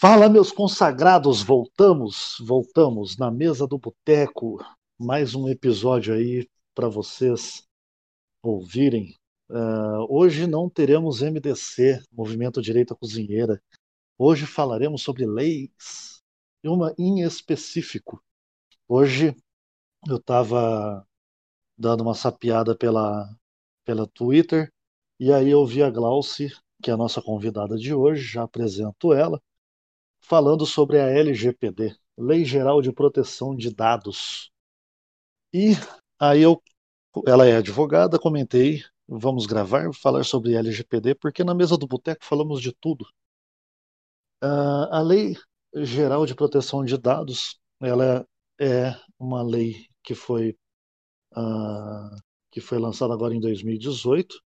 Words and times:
Fala, 0.00 0.30
meus 0.30 0.50
consagrados, 0.50 1.42
voltamos, 1.42 2.36
voltamos 2.40 3.18
na 3.18 3.30
mesa 3.30 3.66
do 3.66 3.76
boteco. 3.76 4.56
Mais 4.98 5.34
um 5.34 5.46
episódio 5.46 6.14
aí 6.14 6.48
para 6.74 6.88
vocês 6.88 7.68
ouvirem. 8.42 9.14
Uh, 9.50 10.06
hoje 10.08 10.46
não 10.46 10.70
teremos 10.70 11.20
MDC, 11.20 12.02
Movimento 12.10 12.62
Direita 12.62 12.94
Cozinheira. 12.94 13.62
Hoje 14.16 14.46
falaremos 14.46 15.02
sobre 15.02 15.26
leis, 15.26 16.22
e 16.64 16.68
uma 16.70 16.94
em 16.98 17.20
específico. 17.20 18.24
Hoje 18.88 19.36
eu 20.08 20.16
estava 20.16 21.06
dando 21.76 22.00
uma 22.00 22.14
sapiada 22.14 22.74
pela, 22.74 23.28
pela 23.84 24.06
Twitter 24.06 24.72
e 25.18 25.30
aí 25.30 25.50
eu 25.50 25.66
vi 25.66 25.82
a 25.82 25.90
Glauce, 25.90 26.56
que 26.82 26.90
é 26.90 26.94
a 26.94 26.96
nossa 26.96 27.20
convidada 27.20 27.76
de 27.76 27.92
hoje, 27.92 28.22
já 28.22 28.44
apresento 28.44 29.12
ela 29.12 29.38
falando 30.20 30.66
sobre 30.66 31.00
a 31.00 31.08
LGPD, 31.08 31.96
Lei 32.16 32.44
Geral 32.44 32.80
de 32.82 32.92
Proteção 32.92 33.54
de 33.56 33.74
Dados. 33.74 34.50
E 35.52 35.72
aí 36.18 36.42
eu, 36.42 36.62
ela 37.26 37.46
é 37.46 37.56
advogada, 37.56 38.18
comentei, 38.18 38.82
vamos 39.08 39.46
gravar, 39.46 39.92
falar 39.92 40.24
sobre 40.24 40.54
LGPD, 40.54 41.14
porque 41.16 41.42
na 41.42 41.54
mesa 41.54 41.76
do 41.76 41.86
boteco 41.86 42.24
falamos 42.24 42.60
de 42.60 42.72
tudo. 42.72 43.04
Uh, 44.42 44.86
a 44.90 45.00
Lei 45.02 45.36
Geral 45.74 46.24
de 46.26 46.34
Proteção 46.34 46.84
de 46.84 46.96
Dados, 46.96 47.58
ela 47.80 48.26
é 48.60 48.94
uma 49.18 49.42
lei 49.42 49.86
que 50.02 50.14
foi 50.14 50.56
uh, 51.36 52.16
que 52.50 52.60
foi 52.60 52.78
lançada 52.78 53.14
agora 53.14 53.34
em 53.34 53.40
2018 53.40 54.40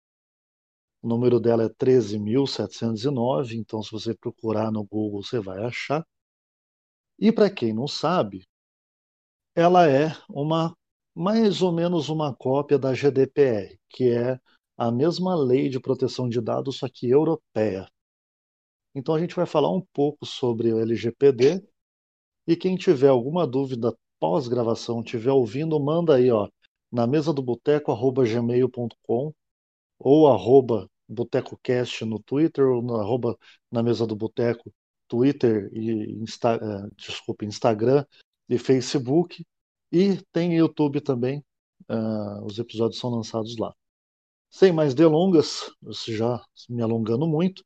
o 1.02 1.08
número 1.08 1.40
dela 1.40 1.64
é 1.64 1.68
13.709, 1.68 3.54
então 3.56 3.82
se 3.82 3.90
você 3.90 4.14
procurar 4.14 4.70
no 4.70 4.84
Google 4.84 5.22
você 5.22 5.40
vai 5.40 5.64
achar. 5.64 6.06
E 7.18 7.30
para 7.32 7.50
quem 7.50 7.72
não 7.72 7.86
sabe, 7.86 8.46
ela 9.54 9.88
é 9.88 10.12
uma 10.28 10.74
mais 11.14 11.60
ou 11.60 11.72
menos 11.72 12.08
uma 12.08 12.34
cópia 12.34 12.78
da 12.78 12.94
GDPR, 12.94 13.78
que 13.88 14.10
é 14.10 14.38
a 14.76 14.90
mesma 14.90 15.34
lei 15.34 15.68
de 15.68 15.80
proteção 15.80 16.28
de 16.28 16.40
dados, 16.40 16.78
só 16.78 16.88
que 16.88 17.08
europeia. 17.10 17.86
Então 18.94 19.14
a 19.14 19.20
gente 19.20 19.34
vai 19.34 19.46
falar 19.46 19.70
um 19.70 19.84
pouco 19.92 20.24
sobre 20.24 20.72
o 20.72 20.80
LGPD 20.80 21.62
e 22.46 22.56
quem 22.56 22.76
tiver 22.76 23.08
alguma 23.08 23.46
dúvida 23.46 23.96
pós-gravação, 24.18 25.02
tiver 25.02 25.32
ouvindo, 25.32 25.78
manda 25.78 26.16
aí, 26.16 26.30
ó, 26.30 26.48
na 26.90 27.06
mesa 27.06 27.32
do 27.32 27.42
boteco 27.42 27.94
gmail.com 27.94 29.32
ou 29.98 30.28
arroba 30.28 30.89
BotecoCast 31.10 32.04
no 32.04 32.20
Twitter, 32.20 32.66
ou 32.66 32.80
no 32.80 32.96
arroba 32.96 33.36
na 33.70 33.82
mesa 33.82 34.06
do 34.06 34.16
Boteco, 34.16 34.72
Twitter 35.08 35.68
e 35.72 36.22
Insta, 36.22 36.56
uh, 36.56 36.90
desculpa, 36.96 37.44
Instagram 37.44 38.04
e 38.48 38.56
Facebook. 38.58 39.44
E 39.92 40.16
tem 40.32 40.56
YouTube 40.56 41.00
também, 41.00 41.44
uh, 41.88 42.44
os 42.44 42.58
episódios 42.58 43.00
são 43.00 43.10
lançados 43.10 43.56
lá. 43.58 43.74
Sem 44.48 44.72
mais 44.72 44.94
delongas, 44.94 45.70
já 46.08 46.40
me 46.68 46.82
alongando 46.82 47.26
muito, 47.26 47.64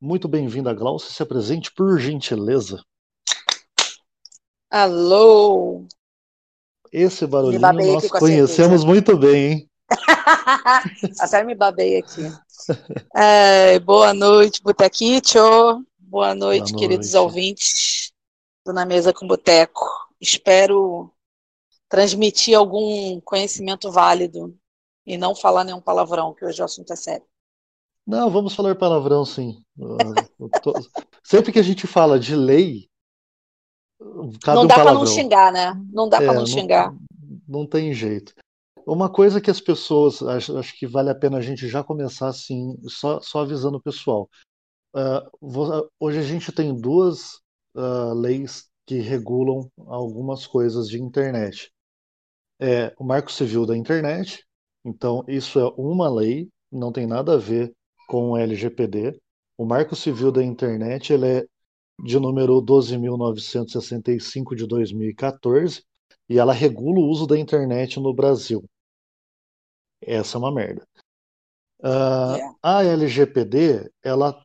muito 0.00 0.28
bem-vinda, 0.28 0.72
Glaucia. 0.74 1.10
Se 1.10 1.22
apresente, 1.22 1.72
por 1.72 1.98
gentileza. 1.98 2.82
Alô! 4.70 5.86
Esse 6.92 7.26
barulhinho 7.26 7.60
nós 7.60 8.08
conhecemos 8.08 8.84
muito 8.84 9.16
bem, 9.16 9.52
hein? 9.52 9.70
Até 11.20 11.42
me 11.42 11.54
babei 11.54 11.98
aqui. 11.98 12.22
É, 13.14 13.78
boa 13.80 14.14
noite, 14.14 14.62
Botequito. 14.62 15.38
Boa 15.98 16.34
noite, 16.34 16.72
boa 16.72 16.80
queridos 16.80 17.12
noite. 17.12 17.24
ouvintes 17.24 18.12
do 18.64 18.72
Na 18.72 18.86
Mesa 18.86 19.12
com 19.12 19.26
Boteco. 19.26 19.84
Espero 20.20 21.10
transmitir 21.88 22.56
algum 22.56 23.20
conhecimento 23.20 23.90
válido 23.90 24.56
e 25.06 25.16
não 25.16 25.34
falar 25.34 25.64
nenhum 25.64 25.80
palavrão, 25.80 26.34
que 26.34 26.44
hoje 26.44 26.62
o 26.62 26.64
assunto 26.64 26.92
é 26.92 26.96
sério. 26.96 27.26
Não, 28.06 28.30
vamos 28.30 28.54
falar 28.54 28.74
palavrão, 28.74 29.24
sim. 29.24 29.62
Sempre 31.22 31.52
que 31.52 31.58
a 31.58 31.62
gente 31.62 31.86
fala 31.86 32.18
de 32.18 32.36
lei, 32.36 32.88
não 34.46 34.66
dá 34.66 34.76
um 34.76 34.84
para 34.84 34.94
não 34.94 35.06
xingar, 35.06 35.52
né? 35.52 35.74
Não 35.92 36.08
dá 36.08 36.18
é, 36.18 36.26
para 36.26 36.34
não 36.34 36.46
xingar. 36.46 36.92
Não, 36.92 37.00
não 37.48 37.66
tem 37.66 37.92
jeito. 37.94 38.34
Uma 38.86 39.10
coisa 39.10 39.40
que 39.40 39.50
as 39.50 39.60
pessoas, 39.60 40.22
acho, 40.22 40.58
acho, 40.58 40.78
que 40.78 40.86
vale 40.86 41.08
a 41.08 41.14
pena 41.14 41.38
a 41.38 41.40
gente 41.40 41.66
já 41.68 41.82
começar 41.82 42.28
assim, 42.28 42.76
só, 42.86 43.18
só 43.20 43.40
avisando 43.40 43.78
o 43.78 43.82
pessoal. 43.82 44.28
Uh, 44.94 45.88
hoje 45.98 46.18
a 46.18 46.22
gente 46.22 46.52
tem 46.52 46.74
duas 46.74 47.40
uh, 47.74 48.12
leis 48.14 48.68
que 48.86 48.96
regulam 48.98 49.70
algumas 49.86 50.46
coisas 50.46 50.88
de 50.88 51.00
internet. 51.00 51.72
É 52.60 52.94
o 52.98 53.04
Marco 53.04 53.32
Civil 53.32 53.66
da 53.66 53.76
Internet, 53.76 54.44
então 54.84 55.24
isso 55.26 55.58
é 55.58 55.64
uma 55.76 56.08
lei, 56.08 56.48
não 56.70 56.92
tem 56.92 57.06
nada 57.06 57.34
a 57.34 57.38
ver 57.38 57.74
com 58.06 58.32
o 58.32 58.36
LGPD. 58.36 59.18
O 59.56 59.64
Marco 59.64 59.96
Civil 59.96 60.30
da 60.30 60.44
Internet 60.44 61.12
ele 61.12 61.26
é 61.26 61.46
de 62.04 62.18
número 62.18 62.60
12.965 62.60 64.54
de 64.54 64.66
2014 64.66 65.82
e 66.28 66.38
ela 66.38 66.52
regula 66.52 66.98
o 67.00 67.08
uso 67.08 67.26
da 67.26 67.38
internet 67.38 67.98
no 67.98 68.12
Brasil. 68.12 68.64
Essa 70.06 70.36
é 70.36 70.38
uma 70.38 70.52
merda. 70.52 70.86
Uh, 71.80 72.36
yeah. 72.36 72.54
A 72.62 72.84
LGPD, 72.84 73.90
ela 74.02 74.42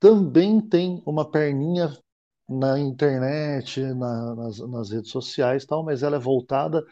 também 0.00 0.60
tem 0.60 1.02
uma 1.06 1.30
perninha 1.30 1.96
na 2.48 2.78
internet, 2.78 3.80
na, 3.80 4.34
nas, 4.34 4.58
nas, 4.58 4.90
redes 4.90 5.10
sociais 5.10 5.64
tal, 5.64 5.82
mas 5.82 6.02
ela 6.02 6.16
é 6.16 6.18
voltada 6.18 6.84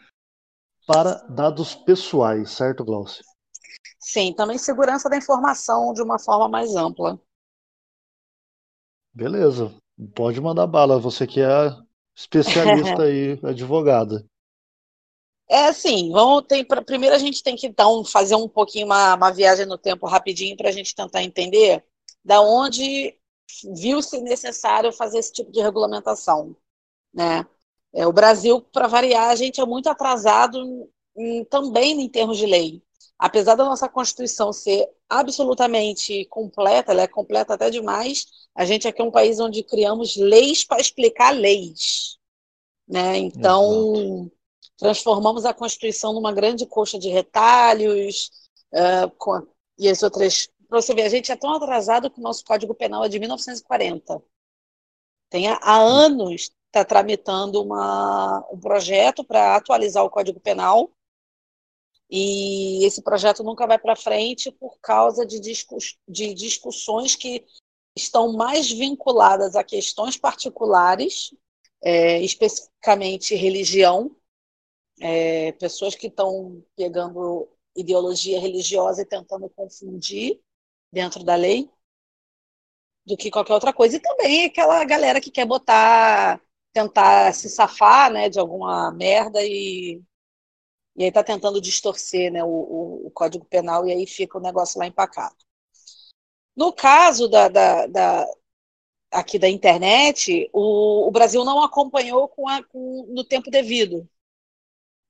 para 0.85 1.15
dados 1.27 1.75
pessoais, 1.75 2.51
certo, 2.51 2.83
Glaucia? 2.83 3.23
Sim, 3.99 4.33
também 4.33 4.57
segurança 4.57 5.09
da 5.09 5.17
informação 5.17 5.93
de 5.93 6.01
uma 6.01 6.19
forma 6.19 6.49
mais 6.49 6.75
ampla. 6.75 7.19
Beleza, 9.13 9.73
pode 10.15 10.41
mandar 10.41 10.67
bala, 10.67 10.99
você 10.99 11.25
que 11.25 11.39
é 11.39 11.69
especialista 12.15 13.03
aí, 13.03 13.39
advogada. 13.43 14.25
É 15.53 15.67
assim, 15.67 16.09
vamos 16.11 16.45
tem, 16.47 16.65
pra, 16.65 16.81
primeiro 16.81 17.15
a 17.15 17.19
gente 17.19 17.43
tem 17.43 17.55
que 17.55 17.67
então 17.67 18.03
fazer 18.03 18.33
um 18.33 18.49
pouquinho 18.49 18.87
uma, 18.87 19.13
uma 19.13 19.29
viagem 19.29 19.67
no 19.67 19.77
tempo 19.77 20.07
rapidinho 20.07 20.57
para 20.57 20.69
a 20.69 20.71
gente 20.71 20.95
tentar 20.95 21.21
entender 21.21 21.85
da 22.25 22.41
onde 22.41 23.15
viu-se 23.75 24.19
necessário 24.19 24.91
fazer 24.91 25.19
esse 25.19 25.31
tipo 25.31 25.51
de 25.51 25.61
regulamentação, 25.61 26.55
né? 27.13 27.45
É, 27.93 28.07
o 28.07 28.11
Brasil, 28.11 28.61
para 28.61 28.87
variar, 28.87 29.29
a 29.29 29.35
gente 29.35 29.61
é 29.61 29.65
muito 29.65 29.87
atrasado 29.87 30.89
em, 31.15 31.45
também 31.45 32.01
em 32.01 32.09
termos 32.09 32.39
de 32.39 32.47
lei. 32.47 32.81
Apesar 33.19 33.53
da 33.53 33.63
nossa 33.63 33.87
Constituição 33.87 34.51
ser 34.51 34.89
absolutamente 35.07 36.25
completa, 36.25 36.93
ela 36.93 37.03
é 37.03 37.07
completa 37.07 37.53
até 37.53 37.69
demais, 37.69 38.25
a 38.55 38.65
gente 38.65 38.87
aqui 38.87 39.03
é 39.03 39.05
um 39.05 39.11
país 39.11 39.39
onde 39.39 39.61
criamos 39.61 40.15
leis 40.15 40.63
para 40.63 40.81
explicar 40.81 41.29
leis. 41.29 42.17
Né? 42.87 43.17
Então, 43.17 43.93
Exato 43.93 44.42
transformamos 44.77 45.45
a 45.45 45.53
Constituição 45.53 46.13
numa 46.13 46.31
grande 46.31 46.65
coxa 46.65 46.97
de 46.99 47.09
retalhos, 47.09 48.31
uh, 48.73 49.09
com, 49.17 49.47
e 49.77 49.89
as 49.89 50.03
outras. 50.03 50.49
Para 50.67 50.81
você 50.81 50.93
ver, 50.93 51.03
a 51.03 51.09
gente 51.09 51.31
é 51.31 51.35
tão 51.35 51.53
atrasado 51.53 52.09
que 52.09 52.19
o 52.19 52.23
nosso 52.23 52.43
Código 52.43 52.73
Penal 52.73 53.05
é 53.05 53.09
de 53.09 53.19
1940. 53.19 54.21
Tem 55.29 55.47
há 55.47 55.77
anos 55.77 56.51
está 56.73 56.83
tramitando 56.83 57.61
uma, 57.61 58.43
um 58.51 58.59
projeto 58.59 59.23
para 59.23 59.55
atualizar 59.55 60.03
o 60.03 60.09
Código 60.09 60.39
Penal 60.39 60.91
e 62.09 62.83
esse 62.83 63.01
projeto 63.01 63.43
nunca 63.43 63.67
vai 63.67 63.77
para 63.77 63.95
frente 63.95 64.51
por 64.51 64.79
causa 64.81 65.23
de, 65.23 65.39
discuss, 65.39 65.97
de 66.07 66.33
discussões 66.33 67.15
que 67.15 67.45
estão 67.95 68.33
mais 68.33 68.71
vinculadas 68.71 69.55
a 69.55 69.63
questões 69.63 70.17
particulares, 70.17 71.31
é, 71.81 72.19
especificamente 72.21 73.35
religião, 73.35 74.15
é, 74.99 75.51
pessoas 75.53 75.95
que 75.95 76.07
estão 76.07 76.63
pegando 76.75 77.49
ideologia 77.75 78.39
religiosa 78.39 79.01
e 79.01 79.05
tentando 79.05 79.49
confundir 79.49 80.39
dentro 80.91 81.23
da 81.23 81.35
lei 81.35 81.69
do 83.05 83.17
que 83.17 83.31
qualquer 83.31 83.53
outra 83.53 83.73
coisa. 83.73 83.97
E 83.97 83.99
também 83.99 84.45
aquela 84.45 84.83
galera 84.85 85.19
que 85.19 85.31
quer 85.31 85.45
botar, 85.45 86.41
tentar 86.71 87.33
se 87.33 87.49
safar 87.49 88.11
né, 88.11 88.29
de 88.29 88.39
alguma 88.39 88.91
merda 88.91 89.39
e, 89.43 90.01
e 90.95 91.03
aí 91.03 91.09
está 91.09 91.23
tentando 91.23 91.59
distorcer 91.61 92.31
né, 92.31 92.43
o, 92.43 92.47
o, 92.47 93.07
o, 93.07 93.11
Código 93.11 93.45
Penal 93.45 93.85
e 93.87 93.91
aí 93.91 94.07
fica 94.07 94.37
o 94.37 94.41
negócio 94.41 94.79
lá 94.79 94.87
empacado. 94.87 95.35
No 96.55 96.71
caso 96.71 97.27
da, 97.27 97.47
da, 97.47 97.87
da 97.87 98.27
aqui 99.11 99.39
da 99.39 99.49
internet, 99.49 100.49
o, 100.53 101.07
o, 101.07 101.11
Brasil 101.11 101.43
não 101.43 101.63
acompanhou 101.63 102.27
com, 102.27 102.47
a, 102.47 102.63
com 102.63 103.05
no 103.09 103.23
tempo 103.23 103.49
devido. 103.49 104.07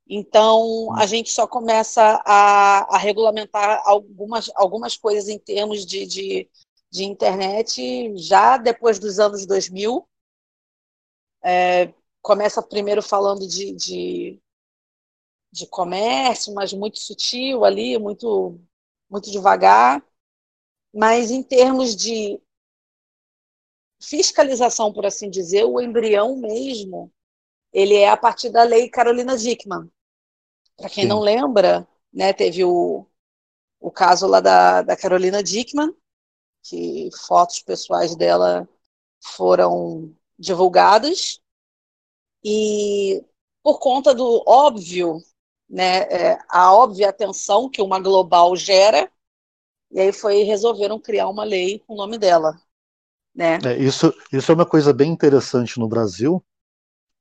Então, 0.07 0.93
a 0.97 1.05
gente 1.05 1.31
só 1.31 1.47
começa 1.47 2.21
a, 2.25 2.95
a 2.95 2.97
regulamentar 2.97 3.81
algumas, 3.85 4.51
algumas 4.55 4.97
coisas 4.97 5.29
em 5.29 5.39
termos 5.39 5.85
de, 5.85 6.05
de, 6.05 6.49
de 6.91 7.03
internet 7.05 8.13
já 8.17 8.57
depois 8.57 8.99
dos 8.99 9.19
anos 9.19 9.45
2000. 9.45 10.07
É, 11.43 11.93
começa 12.21 12.61
primeiro 12.61 13.01
falando 13.01 13.47
de, 13.47 13.73
de, 13.73 14.41
de, 15.51 15.67
comércio, 15.67 16.53
mas 16.53 16.73
muito 16.73 16.99
sutil 16.99 17.63
ali, 17.63 17.97
muito, 17.97 18.59
muito 19.09 19.31
devagar. 19.31 20.03
Mas 20.93 21.31
em 21.31 21.41
termos 21.41 21.95
de 21.95 22.39
fiscalização, 24.01 24.91
por 24.91 25.05
assim 25.05 25.29
dizer, 25.29 25.63
o 25.63 25.79
embrião 25.79 26.35
mesmo, 26.37 27.11
ele 27.73 27.95
é 27.95 28.09
a 28.09 28.15
partir 28.15 28.49
da 28.49 28.63
lei 28.63 28.87
Carolina 28.89 29.35
Dickman. 29.35 29.89
Para 30.77 30.89
quem 30.89 31.03
Sim. 31.03 31.09
não 31.09 31.19
lembra, 31.19 31.87
né, 32.13 32.31
teve 32.31 32.63
o, 32.63 33.05
o 33.79 33.91
caso 33.91 34.27
lá 34.27 34.39
da, 34.39 34.81
da 34.83 34.95
Carolina 34.95 35.41
Dickman, 35.41 35.93
que 36.63 37.09
fotos 37.25 37.59
pessoais 37.61 38.15
dela 38.15 38.67
foram 39.21 40.13
divulgadas 40.37 41.41
e 42.43 43.23
por 43.63 43.79
conta 43.79 44.13
do 44.13 44.43
óbvio, 44.45 45.21
né, 45.69 46.01
é, 46.03 46.39
a 46.49 46.73
óbvia 46.73 47.09
atenção 47.09 47.69
que 47.69 47.81
uma 47.81 47.99
global 47.99 48.55
gera, 48.55 49.09
e 49.89 49.99
aí 49.99 50.11
foi 50.11 50.43
resolveram 50.43 50.99
criar 50.99 51.29
uma 51.29 51.43
lei 51.43 51.79
com 51.79 51.93
o 51.93 51.97
nome 51.97 52.17
dela, 52.17 52.59
né? 53.33 53.57
É, 53.65 53.77
isso, 53.77 54.13
isso 54.31 54.51
é 54.51 54.55
uma 54.55 54.65
coisa 54.65 54.93
bem 54.93 55.11
interessante 55.11 55.79
no 55.79 55.87
Brasil, 55.87 56.43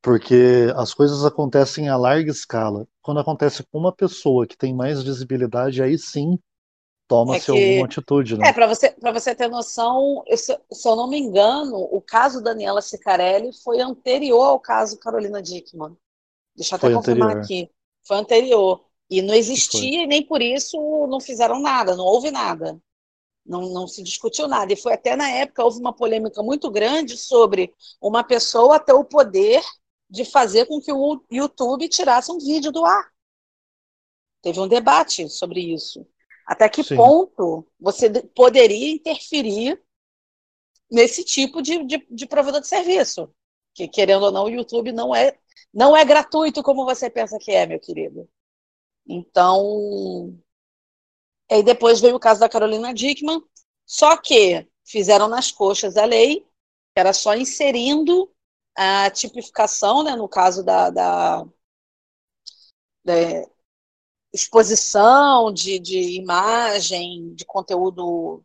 porque 0.02 0.66
as 0.75 0.93
coisas 0.93 1.25
acontecem 1.25 1.88
a 1.88 1.96
larga 1.96 2.31
escala. 2.31 2.88
Quando 3.00 3.20
acontece 3.20 3.62
com 3.62 3.78
uma 3.78 3.93
pessoa 3.93 4.46
que 4.46 4.56
tem 4.56 4.75
mais 4.75 5.00
visibilidade, 5.00 5.81
aí 5.81 5.96
sim 5.96 6.38
toma-se 7.06 7.52
é 7.52 7.54
que... 7.54 7.69
alguma 7.69 7.87
atitude. 7.87 8.37
Né? 8.37 8.49
É, 8.49 8.52
para 8.52 8.66
você, 8.66 8.94
você 9.00 9.34
ter 9.34 9.49
noção, 9.49 10.25
eu, 10.26 10.37
se, 10.37 10.58
se, 10.72 10.88
eu 10.88 10.96
não 10.96 11.08
me 11.08 11.19
engano, 11.19 11.76
o 11.76 12.00
caso 12.00 12.43
Daniela 12.43 12.82
Sicarelli 12.82 13.52
foi 13.62 13.81
anterior 13.81 14.44
ao 14.44 14.58
caso 14.58 14.99
Carolina 14.99 15.40
Dickman. 15.40 15.96
Deixa 16.56 16.75
eu 16.75 16.76
até 16.76 16.87
foi 16.88 16.94
confirmar 16.94 17.37
anterior. 17.37 17.44
aqui. 17.44 17.70
Foi 18.04 18.16
anterior. 18.16 18.84
E 19.08 19.22
não 19.22 19.34
existia, 19.34 19.99
foi. 19.99 20.04
e 20.04 20.06
nem 20.06 20.26
por 20.26 20.43
isso 20.43 21.06
não 21.06 21.20
fizeram 21.20 21.60
nada, 21.60 21.94
não 21.94 22.04
houve 22.04 22.31
nada. 22.32 22.76
Não, 23.44 23.69
não 23.69 23.87
se 23.87 24.02
discutiu 24.02 24.49
nada. 24.49 24.72
E 24.72 24.76
foi 24.76 24.94
até 24.94 25.14
na 25.14 25.28
época, 25.28 25.64
houve 25.64 25.78
uma 25.78 25.93
polêmica 25.93 26.43
muito 26.43 26.70
grande 26.70 27.16
sobre 27.16 27.72
uma 28.00 28.25
pessoa 28.25 28.81
ter 28.81 28.93
o 28.93 29.04
poder 29.04 29.62
de 30.12 30.26
fazer 30.26 30.67
com 30.67 30.79
que 30.79 30.93
o 30.93 31.25
YouTube 31.31 31.88
tirasse 31.88 32.31
um 32.31 32.38
vídeo 32.38 32.70
do 32.70 32.85
ar. 32.85 33.11
Teve 34.43 34.61
um 34.61 34.69
debate 34.69 35.26
sobre 35.31 35.61
isso. 35.73 36.06
Até 36.47 36.69
que 36.69 36.85
Sim. 36.85 36.97
ponto 36.97 37.67
você 37.81 38.11
poderia 38.35 38.93
interferir 38.93 39.82
nesse 40.91 41.25
tipo 41.25 41.62
de, 41.62 41.82
de, 41.85 42.06
de, 42.11 42.26
provedor 42.26 42.61
de 42.61 42.69
serviço? 42.69 43.35
Que, 43.73 43.88
querendo 43.88 44.25
ou 44.25 44.31
não, 44.31 44.44
o 44.44 44.50
YouTube 44.50 44.93
não 44.93 45.14
é, 45.14 45.38
não 45.73 45.97
é 45.97 46.05
gratuito 46.05 46.62
como 46.62 46.85
você 46.85 47.09
pensa 47.09 47.38
que 47.38 47.50
é, 47.50 47.64
meu 47.64 47.81
querido. 47.81 48.29
Então. 49.09 50.38
Aí 51.50 51.62
depois 51.62 52.00
veio 52.00 52.17
o 52.17 52.20
caso 52.20 52.41
da 52.41 52.49
Carolina 52.50 52.93
Dickman, 52.93 53.43
só 53.87 54.17
que 54.17 54.67
fizeram 54.85 55.26
nas 55.29 55.50
coxas 55.50 55.97
a 55.97 56.05
lei, 56.05 56.41
que 56.41 57.00
era 57.00 57.12
só 57.12 57.35
inserindo 57.35 58.31
a 58.76 59.10
tipificação, 59.10 60.02
né, 60.02 60.16
no 60.16 60.28
caso 60.28 60.64
da, 60.64 60.90
da, 60.90 61.44
da 63.04 63.14
exposição 64.32 65.52
de, 65.52 65.78
de 65.78 66.16
imagem, 66.16 67.34
de 67.34 67.44
conteúdo 67.44 68.42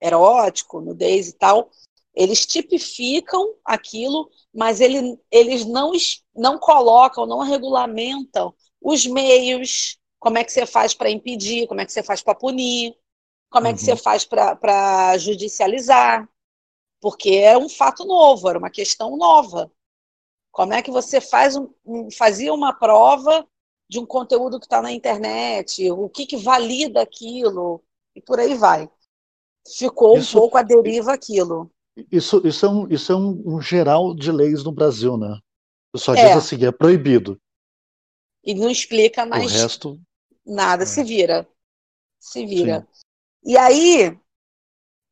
erótico, 0.00 0.80
nudez 0.80 1.28
e 1.28 1.32
tal, 1.32 1.70
eles 2.14 2.44
tipificam 2.44 3.54
aquilo, 3.64 4.28
mas 4.52 4.80
ele, 4.80 5.18
eles 5.30 5.64
não, 5.64 5.92
não 6.34 6.58
colocam, 6.58 7.26
não 7.26 7.40
regulamentam 7.40 8.52
os 8.82 9.06
meios, 9.06 9.98
como 10.18 10.38
é 10.38 10.44
que 10.44 10.52
você 10.52 10.66
faz 10.66 10.94
para 10.94 11.10
impedir, 11.10 11.68
como 11.68 11.80
é 11.80 11.86
que 11.86 11.92
você 11.92 12.02
faz 12.02 12.22
para 12.22 12.34
punir, 12.34 12.94
como 13.50 13.66
uhum. 13.66 13.72
é 13.72 13.74
que 13.74 13.80
você 13.80 13.92
uhum. 13.92 13.96
faz 13.96 14.24
para 14.24 15.16
judicializar, 15.18 16.28
porque 17.00 17.30
é 17.30 17.56
um 17.56 17.68
fato 17.68 18.04
novo, 18.04 18.48
era 18.48 18.58
uma 18.58 18.70
questão 18.70 19.16
nova. 19.16 19.70
Como 20.50 20.72
é 20.72 20.82
que 20.82 20.90
você 20.90 21.20
faz 21.20 21.56
um, 21.56 21.68
fazia 22.16 22.52
uma 22.52 22.72
prova 22.72 23.46
de 23.88 23.98
um 23.98 24.06
conteúdo 24.06 24.58
que 24.58 24.66
está 24.66 24.82
na 24.82 24.92
internet, 24.92 25.90
o 25.90 26.08
que, 26.08 26.26
que 26.26 26.36
valida 26.36 27.00
aquilo, 27.00 27.82
e 28.14 28.20
por 28.20 28.38
aí 28.38 28.54
vai. 28.54 28.90
Ficou 29.76 30.18
isso, 30.18 30.36
um 30.36 30.40
pouco 30.40 30.58
a 30.58 30.62
deriva 30.62 31.12
aquilo. 31.12 31.70
Isso, 32.12 32.46
isso 32.46 32.66
é, 32.66 32.68
um, 32.68 32.88
isso 32.88 33.12
é 33.12 33.16
um, 33.16 33.42
um 33.56 33.60
geral 33.60 34.14
de 34.14 34.30
leis 34.30 34.62
no 34.62 34.72
Brasil, 34.72 35.16
né? 35.16 35.38
Só 35.96 36.14
diz 36.14 36.24
é. 36.24 36.32
assim, 36.34 36.64
é 36.64 36.70
proibido. 36.70 37.40
E 38.44 38.54
não 38.54 38.70
explica 38.70 39.26
mais 39.26 39.44
o 39.44 39.48
resto, 39.48 40.00
nada, 40.46 40.84
é. 40.84 40.86
se 40.86 41.02
vira. 41.02 41.48
Se 42.18 42.44
vira. 42.44 42.86
Sim. 42.92 43.02
E 43.44 43.56
aí, 43.56 44.18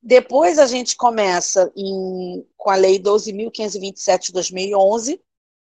depois 0.07 0.57
a 0.61 0.67
gente 0.67 0.95
começa 0.95 1.73
em, 1.75 2.47
com 2.57 2.71
a 2.71 2.77
Lei 2.77 2.97
12.527 2.97 4.27
de 4.27 4.33
2011, 4.35 5.21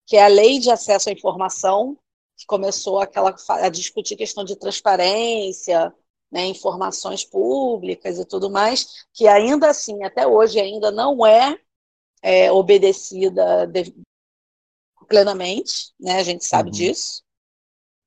que 0.06 0.16
é 0.16 0.24
a 0.24 0.28
Lei 0.28 0.58
de 0.58 0.70
Acesso 0.70 1.10
à 1.10 1.12
Informação, 1.12 1.98
que 2.34 2.46
começou 2.46 2.98
aquela, 2.98 3.36
a 3.46 3.68
discutir 3.68 4.16
questão 4.16 4.42
de 4.42 4.56
transparência, 4.56 5.94
né, 6.30 6.46
informações 6.46 7.26
públicas 7.26 8.18
e 8.18 8.24
tudo 8.24 8.48
mais, 8.48 9.04
que 9.12 9.28
ainda 9.28 9.68
assim, 9.68 10.02
até 10.02 10.26
hoje, 10.26 10.58
ainda 10.58 10.90
não 10.90 11.26
é, 11.26 11.58
é 12.22 12.50
obedecida 12.50 13.66
de, 13.66 13.94
plenamente, 15.06 15.92
né, 16.00 16.18
a 16.18 16.22
gente 16.22 16.46
sabe 16.46 16.70
uhum. 16.70 16.74
disso. 16.74 17.22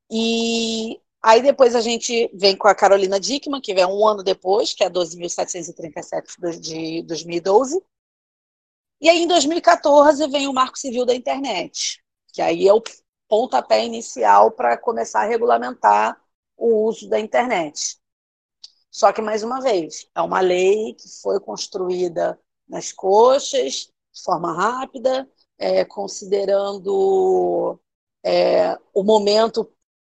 E 0.10 1.00
aí 1.26 1.42
depois 1.42 1.76
a 1.76 1.82
gente 1.82 2.30
vem 2.34 2.56
com 2.56 2.68
a 2.68 2.76
Carolina 2.76 3.20
Dickman, 3.20 3.60
que 3.60 3.74
vem 3.74 3.86
um 3.86 4.08
ano 4.08 4.22
depois, 4.22 4.74
que 4.74 4.84
é 4.84 4.90
12.737 4.90 6.60
de 6.60 7.02
2012. 7.02 7.84
E 9.02 9.10
aí 9.10 9.24
em 9.24 9.28
2014 9.28 10.28
vem 10.28 10.48
o 10.48 10.54
Marco 10.54 10.78
Civil 10.78 11.04
da 11.04 11.16
Internet, 11.16 12.00
que 12.32 12.44
aí 12.44 12.68
é 12.68 12.74
o 12.74 12.84
pontapé 13.28 13.84
inicial 13.84 14.52
para 14.52 14.78
começar 14.78 15.22
a 15.22 15.26
regulamentar 15.26 16.16
o 16.56 16.86
uso 16.86 17.10
da 17.10 17.20
internet. 17.20 17.98
Só 18.92 19.12
que, 19.12 19.22
mais 19.22 19.44
uma 19.44 19.60
vez, 19.60 20.08
é 20.16 20.22
uma 20.22 20.40
lei 20.40 20.94
que 20.94 21.10
foi 21.22 21.40
construída 21.40 22.40
nas 22.68 22.94
coxas, 22.94 23.92
de 24.14 24.24
forma 24.24 24.54
rápida, 24.54 25.28
é, 25.58 25.84
considerando 25.84 27.80
é, 28.24 28.78
o 28.94 29.04
momento 29.04 29.75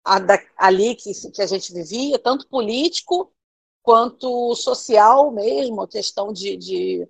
a, 0.08 0.18
da, 0.18 0.42
ali 0.56 0.94
que, 0.94 1.12
que 1.30 1.42
a 1.42 1.46
gente 1.46 1.72
vivia, 1.72 2.18
tanto 2.18 2.48
político 2.48 3.30
quanto 3.82 4.54
social 4.54 5.30
mesmo, 5.30 5.82
a 5.82 5.88
questão 5.88 6.32
de, 6.32 6.56
de 6.56 7.08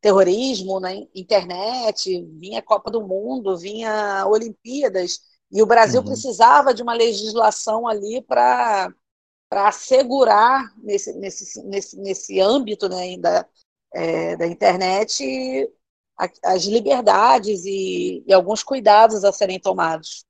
terrorismo 0.00 0.78
na 0.80 0.92
internet, 1.14 2.22
vinha 2.38 2.62
Copa 2.62 2.90
do 2.90 3.02
Mundo, 3.06 3.56
vinha 3.56 4.26
Olimpíadas, 4.26 5.20
e 5.50 5.62
o 5.62 5.66
Brasil 5.66 6.00
uhum. 6.00 6.06
precisava 6.06 6.72
de 6.72 6.82
uma 6.82 6.94
legislação 6.94 7.88
ali 7.88 8.22
para 8.22 8.92
assegurar 9.50 10.72
nesse, 10.78 11.12
nesse, 11.14 11.62
nesse, 11.64 11.96
nesse 11.98 12.40
âmbito 12.40 12.88
né, 12.88 13.16
da, 13.18 13.46
é, 13.94 14.36
da 14.36 14.46
internet 14.46 15.68
as 16.42 16.64
liberdades 16.64 17.64
e, 17.64 18.22
e 18.26 18.32
alguns 18.32 18.62
cuidados 18.62 19.24
a 19.24 19.32
serem 19.32 19.58
tomados. 19.58 20.26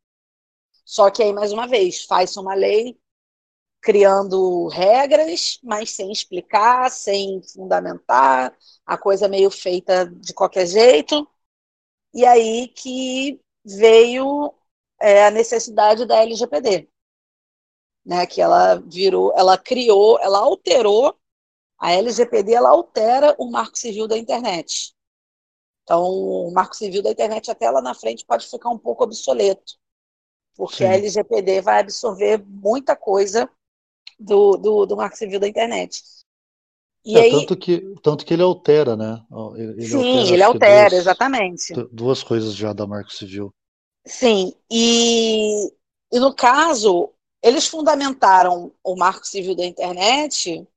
Só 0.91 1.09
que 1.09 1.23
aí, 1.23 1.33
mais 1.33 1.53
uma 1.53 1.69
vez, 1.69 2.05
faz 2.05 2.37
uma 2.37 2.53
lei 2.53 2.99
criando 3.81 4.67
regras, 4.67 5.61
mas 5.63 5.93
sem 5.93 6.11
explicar, 6.11 6.91
sem 6.91 7.41
fundamentar, 7.45 8.53
a 8.85 8.99
coisa 8.99 9.29
meio 9.29 9.53
feita 9.53 10.07
de 10.07 10.35
qualquer 10.35 10.67
jeito. 10.67 11.29
E 12.15 12.27
aí 12.27 12.69
que 12.69 13.41
veio 13.65 14.53
é, 15.01 15.27
a 15.27 15.31
necessidade 15.31 16.07
da 16.07 16.17
LGPD, 16.23 16.89
né? 18.05 18.27
Que 18.27 18.41
ela 18.41 18.77
virou, 18.77 19.33
ela 19.37 19.57
criou, 19.57 20.19
ela 20.21 20.39
alterou 20.41 21.17
a 21.79 21.93
LGPD, 21.93 22.55
ela 22.55 22.71
altera 22.71 23.37
o 23.39 23.51
Marco 23.51 23.79
Civil 23.79 24.09
da 24.09 24.19
internet. 24.19 24.93
Então, 25.85 26.05
o 26.05 26.53
Marco 26.53 26.77
Civil 26.77 27.03
da 27.03 27.11
internet 27.13 27.51
até 27.51 27.71
lá 27.71 27.81
na 27.83 27.95
frente 27.95 28.27
pode 28.27 28.49
ficar 28.49 28.71
um 28.71 28.79
pouco 28.79 29.05
obsoleto, 29.05 29.79
porque 30.61 30.77
Sim. 30.77 30.85
a 30.85 30.93
LGPD 30.93 31.63
vai 31.63 31.81
absorver 31.81 32.45
muita 32.47 32.95
coisa 32.95 33.49
do, 34.19 34.59
do, 34.59 34.85
do 34.85 34.95
Marco 34.95 35.17
Civil 35.17 35.41
da 35.41 35.49
internet. 35.49 36.03
E 37.03 37.17
é, 37.17 37.23
aí... 37.23 37.31
tanto, 37.31 37.57
que, 37.57 37.95
tanto 38.03 38.27
que 38.27 38.35
ele 38.35 38.43
altera, 38.43 38.95
né? 38.95 39.25
Ele 39.57 39.87
Sim, 39.87 40.19
altera, 40.19 40.35
ele 40.35 40.43
altera, 40.43 40.91
duas, 40.91 41.01
exatamente. 41.01 41.73
Duas 41.91 42.23
coisas 42.23 42.55
já 42.55 42.75
da 42.75 42.87
Marco 42.87 43.11
Civil. 43.11 43.51
Sim, 44.07 44.53
e, 44.71 45.73
e 46.13 46.21
no 46.21 46.35
caso, 46.35 47.11
eles 47.43 47.67
fundamentaram 47.67 48.71
o 48.85 48.97
Marco 48.97 49.27
Civil 49.27 49.57
da 49.57 49.65
internet 49.65 50.69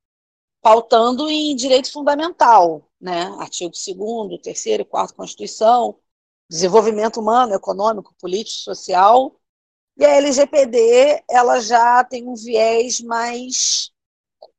pautando 0.62 1.28
em 1.28 1.54
direito 1.54 1.92
fundamental, 1.92 2.88
né? 2.98 3.24
Artigo 3.38 3.70
2 3.70 4.40
terceiro 4.40 4.80
e 4.82 4.86
quarto 4.86 5.14
Constituição, 5.14 5.98
desenvolvimento 6.48 7.20
humano, 7.20 7.52
econômico, 7.52 8.14
político, 8.18 8.60
social. 8.60 9.38
E 9.96 10.04
a 10.04 10.16
LGPD, 10.16 11.22
ela 11.30 11.60
já 11.60 12.02
tem 12.02 12.26
um 12.26 12.34
viés 12.34 13.00
mais, 13.00 13.92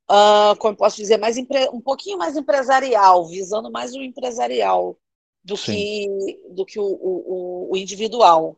uh, 0.09 0.57
como 0.59 0.77
posso 0.77 0.95
dizer, 0.95 1.17
mais 1.17 1.37
um 1.37 1.81
pouquinho 1.81 2.17
mais 2.17 2.37
empresarial, 2.37 3.27
visando 3.27 3.69
mais 3.69 3.93
o 3.93 4.01
empresarial 4.01 4.97
do 5.43 5.57
Sim. 5.57 5.73
que, 5.73 6.41
do 6.51 6.65
que 6.65 6.79
o, 6.79 6.85
o, 6.85 7.71
o 7.71 7.77
individual. 7.77 8.57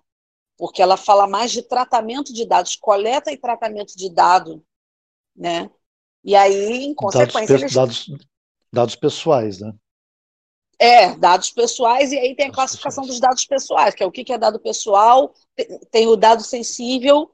Porque 0.55 0.81
ela 0.81 0.97
fala 0.97 1.27
mais 1.27 1.51
de 1.51 1.61
tratamento 1.61 2.33
de 2.33 2.45
dados, 2.45 2.75
coleta 2.75 3.31
e 3.31 3.37
tratamento 3.37 3.95
de 3.95 4.09
dado, 4.09 4.63
né? 5.35 5.69
E 6.23 6.35
aí, 6.35 6.83
em 6.83 6.93
consequência. 6.93 7.47
Dados, 7.47 7.61
eles... 7.61 7.73
dados, 7.73 8.07
dados 8.71 8.95
pessoais, 8.95 9.59
né? 9.59 9.73
É, 10.79 11.15
dados 11.15 11.49
pessoais, 11.49 12.11
e 12.11 12.19
aí 12.19 12.35
tem 12.35 12.49
a 12.49 12.51
classificação 12.51 13.03
dos 13.03 13.19
dados 13.19 13.45
pessoais, 13.45 13.95
que 13.95 14.03
é 14.03 14.05
o 14.05 14.11
que 14.11 14.31
é 14.31 14.37
dado 14.37 14.59
pessoal, 14.59 15.33
tem 15.89 16.07
o 16.07 16.15
dado 16.15 16.43
sensível, 16.43 17.31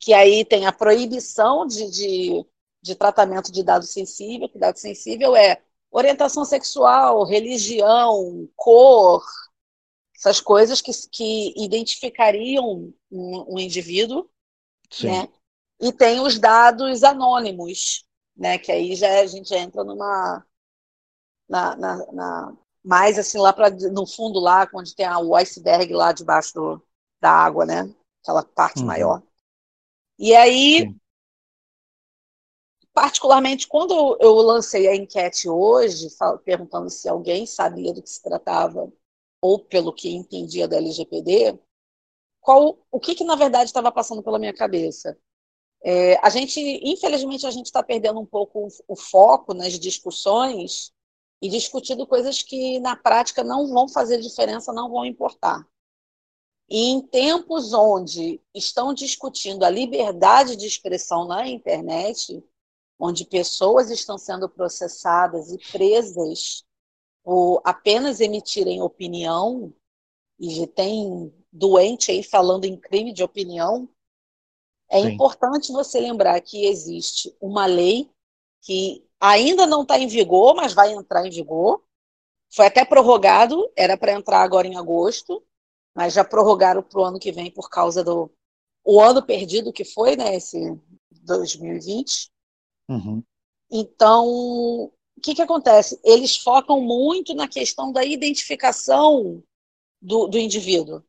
que 0.00 0.12
aí 0.12 0.44
tem 0.44 0.66
a 0.66 0.72
proibição 0.72 1.64
de, 1.64 1.88
de, 1.90 2.44
de 2.82 2.94
tratamento 2.96 3.52
de 3.52 3.62
dado 3.62 3.84
sensível, 3.84 4.48
que 4.48 4.58
dado 4.58 4.78
sensível 4.78 5.36
é 5.36 5.62
orientação 5.92 6.44
sexual, 6.44 7.24
religião, 7.24 8.48
cor, 8.56 9.22
essas 10.16 10.40
coisas 10.40 10.80
que, 10.80 10.90
que 11.10 11.54
identificariam 11.56 12.92
um, 13.10 13.54
um 13.54 13.58
indivíduo, 13.58 14.28
Sim. 14.90 15.08
né? 15.08 15.28
E 15.80 15.92
tem 15.92 16.20
os 16.20 16.38
dados 16.38 17.02
anônimos, 17.02 18.04
né? 18.36 18.56
Que 18.56 18.70
aí 18.70 18.94
já 18.94 19.20
a 19.20 19.26
gente 19.26 19.52
entra 19.54 19.84
numa 19.84 20.44
na, 21.48 21.76
na, 21.76 22.12
na 22.12 22.56
mais 22.84 23.18
assim 23.18 23.38
lá 23.38 23.52
para 23.52 23.70
no 23.70 24.06
fundo 24.06 24.40
lá 24.40 24.68
onde 24.74 24.94
tem 24.94 25.06
a, 25.06 25.18
o 25.18 25.34
iceberg 25.36 25.92
lá 25.92 26.12
debaixo 26.12 26.54
do, 26.54 26.82
da 27.20 27.30
água, 27.30 27.64
né? 27.64 27.94
Aquela 28.22 28.42
parte 28.42 28.80
uhum. 28.80 28.86
maior. 28.86 29.22
E 30.18 30.34
aí, 30.34 30.80
Sim. 30.80 31.00
particularmente 32.92 33.66
quando 33.66 34.16
eu 34.20 34.34
lancei 34.34 34.88
a 34.88 34.96
enquete 34.96 35.48
hoje, 35.48 36.08
perguntando 36.44 36.90
se 36.90 37.08
alguém 37.08 37.46
sabia 37.46 37.92
do 37.92 38.02
que 38.02 38.10
se 38.10 38.22
tratava 38.22 38.92
ou 39.40 39.58
pelo 39.58 39.92
que 39.92 40.10
entendia 40.10 40.68
da 40.68 40.76
LGPD, 40.76 41.58
qual 42.40 42.78
o 42.90 43.00
que, 43.00 43.14
que 43.14 43.24
na 43.24 43.36
verdade 43.36 43.66
estava 43.66 43.90
passando 43.90 44.22
pela 44.22 44.38
minha 44.38 44.54
cabeça? 44.54 45.16
É, 45.84 46.16
a 46.24 46.30
gente, 46.30 46.60
infelizmente, 46.82 47.46
a 47.46 47.50
gente 47.50 47.66
está 47.66 47.82
perdendo 47.82 48.20
um 48.20 48.26
pouco 48.26 48.66
o, 48.66 48.68
o 48.94 48.96
foco 48.96 49.52
nas 49.52 49.78
discussões 49.78 50.91
e 51.42 51.48
discutindo 51.48 52.06
coisas 52.06 52.40
que 52.40 52.78
na 52.78 52.94
prática 52.94 53.42
não 53.42 53.66
vão 53.66 53.88
fazer 53.88 54.20
diferença, 54.20 54.72
não 54.72 54.88
vão 54.88 55.04
importar. 55.04 55.68
E 56.70 56.90
em 56.90 57.02
tempos 57.02 57.72
onde 57.72 58.40
estão 58.54 58.94
discutindo 58.94 59.64
a 59.64 59.68
liberdade 59.68 60.54
de 60.54 60.66
expressão 60.66 61.26
na 61.26 61.48
internet, 61.48 62.42
onde 62.96 63.24
pessoas 63.24 63.90
estão 63.90 64.16
sendo 64.16 64.48
processadas 64.48 65.50
e 65.50 65.58
presas 65.72 66.64
por 67.24 67.60
apenas 67.64 68.20
emitirem 68.20 68.80
opinião, 68.80 69.74
e 70.38 70.64
tem 70.68 71.34
doente 71.52 72.12
aí 72.12 72.22
falando 72.22 72.66
em 72.66 72.76
crime 72.76 73.12
de 73.12 73.24
opinião, 73.24 73.88
é 74.88 75.02
Sim. 75.02 75.08
importante 75.08 75.72
você 75.72 75.98
lembrar 75.98 76.40
que 76.40 76.66
existe 76.66 77.34
uma 77.40 77.66
lei 77.66 78.08
que 78.60 79.04
ainda 79.22 79.68
não 79.68 79.82
está 79.82 79.96
em 79.98 80.08
vigor, 80.08 80.56
mas 80.56 80.74
vai 80.74 80.92
entrar 80.92 81.24
em 81.24 81.30
vigor. 81.30 81.80
Foi 82.52 82.66
até 82.66 82.84
prorrogado, 82.84 83.70
era 83.76 83.96
para 83.96 84.12
entrar 84.12 84.42
agora 84.42 84.66
em 84.66 84.76
agosto, 84.76 85.40
mas 85.94 86.12
já 86.12 86.24
prorrogaram 86.24 86.82
para 86.82 87.00
o 87.00 87.04
ano 87.04 87.20
que 87.20 87.30
vem 87.30 87.48
por 87.48 87.70
causa 87.70 88.02
do 88.02 88.28
o 88.84 89.00
ano 89.00 89.24
perdido 89.24 89.72
que 89.72 89.84
foi, 89.84 90.16
né, 90.16 90.34
esse 90.34 90.76
2020. 91.22 92.32
Uhum. 92.88 93.22
Então, 93.70 94.26
o 94.26 94.92
que, 95.22 95.36
que 95.36 95.42
acontece? 95.42 96.00
Eles 96.02 96.36
focam 96.36 96.80
muito 96.80 97.32
na 97.32 97.46
questão 97.46 97.92
da 97.92 98.04
identificação 98.04 99.40
do, 100.00 100.26
do 100.26 100.36
indivíduo. 100.36 101.00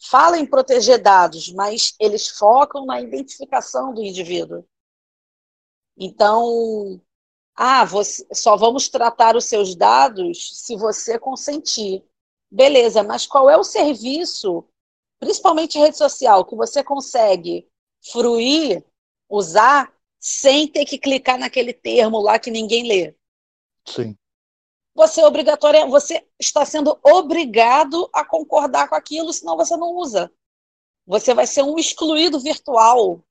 Fala 0.00 0.38
em 0.38 0.46
proteger 0.46 1.02
dados, 1.02 1.52
mas 1.52 1.94
eles 2.00 2.28
focam 2.28 2.86
na 2.86 3.00
identificação 3.02 3.92
do 3.92 4.02
indivíduo. 4.02 4.64
Então, 5.98 7.00
ah, 7.56 7.86
você, 7.86 8.26
só 8.34 8.54
vamos 8.54 8.88
tratar 8.90 9.34
os 9.34 9.46
seus 9.46 9.74
dados 9.74 10.62
se 10.62 10.76
você 10.76 11.18
consentir. 11.18 12.04
Beleza, 12.50 13.02
mas 13.02 13.26
qual 13.26 13.48
é 13.48 13.56
o 13.56 13.64
serviço, 13.64 14.62
principalmente 15.18 15.78
rede 15.78 15.96
social, 15.96 16.44
que 16.44 16.54
você 16.54 16.84
consegue 16.84 17.66
fruir, 18.12 18.84
usar, 19.28 19.90
sem 20.20 20.68
ter 20.68 20.84
que 20.84 20.98
clicar 20.98 21.38
naquele 21.38 21.72
termo 21.72 22.20
lá 22.20 22.38
que 22.38 22.50
ninguém 22.50 22.86
lê? 22.86 23.16
Sim. 23.86 24.16
Você 24.94 25.22
é 25.22 25.26
obrigatório, 25.26 25.88
você 25.88 26.26
está 26.38 26.64
sendo 26.64 26.98
obrigado 27.02 28.08
a 28.12 28.24
concordar 28.24 28.88
com 28.88 28.94
aquilo, 28.94 29.32
senão 29.32 29.56
você 29.56 29.76
não 29.76 29.94
usa. 29.94 30.30
Você 31.06 31.32
vai 31.32 31.46
ser 31.46 31.62
um 31.62 31.78
excluído 31.78 32.38
virtual 32.38 33.22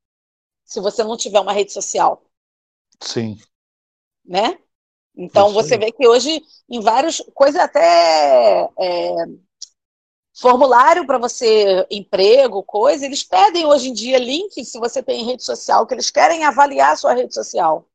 se 0.63 0.79
você 0.79 1.03
não 1.03 1.15
tiver 1.15 1.39
uma 1.39 1.53
rede 1.53 1.71
social. 1.71 2.23
Sim 3.01 3.37
né? 4.27 4.57
Então 5.15 5.53
você 5.53 5.77
vê 5.77 5.91
que 5.91 6.07
hoje 6.07 6.43
em 6.69 6.81
vários 6.81 7.21
coisas 7.33 7.61
até 7.61 8.69
é, 8.77 9.15
formulário 10.37 11.07
para 11.07 11.17
você 11.17 11.87
emprego, 11.89 12.61
coisa, 12.63 13.05
eles 13.05 13.23
pedem 13.23 13.65
hoje 13.65 13.89
em 13.89 13.93
dia 13.93 14.17
link 14.17 14.63
se 14.65 14.77
você 14.77 15.01
tem 15.01 15.23
rede 15.23 15.43
social, 15.43 15.87
que 15.87 15.93
eles 15.93 16.11
querem 16.11 16.43
avaliar 16.43 16.91
a 16.91 16.95
sua 16.95 17.13
rede 17.13 17.33
social. 17.33 17.87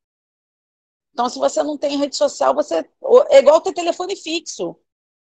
Então, 1.13 1.29
se 1.29 1.39
você 1.39 1.63
não 1.63 1.77
tem 1.77 1.99
rede 1.99 2.17
social, 2.17 2.55
você 2.55 2.89
é 3.29 3.39
igual 3.39 3.61
ter 3.61 3.75
telefone 3.75 4.17
fixo. 4.17 4.77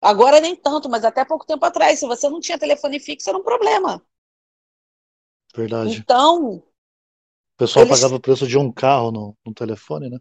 Agora 0.00 0.40
nem 0.40 0.56
tanto, 0.56 0.88
mas 0.88 1.04
até 1.04 1.24
pouco 1.24 1.46
tempo 1.46 1.64
atrás, 1.64 1.98
se 1.98 2.06
você 2.06 2.28
não 2.28 2.40
tinha 2.40 2.58
telefone 2.58 2.98
fixo, 2.98 3.28
era 3.28 3.38
um 3.38 3.42
problema. 3.42 4.04
Verdade. 5.54 5.96
Então. 5.96 6.56
O 6.56 6.62
pessoal 7.56 7.84
eles... 7.84 7.96
pagava 7.96 8.16
o 8.16 8.20
preço 8.20 8.46
de 8.46 8.58
um 8.58 8.72
carro 8.72 9.12
no, 9.12 9.36
no 9.46 9.54
telefone, 9.54 10.10
né? 10.10 10.18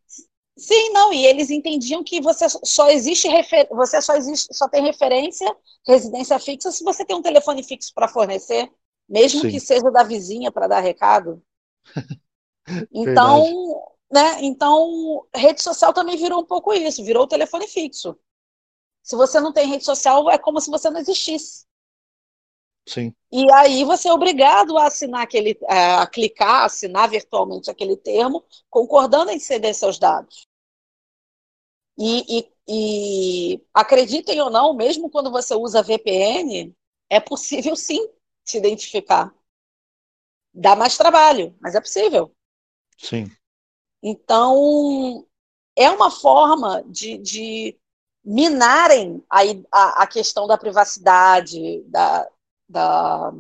Sim, 0.55 0.91
não, 0.91 1.11
e 1.11 1.25
eles 1.25 1.49
entendiam 1.49 2.03
que 2.03 2.21
você 2.21 2.47
só 2.49 2.89
existe 2.89 3.27
refer... 3.27 3.67
você 3.71 4.01
só 4.01 4.15
existe, 4.15 4.53
só 4.53 4.69
tem 4.69 4.83
referência, 4.83 5.55
residência 5.85 6.37
fixa, 6.39 6.71
se 6.71 6.83
você 6.83 7.03
tem 7.03 7.15
um 7.15 7.21
telefone 7.21 7.63
fixo 7.63 7.91
para 7.93 8.07
fornecer, 8.07 8.71
mesmo 9.09 9.41
Sim. 9.41 9.49
que 9.49 9.59
seja 9.59 9.89
da 9.89 10.03
vizinha 10.03 10.51
para 10.51 10.67
dar 10.67 10.79
recado. 10.79 11.43
então, 12.93 13.43
né? 14.11 14.41
Então, 14.41 15.25
rede 15.33 15.63
social 15.63 15.91
também 15.91 16.17
virou 16.17 16.41
um 16.41 16.45
pouco 16.45 16.71
isso, 16.71 17.03
virou 17.03 17.23
o 17.23 17.27
telefone 17.27 17.67
fixo. 17.67 18.15
Se 19.01 19.15
você 19.15 19.39
não 19.39 19.51
tem 19.51 19.67
rede 19.67 19.83
social, 19.83 20.29
é 20.29 20.37
como 20.37 20.61
se 20.61 20.69
você 20.69 20.89
não 20.89 20.99
existisse. 20.99 21.65
Sim. 22.87 23.13
E 23.31 23.51
aí 23.53 23.83
você 23.83 24.09
é 24.09 24.13
obrigado 24.13 24.77
a 24.77 24.87
assinar 24.87 25.21
aquele, 25.21 25.57
é, 25.69 25.95
a 25.95 26.07
clicar, 26.07 26.65
assinar 26.65 27.09
virtualmente 27.09 27.71
aquele 27.71 27.95
termo, 27.95 28.43
concordando 28.69 29.31
em 29.31 29.39
ceder 29.39 29.73
seus 29.73 29.97
dados. 29.97 30.47
E, 31.97 32.39
e, 32.39 32.53
e 32.67 33.61
acreditem 33.73 34.41
ou 34.41 34.49
não, 34.49 34.73
mesmo 34.73 35.09
quando 35.09 35.31
você 35.31 35.55
usa 35.55 35.83
VPN, 35.83 36.75
é 37.09 37.19
possível 37.19 37.75
sim 37.75 38.07
se 38.43 38.57
identificar. 38.57 39.33
Dá 40.53 40.75
mais 40.75 40.97
trabalho, 40.97 41.55
mas 41.61 41.75
é 41.75 41.81
possível. 41.81 42.35
Sim. 42.97 43.31
Então, 44.01 45.25
é 45.75 45.89
uma 45.89 46.11
forma 46.11 46.83
de, 46.83 47.17
de 47.17 47.79
minarem 48.23 49.23
a, 49.29 49.39
a, 49.71 50.03
a 50.03 50.07
questão 50.07 50.45
da 50.45 50.57
privacidade, 50.57 51.81
da, 51.83 52.29
da 52.73 53.31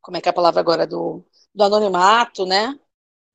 como 0.00 0.16
é 0.16 0.20
que 0.20 0.28
é 0.28 0.30
a 0.30 0.34
palavra 0.34 0.60
agora 0.60 0.86
do, 0.86 1.24
do 1.54 1.64
anonimato, 1.64 2.46
né? 2.46 2.78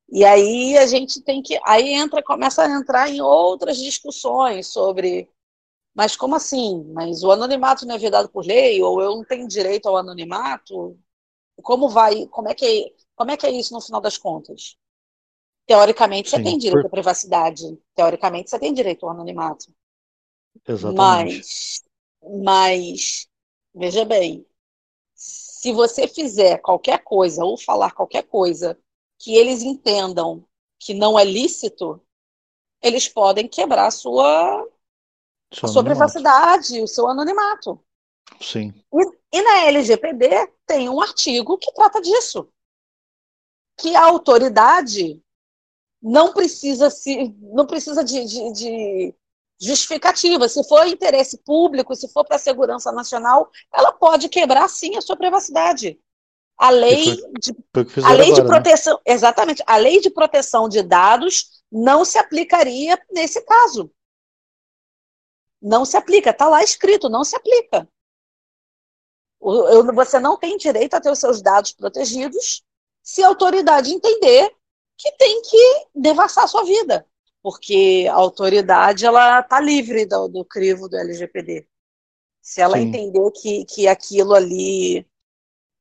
E 0.10 0.26
aí 0.26 0.78
a 0.78 0.88
gente 0.88 1.22
tem 1.22 1.42
que 1.42 1.60
aí 1.64 1.94
entra 1.94 2.24
começa 2.24 2.64
a 2.64 2.70
entrar 2.70 3.10
em 3.10 3.22
outras 3.22 3.78
discussões 3.78 4.68
sobre 4.68 5.30
mas 5.94 6.16
como 6.16 6.36
assim? 6.36 6.84
Mas 6.94 7.24
o 7.24 7.32
anonimato 7.32 7.86
não 7.86 7.96
é 7.96 7.98
vedado 7.98 8.30
por 8.30 8.46
lei 8.46 8.82
ou 8.82 9.02
eu 9.02 9.18
não 9.18 9.26
tenho 9.26 9.48
direito 9.48 9.88
ao 9.88 9.98
anonimato? 9.98 10.98
Como 11.62 11.90
vai? 11.90 12.26
Como 12.28 12.50
é 12.50 12.56
que 12.56 12.66
é, 12.66 12.94
como 13.16 13.32
é 13.32 13.38
que 13.38 13.46
é 13.46 13.52
isso 13.52 13.74
no 13.74 13.82
final 13.82 14.02
das 14.02 14.18
contas? 14.18 14.78
Teoricamente 15.68 16.30
Sim, 16.30 16.38
você 16.38 16.44
tem 16.44 16.58
direito 16.58 16.82
por... 16.82 16.88
à 16.88 16.92
privacidade, 16.92 17.78
teoricamente 17.94 18.50
você 18.50 18.58
tem 18.58 18.74
direito 18.74 19.06
ao 19.06 19.12
anonimato. 19.12 19.72
Exatamente. 20.68 21.38
Mas 21.38 21.84
mas 22.24 23.28
veja 23.74 24.06
bem, 24.06 24.46
se 25.62 25.72
você 25.72 26.08
fizer 26.08 26.58
qualquer 26.58 27.04
coisa 27.04 27.46
ou 27.46 27.56
falar 27.56 27.92
qualquer 27.92 28.24
coisa 28.24 28.76
que 29.20 29.36
eles 29.36 29.62
entendam 29.62 30.44
que 30.80 30.92
não 30.92 31.20
é 31.20 31.24
lícito, 31.24 32.02
eles 32.82 33.08
podem 33.08 33.48
quebrar 33.48 33.86
a 33.86 33.92
sua, 33.92 34.68
a 35.62 35.68
sua 35.68 35.84
privacidade, 35.84 36.82
o 36.82 36.88
seu 36.88 37.08
anonimato. 37.08 37.80
Sim. 38.42 38.74
E, 38.92 39.38
e, 39.38 39.42
na 39.44 39.66
LGPD 39.68 40.52
tem 40.66 40.90
um 40.90 41.00
artigo 41.00 41.60
que 41.60 41.72
trata 41.74 42.02
disso. 42.02 42.52
Que 43.78 43.96
a 43.96 44.06
autoridade 44.06 45.22
não 46.02 46.34
precisa 46.34 46.90
se 46.90 47.36
não 47.40 47.68
precisa 47.68 48.04
de, 48.04 48.26
de, 48.26 48.52
de 48.52 49.16
justificativa. 49.62 50.50
Se 50.50 50.68
for 50.68 50.88
interesse 50.88 51.38
público, 51.38 51.96
se 51.96 52.12
for 52.12 52.26
para 52.26 52.38
a 52.38 52.40
segurança 52.40 52.92
nacional, 52.92 53.50
ela 53.72 53.92
pode 53.92 54.28
quebrar 54.28 54.68
sim 54.68 54.98
a 54.98 55.02
sua 55.02 55.16
privacidade. 55.16 56.00
A 56.58 56.70
lei 56.70 57.16
de, 57.40 57.56
a 58.04 58.14
lei 58.14 58.28
agora, 58.28 58.34
de 58.34 58.42
né? 58.42 58.48
proteção, 58.48 58.94
né? 58.96 59.02
exatamente, 59.06 59.64
a 59.66 59.78
lei 59.78 60.00
de 60.00 60.10
proteção 60.10 60.68
de 60.68 60.82
dados 60.82 61.64
não 61.72 62.04
se 62.04 62.18
aplicaria 62.18 63.00
nesse 63.12 63.42
caso. 63.42 63.92
Não 65.62 65.86
se 65.86 65.96
aplica, 65.96 66.32
está 66.32 66.48
lá 66.48 66.64
escrito, 66.64 67.10
não 67.10 67.24
se 67.24 67.36
aplica. 67.36 67.88
Você 69.94 70.20
não 70.20 70.38
tem 70.38 70.58
direito 70.58 70.96
a 70.96 71.02
ter 71.02 71.12
os 71.12 71.20
seus 71.20 71.42
dados 71.42 71.72
protegidos 71.72 72.64
se 73.04 73.24
a 73.24 73.28
autoridade 73.28 73.92
entender 73.92 74.56
que 74.98 75.12
tem 75.14 75.42
que 75.42 75.88
devassar 75.96 76.44
a 76.44 76.48
sua 76.48 76.64
vida, 76.64 77.08
porque 77.42 78.08
a 78.10 78.16
autoridade 78.16 79.06
ela 79.06 79.40
está 79.40 79.60
livre 79.60 80.06
do, 80.06 80.28
do, 80.28 80.46
crivo 80.46 80.88
do 80.88 80.98
LGPD. 80.98 81.68
Se 82.42 82.62
ela 82.62 82.78
Sim. 82.78 82.84
entender 82.84 83.32
que, 83.32 83.66
que 83.66 83.88
aquilo 83.88 84.34
ali, 84.34 85.06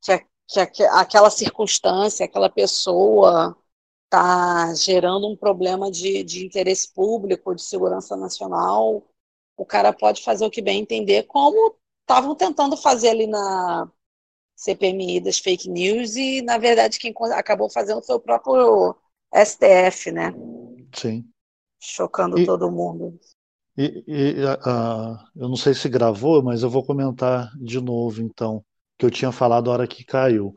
que, 0.03 0.13
a, 0.13 0.67
que 0.67 0.83
a, 0.85 1.01
aquela 1.01 1.31
circunstância, 1.31 2.25
aquela 2.25 2.51
pessoa 2.51 3.57
está 4.05 4.75
gerando 4.75 5.29
um 5.29 5.37
problema 5.37 5.91
de, 5.91 6.25
de 6.25 6.45
interesse 6.45 6.93
público, 6.93 7.55
de 7.55 7.63
segurança 7.63 8.17
nacional, 8.17 9.07
o 9.57 9.65
cara 9.65 9.93
pode 9.93 10.23
fazer 10.23 10.45
o 10.45 10.51
que 10.51 10.63
bem 10.63 10.81
entender, 10.81 11.25
como 11.25 11.77
estavam 12.03 12.35
tentando 12.35 12.77
fazer 12.77 13.11
ali 13.11 13.27
na 13.27 13.89
CPMI 14.57 15.21
das 15.21 15.39
fake 15.39 15.69
news, 15.69 16.17
e 16.17 16.43
na 16.43 16.59
verdade 16.59 16.99
quem 16.99 17.15
acabou 17.33 17.71
fazendo 17.71 18.03
foi 18.03 18.17
o 18.17 18.21
próprio 18.21 18.97
STF, 19.33 20.11
né? 20.11 20.33
Sim. 20.95 21.25
Chocando 21.81 22.39
e, 22.39 22.45
todo 22.45 22.71
mundo. 22.71 23.19
E, 23.77 24.05
e 24.07 24.35
eu 25.35 25.49
não 25.49 25.57
sei 25.57 25.73
se 25.73 25.89
gravou, 25.89 26.43
mas 26.43 26.63
eu 26.63 26.69
vou 26.69 26.85
comentar 26.85 27.51
de 27.57 27.81
novo, 27.81 28.21
então, 28.21 28.63
que 28.99 29.07
eu 29.07 29.11
tinha 29.11 29.33
falado 29.33 29.71
a 29.71 29.73
hora 29.73 29.89
que 29.89 30.05
caiu. 30.05 30.55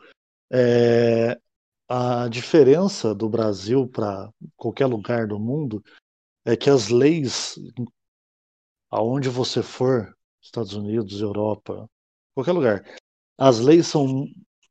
É, 0.52 1.40
a 1.88 2.28
diferença 2.28 3.16
do 3.16 3.30
Brasil 3.30 3.88
para 3.88 4.30
qualquer 4.58 4.86
lugar 4.86 5.28
do 5.28 5.40
mundo 5.40 5.82
é 6.46 6.58
que 6.58 6.70
as 6.70 6.90
leis, 6.90 7.56
aonde 8.92 9.30
você 9.30 9.64
for, 9.64 10.14
Estados 10.42 10.74
Unidos, 10.74 11.22
Europa, 11.22 11.90
qualquer 12.36 12.52
lugar, 12.52 12.84
as 13.38 13.60
leis 13.60 13.88
são, 13.88 14.28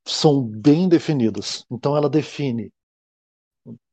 são 0.06 0.42
bem 0.42 0.88
definidas. 0.88 1.64
Então 1.70 1.96
ela 1.96 2.10
define 2.10 2.70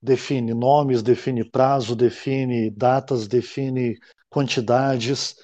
define 0.02 0.54
nomes, 0.54 1.04
define 1.04 1.44
prazo, 1.44 1.96
define 1.96 2.70
datas, 2.70 3.28
define 3.28 3.98
quantidades. 4.30 5.36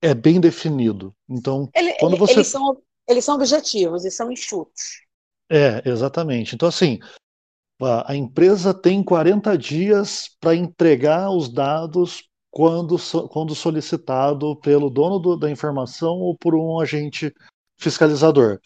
É 0.00 0.14
bem 0.14 0.40
definido. 0.40 1.14
Então, 1.28 1.68
ele, 1.74 1.92
quando 1.94 2.16
você 2.16 2.34
eles 2.34 2.46
são, 2.46 2.80
eles 3.08 3.24
são 3.24 3.34
objetivos 3.34 4.04
e 4.04 4.10
são 4.10 4.30
enxutos. 4.30 5.02
É, 5.50 5.82
exatamente. 5.88 6.54
Então, 6.54 6.68
assim, 6.68 6.98
a, 7.82 8.12
a 8.12 8.16
empresa 8.16 8.72
tem 8.72 9.02
40 9.02 9.56
dias 9.56 10.28
para 10.40 10.54
entregar 10.54 11.30
os 11.30 11.48
dados 11.48 12.28
quando, 12.50 12.96
quando 13.28 13.54
solicitado 13.54 14.56
pelo 14.56 14.90
dono 14.90 15.18
do, 15.18 15.36
da 15.36 15.50
informação 15.50 16.16
ou 16.16 16.36
por 16.36 16.54
um 16.54 16.80
agente 16.80 17.32
fiscalizador. 17.76 18.60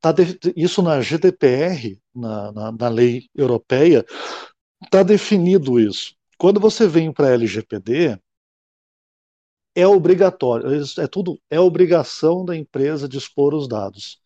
Tá 0.00 0.12
de, 0.12 0.38
isso 0.56 0.82
na 0.82 1.00
GDPR, 1.00 1.99
na, 2.20 2.52
na, 2.52 2.72
na 2.72 2.88
lei 2.88 3.28
europeia, 3.34 4.04
está 4.84 5.02
definido 5.02 5.80
isso. 5.80 6.14
Quando 6.38 6.60
você 6.60 6.86
vem 6.86 7.12
para 7.12 7.28
a 7.28 7.32
LGPD, 7.32 8.18
é 9.74 9.86
obrigatório, 9.86 10.66
é 10.98 11.06
tudo, 11.06 11.40
é 11.50 11.60
obrigação 11.60 12.44
da 12.44 12.56
empresa 12.56 13.08
dispor 13.08 13.54
os 13.54 13.68
dados. 13.68 14.20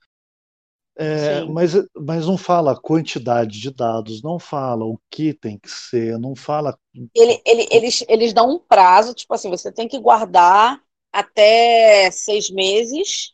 É, 0.96 1.44
mas, 1.46 1.72
mas 1.92 2.24
não 2.24 2.38
fala 2.38 2.72
a 2.72 2.80
quantidade 2.80 3.60
de 3.60 3.70
dados, 3.72 4.22
não 4.22 4.38
fala 4.38 4.84
o 4.84 4.96
que 5.10 5.34
tem 5.34 5.58
que 5.58 5.68
ser, 5.68 6.18
não 6.20 6.36
fala. 6.36 6.78
Ele, 7.12 7.42
ele, 7.44 7.68
eles, 7.70 8.04
eles 8.08 8.32
dão 8.32 8.48
um 8.48 8.58
prazo, 8.60 9.12
tipo 9.12 9.34
assim, 9.34 9.50
você 9.50 9.72
tem 9.72 9.88
que 9.88 9.98
guardar 9.98 10.80
até 11.12 12.10
seis 12.12 12.48
meses, 12.48 13.32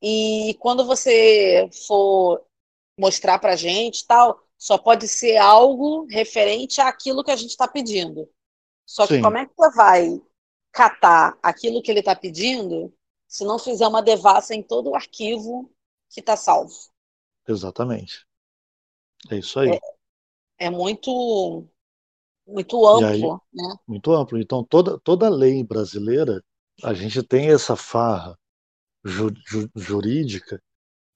e 0.00 0.56
quando 0.60 0.84
você 0.84 1.68
for 1.86 2.40
mostrar 2.98 3.38
para 3.38 3.56
gente 3.56 4.06
tal, 4.06 4.40
só 4.56 4.78
pode 4.78 5.06
ser 5.06 5.36
algo 5.36 6.06
referente 6.06 6.80
àquilo 6.80 7.22
que 7.22 7.30
a 7.30 7.36
gente 7.36 7.50
está 7.50 7.68
pedindo. 7.68 8.28
Só 8.86 9.06
que 9.06 9.16
Sim. 9.16 9.22
como 9.22 9.36
é 9.36 9.46
que 9.46 9.52
você 9.56 9.76
vai 9.76 10.22
catar 10.72 11.38
aquilo 11.42 11.82
que 11.82 11.90
ele 11.90 12.00
está 12.00 12.14
pedindo 12.14 12.92
se 13.26 13.44
não 13.44 13.58
fizer 13.58 13.86
uma 13.86 14.02
devassa 14.02 14.54
em 14.54 14.62
todo 14.62 14.90
o 14.90 14.94
arquivo 14.94 15.70
que 16.08 16.20
está 16.20 16.36
salvo. 16.36 16.74
Exatamente. 17.48 18.26
É 19.30 19.36
isso 19.38 19.58
aí. 19.58 19.70
É, 20.58 20.66
é 20.66 20.70
muito 20.70 21.66
muito 22.46 22.86
amplo, 22.86 23.06
aí, 23.06 23.20
né? 23.52 23.76
Muito 23.86 24.12
amplo. 24.12 24.38
Então 24.38 24.64
toda 24.64 24.98
toda 25.00 25.28
lei 25.28 25.64
brasileira 25.64 26.42
a 26.82 26.94
gente 26.94 27.22
tem 27.22 27.50
essa 27.50 27.74
farra 27.74 28.38
ju, 29.04 29.30
ju, 29.46 29.68
jurídica 29.74 30.62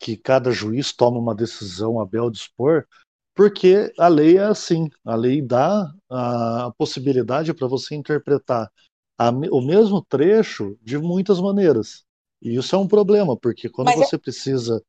que 0.00 0.16
cada 0.16 0.50
juiz 0.50 0.94
toma 0.94 1.18
uma 1.18 1.34
decisão 1.34 2.00
a 2.00 2.06
bel 2.06 2.30
dispor, 2.30 2.86
porque 3.34 3.92
a 3.98 4.08
lei 4.08 4.38
é 4.38 4.44
assim, 4.44 4.88
a 5.04 5.14
lei 5.14 5.42
dá 5.42 5.92
a 6.08 6.72
possibilidade 6.76 7.52
para 7.52 7.68
você 7.68 7.94
interpretar 7.94 8.72
a, 9.18 9.28
o 9.28 9.60
mesmo 9.60 10.02
trecho 10.02 10.78
de 10.80 10.98
muitas 10.98 11.38
maneiras. 11.38 12.04
E 12.40 12.56
isso 12.56 12.74
é 12.74 12.78
um 12.78 12.88
problema, 12.88 13.36
porque 13.36 13.68
quando 13.68 13.88
Mas 13.88 14.00
é 14.00 14.04
você 14.06 14.16
é... 14.16 14.18
precisa 14.18 14.82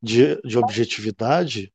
de, 0.00 0.40
de 0.42 0.56
objetividade. 0.56 1.72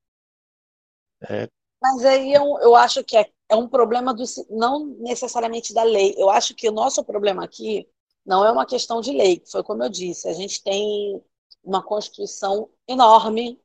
É... 1.21 1.49
Mas 1.81 2.05
aí 2.05 2.33
eu, 2.33 2.57
eu 2.61 2.75
acho 2.75 3.03
que 3.03 3.17
é, 3.17 3.29
é 3.49 3.55
um 3.55 3.67
problema 3.67 4.13
do, 4.13 4.23
não 4.49 4.85
necessariamente 4.99 5.73
da 5.73 5.83
lei. 5.83 6.15
Eu 6.17 6.29
acho 6.29 6.55
que 6.55 6.69
o 6.69 6.73
nosso 6.73 7.03
problema 7.03 7.43
aqui 7.43 7.85
não 8.25 8.45
é 8.45 8.51
uma 8.51 8.65
questão 8.65 9.01
de 9.01 9.11
lei, 9.11 9.41
foi 9.49 9.63
como 9.63 9.83
eu 9.83 9.89
disse, 9.89 10.27
a 10.27 10.33
gente 10.33 10.63
tem 10.63 11.21
uma 11.63 11.83
Constituição 11.83 12.69
enorme, 12.87 13.59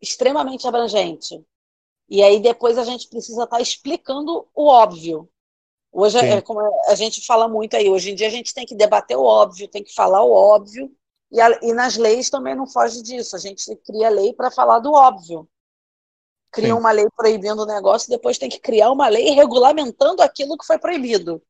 extremamente 0.00 0.66
abrangente. 0.66 1.44
E 2.08 2.22
aí 2.22 2.40
depois 2.40 2.78
a 2.78 2.84
gente 2.84 3.08
precisa 3.08 3.44
estar 3.44 3.56
tá 3.56 3.62
explicando 3.62 4.48
o 4.54 4.66
óbvio. 4.66 5.28
Hoje 5.92 6.18
é 6.18 6.40
como 6.40 6.60
a 6.86 6.94
gente 6.94 7.24
fala 7.24 7.48
muito 7.48 7.76
aí, 7.76 7.88
hoje 7.88 8.10
em 8.10 8.14
dia 8.14 8.28
a 8.28 8.30
gente 8.30 8.54
tem 8.54 8.66
que 8.66 8.74
debater 8.74 9.16
o 9.16 9.24
óbvio, 9.24 9.68
tem 9.68 9.82
que 9.82 9.94
falar 9.94 10.22
o 10.22 10.32
óbvio, 10.32 10.94
e, 11.30 11.40
a, 11.40 11.58
e 11.62 11.72
nas 11.72 11.96
leis 11.96 12.30
também 12.30 12.54
não 12.54 12.66
foge 12.66 13.02
disso. 13.02 13.36
A 13.36 13.38
gente 13.38 13.74
cria 13.76 14.08
lei 14.08 14.32
para 14.32 14.50
falar 14.50 14.78
do 14.78 14.92
óbvio. 14.92 15.48
Cria 16.50 16.68
Sim. 16.68 16.80
uma 16.80 16.90
lei 16.90 17.06
proibindo 17.14 17.62
o 17.62 17.66
negócio, 17.66 18.08
depois 18.08 18.38
tem 18.38 18.48
que 18.48 18.58
criar 18.58 18.90
uma 18.90 19.08
lei 19.08 19.30
regulamentando 19.30 20.22
aquilo 20.22 20.56
que 20.56 20.66
foi 20.66 20.78
proibido. 20.78 21.42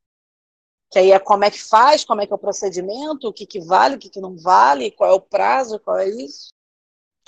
Que 0.91 0.99
aí 0.99 1.13
é 1.13 1.19
como 1.19 1.45
é 1.45 1.51
que 1.51 1.63
faz, 1.63 2.05
como 2.05 2.21
é 2.21 2.27
que 2.27 2.33
é 2.33 2.37
o 2.37 2.39
procedimento, 2.39 3.29
o 3.29 3.33
que, 3.33 3.47
que 3.47 3.61
vale, 3.61 3.97
o 3.97 3.99
que, 3.99 4.09
que 4.09 4.21
não 4.21 4.37
vale, 4.37 4.91
qual 4.91 5.11
é 5.11 5.15
o 5.15 5.21
prazo, 5.21 5.79
qual 5.81 5.99
é 5.99 6.09
isso. 6.09 6.49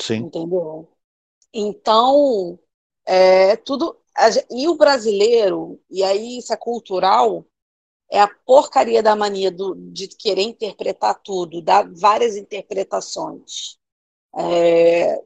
Sim. 0.00 0.16
Entendeu? 0.16 0.88
Então, 1.52 2.58
é, 3.04 3.56
tudo. 3.56 3.98
E 4.50 4.68
o 4.68 4.76
brasileiro, 4.76 5.80
e 5.88 6.02
aí 6.02 6.38
isso 6.38 6.52
é 6.52 6.56
cultural, 6.56 7.46
é 8.10 8.20
a 8.20 8.28
porcaria 8.28 9.02
da 9.02 9.14
mania 9.14 9.50
do, 9.50 9.74
de 9.74 10.08
querer 10.08 10.42
interpretar 10.42 11.20
tudo, 11.22 11.62
dar 11.62 11.88
várias 11.92 12.36
interpretações. 12.36 13.78
É, 14.36 15.22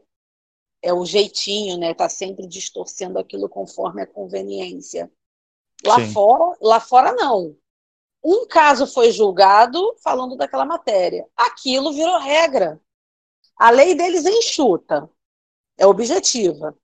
é 0.83 0.92
o 0.92 1.05
jeitinho, 1.05 1.79
né? 1.79 1.94
Tá 1.94 2.09
sempre 2.09 2.47
distorcendo 2.47 3.18
aquilo 3.18 3.49
conforme 3.49 4.03
a 4.03 4.07
conveniência. 4.07 5.11
Lá 5.85 5.97
Sim. 5.97 6.12
fora, 6.12 6.57
lá 6.61 6.81
fora 6.81 7.12
não. 7.12 7.57
Um 8.25 8.47
caso 8.47 8.87
foi 8.87 9.13
julgado 9.13 9.95
falando 10.03 10.35
daquela 10.37 10.65
matéria. 10.65 11.27
Aquilo 11.37 11.93
virou 11.93 12.19
regra. 12.19 12.81
A 13.57 13.71
lei 13.71 13.95
deles 13.95 14.25
é 14.25 14.31
enxuta, 14.31 15.09
é 15.77 15.87
objetiva. 15.87 16.75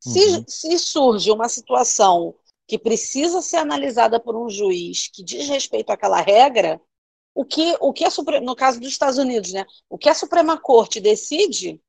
Se, 0.00 0.18
uhum. 0.18 0.44
se 0.48 0.78
surge 0.78 1.30
uma 1.30 1.48
situação 1.48 2.34
que 2.66 2.78
precisa 2.78 3.42
ser 3.42 3.58
analisada 3.58 4.18
por 4.18 4.36
um 4.36 4.48
juiz 4.48 5.08
que 5.08 5.22
diz 5.22 5.48
respeito 5.48 5.90
àquela 5.90 6.20
regra, 6.20 6.80
o 7.34 7.44
que, 7.44 7.76
o 7.80 7.92
que 7.92 8.04
a 8.04 8.10
no 8.40 8.56
caso 8.56 8.80
dos 8.80 8.88
Estados 8.88 9.18
Unidos, 9.18 9.52
né, 9.52 9.64
o 9.88 9.98
que 9.98 10.08
a 10.08 10.14
Suprema 10.14 10.58
Corte 10.58 11.00
decide, 11.00 11.80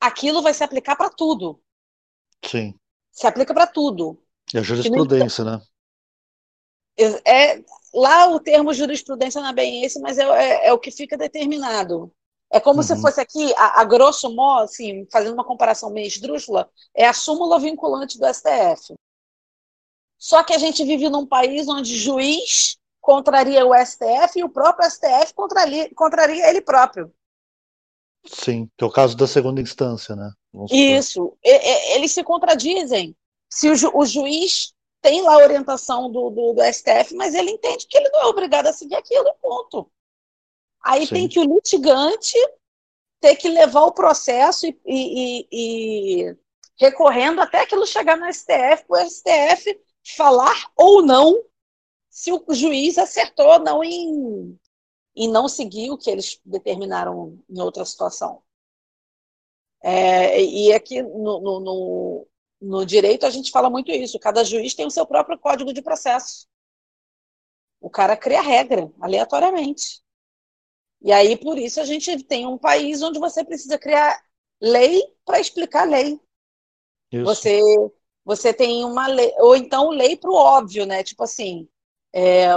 aquilo 0.00 0.42
vai 0.42 0.52
se 0.52 0.64
aplicar 0.64 0.96
para 0.96 1.08
tudo. 1.08 1.60
Sim. 2.44 2.74
Se 3.12 3.26
aplica 3.26 3.54
para 3.54 3.66
tudo. 3.66 4.20
E 4.52 4.58
a 4.58 4.62
jurisprudência, 4.62 5.44
né? 5.44 5.60
É, 7.24 7.62
lá 7.94 8.28
o 8.28 8.40
termo 8.40 8.74
jurisprudência 8.74 9.40
não 9.40 9.50
é 9.50 9.52
bem 9.52 9.84
esse, 9.84 10.00
mas 10.00 10.18
é, 10.18 10.24
é, 10.24 10.68
é 10.68 10.72
o 10.72 10.78
que 10.78 10.90
fica 10.90 11.16
determinado. 11.16 12.12
É 12.50 12.58
como 12.58 12.78
uhum. 12.78 12.82
se 12.82 13.00
fosse 13.00 13.20
aqui, 13.20 13.52
a, 13.56 13.80
a, 13.80 13.84
grosso 13.84 14.34
modo, 14.34 14.64
assim, 14.64 15.06
fazendo 15.12 15.34
uma 15.34 15.44
comparação 15.44 15.90
meio 15.90 16.06
esdrúxula, 16.06 16.68
é 16.94 17.06
a 17.06 17.12
súmula 17.12 17.60
vinculante 17.60 18.18
do 18.18 18.26
STF. 18.26 18.94
Só 20.18 20.42
que 20.42 20.54
a 20.54 20.58
gente 20.58 20.84
vive 20.84 21.08
num 21.08 21.26
país 21.26 21.68
onde 21.68 21.96
juiz 21.96 22.76
contraria 23.00 23.64
o 23.64 23.74
STF 23.74 24.38
e 24.38 24.44
o 24.44 24.48
próprio 24.48 24.90
STF 24.90 25.32
contraria, 25.34 25.90
contraria 25.94 26.48
ele 26.48 26.60
próprio. 26.60 27.12
Sim, 28.26 28.68
que 28.76 28.82
é 28.82 28.86
o 28.86 28.90
caso 28.90 29.16
da 29.16 29.26
segunda 29.26 29.60
instância, 29.60 30.16
né? 30.16 30.32
Isso, 30.70 31.36
eles 31.42 32.12
se 32.12 32.24
contradizem. 32.24 33.14
Se 33.48 33.70
o, 33.70 33.76
ju 33.76 33.90
o 33.94 34.04
juiz 34.04 34.74
tem 35.00 35.22
lá 35.22 35.34
a 35.34 35.44
orientação 35.44 36.10
do, 36.10 36.30
do, 36.30 36.52
do, 36.54 36.62
STF, 36.62 37.14
mas 37.14 37.34
ele 37.34 37.50
entende 37.50 37.86
que 37.86 37.96
ele 37.96 38.08
não 38.10 38.22
é 38.22 38.26
obrigado 38.26 38.66
a 38.66 38.72
seguir 38.72 38.96
aquilo, 38.96 39.34
ponto. 39.40 39.90
Aí 40.82 41.06
Sim. 41.06 41.14
tem 41.14 41.28
que 41.28 41.38
o 41.38 41.44
litigante 41.44 42.36
ter 43.20 43.36
que 43.36 43.48
levar 43.48 43.82
o 43.82 43.92
processo 43.92 44.66
e, 44.66 44.76
e, 44.86 45.48
e 45.52 46.36
recorrendo 46.78 47.40
até 47.40 47.60
aquilo 47.60 47.86
chegar 47.86 48.16
no 48.16 48.32
STF, 48.32 48.84
para 48.86 49.04
o 49.04 49.10
STF 49.10 49.80
falar 50.16 50.70
ou 50.76 51.02
não 51.02 51.42
se 52.08 52.32
o 52.32 52.44
juiz 52.50 52.98
acertou 52.98 53.46
ou 53.46 53.58
não 53.58 53.84
em, 53.84 54.58
em 55.14 55.28
não 55.28 55.48
seguir 55.48 55.90
o 55.90 55.98
que 55.98 56.10
eles 56.10 56.40
determinaram 56.44 57.38
em 57.48 57.60
outra 57.60 57.84
situação. 57.84 58.42
É, 59.80 60.42
e 60.42 60.72
aqui 60.72 61.02
no, 61.02 61.40
no, 61.40 61.60
no, 61.60 62.26
no, 62.60 62.84
direito 62.84 63.24
a 63.24 63.30
gente 63.30 63.50
fala 63.50 63.70
muito 63.70 63.90
isso. 63.90 64.18
Cada 64.18 64.44
juiz 64.44 64.74
tem 64.74 64.86
o 64.86 64.90
seu 64.90 65.06
próprio 65.06 65.38
código 65.38 65.72
de 65.72 65.82
processo. 65.82 66.46
O 67.80 67.88
cara 67.88 68.16
cria 68.16 68.40
regra, 68.40 68.92
aleatoriamente. 69.00 70.02
E 71.00 71.12
aí, 71.12 71.36
por 71.36 71.56
isso, 71.56 71.80
a 71.80 71.84
gente 71.84 72.24
tem 72.24 72.46
um 72.46 72.58
país 72.58 73.02
onde 73.02 73.20
você 73.20 73.44
precisa 73.44 73.78
criar 73.78 74.20
lei 74.60 75.00
para 75.24 75.38
explicar 75.38 75.84
lei. 75.84 76.20
Isso. 77.12 77.24
Você, 77.24 77.60
você 78.24 78.52
tem 78.52 78.84
uma 78.84 79.06
lei, 79.06 79.32
ou 79.38 79.56
então 79.56 79.90
lei 79.90 80.16
para 80.16 80.30
o 80.30 80.34
óbvio, 80.34 80.84
né? 80.84 81.04
Tipo 81.04 81.22
assim, 81.22 81.68
é, 82.12 82.48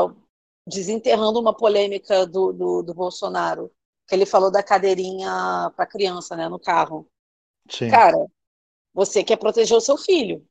desenterrando 0.68 1.40
uma 1.40 1.56
polêmica 1.56 2.26
do, 2.26 2.52
do, 2.52 2.82
do, 2.82 2.94
Bolsonaro, 2.94 3.72
que 4.08 4.16
ele 4.16 4.26
falou 4.26 4.52
da 4.52 4.64
cadeirinha 4.64 5.72
para 5.76 5.86
criança, 5.86 6.36
né, 6.36 6.50
no 6.50 6.60
carro. 6.60 7.08
Sim. 7.70 7.90
Cara, 7.90 8.18
você 8.94 9.24
quer 9.24 9.38
proteger 9.38 9.76
o 9.76 9.82
seu 9.82 9.98
filho. 9.98 10.46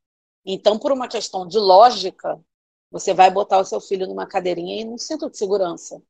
Então, 0.45 0.79
por 0.79 0.93
uma 0.93 1.09
questão 1.09 1.47
de 1.47 1.59
lógica, 1.59 2.41
você 2.91 3.13
vai 3.13 3.31
botar 3.31 3.59
o 3.59 3.65
seu 3.65 3.81
filho 3.81 4.07
numa 4.07 4.27
cadeirinha 4.27 4.81
e 4.81 4.85
num 4.85 4.99
cinto 4.99 5.31
de 5.31 5.37
segurança. 5.37 6.03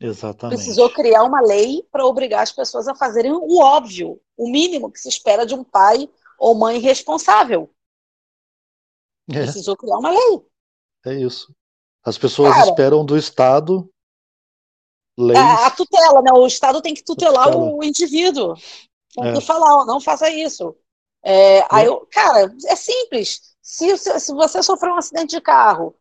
Exatamente. 0.00 0.56
Precisou 0.56 0.90
criar 0.90 1.24
uma 1.24 1.40
lei 1.40 1.82
para 1.90 2.06
obrigar 2.06 2.42
as 2.42 2.52
pessoas 2.52 2.86
a 2.86 2.94
fazerem 2.94 3.32
o 3.32 3.58
óbvio, 3.58 4.20
o 4.36 4.48
mínimo 4.48 4.92
que 4.92 5.00
se 5.00 5.08
espera 5.08 5.44
de 5.44 5.54
um 5.54 5.64
pai 5.64 6.08
ou 6.38 6.54
mãe 6.54 6.78
responsável. 6.78 7.70
É. 9.28 9.42
Precisou 9.42 9.76
criar 9.76 9.98
uma 9.98 10.10
lei. 10.10 10.46
É 11.04 11.14
isso. 11.14 11.52
As 12.04 12.16
pessoas 12.16 12.54
Cara, 12.54 12.70
esperam 12.70 13.04
do 13.04 13.16
Estado 13.16 13.90
leis. 15.18 15.38
A, 15.38 15.66
a, 15.66 15.70
tutela, 15.70 16.22
né? 16.22 16.32
O 16.32 16.46
Estado 16.46 16.80
tem 16.80 16.94
que 16.94 17.02
tutelar 17.02 17.46
tutela. 17.46 17.72
o 17.74 17.82
indivíduo. 17.82 18.54
Tem 19.14 19.28
é. 19.28 19.32
que 19.34 19.40
falar, 19.40 19.84
não 19.84 20.00
faça 20.00 20.30
isso. 20.30 20.76
É, 21.22 21.64
aí, 21.70 21.86
eu, 21.86 22.06
cara, 22.10 22.54
é 22.66 22.76
simples. 22.76 23.54
Se, 23.60 23.96
se, 23.96 24.20
se 24.20 24.32
você 24.32 24.62
sofreu 24.62 24.94
um 24.94 24.98
acidente 24.98 25.36
de 25.36 25.40
carro, 25.40 25.94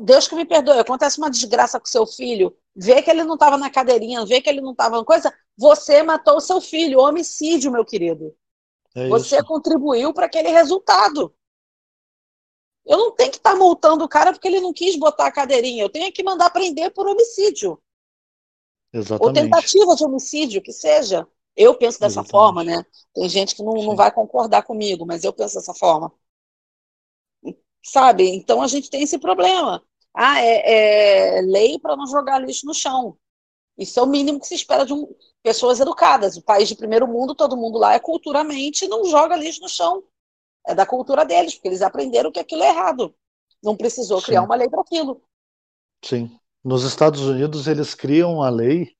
Deus 0.00 0.26
que 0.26 0.34
me 0.34 0.44
perdoe, 0.44 0.78
acontece 0.78 1.18
uma 1.18 1.30
desgraça 1.30 1.78
com 1.78 1.86
seu 1.86 2.06
filho, 2.06 2.56
vê 2.74 3.02
que 3.02 3.10
ele 3.10 3.24
não 3.24 3.34
estava 3.34 3.56
na 3.56 3.70
cadeirinha, 3.70 4.24
vê 4.26 4.40
que 4.40 4.48
ele 4.48 4.60
não 4.60 4.72
estava 4.72 4.98
na 4.98 5.04
coisa, 5.04 5.32
você 5.56 6.02
matou 6.02 6.36
o 6.36 6.40
seu 6.40 6.60
filho, 6.60 7.00
homicídio, 7.00 7.70
meu 7.70 7.84
querido. 7.84 8.34
É 8.94 9.08
você 9.08 9.42
contribuiu 9.42 10.12
para 10.12 10.26
aquele 10.26 10.48
resultado. 10.48 11.34
Eu 12.84 12.98
não 12.98 13.10
tenho 13.12 13.30
que 13.30 13.38
estar 13.38 13.52
tá 13.52 13.56
multando 13.56 14.04
o 14.04 14.08
cara 14.08 14.32
porque 14.32 14.46
ele 14.46 14.60
não 14.60 14.72
quis 14.72 14.96
botar 14.96 15.26
a 15.26 15.32
cadeirinha. 15.32 15.82
Eu 15.82 15.88
tenho 15.88 16.12
que 16.12 16.22
mandar 16.22 16.50
prender 16.50 16.92
por 16.92 17.06
homicídio. 17.06 17.80
Exatamente. 18.92 19.26
Ou 19.26 19.32
tentativa 19.32 19.96
de 19.96 20.04
homicídio, 20.04 20.62
que 20.62 20.72
seja. 20.72 21.26
Eu 21.56 21.76
penso 21.76 22.00
dessa 22.00 22.20
Exatamente. 22.20 22.30
forma, 22.30 22.64
né? 22.64 22.84
Tem 23.14 23.28
gente 23.28 23.54
que 23.54 23.62
não, 23.62 23.74
não 23.74 23.96
vai 23.96 24.10
concordar 24.10 24.62
comigo, 24.62 25.06
mas 25.06 25.22
eu 25.24 25.32
penso 25.32 25.54
dessa 25.54 25.74
forma. 25.74 26.12
Sabe? 27.84 28.28
Então 28.28 28.62
a 28.62 28.66
gente 28.66 28.90
tem 28.90 29.02
esse 29.02 29.18
problema. 29.18 29.82
Ah, 30.12 30.40
é, 30.40 31.38
é 31.38 31.42
lei 31.42 31.78
para 31.78 31.96
não 31.96 32.06
jogar 32.06 32.38
lixo 32.38 32.66
no 32.66 32.74
chão. 32.74 33.16
Isso 33.76 33.98
é 33.98 34.02
o 34.02 34.06
mínimo 34.06 34.40
que 34.40 34.46
se 34.46 34.54
espera 34.54 34.86
de 34.86 34.92
um, 34.92 35.06
pessoas 35.42 35.80
educadas. 35.80 36.36
O 36.36 36.42
país 36.42 36.68
de 36.68 36.76
primeiro 36.76 37.06
mundo, 37.06 37.34
todo 37.34 37.56
mundo 37.56 37.78
lá 37.78 37.94
é 37.94 37.98
culturalmente 37.98 38.88
não 38.88 39.04
joga 39.04 39.36
lixo 39.36 39.60
no 39.60 39.68
chão. 39.68 40.02
É 40.66 40.74
da 40.74 40.86
cultura 40.86 41.24
deles, 41.24 41.54
porque 41.54 41.68
eles 41.68 41.82
aprenderam 41.82 42.32
que 42.32 42.40
aquilo 42.40 42.62
é 42.62 42.68
errado. 42.68 43.14
Não 43.62 43.76
precisou 43.76 44.20
Sim. 44.20 44.26
criar 44.26 44.42
uma 44.42 44.54
lei 44.54 44.68
para 44.68 44.80
aquilo. 44.80 45.22
Sim. 46.02 46.38
Nos 46.62 46.84
Estados 46.84 47.20
Unidos, 47.20 47.66
eles 47.66 47.94
criam 47.94 48.42
a 48.42 48.48
lei 48.48 48.96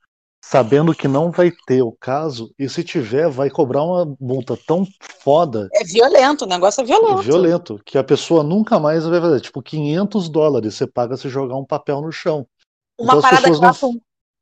sabendo 0.50 0.94
que 0.94 1.08
não 1.08 1.30
vai 1.30 1.50
ter 1.66 1.82
o 1.82 1.90
caso, 1.90 2.54
e 2.58 2.68
se 2.68 2.84
tiver, 2.84 3.30
vai 3.30 3.48
cobrar 3.48 3.82
uma 3.82 4.14
multa 4.20 4.56
tão 4.56 4.86
foda. 5.00 5.68
É 5.72 5.82
violento, 5.84 6.44
o 6.44 6.46
negócio 6.46 6.82
é 6.82 6.84
violento. 6.84 7.20
É 7.20 7.22
violento, 7.22 7.80
que 7.84 7.96
a 7.96 8.04
pessoa 8.04 8.44
nunca 8.44 8.78
mais 8.78 9.06
vai 9.06 9.20
fazer. 9.20 9.40
Tipo, 9.40 9.62
500 9.62 10.28
dólares 10.28 10.74
você 10.74 10.86
paga 10.86 11.16
se 11.16 11.30
jogar 11.30 11.56
um 11.56 11.64
papel 11.64 12.02
no 12.02 12.12
chão. 12.12 12.46
Uma, 13.00 13.14
então, 13.14 13.22
parada 13.22 13.50
que 13.50 13.58
não... 13.58 13.68
acho, 13.68 14.00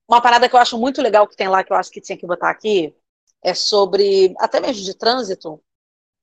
uma 0.09 0.21
parada 0.21 0.49
que 0.49 0.57
eu 0.57 0.61
acho 0.61 0.77
muito 0.77 1.01
legal 1.01 1.27
que 1.27 1.37
tem 1.37 1.49
lá, 1.49 1.63
que 1.63 1.73
eu 1.73 1.77
acho 1.77 1.91
que 1.91 2.01
tinha 2.01 2.19
que 2.19 2.27
botar 2.27 2.51
aqui, 2.51 2.95
é 3.41 3.55
sobre, 3.55 4.35
até 4.39 4.61
mesmo 4.61 4.83
de 4.83 4.95
trânsito, 4.95 5.63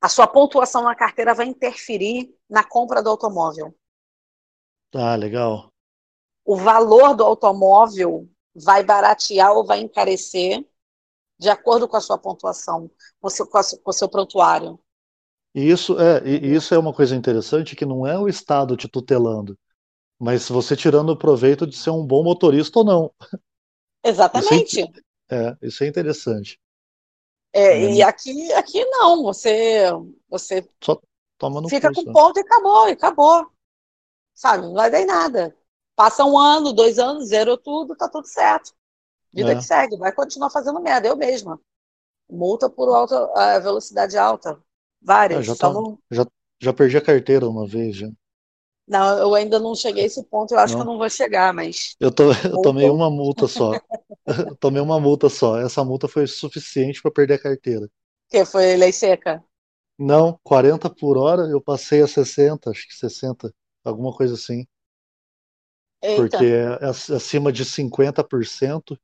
a 0.01 0.09
sua 0.09 0.27
pontuação 0.27 0.83
na 0.83 0.93
carteira 0.93 1.33
vai 1.33 1.47
interferir 1.47 2.29
na 2.49 2.65
compra 2.65 3.01
do 3.01 3.09
automóvel. 3.09 3.73
Ah, 4.93 5.15
legal. 5.15 5.71
O 6.45 6.57
valor 6.57 7.15
do 7.15 7.23
automóvel 7.23 8.29
vai 8.63 8.83
baratear 8.83 9.51
ou 9.53 9.65
vai 9.65 9.79
encarecer 9.81 10.65
de 11.39 11.49
acordo 11.49 11.87
com 11.87 11.97
a 11.97 12.01
sua 12.01 12.17
pontuação, 12.17 12.91
com 13.21 13.27
o 13.27 13.29
seu, 13.29 13.47
com 13.47 13.59
o 13.85 13.93
seu 13.93 14.09
prontuário. 14.09 14.79
E 15.55 15.69
isso 15.69 15.99
é, 15.99 16.21
e 16.27 16.53
isso 16.55 16.73
é 16.73 16.77
uma 16.77 16.93
coisa 16.93 17.15
interessante 17.15 17.75
que 17.75 17.85
não 17.85 18.05
é 18.05 18.17
o 18.19 18.27
Estado 18.27 18.77
te 18.77 18.87
tutelando, 18.87 19.57
mas 20.19 20.47
você 20.49 20.75
tirando 20.75 21.09
o 21.11 21.17
proveito 21.17 21.65
de 21.65 21.75
ser 21.75 21.91
um 21.91 22.05
bom 22.05 22.23
motorista 22.23 22.79
ou 22.79 22.85
não. 22.85 23.13
Exatamente. 24.03 24.81
Isso 24.81 24.91
é, 25.31 25.35
é 25.37 25.57
isso 25.61 25.83
é 25.83 25.87
interessante. 25.87 26.59
É, 27.53 27.61
é. 27.61 27.93
E 27.95 28.03
aqui, 28.03 28.53
aqui 28.53 28.85
não, 28.85 29.23
você, 29.23 29.85
você 30.29 30.67
Só 30.83 31.01
toma 31.37 31.61
no 31.61 31.69
fica 31.69 31.87
curso, 31.87 32.03
com 32.03 32.07
né? 32.07 32.13
ponto 32.13 32.37
e 32.37 32.41
acabou, 32.41 32.89
e 32.89 32.91
acabou. 32.91 33.51
Sabe, 34.33 34.63
não 34.63 34.73
vai 34.73 34.91
dar 34.91 35.01
em 35.01 35.05
nada. 35.05 35.55
Passa 35.99 36.23
um 36.23 36.37
ano, 36.37 36.71
dois 36.71 36.97
anos, 36.97 37.27
zerou 37.27 37.57
tudo, 37.57 37.93
tá 37.93 38.07
tudo 38.07 38.25
certo. 38.25 38.71
Vida 39.33 39.51
é. 39.51 39.55
que 39.55 39.61
segue, 39.61 39.97
vai 39.97 40.13
continuar 40.13 40.49
fazendo 40.49 40.79
merda, 40.79 41.09
eu 41.09 41.17
mesma. 41.17 41.59
Multa 42.31 42.69
por 42.69 42.87
alta 42.95 43.59
velocidade 43.59 44.17
alta. 44.17 44.57
Várias. 45.01 45.41
É, 45.41 45.43
já, 45.43 45.55
tá, 45.57 45.73
não... 45.73 45.99
já, 46.09 46.25
já 46.57 46.71
perdi 46.71 46.95
a 46.95 47.01
carteira 47.01 47.49
uma 47.49 47.67
vez, 47.67 47.97
já. 47.97 48.09
Não, 48.87 49.17
eu 49.17 49.35
ainda 49.35 49.59
não 49.59 49.75
cheguei 49.75 50.03
a 50.03 50.05
esse 50.05 50.23
ponto, 50.23 50.53
eu 50.53 50.59
acho 50.59 50.77
não. 50.77 50.79
que 50.79 50.87
eu 50.87 50.93
não 50.93 50.97
vou 50.97 51.09
chegar, 51.09 51.53
mas. 51.53 51.97
Eu, 51.99 52.13
tô, 52.13 52.31
eu 52.31 52.61
tomei 52.61 52.89
uma 52.89 53.09
multa 53.09 53.45
só. 53.45 53.73
tomei 54.57 54.81
uma 54.81 55.01
multa 55.01 55.27
só. 55.27 55.59
Essa 55.59 55.83
multa 55.83 56.07
foi 56.07 56.25
suficiente 56.27 57.01
para 57.01 57.11
perder 57.11 57.33
a 57.33 57.43
carteira. 57.43 57.89
Que 58.29 58.45
foi 58.45 58.77
lei 58.77 58.93
seca? 58.93 59.43
Não, 59.97 60.39
40 60.43 60.89
por 60.91 61.17
hora, 61.17 61.41
eu 61.41 61.59
passei 61.59 62.01
a 62.01 62.07
60, 62.07 62.69
acho 62.69 62.87
que 62.87 62.95
60, 62.95 63.53
alguma 63.83 64.13
coisa 64.13 64.35
assim. 64.35 64.65
Eita. 66.01 66.21
Porque 66.21 66.45
é, 66.45 66.79
é 66.81 67.15
acima 67.15 67.51
de 67.51 67.65
50%, 67.65 68.97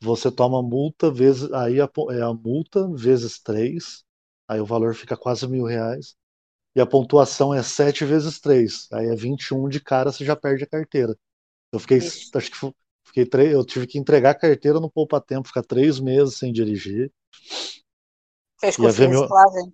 você 0.00 0.30
toma 0.30 0.62
multa, 0.62 1.10
vezes, 1.10 1.52
aí 1.52 1.80
a, 1.80 1.88
é 2.10 2.22
a 2.22 2.32
multa 2.32 2.88
vezes 2.94 3.38
3, 3.38 4.04
aí 4.48 4.60
o 4.60 4.66
valor 4.66 4.94
fica 4.94 5.16
quase 5.16 5.46
mil 5.46 5.64
reais 5.64 6.16
e 6.74 6.80
a 6.80 6.86
pontuação 6.86 7.52
é 7.52 7.62
7 7.62 8.04
vezes 8.04 8.40
3. 8.40 8.88
Aí 8.92 9.08
é 9.08 9.14
21 9.14 9.68
de 9.68 9.80
cara, 9.80 10.10
você 10.10 10.24
já 10.24 10.34
perde 10.34 10.64
a 10.64 10.66
carteira. 10.66 11.16
Eu 11.72 11.78
fiquei, 11.78 11.98
Isso. 11.98 12.30
acho 12.36 12.50
que 12.50 12.74
fiquei 13.04 13.26
três, 13.26 13.52
eu 13.52 13.64
tive 13.64 13.86
que 13.86 13.98
entregar 13.98 14.30
a 14.30 14.38
carteira 14.38 14.80
no 14.80 14.90
poupa 14.90 15.20
tempo, 15.20 15.48
ficar 15.48 15.62
três 15.62 16.00
meses 16.00 16.36
sem 16.36 16.52
dirigir. 16.52 17.12
Fez 18.60 18.76
de 18.76 18.82
reciclagem? 18.82 19.72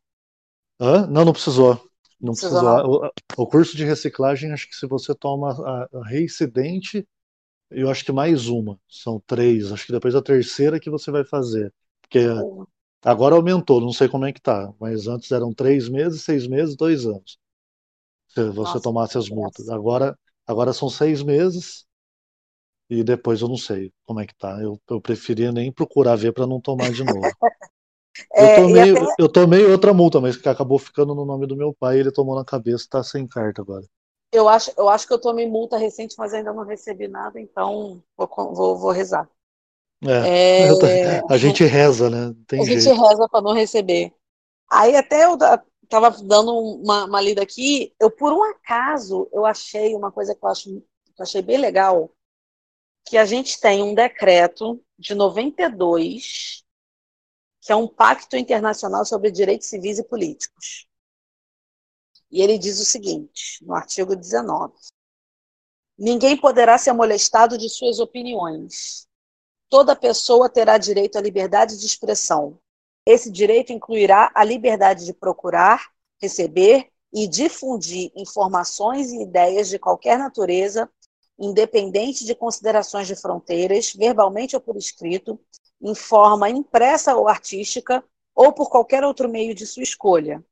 Meu... 0.81 0.89
Hã? 0.89 1.07
Não, 1.07 1.25
não 1.25 1.33
precisou. 1.33 1.88
Não 2.21 2.33
precisou. 2.33 3.05
O, 3.05 3.11
o, 3.43 3.47
curso 3.47 3.77
de 3.77 3.85
reciclagem, 3.85 4.53
acho 4.53 4.69
que 4.69 4.75
se 4.75 4.87
você 4.87 5.15
toma 5.15 5.53
a, 5.53 5.99
a 5.99 6.09
reincidente, 6.09 7.07
eu 7.71 7.89
acho 7.91 8.05
que 8.05 8.13
mais 8.13 8.49
uma. 8.49 8.79
São 8.89 9.21
três. 9.27 9.73
Acho 9.73 9.87
que 9.87 9.93
depois 9.93 10.15
a 10.15 10.23
terceira 10.23 10.81
que 10.81 10.91
você 10.91 11.11
vai 11.11 11.25
fazer. 11.25 11.73
Porque 12.03 12.21
Agora 13.01 13.37
aumentou, 13.37 13.81
não 13.81 13.93
sei 13.93 14.09
como 14.09 14.25
é 14.25 14.33
que 14.33 14.41
tá, 14.41 14.75
mas 14.81 15.07
antes 15.07 15.31
eram 15.31 15.55
três 15.55 15.89
meses, 15.89 16.23
seis 16.23 16.49
meses, 16.49 16.75
dois 16.75 17.07
anos. 17.07 17.39
Se 18.27 18.43
você 18.51 18.73
Nossa, 18.73 18.81
tomasse 18.81 19.17
as 19.17 19.29
multas. 19.29 19.69
Agora, 19.69 20.19
Agora 20.49 20.73
são 20.73 20.89
seis 20.89 21.23
meses 21.23 21.87
e 22.89 23.05
depois 23.05 23.43
eu 23.43 23.49
não 23.49 23.59
sei 23.59 23.93
como 24.07 24.19
é 24.19 24.27
que 24.27 24.35
tá. 24.35 24.59
Eu, 24.63 24.81
eu 24.89 24.99
preferia 24.99 25.53
nem 25.53 25.71
procurar 25.71 26.17
ver 26.17 26.33
para 26.33 26.47
não 26.47 26.59
tomar 26.59 26.91
de 26.91 27.05
novo. 27.05 27.21
É, 28.39 28.53
eu, 28.53 28.63
tomei, 28.63 28.91
até... 28.91 29.15
eu 29.19 29.29
tomei 29.29 29.67
outra 29.67 29.93
multa, 29.93 30.21
mas 30.21 30.37
que 30.37 30.49
acabou 30.49 30.79
ficando 30.79 31.15
no 31.15 31.25
nome 31.25 31.47
do 31.47 31.57
meu 31.57 31.75
pai, 31.75 31.99
ele 31.99 32.13
tomou 32.13 32.37
na 32.37 32.45
cabeça, 32.45 32.87
tá 32.89 33.03
sem 33.03 33.27
carta 33.27 33.63
agora. 33.63 33.85
Eu 34.31 34.49
acho, 34.49 34.71
eu 34.77 34.89
acho 34.89 35.07
que 35.07 35.13
eu 35.13 35.21
tomei 35.21 35.49
multa 35.49 35.79
recente, 35.79 36.15
mas 36.19 36.35
ainda 36.35 36.53
não 36.53 36.65
recebi 36.65 37.09
nada, 37.09 37.41
então 37.41 38.03
vou, 38.17 38.29
vou, 38.55 38.79
vou 38.79 38.91
rezar. 38.91 39.29
É, 40.07 40.67
é... 40.67 41.23
a 41.29 41.37
gente 41.37 41.65
reza, 41.65 42.09
né? 42.09 42.35
Tem 42.47 42.61
a 42.61 42.65
jeito. 42.65 42.83
gente 42.83 42.95
reza 42.95 43.29
para 43.29 43.43
não 43.43 43.53
receber. 43.53 44.13
Aí 44.71 44.95
até 44.95 45.25
eu 45.25 45.37
tava 45.89 46.11
dando 46.23 46.53
uma, 46.53 47.07
uma, 47.07 47.21
lida 47.21 47.43
aqui, 47.43 47.95
eu 47.99 48.11
por 48.11 48.33
um 48.33 48.43
acaso 48.43 49.29
eu 49.33 49.47
achei 49.47 49.95
uma 49.95 50.13
coisa 50.13 50.35
que 50.35 50.45
eu, 50.45 50.49
acho, 50.49 50.69
que 50.69 51.21
eu 51.21 51.23
achei 51.23 51.41
bem 51.41 51.57
legal, 51.57 52.13
que 53.07 53.17
a 53.17 53.25
gente 53.25 53.59
tem 53.59 53.83
um 53.83 53.95
decreto 53.95 54.81
de 54.99 55.15
92, 55.15 56.63
que 57.69 57.73
é 57.73 57.77
um 57.77 57.87
pacto 57.87 58.35
internacional 58.35 59.05
sobre 59.05 59.31
direitos 59.31 59.69
civis 59.69 59.99
e 59.99 60.03
políticos. 60.03 60.87
E 62.31 62.41
ele 62.41 62.57
diz 62.57 62.81
o 62.81 62.85
seguinte, 62.85 63.63
no 63.63 63.75
artigo 63.75 64.17
19: 64.17 64.73
Ninguém 65.99 66.35
poderá 66.35 66.79
ser 66.79 66.95
molestado 66.95 67.59
de 67.59 67.69
suas 67.69 67.99
opiniões. 67.99 69.07
Toda 69.69 69.95
pessoa 69.95 70.49
terá 70.49 70.79
direito 70.79 71.19
à 71.19 71.21
liberdade 71.21 71.77
de 71.77 71.85
expressão. 71.85 72.59
Esse 73.05 73.31
direito 73.31 73.71
incluirá 73.71 74.33
a 74.35 74.43
liberdade 74.43 75.05
de 75.05 75.13
procurar, 75.13 75.91
receber 76.23 76.91
e 77.13 77.29
difundir 77.29 78.11
informações 78.17 79.13
e 79.13 79.21
ideias 79.21 79.69
de 79.69 79.79
qualquer 79.79 80.19
natureza 80.19 80.91
independente 81.39 82.25
de 82.25 82.35
considerações 82.35 83.07
de 83.07 83.15
fronteiras, 83.15 83.93
verbalmente 83.93 84.57
ou 84.57 84.63
por 84.63 84.75
escrito, 84.75 85.39
em 85.81 85.95
forma 85.95 86.51
impressa 86.51 87.15
ou 87.15 87.29
artística, 87.29 88.03
ou 88.35 88.53
por 88.53 88.69
qualquer 88.71 89.05
outro 89.05 89.29
meio 89.29 89.55
de 89.55 89.67
sua 89.67 89.83
escolha. 89.83 90.45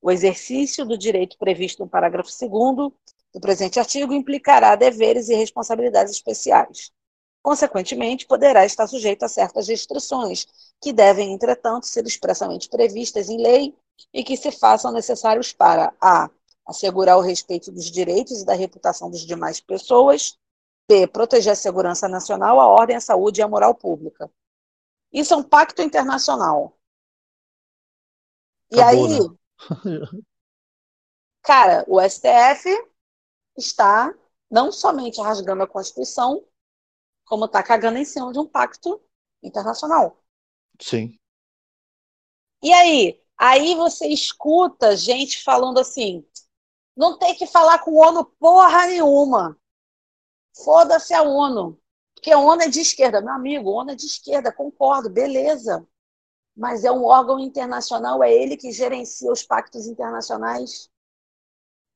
O 0.00 0.10
exercício 0.10 0.84
do 0.84 0.96
direito 0.96 1.36
previsto 1.38 1.82
no 1.82 1.88
parágrafo 1.88 2.30
2 2.30 2.92
do 3.34 3.40
presente 3.40 3.78
artigo 3.78 4.12
implicará 4.12 4.74
deveres 4.76 5.28
e 5.28 5.34
responsabilidades 5.34 6.12
especiais. 6.12 6.90
Consequentemente, 7.42 8.26
poderá 8.26 8.64
estar 8.64 8.86
sujeito 8.86 9.24
a 9.24 9.28
certas 9.28 9.68
restrições, 9.68 10.46
que 10.80 10.92
devem, 10.92 11.32
entretanto, 11.32 11.86
ser 11.86 12.04
expressamente 12.06 12.68
previstas 12.68 13.28
em 13.28 13.40
lei 13.40 13.74
e 14.12 14.24
que 14.24 14.36
se 14.36 14.50
façam 14.50 14.90
necessários 14.90 15.52
para 15.52 15.92
a 16.00 16.28
assegurar 16.66 17.16
o 17.16 17.20
respeito 17.20 17.70
dos 17.70 17.90
direitos 17.90 18.42
e 18.42 18.44
da 18.44 18.54
reputação 18.54 19.10
das 19.10 19.20
demais 19.20 19.60
pessoas. 19.60 20.36
B. 20.88 21.06
Proteger 21.06 21.52
a 21.52 21.56
segurança 21.56 22.08
nacional, 22.08 22.58
a 22.60 22.66
ordem, 22.66 22.96
a 22.96 23.00
saúde 23.00 23.40
e 23.40 23.42
a 23.42 23.48
moral 23.48 23.74
pública. 23.74 24.30
Isso 25.12 25.34
é 25.34 25.36
um 25.36 25.42
pacto 25.42 25.82
internacional. 25.82 26.78
E 28.70 28.80
Acabou, 28.80 29.06
aí, 29.06 29.20
né? 29.20 29.36
cara, 31.42 31.84
o 31.86 32.00
STF 32.00 32.68
está 33.56 34.12
não 34.50 34.70
somente 34.70 35.20
rasgando 35.20 35.62
a 35.62 35.68
Constituição, 35.68 36.44
como 37.24 37.46
está 37.46 37.62
cagando 37.62 37.98
em 37.98 38.04
cima 38.04 38.32
de 38.32 38.38
um 38.38 38.46
pacto 38.46 39.00
internacional. 39.42 40.22
Sim. 40.80 41.18
E 42.62 42.72
aí? 42.72 43.20
Aí 43.38 43.74
você 43.74 44.06
escuta 44.08 44.96
gente 44.96 45.42
falando 45.42 45.78
assim: 45.78 46.26
não 46.96 47.18
tem 47.18 47.34
que 47.34 47.46
falar 47.46 47.78
com 47.80 47.92
o 47.92 47.98
ONU 47.98 48.24
porra 48.24 48.86
nenhuma. 48.86 49.58
Foda-se 50.64 51.12
a 51.12 51.22
ONU. 51.22 51.78
Porque 52.16 52.32
a 52.32 52.38
ONU 52.38 52.62
é 52.62 52.68
de 52.68 52.80
esquerda. 52.80 53.20
Meu 53.20 53.34
amigo, 53.34 53.70
a 53.70 53.82
ONU 53.82 53.90
é 53.92 53.94
de 53.94 54.06
esquerda, 54.06 54.50
concordo, 54.50 55.08
beleza. 55.08 55.86
Mas 56.56 56.84
é 56.84 56.90
um 56.90 57.04
órgão 57.04 57.38
internacional, 57.38 58.24
é 58.24 58.32
ele 58.32 58.56
que 58.56 58.72
gerencia 58.72 59.30
os 59.30 59.42
pactos 59.42 59.86
internacionais. 59.86 60.90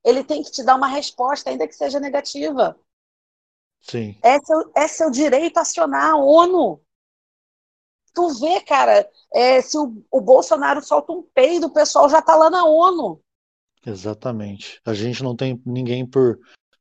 Ele 0.05 0.23
tem 0.23 0.43
que 0.43 0.51
te 0.51 0.63
dar 0.63 0.77
uma 0.77 0.87
resposta, 0.87 1.51
ainda 1.51 1.67
que 1.67 1.75
seja 1.75 1.99
negativa. 1.99 2.79
Sim. 3.81 4.19
É 4.23 4.39
seu, 4.41 4.71
é 4.77 4.87
seu 4.87 5.11
direito 5.11 5.59
acionar 5.59 6.11
a 6.11 6.17
ONU. 6.17 6.81
Tu 8.13 8.29
vê, 8.35 8.61
cara, 8.61 9.11
é, 9.33 9.63
se 9.63 9.79
o, 9.79 10.05
o 10.11 10.21
Bolsonaro 10.21 10.83
solta 10.83 11.13
um 11.13 11.23
peido, 11.23 11.69
o 11.69 11.73
pessoal 11.73 12.09
já 12.09 12.21
tá 12.21 12.37
lá 12.37 12.51
na 12.51 12.67
ONU. 12.67 13.23
Exatamente. 13.87 14.81
A 14.85 14.93
gente 14.93 15.23
não 15.23 15.35
tem 15.35 15.61
ninguém 15.65 16.07
por 16.07 16.39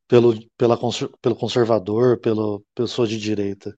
pelo, 0.10 0.34
pela, 0.58 0.78
pelo 1.22 1.36
conservador, 1.36 2.20
pela 2.20 2.60
pessoa 2.74 3.08
de 3.08 3.18
direita. 3.18 3.78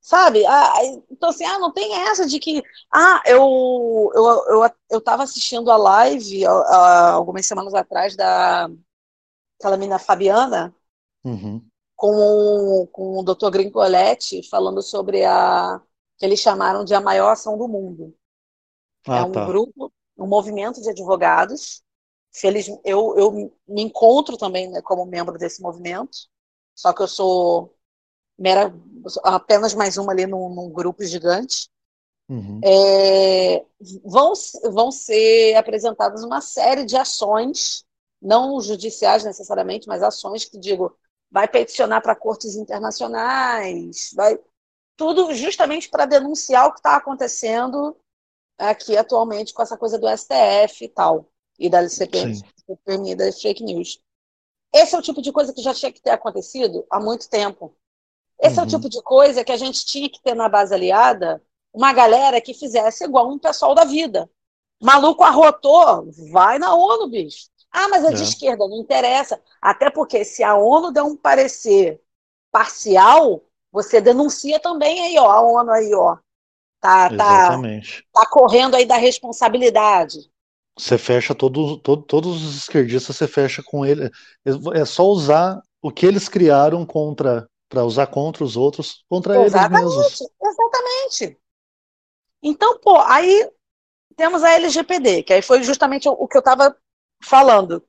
Sabe? 0.00 0.46
Ah, 0.46 0.72
então, 1.10 1.30
assim, 1.30 1.44
ah, 1.44 1.58
não 1.58 1.72
tem 1.72 1.92
essa 1.92 2.24
de 2.24 2.38
que. 2.38 2.62
Ah, 2.94 3.20
eu 3.26 4.12
eu, 4.14 4.24
eu, 4.24 4.70
eu 4.88 5.00
tava 5.00 5.24
assistindo 5.24 5.68
a 5.68 5.76
live 5.76 6.46
uh, 6.46 6.50
algumas 7.12 7.44
semanas 7.44 7.74
atrás 7.74 8.14
da 8.14 8.70
aquela 9.58 9.76
menina 9.76 9.98
Fabiana 9.98 10.72
uhum. 11.24 11.60
com, 11.96 12.88
com 12.92 13.18
o 13.18 13.24
Dr. 13.24 13.50
Gringoletti 13.50 14.48
falando 14.48 14.80
sobre 14.82 15.24
a 15.24 15.80
que 16.16 16.24
eles 16.24 16.38
chamaram 16.38 16.84
de 16.84 16.94
a 16.94 17.00
maior 17.00 17.32
ação 17.32 17.58
do 17.58 17.66
mundo. 17.66 18.14
Ah, 19.08 19.18
é 19.18 19.22
um 19.24 19.32
tá. 19.32 19.44
grupo, 19.44 19.92
um 20.16 20.26
movimento 20.28 20.80
de 20.80 20.90
advogados 20.90 21.82
Feliz, 22.36 22.68
eu, 22.84 23.16
eu 23.16 23.32
me 23.66 23.82
encontro 23.82 24.36
também 24.36 24.70
né, 24.70 24.82
como 24.82 25.06
membro 25.06 25.38
desse 25.38 25.62
movimento, 25.62 26.28
só 26.74 26.92
que 26.92 27.00
eu 27.02 27.08
sou 27.08 27.74
mera, 28.38 28.74
apenas 29.22 29.72
mais 29.72 29.96
uma 29.96 30.12
ali 30.12 30.26
num, 30.26 30.54
num 30.54 30.70
grupo 30.70 31.02
gigante. 31.02 31.70
Uhum. 32.28 32.60
É, 32.62 33.64
vão, 34.04 34.34
vão 34.70 34.90
ser 34.90 35.54
apresentadas 35.54 36.22
uma 36.22 36.42
série 36.42 36.84
de 36.84 36.94
ações, 36.94 37.86
não 38.20 38.60
judiciais 38.60 39.24
necessariamente, 39.24 39.88
mas 39.88 40.02
ações 40.02 40.44
que 40.44 40.58
digo, 40.58 40.94
vai 41.30 41.48
peticionar 41.48 42.02
para 42.02 42.14
cortes 42.14 42.54
internacionais, 42.54 44.10
vai 44.14 44.38
tudo 44.94 45.32
justamente 45.34 45.88
para 45.88 46.04
denunciar 46.04 46.66
o 46.66 46.72
que 46.72 46.80
está 46.80 46.96
acontecendo 46.96 47.96
aqui 48.58 48.94
atualmente 48.94 49.54
com 49.54 49.62
essa 49.62 49.78
coisa 49.78 49.98
do 49.98 50.06
STF 50.06 50.84
e 50.84 50.88
tal 50.88 51.30
e 51.58 51.68
da 51.68 51.88
CPMI 51.88 53.14
das 53.14 53.40
fake 53.40 53.62
news. 53.62 54.00
Esse 54.72 54.94
é 54.94 54.98
o 54.98 55.02
tipo 55.02 55.22
de 55.22 55.32
coisa 55.32 55.52
que 55.52 55.62
já 55.62 55.72
tinha 55.72 55.92
que 55.92 56.02
ter 56.02 56.10
acontecido 56.10 56.84
há 56.90 57.00
muito 57.00 57.28
tempo. 57.28 57.74
Esse 58.38 58.56
uhum. 58.56 58.60
é 58.60 58.62
o 58.62 58.64
uhum. 58.64 58.70
tipo 58.70 58.88
de 58.88 59.02
coisa 59.02 59.44
que 59.44 59.52
a 59.52 59.56
gente 59.56 59.84
tinha 59.86 60.08
que 60.08 60.22
ter 60.22 60.34
na 60.34 60.48
base 60.48 60.74
aliada 60.74 61.42
uma 61.72 61.92
galera 61.92 62.40
que 62.40 62.54
fizesse 62.54 63.04
igual 63.04 63.30
um 63.30 63.38
pessoal 63.38 63.74
da 63.74 63.84
vida. 63.84 64.28
Maluco 64.82 65.22
arrotou, 65.22 66.10
vai 66.30 66.58
na 66.58 66.74
ONU, 66.74 67.08
bicho. 67.08 67.48
Ah, 67.70 67.88
mas 67.88 68.04
é, 68.04 68.08
é 68.08 68.12
de 68.12 68.22
esquerda, 68.22 68.66
não 68.66 68.78
interessa. 68.78 69.40
Até 69.60 69.90
porque 69.90 70.24
se 70.24 70.42
a 70.42 70.54
ONU 70.54 70.90
der 70.90 71.02
um 71.02 71.16
parecer 71.16 72.00
parcial, 72.50 73.42
você 73.70 74.00
denuncia 74.00 74.58
também 74.58 75.00
aí, 75.02 75.18
ó, 75.18 75.30
a 75.30 75.40
ONU 75.42 75.70
aí, 75.70 75.94
ó. 75.94 76.16
Tá, 76.80 77.14
tá, 77.14 77.58
tá 78.12 78.26
correndo 78.30 78.76
aí 78.76 78.86
da 78.86 78.96
responsabilidade. 78.96 80.30
Você 80.78 80.98
fecha 80.98 81.34
todos, 81.34 81.80
todo, 81.82 82.02
todos 82.02 82.44
os 82.44 82.56
esquerdistas, 82.56 83.16
você 83.16 83.26
fecha 83.26 83.62
com 83.62 83.84
ele. 83.84 84.10
É 84.74 84.84
só 84.84 85.04
usar 85.04 85.62
o 85.80 85.90
que 85.90 86.04
eles 86.04 86.28
criaram 86.28 86.84
contra 86.84 87.48
para 87.68 87.84
usar 87.84 88.06
contra 88.06 88.44
os 88.44 88.56
outros, 88.56 89.04
contra 89.08 89.44
exatamente, 89.44 89.82
eles 89.82 89.96
mesmos. 89.96 90.20
Exatamente. 90.40 91.40
Então, 92.42 92.78
pô, 92.78 92.96
aí 92.98 93.50
temos 94.16 94.44
a 94.44 94.52
LGPD, 94.52 95.22
que 95.24 95.32
aí 95.32 95.42
foi 95.42 95.62
justamente 95.62 96.08
o 96.08 96.28
que 96.28 96.36
eu 96.36 96.40
estava 96.40 96.76
falando. 97.22 97.84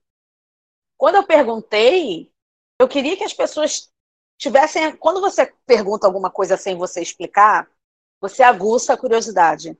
Quando 0.97 1.15
eu 1.15 1.23
perguntei, 1.27 2.31
eu 2.79 2.87
queria 2.87 3.15
que 3.15 3.23
as 3.23 3.33
pessoas 3.33 3.91
tivessem. 4.37 4.95
Quando 4.97 5.21
você 5.21 5.53
pergunta 5.65 6.07
alguma 6.07 6.31
coisa 6.31 6.57
sem 6.57 6.75
você 6.75 7.01
explicar, 7.01 7.69
você 8.19 8.41
aguça 8.41 8.93
a 8.93 8.97
curiosidade. 8.97 9.77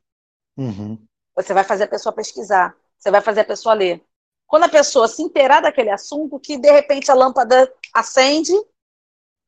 Uhum. 0.56 1.04
Você 1.36 1.54
vai 1.54 1.64
fazer 1.64 1.86
a 1.86 1.90
pessoa 1.90 2.14
pesquisar. 2.14 2.76
Você 2.98 3.12
vai 3.12 3.22
fazer 3.22 3.42
a 3.42 3.46
pessoa 3.46 3.76
ler. 3.76 4.04
Quando 4.48 4.64
a 4.64 4.70
pessoa 4.70 5.08
se 5.08 5.22
inteirar 5.22 5.62
daquele 5.62 5.90
assunto, 5.90 6.40
que 6.40 6.58
de 6.58 6.72
repente 6.72 7.12
a 7.12 7.14
lâmpada 7.14 7.72
acende, 7.94 8.54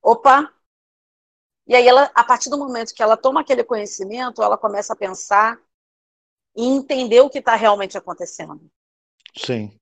opa, 0.02 0.54
e 1.66 1.76
aí 1.76 1.88
ela, 1.88 2.12
a 2.14 2.24
partir 2.24 2.50
do 2.50 2.58
momento 2.58 2.94
que 2.94 3.02
ela 3.02 3.16
toma 3.16 3.42
aquele 3.42 3.64
conhecimento, 3.64 4.44
ela 4.44 4.58
começa 4.58 4.94
a 4.94 4.96
pensar 4.96 5.60
e 6.56 6.66
entender 6.66 7.22
o 7.22 7.30
que 7.30 7.40
está 7.40 7.56
realmente 7.56 7.98
acontecendo. 7.98 8.70
Sim. 9.38 9.78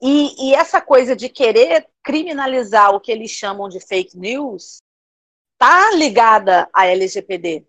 E, 0.00 0.50
e, 0.50 0.54
essa 0.54 0.80
coisa 0.80 1.16
de 1.16 1.28
querer 1.28 1.88
criminalizar 2.02 2.94
o 2.94 3.00
que 3.00 3.10
eles 3.10 3.30
chamam 3.30 3.68
de 3.68 3.80
fake 3.80 4.16
news 4.16 4.78
está 5.54 5.92
ligada 5.92 6.68
à 6.72 6.86
LGPD. 6.86 7.66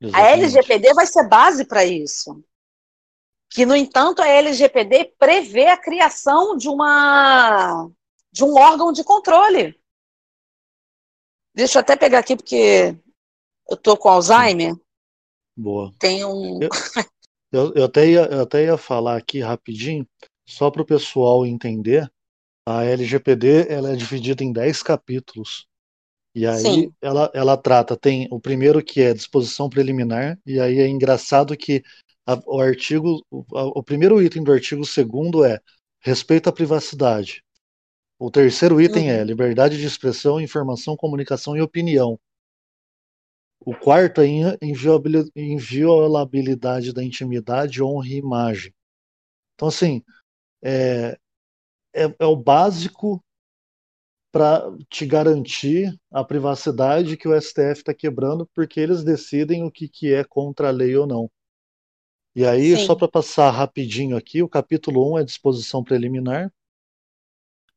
Exatamente. 0.00 0.28
A 0.28 0.36
LGPD 0.36 0.94
vai 0.94 1.06
ser 1.06 1.28
base 1.28 1.64
para 1.64 1.84
isso 1.84 2.42
que, 3.50 3.64
no 3.64 3.74
entanto, 3.74 4.20
a 4.20 4.28
LGPD 4.28 5.14
prevê 5.18 5.66
a 5.66 5.76
criação 5.76 6.56
de 6.56 6.68
uma 6.68 7.88
de 8.30 8.44
um 8.44 8.54
órgão 8.54 8.92
de 8.92 9.02
controle. 9.02 9.78
Deixa 11.54 11.78
eu 11.78 11.80
até 11.80 11.96
pegar 11.96 12.20
aqui, 12.20 12.36
porque 12.36 12.96
eu 13.68 13.76
tô 13.76 13.96
com 13.96 14.08
Alzheimer. 14.08 14.76
Boa. 15.56 15.92
Tem 15.98 16.24
um. 16.24 16.60
Eu, 16.62 16.68
eu, 17.50 17.74
eu, 17.74 17.84
até 17.84 18.06
ia, 18.06 18.26
eu 18.26 18.42
até 18.42 18.64
ia 18.64 18.76
falar 18.76 19.16
aqui 19.16 19.40
rapidinho, 19.40 20.06
só 20.46 20.70
para 20.70 20.82
o 20.82 20.86
pessoal 20.86 21.44
entender. 21.44 22.10
A 22.66 22.84
LGPD 22.84 23.66
ela 23.68 23.92
é 23.92 23.96
dividida 23.96 24.44
em 24.44 24.52
10 24.52 24.82
capítulos. 24.82 25.66
E 26.34 26.46
aí 26.46 26.92
ela, 27.00 27.30
ela 27.34 27.56
trata, 27.56 27.96
tem 27.96 28.28
o 28.30 28.38
primeiro 28.38 28.84
que 28.84 29.00
é 29.00 29.14
disposição 29.14 29.68
preliminar, 29.68 30.38
e 30.46 30.60
aí 30.60 30.78
é 30.78 30.86
engraçado 30.86 31.56
que 31.56 31.82
a, 32.28 32.38
o 32.46 32.60
artigo, 32.60 33.24
o, 33.30 33.42
o, 33.78 33.82
primeiro 33.82 34.22
item 34.22 34.44
do 34.44 34.52
artigo 34.52 34.84
segundo 34.84 35.42
é 35.46 35.58
respeito 36.00 36.50
à 36.50 36.52
privacidade. 36.52 37.42
O 38.18 38.30
terceiro 38.30 38.78
item 38.82 39.10
é 39.10 39.14
uhum. 39.14 39.20
é 39.20 39.24
liberdade 39.24 39.78
de 39.78 39.86
expressão, 39.86 40.38
informação, 40.38 40.94
comunicação 40.94 41.56
e 41.56 41.62
opinião. 41.62 42.20
O 43.60 43.74
quarto 43.74 44.20
é 44.20 44.26
inviolabilidade 45.36 46.92
da 46.92 47.02
intimidade, 47.02 47.82
honra 47.82 48.08
e 48.08 48.16
imagem. 48.16 48.74
Então, 49.54 49.68
assim, 49.68 50.02
é, 50.62 51.18
é, 51.94 52.14
é 52.18 52.26
o 52.26 52.36
básico 52.36 53.24
para 54.30 54.70
te 54.90 55.06
garantir 55.06 55.98
a 56.10 56.22
privacidade 56.22 57.16
que 57.16 57.26
o 57.26 57.40
STF 57.40 57.78
está 57.78 57.94
quebrando, 57.94 58.46
porque 58.54 58.78
eles 58.78 59.02
decidem 59.02 59.64
o 59.64 59.70
que, 59.70 59.88
que 59.88 60.12
é 60.12 60.22
contra 60.22 60.68
a 60.68 60.70
lei 60.70 60.94
ou 60.94 61.06
não. 61.06 61.30
E 62.38 62.46
aí, 62.46 62.76
Sim. 62.76 62.86
só 62.86 62.94
para 62.94 63.08
passar 63.08 63.50
rapidinho 63.50 64.16
aqui, 64.16 64.44
o 64.44 64.48
capítulo 64.48 65.14
1 65.14 65.18
é 65.18 65.24
disposição 65.24 65.82
preliminar. 65.82 66.52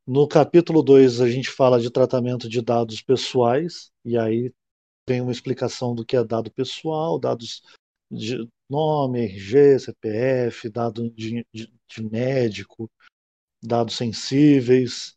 No 0.05 0.27
capítulo 0.27 0.83
2, 0.83 1.19
a 1.19 1.27
gente 1.27 1.49
fala 1.49 1.81
de 1.81 1.89
tratamento 1.89 2.47
de 2.47 2.61
dados 2.61 3.01
pessoais, 3.01 3.91
e 4.05 4.15
aí 4.15 4.53
tem 5.03 5.19
uma 5.19 5.31
explicação 5.31 5.95
do 5.95 6.05
que 6.05 6.15
é 6.15 6.23
dado 6.23 6.51
pessoal, 6.51 7.17
dados 7.17 7.63
de 8.11 8.47
nome, 8.69 9.21
RG, 9.21 9.79
CPF, 9.79 10.69
dado 10.69 11.09
de, 11.09 11.43
de, 11.51 11.73
de 11.89 12.03
médico, 12.03 12.87
dados 13.63 13.95
sensíveis. 13.95 15.15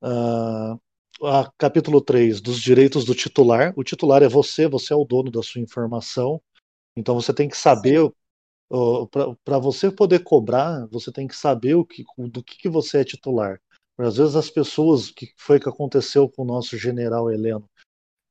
Uh, 0.00 0.80
a 1.26 1.50
capítulo 1.58 2.00
3, 2.00 2.40
dos 2.40 2.60
direitos 2.60 3.04
do 3.04 3.16
titular. 3.16 3.72
O 3.74 3.82
titular 3.82 4.22
é 4.22 4.28
você, 4.28 4.68
você 4.68 4.92
é 4.92 4.96
o 4.96 5.04
dono 5.04 5.28
da 5.28 5.42
sua 5.42 5.60
informação. 5.60 6.40
Então 6.96 7.16
você 7.16 7.34
tem 7.34 7.48
que 7.48 7.56
saber, 7.56 8.08
para 9.44 9.58
você 9.58 9.90
poder 9.90 10.20
cobrar, 10.20 10.86
você 10.86 11.12
tem 11.12 11.26
que 11.26 11.36
saber 11.36 11.74
o 11.74 11.84
que, 11.84 12.04
do 12.18 12.42
que, 12.42 12.58
que 12.58 12.68
você 12.68 12.98
é 12.98 13.04
titular. 13.04 13.60
Às 13.98 14.16
vezes 14.16 14.36
as 14.36 14.50
pessoas, 14.50 15.10
que 15.10 15.32
foi 15.36 15.58
que 15.58 15.68
aconteceu 15.68 16.28
com 16.28 16.42
o 16.42 16.46
nosso 16.46 16.76
general 16.76 17.30
Heleno, 17.30 17.68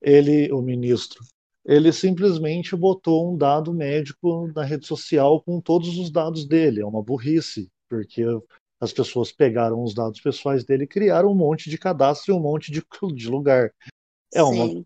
ele, 0.02 0.52
o 0.52 0.62
ministro, 0.62 1.24
ele 1.66 1.92
simplesmente 1.92 2.76
botou 2.76 3.34
um 3.34 3.38
dado 3.38 3.74
médico 3.74 4.52
na 4.54 4.64
rede 4.64 4.86
social 4.86 5.42
com 5.42 5.60
todos 5.60 5.98
os 5.98 6.12
dados 6.12 6.46
dele. 6.46 6.82
É 6.82 6.86
uma 6.86 7.02
burrice, 7.02 7.68
porque 7.90 8.24
as 8.80 8.94
pessoas 8.94 9.32
pegaram 9.32 9.84
os 9.84 9.96
dados 9.96 10.22
pessoais 10.22 10.64
dele 10.64 10.84
e 10.84 10.88
criaram 10.88 11.32
um 11.32 11.36
monte 11.36 11.70
de 11.70 11.78
cadastro 11.78 12.34
e 12.34 12.38
um 12.38 12.40
monte 12.40 12.72
de, 12.72 12.84
de 13.16 13.28
lugar. 13.28 13.74
É 14.32 14.44
uma, 14.44 14.86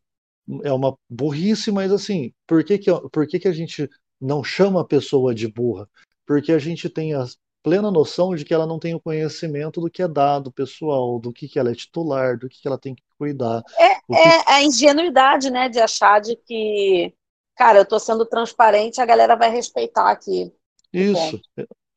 é 0.64 0.72
uma 0.72 0.96
burrice, 1.10 1.72
mas 1.72 1.92
assim, 1.92 2.32
por 2.48 2.64
que, 2.64 2.78
que, 2.78 2.92
por 3.12 3.28
que, 3.28 3.40
que 3.40 3.48
a 3.48 3.54
gente 3.54 3.90
não 4.20 4.44
chama 4.44 4.82
a 4.82 4.86
pessoa 4.86 5.34
de 5.34 5.48
burra? 5.48 5.88
Porque 6.26 6.52
a 6.52 6.60
gente 6.60 6.90
tem 6.90 7.14
a 7.14 7.26
plena 7.64 7.92
noção 7.92 8.36
de 8.36 8.46
que 8.46 8.54
ela 8.54 8.66
não 8.66 8.80
tem 8.80 8.96
o 8.96 9.00
conhecimento 9.00 9.82
do 9.82 9.90
que 9.90 10.02
é 10.02 10.08
dado 10.08 10.52
pessoal, 10.52 11.20
do 11.20 11.32
que, 11.32 11.48
que 11.48 11.60
ela 11.60 11.72
é 11.72 11.76
titular, 11.76 12.38
do 12.38 12.48
que, 12.48 12.62
que 12.62 12.68
ela 12.68 12.78
tem 12.78 12.96
que 12.96 13.04
cuidar. 13.18 13.64
É, 13.78 13.96
que... 13.96 14.16
é 14.16 14.54
a 14.54 14.64
ingenuidade, 14.64 15.50
né, 15.50 15.68
de 15.70 15.80
achar 15.80 16.22
de 16.22 16.36
que, 16.36 17.14
cara, 17.56 17.80
eu 17.80 17.84
estou 17.84 18.00
sendo 18.00 18.26
transparente, 18.26 19.02
a 19.02 19.06
galera 19.06 19.36
vai 19.36 19.52
respeitar 19.52 20.10
aqui. 20.10 20.52
Isso, 20.94 21.40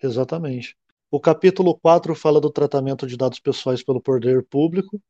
exatamente. 0.03 0.77
O 1.11 1.21
capítulo 1.21 1.79
4 1.79 2.15
fala 2.15 2.41
do 2.41 2.51
tratamento 2.51 3.07
de 3.07 3.17
dados 3.17 3.39
pessoais 3.39 3.83
pelo 3.83 4.01
poder 4.01 4.45
público. 4.45 5.01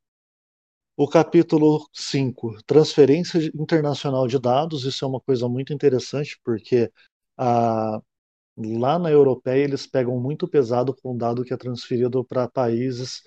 O 0.97 1.09
capítulo 1.09 1.89
5, 1.93 2.63
transferência 2.67 3.39
internacional 3.55 4.27
de 4.27 4.39
dados. 4.39 4.85
Isso 4.85 5.05
é 5.05 5.09
uma 5.09 5.21
coisa 5.21 5.49
muito 5.49 5.73
interessante, 5.73 6.39
porque 6.45 6.93
a, 7.37 7.99
lá 8.57 8.99
na 8.99 9.11
europeia 9.11 9.65
eles 9.65 9.87
pegam 9.87 10.21
muito 10.21 10.47
pesado 10.47 10.95
com 10.95 11.15
o 11.15 11.19
dado 11.19 11.45
que 11.45 11.53
é 11.55 11.57
transferido 11.57 12.25
para 12.25 12.49
países 12.49 13.23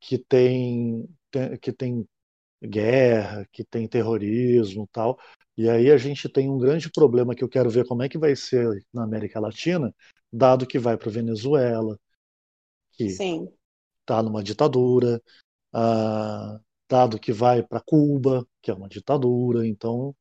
que 0.00 0.18
têm 0.18 1.08
que 1.62 1.72
tem 1.72 2.06
guerra, 2.62 3.46
que 3.52 3.64
tem 3.64 3.88
terrorismo 3.88 4.88
tal. 4.92 5.18
E 5.56 5.68
aí 5.68 5.90
a 5.90 5.96
gente 5.96 6.28
tem 6.28 6.50
um 6.50 6.58
grande 6.58 6.90
problema 6.90 7.34
que 7.34 7.42
eu 7.42 7.48
quero 7.48 7.70
ver 7.70 7.86
como 7.86 8.02
é 8.02 8.08
que 8.08 8.18
vai 8.18 8.36
ser 8.36 8.84
na 8.92 9.04
América 9.04 9.40
Latina, 9.40 9.94
dado 10.32 10.66
que 10.66 10.78
vai 10.78 10.96
para 10.96 11.10
Venezuela, 11.10 11.98
que 12.92 13.04
está 13.04 14.22
numa 14.22 14.42
ditadura, 14.42 15.22
uh, 15.74 16.60
dado 16.90 17.20
que 17.20 17.32
vai 17.32 17.62
para 17.62 17.80
Cuba, 17.80 18.44
que 18.60 18.70
é 18.70 18.74
uma 18.74 18.88
ditadura, 18.88 19.66
então 19.66 20.14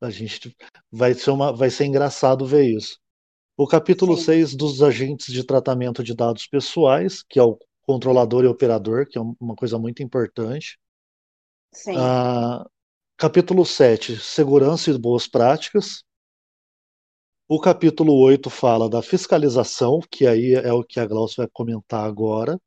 a 0.00 0.10
gente 0.10 0.56
vai 0.90 1.12
ser, 1.12 1.30
uma, 1.30 1.52
vai 1.52 1.70
ser 1.70 1.86
engraçado 1.86 2.46
ver 2.46 2.64
isso. 2.70 2.98
O 3.56 3.66
capítulo 3.66 4.16
Sim. 4.16 4.24
6 4.24 4.54
dos 4.54 4.82
agentes 4.82 5.32
de 5.32 5.44
tratamento 5.44 6.04
de 6.04 6.14
dados 6.14 6.46
pessoais, 6.46 7.22
que 7.28 7.38
é 7.38 7.42
o 7.42 7.58
controlador 7.82 8.44
e 8.44 8.48
operador, 8.48 9.06
que 9.06 9.18
é 9.18 9.20
uma 9.40 9.56
coisa 9.56 9.78
muito 9.78 10.02
importante. 10.02 10.78
Sim. 11.72 11.96
Uh, 11.96 12.64
capítulo 13.16 13.64
7, 13.64 14.16
segurança 14.18 14.90
e 14.90 14.98
boas 14.98 15.26
práticas. 15.26 16.04
O 17.48 17.60
capítulo 17.60 18.14
8 18.14 18.48
fala 18.48 18.88
da 18.88 19.02
fiscalização, 19.02 20.00
que 20.10 20.26
aí 20.26 20.54
é 20.54 20.72
o 20.72 20.84
que 20.84 20.98
a 20.98 21.06
Glaucia 21.06 21.42
vai 21.44 21.50
comentar 21.52 22.04
agora. 22.04 22.58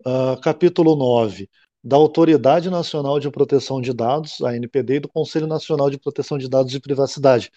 Uh, 0.00 0.40
capítulo 0.40 0.96
9, 0.96 1.48
da 1.82 1.96
Autoridade 1.96 2.70
Nacional 2.70 3.18
de 3.18 3.30
Proteção 3.30 3.80
de 3.80 3.92
Dados, 3.92 4.40
a 4.42 4.54
NPD, 4.54 4.96
e 4.96 5.00
do 5.00 5.08
Conselho 5.08 5.46
Nacional 5.46 5.90
de 5.90 5.98
Proteção 5.98 6.38
de 6.38 6.48
Dados 6.48 6.74
e 6.74 6.80
Privacidade. 6.80 7.50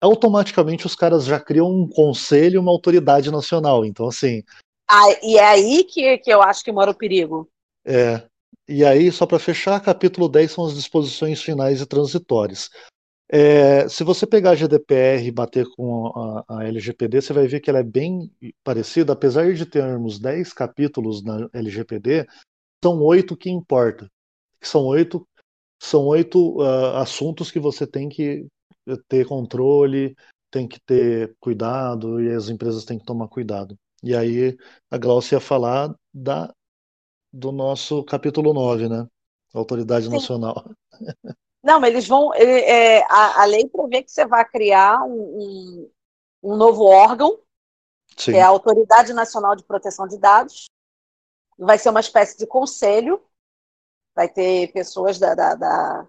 Automaticamente 0.00 0.86
os 0.86 0.94
caras 0.94 1.24
já 1.24 1.40
criam 1.40 1.70
um 1.70 1.88
conselho 1.88 2.56
e 2.56 2.58
uma 2.58 2.70
autoridade 2.70 3.30
nacional. 3.30 3.84
Então, 3.84 4.08
assim. 4.08 4.42
Ah, 4.88 5.06
e 5.22 5.38
é 5.38 5.46
aí 5.46 5.84
que, 5.84 6.18
que 6.18 6.30
eu 6.30 6.42
acho 6.42 6.62
que 6.64 6.72
mora 6.72 6.90
o 6.90 6.94
perigo. 6.94 7.48
É. 7.84 8.22
E 8.68 8.84
aí, 8.84 9.10
só 9.10 9.26
para 9.26 9.38
fechar, 9.38 9.80
capítulo 9.80 10.28
10 10.28 10.52
são 10.52 10.64
as 10.64 10.74
disposições 10.74 11.42
finais 11.42 11.80
e 11.80 11.86
transitórias. 11.86 12.70
É, 13.32 13.88
se 13.88 14.02
você 14.02 14.26
pegar 14.26 14.50
a 14.50 14.54
GDPR 14.56 15.24
e 15.24 15.30
bater 15.30 15.64
com 15.76 16.08
a, 16.08 16.44
a, 16.48 16.64
LGPD, 16.64 17.22
você 17.22 17.32
vai 17.32 17.46
ver 17.46 17.60
que 17.60 17.70
ela 17.70 17.78
é 17.78 17.84
bem 17.84 18.28
parecida, 18.64 19.12
apesar 19.12 19.52
de 19.54 19.64
termos 19.64 20.18
10 20.18 20.52
capítulos 20.52 21.22
na 21.22 21.48
LGPD, 21.52 22.26
são 22.82 23.02
oito 23.02 23.36
que 23.36 23.50
importa. 23.50 24.10
São 24.62 24.86
oito, 24.86 25.26
são 25.80 26.06
oito 26.06 26.60
uh, 26.60 26.96
assuntos 26.96 27.50
que 27.50 27.60
você 27.60 27.86
tem 27.86 28.08
que 28.08 28.46
ter 29.08 29.26
controle, 29.26 30.16
tem 30.50 30.66
que 30.66 30.80
ter 30.80 31.34
cuidado 31.40 32.20
e 32.20 32.32
as 32.32 32.48
empresas 32.48 32.84
têm 32.84 32.98
que 32.98 33.04
tomar 33.04 33.28
cuidado. 33.28 33.76
E 34.02 34.14
aí 34.16 34.56
a 34.90 34.98
Glaucia 34.98 35.36
ia 35.36 35.40
falar 35.40 35.94
da, 36.12 36.52
do 37.32 37.52
nosso 37.52 38.02
capítulo 38.04 38.52
9, 38.52 38.88
né? 38.88 39.06
Autoridade 39.54 40.06
Sim. 40.06 40.12
Nacional. 40.12 40.70
Não, 41.62 41.84
eles 41.84 42.08
vão. 42.08 42.34
Ele, 42.34 42.60
é, 42.60 43.02
a, 43.04 43.42
a, 43.42 43.44
lei 43.44 43.68
prevê 43.68 44.02
que 44.02 44.10
você 44.10 44.26
vai 44.26 44.44
criar 44.48 45.02
um, 45.04 45.12
um, 45.12 45.90
um 46.42 46.56
novo 46.56 46.84
órgão, 46.84 47.38
Sim. 48.16 48.32
que 48.32 48.38
é 48.38 48.42
a 48.42 48.48
Autoridade 48.48 49.12
Nacional 49.12 49.54
de 49.54 49.64
Proteção 49.64 50.08
de 50.08 50.18
Dados. 50.18 50.70
Vai 51.60 51.78
ser 51.78 51.90
uma 51.90 52.00
espécie 52.00 52.38
de 52.38 52.46
conselho, 52.46 53.22
vai 54.14 54.28
ter 54.28 54.72
pessoas 54.72 55.18
da, 55.18 55.34
da, 55.34 55.54
da, 55.54 56.08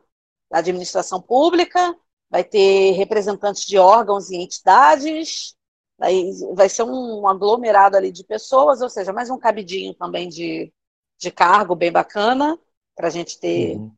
da 0.49 0.57
administração 0.57 1.21
pública, 1.21 1.95
vai 2.29 2.43
ter 2.43 2.91
representantes 2.93 3.65
de 3.65 3.77
órgãos 3.77 4.29
e 4.29 4.37
entidades, 4.37 5.55
vai, 5.97 6.31
vai 6.53 6.69
ser 6.69 6.83
um, 6.83 7.27
aglomerado 7.27 7.97
ali 7.97 8.11
de 8.11 8.23
pessoas, 8.23 8.81
ou 8.81 8.89
seja, 8.89 9.11
mais 9.11 9.29
um 9.29 9.37
cabidinho 9.37 9.93
também 9.93 10.29
de, 10.29 10.73
de 11.19 11.29
cargo 11.29 11.75
bem 11.75 11.91
bacana, 11.91 12.57
para 12.95 13.07
a 13.07 13.11
gente 13.11 13.39
ter. 13.39 13.75
Uhum 13.77 13.91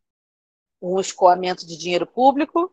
um 0.84 1.00
escoamento 1.00 1.66
de 1.66 1.76
dinheiro 1.78 2.06
público. 2.06 2.70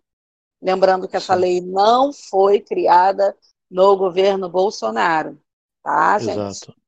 Lembrando 0.62 1.08
que 1.08 1.16
essa 1.16 1.34
Sim. 1.34 1.40
lei 1.40 1.62
não 1.62 2.12
foi 2.12 2.60
criada 2.60 3.36
no 3.70 3.96
governo 3.96 4.50
Bolsonaro, 4.50 5.42
tá, 5.82 6.20
gente? 6.20 6.38
Exato. 6.38 6.81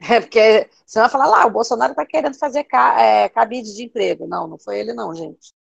É 0.00 0.20
porque 0.20 0.70
você 0.86 0.98
vai 0.98 1.08
falar 1.08 1.26
lá, 1.26 1.46
o 1.46 1.50
Bolsonaro 1.50 1.92
está 1.92 2.06
querendo 2.06 2.38
fazer 2.38 2.66
é, 2.98 3.28
cabide 3.28 3.74
de 3.74 3.84
emprego. 3.84 4.26
Não, 4.26 4.48
não 4.48 4.58
foi 4.58 4.80
ele, 4.80 4.92
não, 4.92 5.14
gente. 5.14 5.52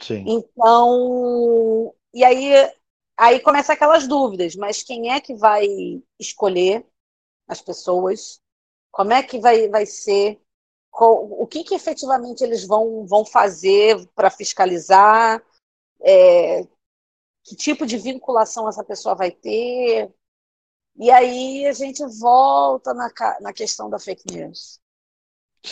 Sim. 0.00 0.24
Então, 0.26 1.94
e 2.12 2.22
aí, 2.24 2.52
aí 3.16 3.40
começa 3.40 3.72
aquelas 3.72 4.06
dúvidas, 4.06 4.54
mas 4.54 4.82
quem 4.82 5.12
é 5.12 5.20
que 5.20 5.34
vai 5.34 5.66
escolher 6.18 6.86
as 7.48 7.60
pessoas? 7.60 8.40
Como 8.90 9.12
é 9.12 9.22
que 9.22 9.38
vai, 9.38 9.68
vai 9.68 9.86
ser 9.86 10.40
o 10.92 11.46
que, 11.46 11.64
que 11.64 11.74
efetivamente 11.74 12.42
eles 12.42 12.66
vão, 12.66 13.06
vão 13.06 13.24
fazer 13.24 14.06
para 14.14 14.30
fiscalizar, 14.30 15.42
é, 16.02 16.66
que 17.44 17.54
tipo 17.56 17.86
de 17.86 17.96
vinculação 17.96 18.68
essa 18.68 18.84
pessoa 18.84 19.14
vai 19.14 19.30
ter. 19.30 20.12
E 21.00 21.10
aí 21.10 21.66
a 21.66 21.72
gente 21.72 22.04
volta 22.18 22.92
na, 22.92 23.10
na 23.40 23.54
questão 23.54 23.88
da 23.88 23.98
fake 23.98 24.30
news. 24.30 24.78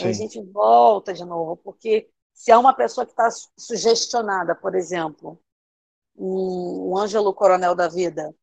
A 0.01 0.11
gente 0.11 0.43
volta 0.43 1.12
de 1.12 1.22
novo, 1.22 1.55
porque 1.59 2.11
se 2.33 2.51
é 2.51 2.57
uma 2.57 2.72
pessoa 2.72 3.05
que 3.05 3.12
está 3.12 3.29
sugestionada, 3.59 4.55
por 4.55 4.74
exemplo, 4.74 5.39
um, 6.16 6.93
um 6.93 6.97
Ângelo 6.97 7.35
Coronel 7.35 7.74
da 7.74 7.89
Vida, 7.89 8.35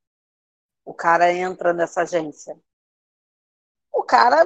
o 0.86 0.94
cara 0.94 1.34
entra 1.34 1.74
nessa 1.74 2.04
agência. 2.04 2.56
O 3.92 4.04
cara 4.04 4.46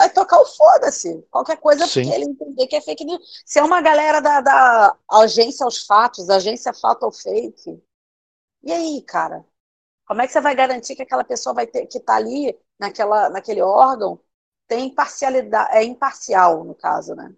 vai 0.00 0.12
tocar 0.12 0.40
o 0.40 0.46
foda-se. 0.46 1.26
Qualquer 1.28 1.56
coisa 1.56 1.88
Sim. 1.88 2.08
ele 2.12 2.26
entender 2.26 2.68
que 2.68 2.76
é 2.76 2.80
fake 2.80 3.04
news. 3.04 3.42
Se 3.44 3.58
é 3.58 3.64
uma 3.64 3.80
galera 3.80 4.20
da, 4.20 4.40
da 4.40 4.96
agência 5.10 5.64
aos 5.64 5.84
fatos, 5.84 6.30
agência 6.30 6.72
fato 6.72 7.02
ou 7.02 7.10
fake. 7.10 7.82
E 8.62 8.72
aí, 8.72 9.02
cara? 9.02 9.44
Como 10.06 10.20
é 10.20 10.26
que 10.26 10.32
você 10.32 10.40
vai 10.40 10.54
garantir 10.54 10.94
que 10.94 11.02
aquela 11.02 11.24
pessoa 11.24 11.54
vai 11.54 11.66
ter 11.66 11.86
que 11.86 12.00
tá 12.00 12.16
ali 12.16 12.56
naquela, 12.78 13.28
naquele 13.30 13.62
órgão 13.62 14.20
tem 14.66 14.86
imparcialidade, 14.86 15.76
é 15.76 15.82
imparcial 15.82 16.64
no 16.64 16.74
caso, 16.74 17.14
né? 17.14 17.34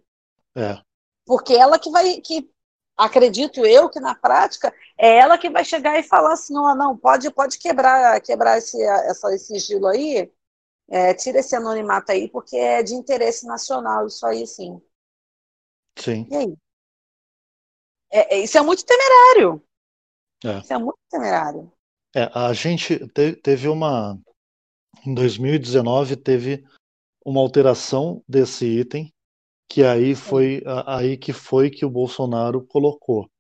É. 0.56 0.80
Porque 1.24 1.54
ela 1.54 1.78
que 1.78 1.90
vai 1.90 2.20
que 2.20 2.50
acredito 2.96 3.66
eu 3.66 3.90
que 3.90 4.00
na 4.00 4.14
prática 4.14 4.74
é 4.96 5.18
ela 5.18 5.36
que 5.36 5.50
vai 5.50 5.64
chegar 5.64 5.98
e 5.98 6.02
falar 6.02 6.32
assim, 6.32 6.54
não, 6.54 6.74
não, 6.74 6.96
pode 6.96 7.30
pode 7.30 7.58
quebrar 7.58 8.20
quebrar 8.20 8.58
esse 8.58 8.80
essa 8.82 9.34
esse 9.34 9.46
sigilo 9.46 9.86
aí, 9.86 10.32
é, 10.88 11.14
tira 11.14 11.40
esse 11.40 11.54
anonimato 11.54 12.12
aí, 12.12 12.28
porque 12.28 12.56
é 12.56 12.82
de 12.82 12.94
interesse 12.94 13.46
nacional, 13.46 14.06
isso 14.06 14.24
aí 14.26 14.46
sim. 14.46 14.80
Sim. 15.98 16.26
E 16.30 16.36
aí? 16.36 16.56
É, 18.10 18.36
é, 18.36 18.38
isso 18.38 18.56
é 18.56 18.62
muito 18.62 18.84
temerário. 18.84 19.62
É. 20.44 20.58
Isso 20.60 20.72
é 20.72 20.78
muito 20.78 20.98
temerário. 21.10 21.72
É, 22.16 22.30
a 22.34 22.50
gente 22.54 23.06
te, 23.08 23.36
teve 23.36 23.68
uma. 23.68 24.18
Em 25.04 25.12
2019, 25.12 26.16
teve 26.16 26.64
uma 27.22 27.42
alteração 27.42 28.24
desse 28.26 28.64
item, 28.64 29.12
que 29.68 29.84
aí 29.84 30.14
foi 30.14 30.62
aí 30.86 31.18
que 31.18 31.34
foi 31.34 31.68
que 31.68 31.84
o 31.84 31.90
Bolsonaro 31.90 32.64
colocou. 32.66 33.30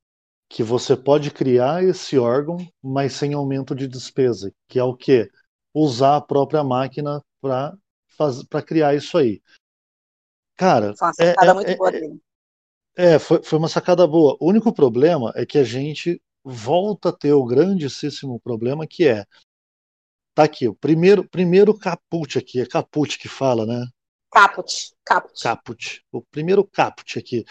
Que 0.46 0.62
você 0.62 0.94
pode 0.94 1.30
criar 1.30 1.82
esse 1.82 2.18
órgão, 2.18 2.58
mas 2.82 3.14
sem 3.14 3.32
aumento 3.32 3.74
de 3.74 3.88
despesa, 3.88 4.52
que 4.68 4.78
é 4.78 4.84
o 4.84 4.94
quê? 4.94 5.30
Usar 5.74 6.16
a 6.16 6.20
própria 6.20 6.62
máquina 6.62 7.24
para 7.40 8.62
criar 8.62 8.94
isso 8.94 9.16
aí. 9.16 9.40
Cara, 10.54 10.94
foi 10.94 11.08
uma 11.08 11.14
sacada 11.14 11.50
é, 11.50 11.54
muito 11.54 11.70
é, 11.70 11.76
boa 11.76 11.88
é, 11.88 11.92
dele. 11.92 12.20
É, 12.94 13.18
foi, 13.18 13.42
foi 13.42 13.58
uma 13.58 13.68
sacada 13.68 14.06
boa. 14.06 14.36
O 14.38 14.50
único 14.50 14.70
problema 14.70 15.32
é 15.34 15.46
que 15.46 15.56
a 15.56 15.64
gente 15.64 16.20
volta 16.48 17.08
a 17.08 17.12
ter 17.12 17.32
o 17.32 17.44
grandíssimo 17.44 18.38
problema 18.38 18.86
que 18.86 19.08
é 19.08 19.24
tá 20.32 20.44
aqui 20.44 20.68
o 20.68 20.74
primeiro 20.76 21.28
primeiro 21.28 21.76
caput 21.76 22.38
aqui 22.38 22.60
é 22.60 22.66
caput 22.66 23.18
que 23.18 23.28
fala 23.28 23.66
né? 23.66 23.84
Caput 24.30 24.92
caput. 25.04 25.42
Caput 25.42 26.04
o 26.12 26.22
primeiro 26.22 26.64
caput 26.64 27.18
aqui. 27.18 27.44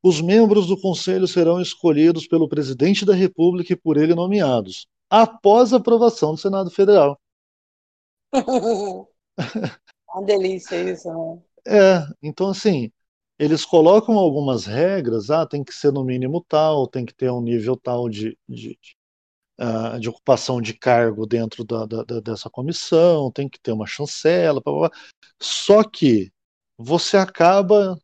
Os 0.00 0.20
membros 0.20 0.68
do 0.68 0.80
conselho 0.80 1.26
serão 1.26 1.60
escolhidos 1.60 2.28
pelo 2.28 2.48
presidente 2.48 3.04
da 3.04 3.14
república 3.14 3.72
e 3.72 3.76
por 3.76 3.96
ele 3.96 4.14
nomeados 4.14 4.86
após 5.10 5.72
a 5.72 5.78
aprovação 5.78 6.32
do 6.32 6.38
senado 6.38 6.70
federal. 6.70 7.20
Uma 10.14 10.24
delícia 10.24 10.76
isso, 10.80 11.08
né? 11.08 11.42
É, 11.66 12.06
então 12.22 12.48
assim, 12.48 12.92
eles 13.38 13.64
colocam 13.64 14.18
algumas 14.18 14.66
regras, 14.66 15.30
ah, 15.30 15.46
tem 15.46 15.62
que 15.62 15.72
ser 15.72 15.92
no 15.92 16.04
mínimo 16.04 16.44
tal, 16.48 16.86
tem 16.88 17.06
que 17.06 17.14
ter 17.14 17.30
um 17.30 17.40
nível 17.40 17.76
tal 17.76 18.08
de, 18.08 18.36
de, 18.48 18.76
de, 18.80 18.96
uh, 19.60 20.00
de 20.00 20.08
ocupação 20.08 20.60
de 20.60 20.74
cargo 20.74 21.26
dentro 21.26 21.64
da, 21.64 21.86
da, 21.86 22.20
dessa 22.20 22.50
comissão, 22.50 23.30
tem 23.30 23.48
que 23.48 23.60
ter 23.60 23.72
uma 23.72 23.86
chancela, 23.86 24.60
blá, 24.60 24.72
blá, 24.72 24.88
blá. 24.88 24.98
só 25.40 25.84
que 25.84 26.32
você 26.76 27.16
acaba 27.16 27.98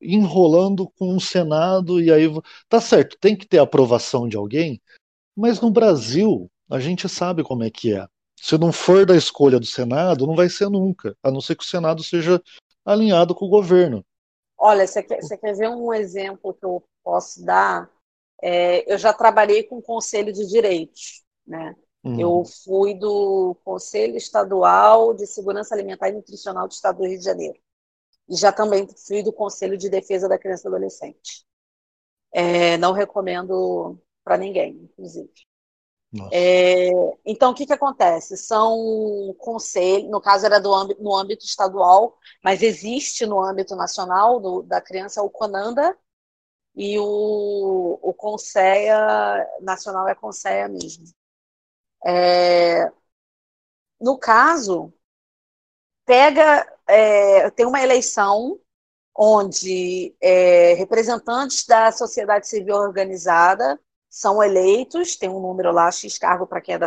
enrolando 0.00 0.88
com 0.98 1.16
o 1.16 1.20
Senado 1.20 2.00
e 2.00 2.12
aí 2.12 2.26
tá 2.68 2.80
certo, 2.80 3.16
tem 3.18 3.36
que 3.36 3.46
ter 3.46 3.58
aprovação 3.58 4.28
de 4.28 4.36
alguém, 4.36 4.80
mas 5.34 5.60
no 5.60 5.70
Brasil 5.70 6.50
a 6.70 6.78
gente 6.80 7.08
sabe 7.08 7.42
como 7.42 7.62
é 7.64 7.70
que 7.70 7.94
é. 7.94 8.06
Se 8.38 8.58
não 8.58 8.72
for 8.72 9.06
da 9.06 9.16
escolha 9.16 9.58
do 9.58 9.66
Senado, 9.66 10.26
não 10.26 10.36
vai 10.36 10.48
ser 10.50 10.68
nunca, 10.68 11.16
a 11.22 11.30
não 11.30 11.40
ser 11.40 11.56
que 11.56 11.64
o 11.64 11.66
Senado 11.66 12.02
seja 12.02 12.42
alinhado 12.84 13.34
com 13.34 13.46
o 13.46 13.48
governo. 13.48 14.04
Olha, 14.58 14.86
você 14.86 15.02
quer, 15.02 15.22
você 15.22 15.36
quer 15.36 15.54
ver 15.54 15.68
um 15.68 15.92
exemplo 15.92 16.54
que 16.54 16.64
eu 16.64 16.82
posso 17.02 17.44
dar? 17.44 17.90
É, 18.42 18.90
eu 18.92 18.98
já 18.98 19.12
trabalhei 19.12 19.62
com 19.62 19.78
o 19.78 19.82
Conselho 19.82 20.32
de 20.32 20.46
Direitos, 20.46 21.24
né? 21.46 21.74
Uhum. 22.04 22.20
Eu 22.20 22.44
fui 22.64 22.94
do 22.94 23.56
Conselho 23.64 24.16
Estadual 24.16 25.12
de 25.14 25.26
Segurança 25.26 25.74
Alimentar 25.74 26.08
e 26.08 26.12
Nutricional 26.12 26.68
do 26.68 26.72
Estado 26.72 26.98
do 26.98 27.06
Rio 27.06 27.18
de 27.18 27.24
Janeiro. 27.24 27.58
E 28.28 28.36
já 28.36 28.52
também 28.52 28.86
fui 29.06 29.22
do 29.22 29.32
Conselho 29.32 29.76
de 29.76 29.88
Defesa 29.88 30.28
da 30.28 30.38
Criança 30.38 30.66
e 30.66 30.68
Adolescente. 30.68 31.46
É, 32.32 32.76
não 32.76 32.92
recomendo 32.92 33.98
para 34.24 34.36
ninguém, 34.36 34.72
inclusive. 34.72 35.32
É, 36.32 36.90
então, 37.24 37.50
o 37.50 37.54
que, 37.54 37.66
que 37.66 37.72
acontece? 37.72 38.36
São 38.36 39.34
conselhos, 39.38 40.10
no 40.10 40.20
caso 40.20 40.46
era 40.46 40.60
do 40.60 40.72
âmbito, 40.72 41.02
no 41.02 41.14
âmbito 41.14 41.44
estadual, 41.44 42.16
mas 42.42 42.62
existe 42.62 43.26
no 43.26 43.42
âmbito 43.42 43.74
nacional 43.76 44.40
do, 44.40 44.62
da 44.62 44.80
criança 44.80 45.22
o 45.22 45.30
CONANDA 45.30 45.96
e 46.74 46.98
o, 46.98 47.98
o 48.02 48.14
CONSEA 48.14 48.96
nacional 49.60 50.08
é 50.08 50.14
CONSEA 50.14 50.68
mesmo. 50.68 51.06
É, 52.06 52.90
no 54.00 54.18
caso, 54.18 54.92
pega, 56.04 56.66
é, 56.86 57.50
tem 57.50 57.66
uma 57.66 57.82
eleição 57.82 58.60
onde 59.14 60.14
é, 60.20 60.74
representantes 60.74 61.66
da 61.66 61.90
sociedade 61.90 62.46
civil 62.48 62.76
organizada 62.76 63.80
são 64.16 64.42
eleitos, 64.42 65.14
tem 65.14 65.28
um 65.28 65.40
número 65.40 65.70
lá, 65.70 65.92
X 65.92 66.16
cargo 66.16 66.46
para 66.46 66.62
quem 66.62 66.74
é 66.74 66.78
da, 66.78 66.86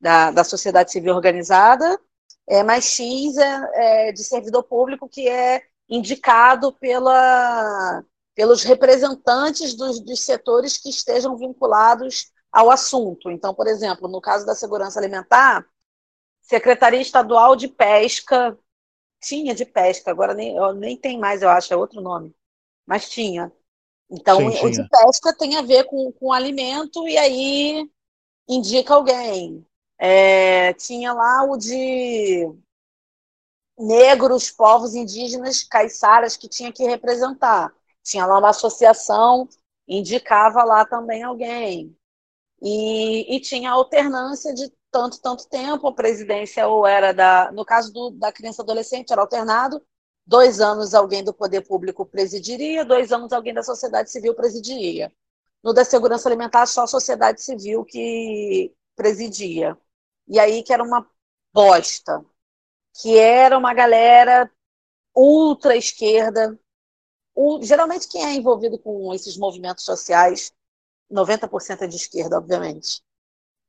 da, 0.00 0.30
da, 0.30 0.44
sociedade 0.44 0.92
civil 0.92 1.12
organizada, 1.12 2.00
é, 2.46 2.62
mais 2.62 2.84
X 2.84 3.36
é, 3.36 4.08
é, 4.08 4.12
de 4.12 4.22
servidor 4.22 4.62
público 4.62 5.08
que 5.08 5.28
é 5.28 5.64
indicado 5.88 6.72
pela, 6.74 8.04
pelos 8.36 8.62
representantes 8.62 9.74
dos, 9.74 9.98
dos 9.98 10.24
setores 10.24 10.78
que 10.78 10.88
estejam 10.88 11.36
vinculados 11.36 12.30
ao 12.52 12.70
assunto. 12.70 13.32
Então, 13.32 13.52
por 13.52 13.66
exemplo, 13.66 14.06
no 14.06 14.20
caso 14.20 14.46
da 14.46 14.54
segurança 14.54 15.00
alimentar, 15.00 15.66
Secretaria 16.40 17.00
Estadual 17.00 17.56
de 17.56 17.66
Pesca, 17.66 18.56
tinha 19.20 19.56
de 19.56 19.64
pesca, 19.64 20.08
agora 20.12 20.34
nem, 20.34 20.54
nem 20.76 20.96
tem 20.96 21.18
mais, 21.18 21.42
eu 21.42 21.48
acho, 21.48 21.74
é 21.74 21.76
outro 21.76 22.00
nome, 22.00 22.32
mas 22.86 23.08
tinha. 23.08 23.50
Então, 24.14 24.38
sim, 24.38 24.64
o 24.64 24.70
de 24.70 24.88
pesca 24.88 25.36
tem 25.36 25.56
a 25.56 25.62
ver 25.62 25.84
com, 25.84 26.12
com 26.12 26.32
alimento 26.32 27.06
e 27.08 27.18
aí 27.18 27.90
indica 28.48 28.94
alguém. 28.94 29.66
É, 29.98 30.72
tinha 30.74 31.12
lá 31.12 31.44
o 31.44 31.56
de 31.56 32.48
negros, 33.76 34.50
povos 34.50 34.94
indígenas, 34.94 35.64
caiçaras, 35.64 36.36
que 36.36 36.48
tinha 36.48 36.72
que 36.72 36.84
representar. 36.84 37.72
Tinha 38.04 38.24
lá 38.24 38.38
uma 38.38 38.50
associação, 38.50 39.48
indicava 39.88 40.62
lá 40.62 40.84
também 40.84 41.22
alguém. 41.22 41.96
E, 42.62 43.36
e 43.36 43.40
tinha 43.40 43.72
alternância 43.72 44.54
de 44.54 44.72
tanto, 44.92 45.20
tanto 45.20 45.48
tempo, 45.48 45.88
a 45.88 45.92
presidência 45.92 46.68
ou 46.68 46.86
era 46.86 47.12
da, 47.12 47.50
no 47.50 47.64
caso 47.64 47.92
do, 47.92 48.10
da 48.10 48.30
criança 48.30 48.62
adolescente, 48.62 49.10
era 49.10 49.20
alternado, 49.20 49.84
Dois 50.26 50.60
anos 50.60 50.94
alguém 50.94 51.22
do 51.22 51.34
poder 51.34 51.62
público 51.62 52.06
presidiria, 52.06 52.84
dois 52.84 53.12
anos 53.12 53.32
alguém 53.32 53.52
da 53.52 53.62
sociedade 53.62 54.10
civil 54.10 54.34
presidiria. 54.34 55.12
No 55.62 55.72
da 55.72 55.84
segurança 55.84 56.28
alimentar, 56.28 56.66
só 56.66 56.84
a 56.84 56.86
sociedade 56.86 57.42
civil 57.42 57.84
que 57.84 58.74
presidia. 58.96 59.76
E 60.28 60.38
aí 60.38 60.62
que 60.62 60.72
era 60.72 60.82
uma 60.82 61.06
bosta, 61.52 62.24
que 63.00 63.18
era 63.18 63.56
uma 63.58 63.74
galera 63.74 64.50
ultra 65.14 65.76
esquerda. 65.76 66.58
geralmente 67.62 68.08
quem 68.08 68.24
é 68.24 68.34
envolvido 68.34 68.78
com 68.78 69.12
esses 69.14 69.36
movimentos 69.36 69.84
sociais, 69.84 70.52
90% 71.10 71.82
é 71.82 71.86
de 71.86 71.96
esquerda, 71.96 72.38
obviamente. 72.38 73.02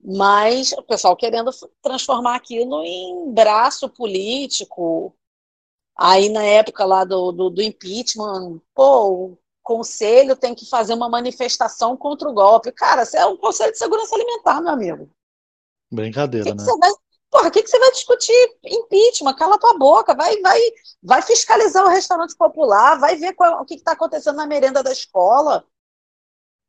Mas 0.04 0.72
o 0.74 0.84
pessoal 0.84 1.16
querendo 1.16 1.52
transformar 1.82 2.36
aquilo 2.36 2.84
em 2.84 3.32
braço 3.34 3.90
político, 3.90 5.16
Aí, 5.98 6.30
na 6.30 6.44
época 6.44 6.84
lá 6.84 7.04
do, 7.04 7.32
do, 7.32 7.50
do 7.50 7.62
impeachment, 7.62 8.60
pô, 8.74 9.10
o 9.10 9.38
conselho 9.64 10.36
tem 10.36 10.54
que 10.54 10.68
fazer 10.70 10.94
uma 10.94 11.10
manifestação 11.10 11.96
contra 11.96 12.30
o 12.30 12.34
golpe. 12.34 12.72
Cara, 12.72 13.06
você 13.06 13.18
é 13.18 13.26
um 13.26 13.38
conselho 13.38 13.72
de 13.72 13.78
segurança 13.78 14.14
alimentar, 14.14 14.62
meu 14.62 14.72
amigo. 14.72 15.10
Brincadeira, 15.92 16.46
que 16.46 16.54
né? 16.54 16.64
Que 16.64 16.78
vai... 16.78 16.92
Porra, 17.32 17.48
o 17.48 17.52
que, 17.52 17.64
que 17.64 17.70
você 17.70 17.80
vai 17.80 17.92
discutir? 17.92 18.58
Impeachment, 18.64 19.34
cala 19.34 19.58
tua 19.58 19.78
boca, 19.78 20.14
vai, 20.14 20.40
vai, 20.42 20.60
vai 21.02 21.22
fiscalizar 21.22 21.84
o 21.84 21.90
restaurante 21.90 22.36
popular, 22.36 22.98
vai 22.98 23.16
ver 23.16 23.34
qual, 23.34 23.62
o 23.62 23.66
que 23.66 23.76
está 23.76 23.92
acontecendo 23.94 24.36
na 24.36 24.46
merenda 24.46 24.84
da 24.84 24.92
escola. 24.92 25.66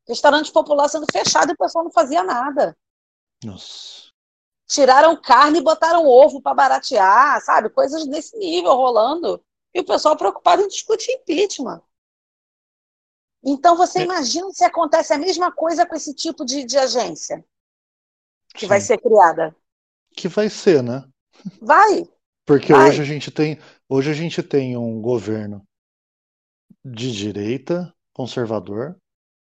Restaurante 0.08 0.50
popular 0.52 0.88
sendo 0.88 1.06
fechado 1.12 1.50
e 1.50 1.54
o 1.54 1.56
pessoal 1.56 1.84
não 1.84 1.92
fazia 1.92 2.22
nada. 2.22 2.76
Nossa. 3.44 4.05
Tiraram 4.66 5.20
carne 5.20 5.58
e 5.58 5.62
botaram 5.62 6.06
ovo 6.06 6.40
para 6.40 6.54
baratear, 6.54 7.40
sabe? 7.40 7.70
Coisas 7.70 8.06
desse 8.06 8.36
nível 8.36 8.74
rolando. 8.74 9.42
E 9.72 9.80
o 9.80 9.84
pessoal 9.84 10.16
preocupado 10.16 10.62
em 10.62 10.68
discutir 10.68 11.12
impeachment. 11.12 11.82
Então 13.44 13.76
você 13.76 14.00
é. 14.00 14.02
imagina 14.02 14.50
se 14.52 14.64
acontece 14.64 15.12
a 15.12 15.18
mesma 15.18 15.52
coisa 15.52 15.86
com 15.86 15.94
esse 15.94 16.12
tipo 16.12 16.44
de, 16.44 16.64
de 16.64 16.76
agência 16.76 17.44
que 18.54 18.60
Sim. 18.60 18.66
vai 18.66 18.80
ser 18.80 18.98
criada. 18.98 19.54
Que 20.16 20.26
vai 20.26 20.48
ser, 20.48 20.82
né? 20.82 21.08
Vai. 21.60 22.08
Porque 22.44 22.72
vai. 22.72 22.88
hoje 22.88 23.02
a 23.02 23.04
gente 23.04 23.30
tem 23.30 23.60
hoje 23.88 24.10
a 24.10 24.14
gente 24.14 24.42
tem 24.42 24.76
um 24.76 25.00
governo 25.00 25.62
de 26.84 27.12
direita, 27.12 27.94
conservador, 28.12 28.96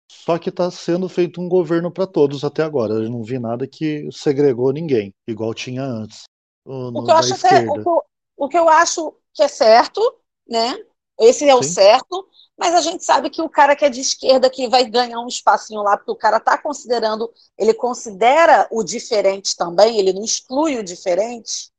só 0.10 0.38
que 0.38 0.50
está 0.50 0.70
sendo 0.70 1.10
feito 1.10 1.42
um 1.42 1.50
governo 1.50 1.92
para 1.92 2.08
todos 2.08 2.44
até 2.44 2.64
agora. 2.64 2.94
Eu 2.94 3.10
não 3.10 3.24
vi 3.24 3.40
nada 3.40 3.68
que 3.68 4.08
segregou 4.12 4.72
ninguém, 4.72 5.14
igual 5.28 5.54
tinha 5.54 5.84
antes. 5.84 6.24
O, 6.66 7.04
que 7.04 7.12
eu 7.12 7.16
acho 7.16 7.34
até, 7.34 7.70
o, 7.70 7.74
que 7.74 7.88
eu, 7.88 8.04
o 8.38 8.50
que 8.50 8.58
eu 8.58 8.70
acho 8.70 9.14
que 9.34 9.44
é 9.44 9.48
certo, 9.48 10.02
né? 10.48 10.76
Esse 11.20 11.46
é 11.48 11.54
Sim. 11.54 11.60
o 11.60 11.64
certo, 11.64 12.28
mas 12.58 12.74
a 12.74 12.82
gente 12.82 13.04
sabe 13.04 13.30
que 13.30 13.42
o 13.42 13.50
cara 13.50 13.76
que 13.76 13.86
é 13.86 13.90
de 13.90 14.02
esquerda 14.02 14.50
que 14.50 14.68
vai 14.68 14.86
ganhar 14.86 15.20
um 15.20 15.28
espacinho 15.28 15.82
lá, 15.82 15.98
porque 15.98 16.12
o 16.12 16.16
cara 16.16 16.38
está 16.38 16.58
considerando, 16.58 17.32
ele 17.58 17.74
considera 17.74 18.68
o 18.72 18.84
diferente 18.84 19.56
também, 19.56 20.00
ele 20.00 20.14
não 20.14 20.24
exclui 20.24 20.78
o 20.78 20.84
diferente. 20.84 21.70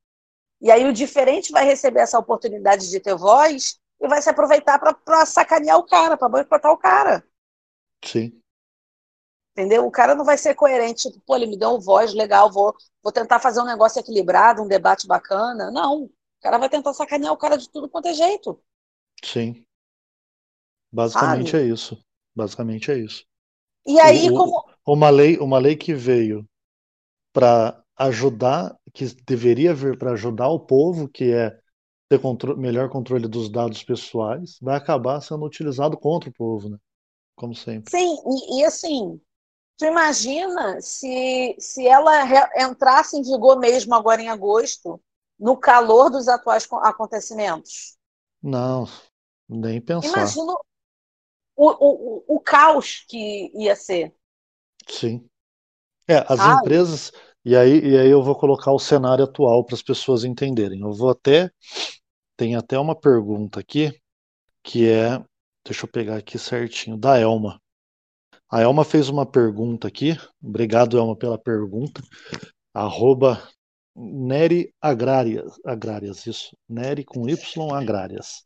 E 0.61 0.71
aí 0.71 0.87
o 0.87 0.93
diferente 0.93 1.53
vai 1.53 1.65
receber 1.65 2.01
essa 2.01 2.19
oportunidade 2.19 2.89
de 2.89 3.01
ter 3.01 3.15
voz 3.15 3.79
e 4.01 4.09
vai 4.09 4.23
se 4.23 4.31
aproveitar 4.31 4.79
para 4.79 5.27
sacanear 5.27 5.79
o 5.79 5.87
cara, 5.87 6.17
para 6.17 6.29
boicotar 6.29 6.73
o 6.73 6.79
cara. 6.79 7.25
Sim. 8.05 8.41
Entendeu? 9.53 9.87
O 9.87 9.91
cara 9.91 10.15
não 10.15 10.25
vai 10.25 10.37
ser 10.37 10.55
coerente, 10.55 11.11
tipo, 11.11 11.25
pô, 11.27 11.35
ele 11.35 11.47
me 11.47 11.59
deu 11.59 11.71
um 11.71 11.81
voz 11.81 12.13
legal, 12.13 12.53
vou, 12.53 12.75
vou 13.03 13.11
tentar 13.11 13.41
fazer 13.41 13.61
um 13.61 13.65
negócio 13.65 13.99
equilibrado, 13.99 14.63
um 14.63 14.69
debate 14.69 15.07
bacana. 15.07 15.71
Não. 15.71 16.05
O 16.05 16.11
cara 16.43 16.59
vai 16.59 16.69
tentar 16.69 16.93
sacanear 16.93 17.33
o 17.33 17.39
cara 17.39 17.57
de 17.57 17.69
tudo 17.71 17.89
quanto 17.89 18.09
é 18.09 18.15
jeito. 18.15 18.61
Sim. 19.25 19.65
Basicamente 20.93 21.53
Sabe? 21.53 21.65
é 21.65 21.67
isso. 21.69 21.99
Basicamente 22.35 22.91
é 22.91 22.99
isso. 22.99 23.25
E 23.87 23.99
aí, 23.99 24.29
o, 24.31 24.35
como. 24.35 24.65
Uma 24.87 25.09
lei, 25.09 25.39
uma 25.39 25.59
lei 25.59 25.75
que 25.75 25.95
veio 25.95 26.47
para 27.33 27.83
ajudar, 27.97 28.77
que 28.93 29.07
deveria 29.27 29.75
vir 29.75 29.99
para 29.99 30.13
ajudar 30.13 30.49
o 30.49 30.61
povo, 30.61 31.09
que 31.09 31.33
é 31.33 31.59
ter 32.09 32.21
contro 32.21 32.57
melhor 32.57 32.89
controle 32.89 33.27
dos 33.27 33.51
dados 33.51 33.83
pessoais, 33.83 34.59
vai 34.61 34.77
acabar 34.77 35.21
sendo 35.21 35.45
utilizado 35.45 35.97
contra 35.97 36.29
o 36.29 36.33
povo, 36.33 36.69
né? 36.69 36.79
Como 37.37 37.55
sempre. 37.55 37.91
Sim, 37.91 38.17
e, 38.27 38.61
e 38.61 38.65
assim, 38.65 39.21
tu 39.77 39.85
imagina 39.85 40.81
se, 40.81 41.55
se 41.59 41.87
ela 41.87 42.13
entrasse 42.57 43.17
em 43.17 43.23
vigor 43.23 43.59
mesmo 43.59 43.95
agora 43.95 44.23
em 44.23 44.29
agosto, 44.29 45.01
no 45.39 45.57
calor 45.57 46.11
dos 46.11 46.29
atuais 46.29 46.67
acontecimentos? 46.83 47.97
Não, 48.43 48.89
nem 49.49 49.81
pensar. 49.81 50.09
Imagina 50.09 50.53
o, 51.55 51.71
o, 52.27 52.37
o 52.37 52.41
caos 52.41 53.05
que 53.09 53.53
ia 53.55 53.77
ser. 53.77 54.15
Sim. 54.89 55.29
É, 56.09 56.25
as 56.29 56.41
empresas. 56.41 57.13
E 57.45 57.57
aí, 57.57 57.81
e 57.81 57.99
aí 57.99 58.09
eu 58.09 58.23
vou 58.23 58.35
colocar 58.37 58.73
o 58.73 58.79
cenário 58.79 59.25
atual 59.25 59.65
para 59.65 59.75
as 59.75 59.83
pessoas 59.83 60.25
entenderem. 60.25 60.81
Eu 60.81 60.93
vou 60.93 61.11
até. 61.11 61.51
Tem 62.37 62.55
até 62.55 62.79
uma 62.79 62.95
pergunta 62.95 63.61
aqui, 63.61 63.99
que 64.63 64.89
é 64.89 65.23
Deixa 65.67 65.85
eu 65.85 65.91
pegar 65.91 66.17
aqui 66.17 66.39
certinho, 66.39 66.97
da 66.97 67.19
Elma. 67.19 67.61
A 68.49 68.63
Elma 68.63 68.85
fez 68.85 69.09
uma 69.09 69.27
pergunta 69.27 69.89
aqui. 69.89 70.17
Obrigado, 70.41 70.97
Elma, 70.97 71.17
pela 71.17 71.37
pergunta. 71.37 72.01
Arroba 72.73 73.43
Neri 73.97 74.73
Agrárias, 74.81 75.59
Agrárias, 75.65 76.25
isso. 76.25 76.57
Neri 76.69 77.05
com 77.05 77.29
Y 77.29 77.75
Agrárias. 77.75 78.45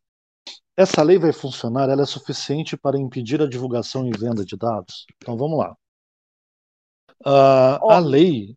Essa 0.74 1.02
lei 1.02 1.18
vai 1.18 1.30
funcionar? 1.30 1.90
Ela 1.90 2.02
é 2.02 2.06
suficiente 2.06 2.74
para 2.74 2.98
impedir 2.98 3.42
a 3.42 3.48
divulgação 3.48 4.08
e 4.08 4.12
venda 4.12 4.42
de 4.42 4.56
dados? 4.56 5.04
Então 5.18 5.36
vamos 5.36 5.58
lá. 5.58 5.76
Uh, 7.26 7.90
a 7.90 7.98
lei. 7.98 8.56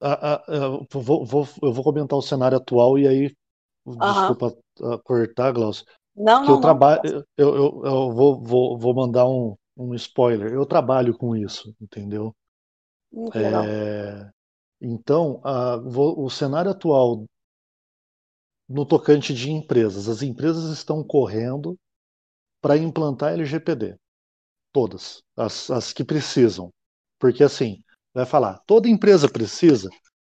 Uh, 0.00 0.80
uh, 0.80 0.86
vou, 0.90 1.26
vou, 1.26 1.48
eu 1.62 1.72
vou 1.74 1.84
comentar 1.84 2.18
o 2.18 2.22
cenário 2.22 2.56
atual 2.56 2.98
e 2.98 3.06
aí. 3.06 3.36
Desculpa 3.84 4.56
cortar, 5.04 5.52
Glaucio. 5.52 5.84
Não, 6.18 6.42
que 6.42 6.48
não, 6.48 6.56
eu 6.56 6.60
trabalho, 6.60 7.00
eu, 7.36 7.54
eu, 7.56 7.82
eu 7.84 8.12
vou, 8.12 8.42
vou, 8.42 8.78
vou 8.78 8.94
mandar 8.94 9.26
um, 9.28 9.56
um 9.76 9.94
spoiler. 9.94 10.52
Eu 10.52 10.66
trabalho 10.66 11.16
com 11.16 11.36
isso, 11.36 11.74
entendeu? 11.80 12.34
É, 13.34 14.30
então, 14.80 15.40
a, 15.44 15.76
o 15.76 16.28
cenário 16.28 16.70
atual 16.70 17.26
no 18.68 18.84
tocante 18.84 19.32
de 19.32 19.50
empresas, 19.50 20.08
as 20.08 20.22
empresas 20.22 20.70
estão 20.70 21.02
correndo 21.02 21.78
para 22.60 22.76
implantar 22.76 23.32
LGPD, 23.32 23.96
todas, 24.72 25.22
as, 25.36 25.70
as 25.70 25.92
que 25.92 26.04
precisam, 26.04 26.70
porque 27.18 27.44
assim 27.44 27.82
vai 28.14 28.26
falar, 28.26 28.60
toda 28.66 28.88
empresa 28.88 29.28
precisa, 29.30 29.88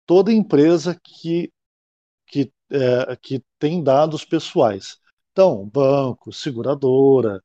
toda 0.06 0.32
empresa 0.32 0.98
que 1.02 1.50
que, 2.30 2.52
é, 2.70 3.16
que 3.16 3.42
tem 3.58 3.82
dados 3.82 4.24
pessoais. 4.24 4.96
Então, 5.32 5.68
banco, 5.68 6.32
seguradora, 6.32 7.42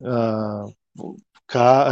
uh, 0.00 0.74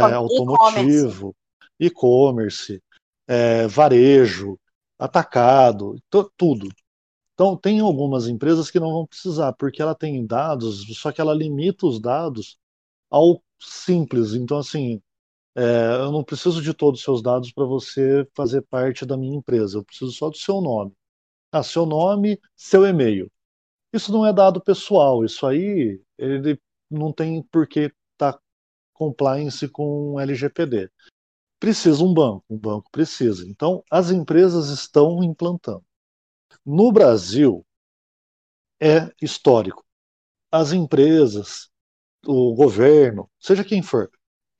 é, 0.09 0.13
automotivo, 0.13 1.35
e-commerce, 1.79 2.81
é, 3.27 3.67
varejo, 3.67 4.57
atacado, 4.97 5.95
tudo. 6.37 6.69
Então, 7.33 7.57
tem 7.57 7.79
algumas 7.79 8.27
empresas 8.27 8.69
que 8.69 8.79
não 8.79 8.91
vão 8.91 9.07
precisar, 9.07 9.53
porque 9.53 9.81
ela 9.81 9.95
tem 9.95 10.25
dados, 10.25 10.85
só 10.97 11.11
que 11.11 11.19
ela 11.19 11.33
limita 11.33 11.85
os 11.85 11.99
dados 11.99 12.57
ao 13.09 13.41
simples. 13.59 14.33
Então, 14.33 14.57
assim, 14.59 15.01
é, 15.55 15.95
eu 16.01 16.11
não 16.11 16.23
preciso 16.23 16.61
de 16.61 16.73
todos 16.73 16.99
os 16.99 17.03
seus 17.03 17.21
dados 17.21 17.51
para 17.51 17.65
você 17.65 18.27
fazer 18.35 18.61
parte 18.63 19.05
da 19.05 19.17
minha 19.17 19.35
empresa, 19.37 19.77
eu 19.77 19.83
preciso 19.83 20.11
só 20.11 20.29
do 20.29 20.37
seu 20.37 20.61
nome. 20.61 20.93
Ah, 21.51 21.63
seu 21.63 21.85
nome, 21.85 22.39
seu 22.55 22.85
e-mail. 22.85 23.31
Isso 23.93 24.11
não 24.11 24.25
é 24.25 24.33
dado 24.33 24.59
pessoal, 24.59 25.23
isso 25.23 25.45
aí 25.45 26.01
ele 26.17 26.59
não 26.89 27.13
tem 27.13 27.43
por 27.43 27.67
que 27.67 27.91
estar 28.13 28.33
tá 28.33 28.39
compliance 28.91 29.67
com 29.67 30.19
LGPD. 30.19 30.89
Precisa 31.59 32.03
um 32.03 32.11
banco, 32.11 32.43
um 32.49 32.57
banco 32.57 32.89
precisa. 32.91 33.47
Então, 33.47 33.83
as 33.91 34.09
empresas 34.09 34.69
estão 34.69 35.23
implantando. 35.23 35.85
No 36.65 36.91
Brasil, 36.91 37.63
é 38.81 39.13
histórico. 39.21 39.85
As 40.51 40.71
empresas, 40.73 41.69
o 42.25 42.55
governo, 42.55 43.29
seja 43.39 43.63
quem 43.63 43.83
for, 43.83 44.09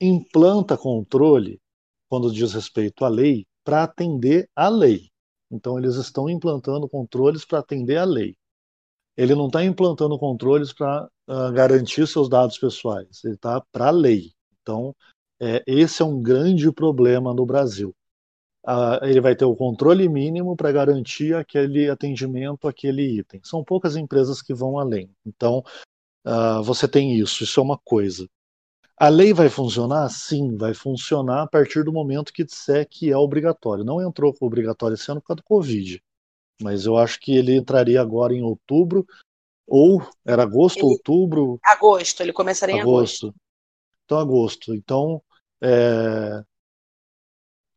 implanta 0.00 0.78
controle 0.78 1.60
quando 2.08 2.32
diz 2.32 2.54
respeito 2.54 3.04
à 3.04 3.08
lei 3.08 3.46
para 3.64 3.82
atender 3.82 4.48
à 4.54 4.68
lei. 4.68 5.10
Então, 5.50 5.76
eles 5.76 5.96
estão 5.96 6.30
implantando 6.30 6.88
controles 6.88 7.44
para 7.44 7.58
atender 7.58 7.96
à 7.96 8.04
lei 8.04 8.36
ele 9.16 9.34
não 9.34 9.46
está 9.46 9.64
implantando 9.64 10.18
controles 10.18 10.72
para 10.72 11.04
uh, 11.04 11.32
ah, 11.32 11.50
garantir 11.52 12.06
seus 12.06 12.28
dados 12.28 12.58
pessoais, 12.58 13.22
ele 13.24 13.34
está 13.34 13.60
para 13.60 13.88
a 13.88 13.90
lei. 13.90 14.32
Então, 14.62 14.94
é, 15.40 15.62
esse 15.66 16.02
é 16.02 16.04
um 16.04 16.20
grande 16.22 16.70
problema 16.72 17.32
no 17.34 17.46
Brasil. 17.46 17.94
Uh, 18.66 19.04
ele 19.04 19.20
vai 19.20 19.36
ter 19.36 19.44
o 19.44 19.54
controle 19.54 20.08
mínimo 20.08 20.56
para 20.56 20.72
garantir 20.72 21.34
aquele 21.34 21.90
atendimento, 21.90 22.66
aquele 22.66 23.02
item. 23.18 23.40
São 23.44 23.62
poucas 23.62 23.94
empresas 23.94 24.40
que 24.40 24.54
vão 24.54 24.78
além. 24.78 25.10
Então, 25.24 25.62
uh, 26.26 26.62
você 26.62 26.88
tem 26.88 27.14
isso, 27.14 27.44
isso 27.44 27.60
é 27.60 27.62
uma 27.62 27.78
coisa. 27.78 28.26
A 28.96 29.08
lei 29.08 29.34
vai 29.34 29.50
funcionar? 29.50 30.08
Sim, 30.08 30.56
vai 30.56 30.72
funcionar 30.72 31.42
a 31.42 31.46
partir 31.46 31.84
do 31.84 31.92
momento 31.92 32.32
que 32.32 32.44
disser 32.44 32.88
que 32.88 33.10
é 33.10 33.16
obrigatório. 33.16 33.84
Não 33.84 34.00
entrou 34.00 34.34
obrigatório 34.40 34.94
esse 34.94 35.10
ano 35.10 35.20
por 35.20 35.28
causa 35.28 35.42
do 35.42 35.44
Covid 35.44 36.02
mas 36.60 36.86
eu 36.86 36.96
acho 36.96 37.20
que 37.20 37.36
ele 37.36 37.56
entraria 37.56 38.00
agora 38.00 38.34
em 38.34 38.42
outubro, 38.42 39.06
ou 39.66 40.06
era 40.24 40.42
agosto, 40.42 40.78
ele, 40.78 40.86
outubro. 40.86 41.58
Agosto, 41.64 42.20
ele 42.22 42.32
começaria 42.32 42.80
agosto. 42.82 43.26
em 43.26 43.28
agosto. 43.28 43.34
Então, 44.04 44.18
agosto. 44.18 44.74
Então, 44.74 45.22
é... 45.62 46.44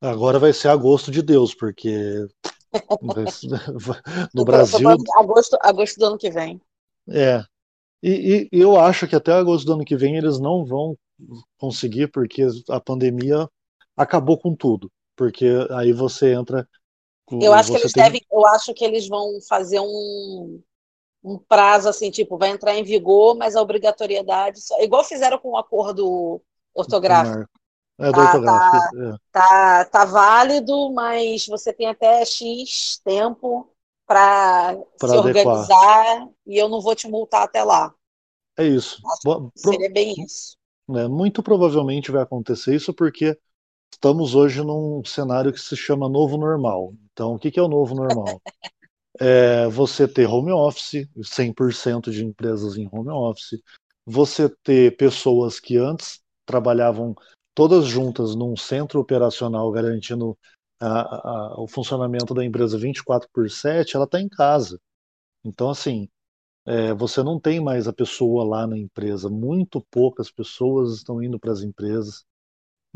agora 0.02 0.40
vai 0.40 0.54
ser 0.54 0.68
agosto 0.68 1.10
de 1.10 1.22
Deus, 1.22 1.54
porque 1.56 2.28
no 4.34 4.46
Brasil. 4.46 4.90
Agosto, 5.18 5.58
agosto 5.62 5.98
do 5.98 6.06
ano 6.06 6.18
que 6.18 6.30
vem. 6.30 6.62
É. 7.10 7.44
E, 8.04 8.48
e, 8.52 8.60
eu 8.60 8.80
acho 8.80 9.08
que 9.08 9.16
até 9.16 9.32
agosto 9.34 9.66
do 9.66 9.74
ano 9.74 9.86
que 9.86 9.96
vem 9.96 10.18
eles 10.18 10.40
não 10.40 10.66
vão 10.66 10.96
conseguir, 11.58 12.08
porque 12.12 12.46
a 12.70 12.80
pandemia 12.80 13.50
acabou 13.96 14.38
com 14.38 14.56
tudo. 14.56 14.92
Porque 15.16 15.48
aí 15.72 15.92
você 15.92 16.34
entra 16.34 16.68
Eu 17.32 17.54
acho 17.54 17.72
que 17.72 17.78
eles 17.78 17.92
tem... 17.92 18.04
devem, 18.04 18.22
eu 18.32 18.46
acho 18.48 18.74
que 18.74 18.86
eles 18.86 19.08
vão 19.08 19.40
fazer 19.48 19.80
um, 19.80 20.62
um 21.24 21.38
prazo 21.38 21.90
assim, 21.90 22.10
tipo, 22.10 22.38
vai 22.38 22.50
entrar 22.50 22.76
em 22.76 22.84
vigor, 22.84 23.36
mas 23.36 23.56
a 23.56 23.62
obrigatoriedade, 23.62 24.62
igual 24.80 25.04
fizeram 25.04 25.38
com 25.38 25.50
o 25.50 25.58
acordo 25.58 26.42
ortográfico. 26.74 27.50
É, 28.00 28.12
tá, 28.12 28.40
tá, 28.40 28.90
é. 28.96 29.16
tá, 29.32 29.86
tá, 29.86 30.06
válido, 30.06 30.92
mas 30.94 31.48
você 31.48 31.74
tem 31.74 31.88
até 31.88 32.24
X 32.24 33.02
tempo 33.04 33.68
para 34.06 34.78
se 35.00 35.18
organizar 35.18 36.30
e 36.46 36.58
eu 36.58 36.70
não 36.70 36.80
vou 36.80 36.96
te 36.96 37.08
multar 37.10 37.44
até 37.44 37.64
lá. 37.64 37.94
É 38.58 38.64
isso. 38.64 39.02
Seria 39.56 39.92
bem 39.92 40.14
isso. 40.24 40.56
É, 40.96 41.08
muito 41.08 41.44
provavelmente 41.44 42.12
vai 42.12 42.22
acontecer 42.22 42.76
isso 42.76 42.94
porque 42.94 43.38
estamos 43.94 44.36
hoje 44.36 44.64
num 44.64 45.04
cenário 45.06 45.52
que 45.52 45.60
se 45.60 45.76
chama 45.76 46.10
novo 46.10 46.38
normal. 46.38 46.94
Então, 47.12 47.34
o 47.34 47.40
que, 47.40 47.52
que 47.52 47.60
é 47.60 47.64
o 47.64 47.68
novo 47.68 47.96
normal? 47.96 48.42
é 49.20 49.68
você 49.68 50.08
ter 50.08 50.28
home 50.28 50.52
office, 50.52 51.08
100% 51.18 52.12
de 52.12 52.24
empresas 52.24 52.78
em 52.78 52.88
home 52.92 53.10
office, 53.10 53.62
você 54.06 54.48
ter 54.64 54.96
pessoas 54.96 55.60
que 55.60 55.78
antes 55.78 56.22
trabalhavam 56.46 57.16
todas 57.54 57.86
juntas 57.86 58.36
num 58.36 58.56
centro 58.56 59.00
operacional 59.00 59.72
garantindo 59.72 60.38
a, 60.80 61.00
a, 61.00 61.62
o 61.62 61.68
funcionamento 61.68 62.34
da 62.34 62.46
empresa 62.46 62.78
24 62.78 63.28
por 63.34 63.50
7, 63.50 63.96
ela 63.96 64.06
está 64.06 64.22
em 64.22 64.30
casa. 64.30 64.80
Então, 65.44 65.70
assim, 65.70 66.08
é, 66.66 66.94
você 66.94 67.24
não 67.24 67.40
tem 67.40 67.60
mais 67.60 67.88
a 67.88 67.94
pessoa 67.94 68.44
lá 68.44 68.68
na 68.68 68.78
empresa. 68.78 69.30
Muito 69.30 69.82
poucas 69.90 70.30
pessoas 70.30 70.98
estão 70.98 71.24
indo 71.24 71.40
para 71.40 71.52
as 71.52 71.62
empresas. 71.62 72.26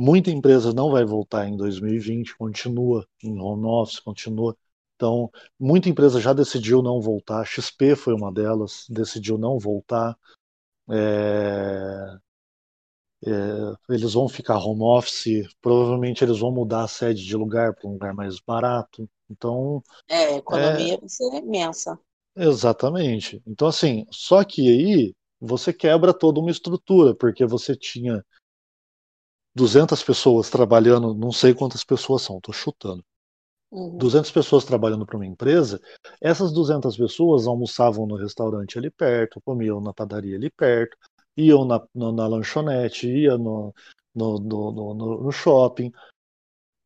Muita 0.03 0.31
empresa 0.31 0.73
não 0.73 0.89
vai 0.89 1.05
voltar 1.05 1.47
em 1.47 1.55
2020, 1.55 2.35
continua 2.35 3.07
em 3.23 3.39
home 3.39 3.67
office, 3.67 3.99
continua. 3.99 4.57
Então, 4.95 5.29
muita 5.59 5.89
empresa 5.89 6.19
já 6.19 6.33
decidiu 6.33 6.81
não 6.81 6.99
voltar. 6.99 7.41
A 7.41 7.45
XP 7.45 7.95
foi 7.95 8.15
uma 8.15 8.33
delas, 8.33 8.87
decidiu 8.89 9.37
não 9.37 9.59
voltar. 9.59 10.17
É... 10.89 12.17
É, 13.23 13.93
eles 13.93 14.13
vão 14.13 14.27
ficar 14.27 14.57
home 14.57 14.81
office, 14.81 15.47
provavelmente 15.61 16.23
eles 16.23 16.39
vão 16.39 16.51
mudar 16.51 16.85
a 16.85 16.87
sede 16.87 17.23
de 17.23 17.37
lugar 17.37 17.75
para 17.75 17.87
um 17.87 17.93
lugar 17.93 18.11
mais 18.11 18.39
barato. 18.39 19.07
Então. 19.29 19.83
É, 20.09 20.15
a 20.15 20.37
economia 20.37 20.95
é... 20.95 20.97
vai 20.97 21.09
ser 21.09 21.31
imensa. 21.35 21.99
Exatamente. 22.35 23.39
Então, 23.45 23.67
assim, 23.67 24.07
só 24.09 24.43
que 24.43 24.67
aí 24.67 25.13
você 25.39 25.71
quebra 25.71 26.11
toda 26.11 26.39
uma 26.39 26.49
estrutura, 26.49 27.13
porque 27.13 27.45
você 27.45 27.75
tinha 27.75 28.25
200 29.55 30.01
pessoas 30.03 30.49
trabalhando, 30.49 31.13
não 31.13 31.31
sei 31.31 31.53
quantas 31.53 31.83
pessoas 31.83 32.21
são, 32.21 32.37
estou 32.37 32.53
chutando. 32.53 33.03
Uhum. 33.71 33.97
200 33.97 34.29
pessoas 34.31 34.65
trabalhando 34.65 35.05
para 35.05 35.15
uma 35.15 35.25
empresa, 35.25 35.81
essas 36.21 36.51
200 36.51 36.95
pessoas 36.97 37.47
almoçavam 37.47 38.05
no 38.05 38.15
restaurante 38.15 38.77
ali 38.77 38.89
perto, 38.89 39.41
comiam 39.41 39.79
na 39.79 39.93
padaria 39.93 40.35
ali 40.35 40.49
perto, 40.49 40.97
iam 41.37 41.63
na, 41.65 41.81
na, 41.95 42.11
na 42.11 42.27
lanchonete, 42.27 43.07
iam 43.07 43.37
no, 43.37 43.73
no, 44.13 44.37
no, 44.39 44.93
no, 45.23 45.31
shopping. 45.31 45.91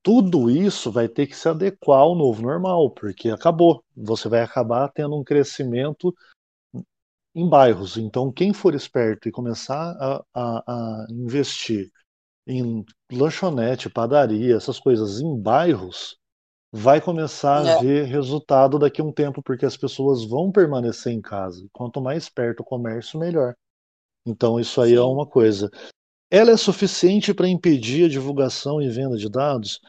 Tudo 0.04 0.50
isso 0.52 0.92
vai 0.92 1.08
ter 1.08 1.26
que 1.26 1.36
se 1.36 1.50
adequar 1.50 2.02
ao 2.02 2.16
novo 2.16 2.42
normal, 2.44 2.92
porque 2.92 3.30
acabou. 3.30 3.84
Você 3.96 4.30
vai 4.30 4.42
acabar 4.42 4.88
tendo 4.90 5.20
um 5.20 5.24
crescimento 5.24 6.14
em 7.34 7.50
bairros. 7.50 7.98
Então, 7.98 8.32
quem 8.32 8.54
for 8.54 8.76
esperto 8.76 9.28
e 9.28 9.32
começar 9.32 9.96
a, 10.00 10.24
a, 10.34 10.64
a 10.68 11.08
investir 11.10 11.92
em 12.48 12.86
lanchonete, 13.12 13.90
padaria, 13.90 14.56
essas 14.56 14.80
coisas 14.80 15.20
em 15.20 15.40
bairros, 15.40 16.18
vai 16.72 17.00
começar 17.00 17.66
é. 17.66 17.74
a 17.74 17.80
ver 17.80 18.06
resultado 18.06 18.78
daqui 18.78 19.02
a 19.02 19.04
um 19.04 19.12
tempo, 19.12 19.42
porque 19.42 19.66
as 19.66 19.78
pessoas 19.78 20.26
vão 20.26 20.52
permanecer 20.52 21.14
em 21.14 21.22
casa. 21.22 21.66
Quanto 21.72 22.02
mais 22.02 22.30
perto 22.30 22.60
o 22.60 22.66
comércio, 22.66 23.20
melhor. 23.20 23.56
Então, 24.26 24.60
isso 24.60 24.82
aí 24.82 24.94
é 24.94 24.98
Sim. 24.98 25.02
é 25.02 25.06
uma 25.06 25.26
coisa. 25.26 25.70
Ela 26.30 26.52
é 26.52 26.58
suficiente 26.58 27.34
para 27.34 27.48
impedir 27.48 28.06
a 28.06 28.10
divulgação 28.10 28.82
e 28.82 28.90
venda 28.90 29.16
de 29.16 29.30
dados? 29.30 29.80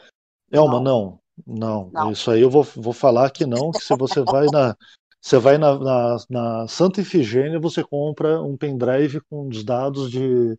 É 0.51 0.61
uma 0.61 0.81
não. 0.81 1.19
não. 1.47 1.91
Não, 1.93 2.13
Isso 2.13 2.31
aí 2.31 2.41
eu 2.41 2.49
vou, 2.49 2.63
vou 2.63 2.93
falar 2.93 3.31
que 3.31 3.45
não, 3.45 3.71
que 3.71 3.81
se 3.81 3.97
você 3.97 4.23
vai 4.23 4.47
na. 4.47 4.77
Você 5.19 5.39
vai 5.39 5.59
na, 5.59 5.77
na, 5.77 6.17
na 6.31 6.69
Santa 6.69 7.01
Ifigênia, 7.01 7.59
você 7.59 7.83
compra 7.83 8.41
um 8.41 8.57
pendrive 8.57 9.21
com 9.23 9.49
os 9.49 9.65
dados 9.65 10.09
de 10.09 10.57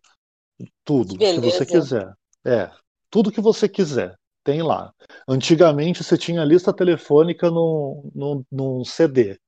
tudo 0.84 1.18
que 1.18 1.40
você 1.40 1.66
quiser. 1.66 2.12
É, 2.44 2.70
tudo 3.10 3.32
que 3.32 3.40
você 3.40 3.68
quiser, 3.68 4.16
tem 4.44 4.62
lá. 4.62 4.92
Antigamente 5.26 6.02
você 6.02 6.16
tinha 6.16 6.44
lista 6.44 6.72
telefônica 6.72 7.50
no, 7.50 8.10
no, 8.14 8.44
num 8.50 8.84
CD. 8.84 9.38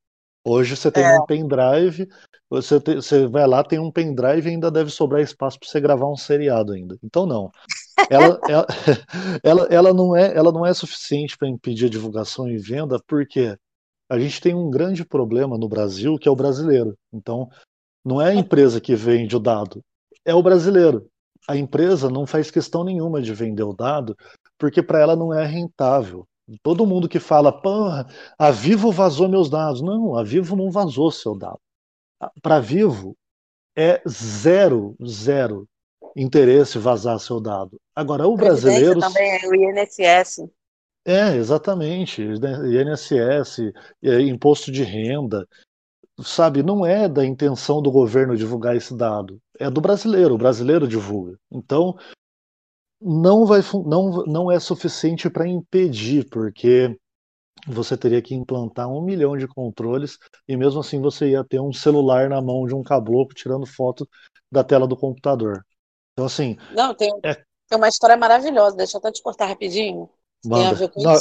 Hoje 0.45 0.75
você 0.75 0.91
tem 0.91 1.05
é. 1.05 1.19
um 1.19 1.27
pendrive, 1.27 2.09
você, 2.49 2.81
te, 2.81 2.95
você 2.95 3.27
vai 3.27 3.47
lá, 3.47 3.63
tem 3.63 3.79
um 3.79 3.91
pendrive 3.91 4.49
e 4.49 4.53
ainda 4.53 4.71
deve 4.71 4.91
sobrar 4.91 5.21
espaço 5.21 5.59
para 5.59 5.69
você 5.69 5.81
gravar 5.81 6.11
um 6.11 6.17
seriado 6.17 6.73
ainda. 6.73 6.97
Então 7.03 7.27
não. 7.27 7.51
Ela, 8.09 8.41
ela, 8.49 8.67
ela, 9.45 9.69
ela, 9.71 9.95
não 9.95 10.17
é, 10.17 10.35
ela 10.35 10.51
não 10.51 10.65
é 10.65 10.73
suficiente 10.73 11.37
para 11.37 11.49
impedir 11.49 11.87
a 11.87 11.91
divulgação 11.91 12.49
e 12.49 12.57
venda, 12.57 12.99
porque 13.07 13.57
a 14.09 14.19
gente 14.19 14.41
tem 14.41 14.55
um 14.55 14.71
grande 14.71 15.05
problema 15.05 15.59
no 15.59 15.69
Brasil, 15.69 16.17
que 16.19 16.27
é 16.27 16.31
o 16.31 16.37
brasileiro. 16.37 16.97
Então, 17.13 17.49
não 18.05 18.21
é 18.21 18.31
a 18.31 18.35
empresa 18.35 18.81
que 18.81 18.97
vende 18.97 19.37
o 19.37 19.41
dado, 19.41 19.83
é 20.31 20.35
o 20.35 20.43
brasileiro. 20.43 21.07
A 21.49 21.57
empresa 21.57 22.09
não 22.09 22.27
faz 22.27 22.51
questão 22.51 22.85
nenhuma 22.85 23.21
de 23.21 23.35
vender 23.35 23.65
o 23.65 23.75
dado, 23.75 24.17
porque 24.59 24.83
para 24.83 25.01
ela 25.01 25.17
não 25.17 25.35
é 25.35 25.45
rentável. 25.45 26.27
Todo 26.63 26.87
mundo 26.87 27.09
que 27.09 27.19
fala, 27.21 27.53
pô, 27.53 27.87
a 28.39 28.51
Vivo 28.51 28.91
vazou 28.91 29.29
meus 29.29 29.49
dados. 29.49 29.81
Não, 29.81 30.17
a 30.17 30.23
Vivo 30.23 30.57
não 30.57 30.71
vazou 30.71 31.11
seu 31.11 31.37
dado. 31.37 31.61
Para 32.43 32.61
Vivo 32.61 33.17
é 33.77 34.03
zero, 34.09 34.97
zero 35.05 35.67
interesse 36.17 36.79
vazar 36.79 37.19
seu 37.19 37.41
dado. 37.41 37.81
Agora, 37.95 38.27
o 38.27 38.37
brasileiro. 38.37 38.99
também 38.99 39.31
é 39.31 39.47
o 39.47 39.55
INSS. 39.55 40.49
É, 41.05 41.37
exatamente. 41.37 42.23
INSS, 42.23 43.73
é, 44.03 44.21
imposto 44.21 44.71
de 44.71 44.83
renda. 44.83 45.47
Sabe, 46.23 46.63
não 46.63 46.85
é 46.85 47.09
da 47.09 47.25
intenção 47.25 47.81
do 47.81 47.91
governo 47.91 48.37
divulgar 48.37 48.77
esse 48.77 48.95
dado. 48.95 49.41
É 49.59 49.71
do 49.71 49.81
brasileiro. 49.81 50.35
O 50.35 50.39
brasileiro 50.39 50.87
divulga. 50.87 51.39
Então, 51.51 51.97
não, 53.01 53.47
vai, 53.47 53.61
não, 53.87 54.25
não 54.27 54.53
é 54.53 54.61
suficiente 54.61 55.31
para 55.31 55.49
impedir, 55.49 56.29
porque 56.29 56.97
você 57.67 57.97
teria 57.97 58.23
que 58.23 58.35
implantar 58.35 58.89
um 58.89 59.03
milhão 59.03 59.37
de 59.37 59.47
controles 59.47 60.19
e 60.49 60.57
mesmo 60.57 60.81
assim 60.81 61.01
você 61.01 61.31
ia 61.31 61.45
ter 61.45 61.61
um 61.61 61.73
celular 61.73 62.29
na 62.29 62.41
mão 62.41 62.67
de 62.67 62.75
um 62.75 62.83
caboclo 62.83 63.35
tirando 63.35 63.67
foto 63.67 64.09
da 64.51 64.65
tela 64.65 64.87
do 64.87 64.97
computador. 64.97 65.65
Então, 66.13 66.27
assim. 66.27 66.57
Não, 66.75 66.95
tem, 66.95 67.11
é... 67.23 67.35
tem 67.35 67.79
uma 67.79 67.89
história 67.89 68.17
maravilhosa, 68.17 68.77
deixa 68.77 68.97
eu 68.97 68.99
até 68.99 69.13
te 69.13 69.23
cortar 69.23 69.47
rapidinho. 69.47 70.09
Manda. 70.45 70.91
Não, 70.97 71.13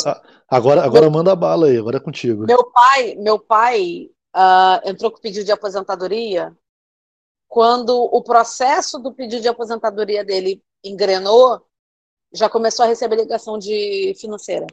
agora 0.48 0.82
agora 0.82 1.02
meu, 1.02 1.12
manda 1.12 1.36
bala 1.36 1.68
aí, 1.68 1.78
agora 1.78 1.98
é 1.98 2.00
contigo. 2.00 2.46
Meu 2.46 2.64
pai, 2.72 3.16
meu 3.16 3.38
pai 3.38 4.10
uh, 4.36 4.88
entrou 4.88 5.12
com 5.12 5.20
pedido 5.20 5.46
de 5.46 5.52
aposentadoria 5.52 6.56
quando 7.48 7.96
o 7.96 8.24
processo 8.24 9.00
do 9.00 9.14
pedido 9.14 9.42
de 9.42 9.48
aposentadoria 9.48 10.24
dele 10.24 10.64
engrenou 10.84 11.66
já 12.32 12.50
começou 12.50 12.86
a 12.86 12.88
receber 12.88 13.16
ligação 13.16 13.58
de 13.58 14.14
financeira. 14.20 14.68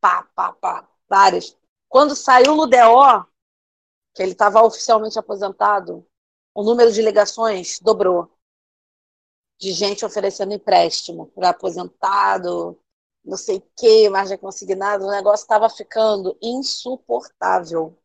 Pá, 0.00 0.28
pá, 0.34 0.52
pá, 0.52 0.88
várias. 1.08 1.56
Quando 1.88 2.16
saiu 2.16 2.56
no 2.56 2.66
DO, 2.66 3.24
que 4.14 4.22
ele 4.22 4.32
estava 4.32 4.62
oficialmente 4.62 5.18
aposentado, 5.18 6.04
o 6.54 6.62
número 6.62 6.90
de 6.90 7.00
ligações 7.00 7.78
dobrou. 7.80 8.28
De 9.60 9.72
gente 9.72 10.04
oferecendo 10.04 10.52
empréstimo 10.52 11.28
para 11.28 11.50
aposentado, 11.50 12.81
não 13.24 13.36
sei 13.36 13.58
o 13.58 13.62
que, 13.76 14.08
margem 14.08 14.36
consignada, 14.38 15.04
o 15.04 15.10
negócio 15.10 15.44
estava 15.44 15.68
ficando 15.70 16.36
insuportável. 16.42 17.96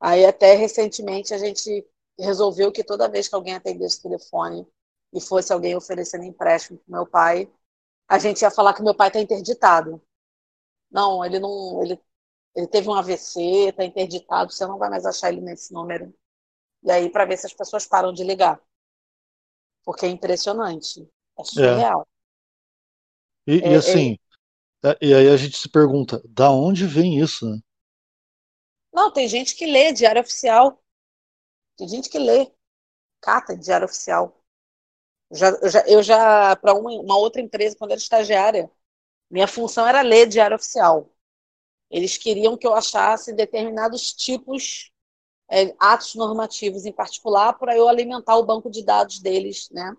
Aí 0.00 0.24
até 0.24 0.54
recentemente 0.54 1.34
a 1.34 1.38
gente 1.38 1.86
resolveu 2.18 2.72
que 2.72 2.84
toda 2.84 3.08
vez 3.08 3.28
que 3.28 3.34
alguém 3.34 3.54
atendesse 3.54 3.98
o 3.98 4.02
telefone 4.02 4.66
e 5.12 5.20
fosse 5.20 5.52
alguém 5.52 5.76
oferecendo 5.76 6.24
empréstimo 6.24 6.78
para 6.78 6.96
meu 6.96 7.06
pai, 7.06 7.50
a 8.08 8.18
gente 8.18 8.42
ia 8.42 8.50
falar 8.50 8.74
que 8.74 8.82
meu 8.82 8.94
pai 8.94 9.08
está 9.08 9.20
interditado. 9.20 10.00
Não, 10.90 11.24
ele 11.24 11.38
não, 11.38 11.82
ele, 11.82 12.00
ele 12.54 12.66
teve 12.66 12.88
um 12.88 12.94
AVC, 12.94 13.68
está 13.68 13.84
interditado, 13.84 14.52
você 14.52 14.66
não 14.66 14.78
vai 14.78 14.88
mais 14.88 15.04
achar 15.04 15.30
ele 15.32 15.40
nesse 15.40 15.72
número. 15.72 16.14
E 16.82 16.90
aí 16.90 17.10
para 17.10 17.24
ver 17.24 17.36
se 17.36 17.46
as 17.46 17.52
pessoas 17.54 17.86
param 17.86 18.12
de 18.12 18.24
ligar, 18.24 18.60
porque 19.84 20.06
é 20.06 20.08
impressionante, 20.08 21.08
é 21.38 21.44
surreal. 21.44 22.02
É. 22.02 22.15
E, 23.46 23.60
é, 23.60 23.72
e, 23.72 23.74
assim, 23.74 24.18
é... 24.84 24.96
e 25.00 25.14
aí 25.14 25.28
a 25.28 25.36
gente 25.36 25.56
se 25.56 25.68
pergunta, 25.68 26.22
da 26.28 26.50
onde 26.50 26.86
vem 26.86 27.20
isso? 27.20 27.48
Né? 27.48 27.58
Não, 28.92 29.12
tem 29.12 29.28
gente 29.28 29.54
que 29.54 29.66
lê 29.66 29.92
diário 29.92 30.20
oficial, 30.20 30.82
tem 31.76 31.88
gente 31.88 32.08
que 32.08 32.18
lê, 32.18 32.50
cata 33.20 33.56
diário 33.56 33.84
oficial. 33.84 34.42
Já, 35.30 35.50
eu 35.50 35.68
já, 35.68 35.80
eu 35.86 36.02
já 36.02 36.56
para 36.56 36.74
uma, 36.74 36.90
uma, 36.92 37.18
outra 37.18 37.42
empresa, 37.42 37.76
quando 37.76 37.90
era 37.92 38.00
estagiária, 38.00 38.70
Minha 39.30 39.48
função 39.48 39.86
era 39.86 40.02
ler 40.02 40.28
diário 40.28 40.56
oficial. 40.56 41.12
Eles 41.90 42.16
queriam 42.18 42.56
que 42.56 42.66
eu 42.66 42.74
achasse 42.74 43.32
determinados 43.34 44.12
tipos, 44.14 44.92
é, 45.50 45.74
atos 45.78 46.14
normativos 46.14 46.86
em 46.86 46.92
particular, 46.92 47.54
para 47.54 47.76
eu 47.76 47.88
alimentar 47.88 48.36
o 48.36 48.46
banco 48.46 48.70
de 48.70 48.84
dados 48.84 49.20
deles, 49.20 49.68
né? 49.70 49.96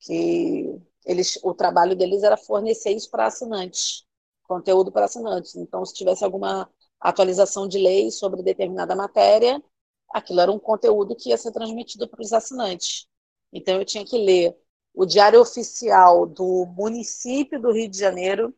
Que 0.00 0.80
eles, 1.04 1.38
o 1.42 1.54
trabalho 1.54 1.94
deles 1.94 2.22
era 2.22 2.36
fornecer 2.36 2.90
isso 2.90 3.10
para 3.10 3.26
assinantes, 3.26 4.04
conteúdo 4.44 4.90
para 4.90 5.04
assinantes. 5.04 5.54
Então, 5.56 5.84
se 5.84 5.94
tivesse 5.94 6.24
alguma 6.24 6.70
atualização 7.00 7.68
de 7.68 7.78
lei 7.78 8.10
sobre 8.10 8.42
determinada 8.42 8.96
matéria, 8.96 9.62
aquilo 10.10 10.40
era 10.40 10.50
um 10.50 10.58
conteúdo 10.58 11.14
que 11.14 11.30
ia 11.30 11.36
ser 11.36 11.52
transmitido 11.52 12.08
para 12.08 12.22
os 12.22 12.32
assinantes. 12.32 13.06
Então, 13.52 13.78
eu 13.78 13.84
tinha 13.84 14.04
que 14.04 14.16
ler 14.16 14.56
o 14.94 15.04
Diário 15.04 15.40
Oficial 15.40 16.26
do 16.26 16.66
município 16.66 17.60
do 17.60 17.72
Rio 17.72 17.88
de 17.88 17.98
Janeiro, 17.98 18.54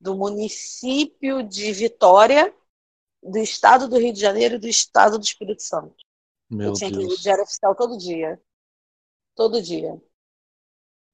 do 0.00 0.16
município 0.16 1.42
de 1.42 1.72
Vitória, 1.72 2.54
do 3.22 3.38
estado 3.38 3.88
do 3.88 3.98
Rio 3.98 4.12
de 4.12 4.20
Janeiro 4.20 4.56
e 4.56 4.58
do 4.58 4.68
estado 4.68 5.18
do 5.18 5.24
Espírito 5.24 5.62
Santo. 5.62 5.94
Meu 6.50 6.68
eu 6.68 6.72
tinha 6.72 6.90
Deus. 6.90 7.02
que 7.02 7.08
ler 7.08 7.14
o 7.14 7.22
Diário 7.22 7.44
Oficial 7.44 7.74
todo 7.74 7.96
dia. 7.96 8.40
Todo 9.34 9.62
dia. 9.62 10.02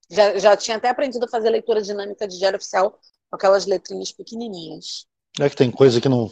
Já, 0.08 0.38
já 0.38 0.56
tinha 0.56 0.76
até 0.76 0.88
aprendido 0.88 1.24
a 1.24 1.28
fazer 1.28 1.50
leitura 1.50 1.82
dinâmica 1.82 2.26
de 2.26 2.38
Diário 2.38 2.56
Oficial 2.58 2.92
com 3.28 3.36
aquelas 3.36 3.66
letrinhas 3.66 4.12
pequenininhas. 4.12 5.06
É 5.38 5.50
que 5.50 5.56
tem 5.56 5.70
coisa 5.70 6.00
que 6.00 6.08
não. 6.08 6.30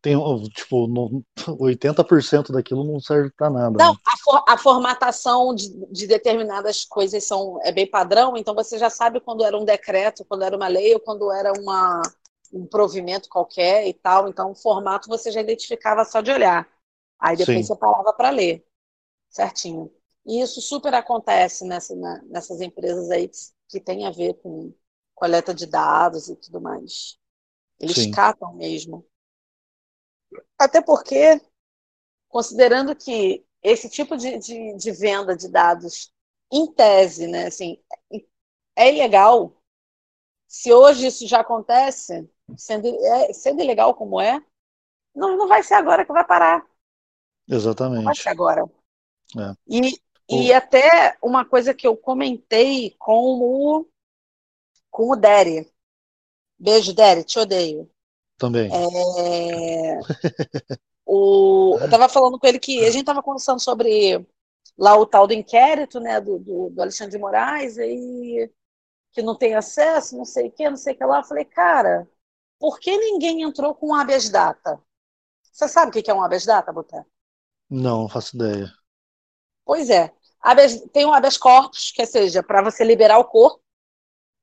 Tem, 0.00 0.16
tipo, 0.54 0.86
não, 0.86 1.22
80% 1.58 2.50
daquilo 2.50 2.82
não 2.82 2.98
serve 2.98 3.30
para 3.36 3.50
nada. 3.50 3.76
Não, 3.76 3.92
né? 3.92 3.98
a, 4.06 4.16
for, 4.16 4.44
a 4.48 4.56
formatação 4.56 5.54
de, 5.54 5.68
de, 5.92 6.06
determinadas 6.06 6.84
coisas 6.84 7.24
são, 7.24 7.60
é 7.62 7.70
bem 7.70 7.86
padrão, 7.86 8.38
então 8.38 8.54
você 8.54 8.78
já 8.78 8.88
sabe 8.88 9.20
quando 9.20 9.44
era 9.44 9.58
um 9.58 9.66
decreto, 9.66 10.24
quando 10.24 10.44
era 10.44 10.56
uma 10.56 10.66
lei 10.66 10.94
ou 10.94 11.00
quando 11.00 11.30
era 11.30 11.52
uma, 11.60 12.00
um 12.50 12.64
provimento 12.66 13.28
qualquer 13.28 13.86
e 13.86 13.92
tal. 13.92 14.28
Então, 14.28 14.52
o 14.52 14.54
formato 14.54 15.08
você 15.08 15.30
já 15.30 15.42
identificava 15.42 16.02
só 16.06 16.22
de 16.22 16.30
olhar. 16.30 16.66
Aí 17.20 17.36
depois 17.36 17.58
Sim. 17.58 17.64
você 17.64 17.76
parava 17.76 18.14
para 18.14 18.30
ler. 18.30 18.64
Certinho. 19.28 19.92
E 20.28 20.42
isso 20.42 20.60
super 20.60 20.92
acontece 20.92 21.64
nessa, 21.64 21.96
na, 21.96 22.22
nessas 22.24 22.60
empresas 22.60 23.10
aí 23.10 23.28
que, 23.28 23.38
que 23.66 23.80
tem 23.80 24.06
a 24.06 24.10
ver 24.10 24.34
com 24.34 24.74
coleta 25.14 25.54
de 25.54 25.64
dados 25.64 26.28
e 26.28 26.36
tudo 26.36 26.60
mais. 26.60 27.18
Eles 27.80 27.96
Sim. 27.96 28.10
catam 28.10 28.52
mesmo. 28.54 29.06
Até 30.58 30.82
porque, 30.82 31.40
considerando 32.28 32.94
que 32.94 33.42
esse 33.62 33.88
tipo 33.88 34.18
de, 34.18 34.38
de, 34.38 34.76
de 34.76 34.92
venda 34.92 35.34
de 35.34 35.48
dados, 35.48 36.12
em 36.52 36.70
tese, 36.74 37.26
né, 37.26 37.46
assim, 37.46 37.78
é 38.76 38.92
ilegal. 38.94 39.56
Se 40.46 40.70
hoje 40.72 41.06
isso 41.06 41.26
já 41.26 41.40
acontece, 41.40 42.28
sendo, 42.54 42.86
é, 42.86 43.32
sendo 43.32 43.62
ilegal 43.62 43.94
como 43.94 44.20
é, 44.20 44.42
não, 45.14 45.38
não 45.38 45.48
vai 45.48 45.62
ser 45.62 45.74
agora 45.74 46.04
que 46.04 46.12
vai 46.12 46.26
parar. 46.26 46.66
Não 47.94 48.02
vai 48.02 48.14
Exatamente. 48.14 48.22
ser 48.22 48.28
agora. 48.28 48.64
É. 49.36 49.54
E, 49.68 50.00
e 50.28 50.52
até 50.52 51.16
uma 51.22 51.44
coisa 51.44 51.72
que 51.72 51.86
eu 51.86 51.96
comentei 51.96 52.94
com 52.98 53.40
o, 53.40 53.86
com 54.90 55.10
o 55.10 55.16
Derry. 55.16 55.70
Beijo, 56.58 56.92
Derry, 56.92 57.24
te 57.24 57.38
odeio. 57.38 57.90
Também. 58.36 58.70
É, 58.72 59.98
o, 61.06 61.76
eu 61.80 61.84
estava 61.86 62.08
falando 62.08 62.38
com 62.38 62.46
ele 62.46 62.58
que 62.58 62.84
a 62.84 62.90
gente 62.90 63.00
estava 63.00 63.22
conversando 63.22 63.60
sobre 63.60 64.26
lá 64.76 64.96
o 64.96 65.06
tal 65.06 65.26
do 65.26 65.32
inquérito, 65.34 65.98
né, 65.98 66.20
do, 66.20 66.38
do, 66.38 66.70
do 66.70 66.82
Alexandre 66.82 67.12
de 67.12 67.18
Moraes, 67.18 67.78
aí 67.78 68.50
que 69.12 69.22
não 69.22 69.34
tem 69.34 69.54
acesso, 69.54 70.16
não 70.16 70.24
sei 70.24 70.48
o 70.48 70.52
que, 70.52 70.68
não 70.68 70.76
sei 70.76 70.94
o 70.94 70.96
que 70.96 71.04
lá. 71.04 71.18
Eu 71.18 71.24
falei, 71.24 71.44
cara, 71.44 72.08
por 72.58 72.78
que 72.78 72.96
ninguém 72.96 73.42
entrou 73.42 73.74
com 73.74 73.88
um 73.88 73.94
habeas 73.94 74.28
data? 74.28 74.80
Você 75.42 75.66
sabe 75.66 75.90
o 75.90 76.02
que 76.02 76.10
é 76.10 76.14
um 76.14 76.22
habeas 76.22 76.44
data, 76.44 76.72
Boté? 76.72 77.04
Não, 77.68 78.02
não 78.02 78.08
faço 78.08 78.36
ideia. 78.36 78.70
Pois 79.64 79.90
é. 79.90 80.14
Habeas, 80.40 80.80
tem 80.92 81.04
um 81.04 81.12
habeas 81.12 81.36
corpus, 81.36 81.90
que 81.90 82.06
seja, 82.06 82.42
para 82.42 82.62
você 82.62 82.84
liberar 82.84 83.18
o 83.18 83.24
corpo, 83.24 83.62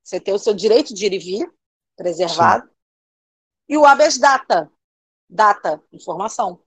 você 0.03 0.19
ter 0.19 0.33
o 0.33 0.39
seu 0.39 0.53
direito 0.53 0.93
de 0.93 1.05
ir 1.05 1.13
e 1.13 1.19
vir 1.19 1.53
preservado, 1.95 2.65
Sim. 2.65 2.73
e 3.69 3.77
o 3.77 3.85
habeas 3.85 4.17
data, 4.17 4.69
data, 5.29 5.81
informação. 5.91 6.61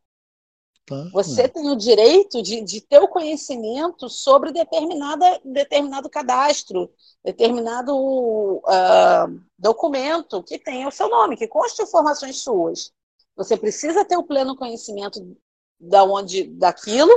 Tá. 0.88 1.10
Você 1.12 1.46
tem 1.46 1.70
o 1.70 1.76
direito 1.76 2.42
de, 2.42 2.62
de, 2.62 2.80
ter 2.80 2.98
o 2.98 3.08
conhecimento 3.08 4.08
sobre 4.08 4.50
determinada, 4.52 5.38
determinado 5.44 6.08
cadastro, 6.08 6.90
determinado 7.22 7.94
uh, 7.94 9.40
documento 9.58 10.42
que 10.42 10.58
tenha 10.58 10.88
o 10.88 10.90
seu 10.90 11.10
nome, 11.10 11.36
que 11.36 11.46
conste 11.46 11.82
informações 11.82 12.40
suas. 12.40 12.90
Você 13.36 13.54
precisa 13.54 14.02
ter 14.02 14.16
o 14.16 14.24
pleno 14.24 14.56
conhecimento 14.56 15.36
da 15.78 16.04
onde, 16.04 16.44
daquilo 16.44 17.12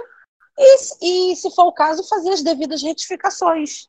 e, 0.62 1.32
e, 1.32 1.36
se 1.36 1.50
for 1.52 1.66
o 1.66 1.72
caso, 1.72 2.08
fazer 2.08 2.32
as 2.32 2.42
devidas 2.42 2.82
retificações. 2.82 3.88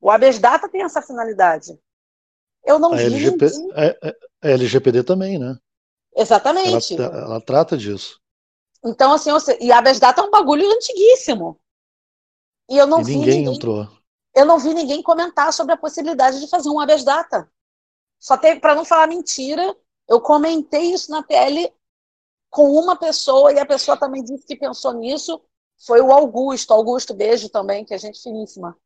O 0.00 0.10
habeas 0.10 0.38
data 0.38 0.68
tem 0.68 0.82
essa 0.82 1.02
finalidade. 1.02 1.78
Eu 2.64 2.78
não 2.78 2.92
a 2.92 2.96
vi 2.96 3.04
LGP, 3.04 3.46
ninguém... 3.46 3.72
a, 3.72 4.48
a 4.48 4.50
LGPD 4.50 5.02
também, 5.02 5.38
né? 5.38 5.58
Exatamente. 6.16 6.94
Ela, 6.94 7.18
ela, 7.18 7.40
trata 7.40 7.76
disso. 7.76 8.20
Então, 8.84 9.12
assim, 9.12 9.30
e 9.60 9.72
habeas 9.72 9.98
data 9.98 10.20
é 10.20 10.24
um 10.24 10.30
bagulho 10.30 10.70
antiguíssimo. 10.70 11.58
E 12.68 12.76
eu 12.76 12.86
não 12.86 13.00
e 13.00 13.04
vi 13.04 13.16
ninguém, 13.16 13.38
ninguém 13.38 13.54
entrou. 13.54 13.88
Eu 14.34 14.44
não 14.44 14.58
vi 14.58 14.74
ninguém 14.74 15.02
comentar 15.02 15.52
sobre 15.52 15.72
a 15.74 15.76
possibilidade 15.76 16.40
de 16.40 16.48
fazer 16.48 16.68
um 16.68 16.80
habeas 16.80 17.04
data. 17.04 17.50
Só 18.18 18.36
teve, 18.36 18.60
para 18.60 18.74
não 18.74 18.84
falar 18.84 19.06
mentira, 19.06 19.76
eu 20.08 20.20
comentei 20.20 20.92
isso 20.92 21.10
na 21.10 21.22
TL 21.22 21.72
com 22.50 22.70
uma 22.72 22.96
pessoa 22.96 23.52
e 23.52 23.58
a 23.58 23.66
pessoa 23.66 23.96
também 23.96 24.22
disse 24.22 24.46
que 24.46 24.56
pensou 24.56 24.92
nisso. 24.94 25.40
Foi 25.86 26.00
o 26.00 26.12
Augusto. 26.12 26.72
Augusto, 26.72 27.14
beijo 27.14 27.48
também, 27.48 27.84
que 27.84 27.94
é 27.94 27.98
gente 27.98 28.20
finíssima. 28.22 28.76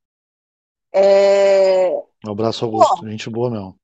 É... 0.93 1.91
Um 2.26 2.30
abraço, 2.30 2.64
Augusto. 2.64 3.01
Pô, 3.01 3.09
gente 3.09 3.30
boa 3.30 3.51
mesmo. 3.51 3.78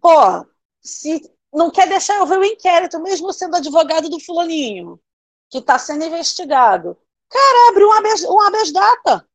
Pô, 0.00 0.46
se 0.80 1.22
não 1.52 1.70
quer 1.70 1.88
deixar 1.88 2.16
eu 2.16 2.26
ver 2.26 2.38
o 2.38 2.44
inquérito, 2.44 3.00
mesmo 3.00 3.32
sendo 3.32 3.56
advogado 3.56 4.08
do 4.08 4.20
fulaninho, 4.20 5.00
que 5.48 5.58
está 5.58 5.78
sendo 5.78 6.04
investigado. 6.04 6.98
Cara, 7.30 7.68
abre 7.70 7.84
um 7.84 7.92
habeas, 7.92 8.24
um 8.24 8.40
habeas 8.40 8.72
data. 8.72 9.26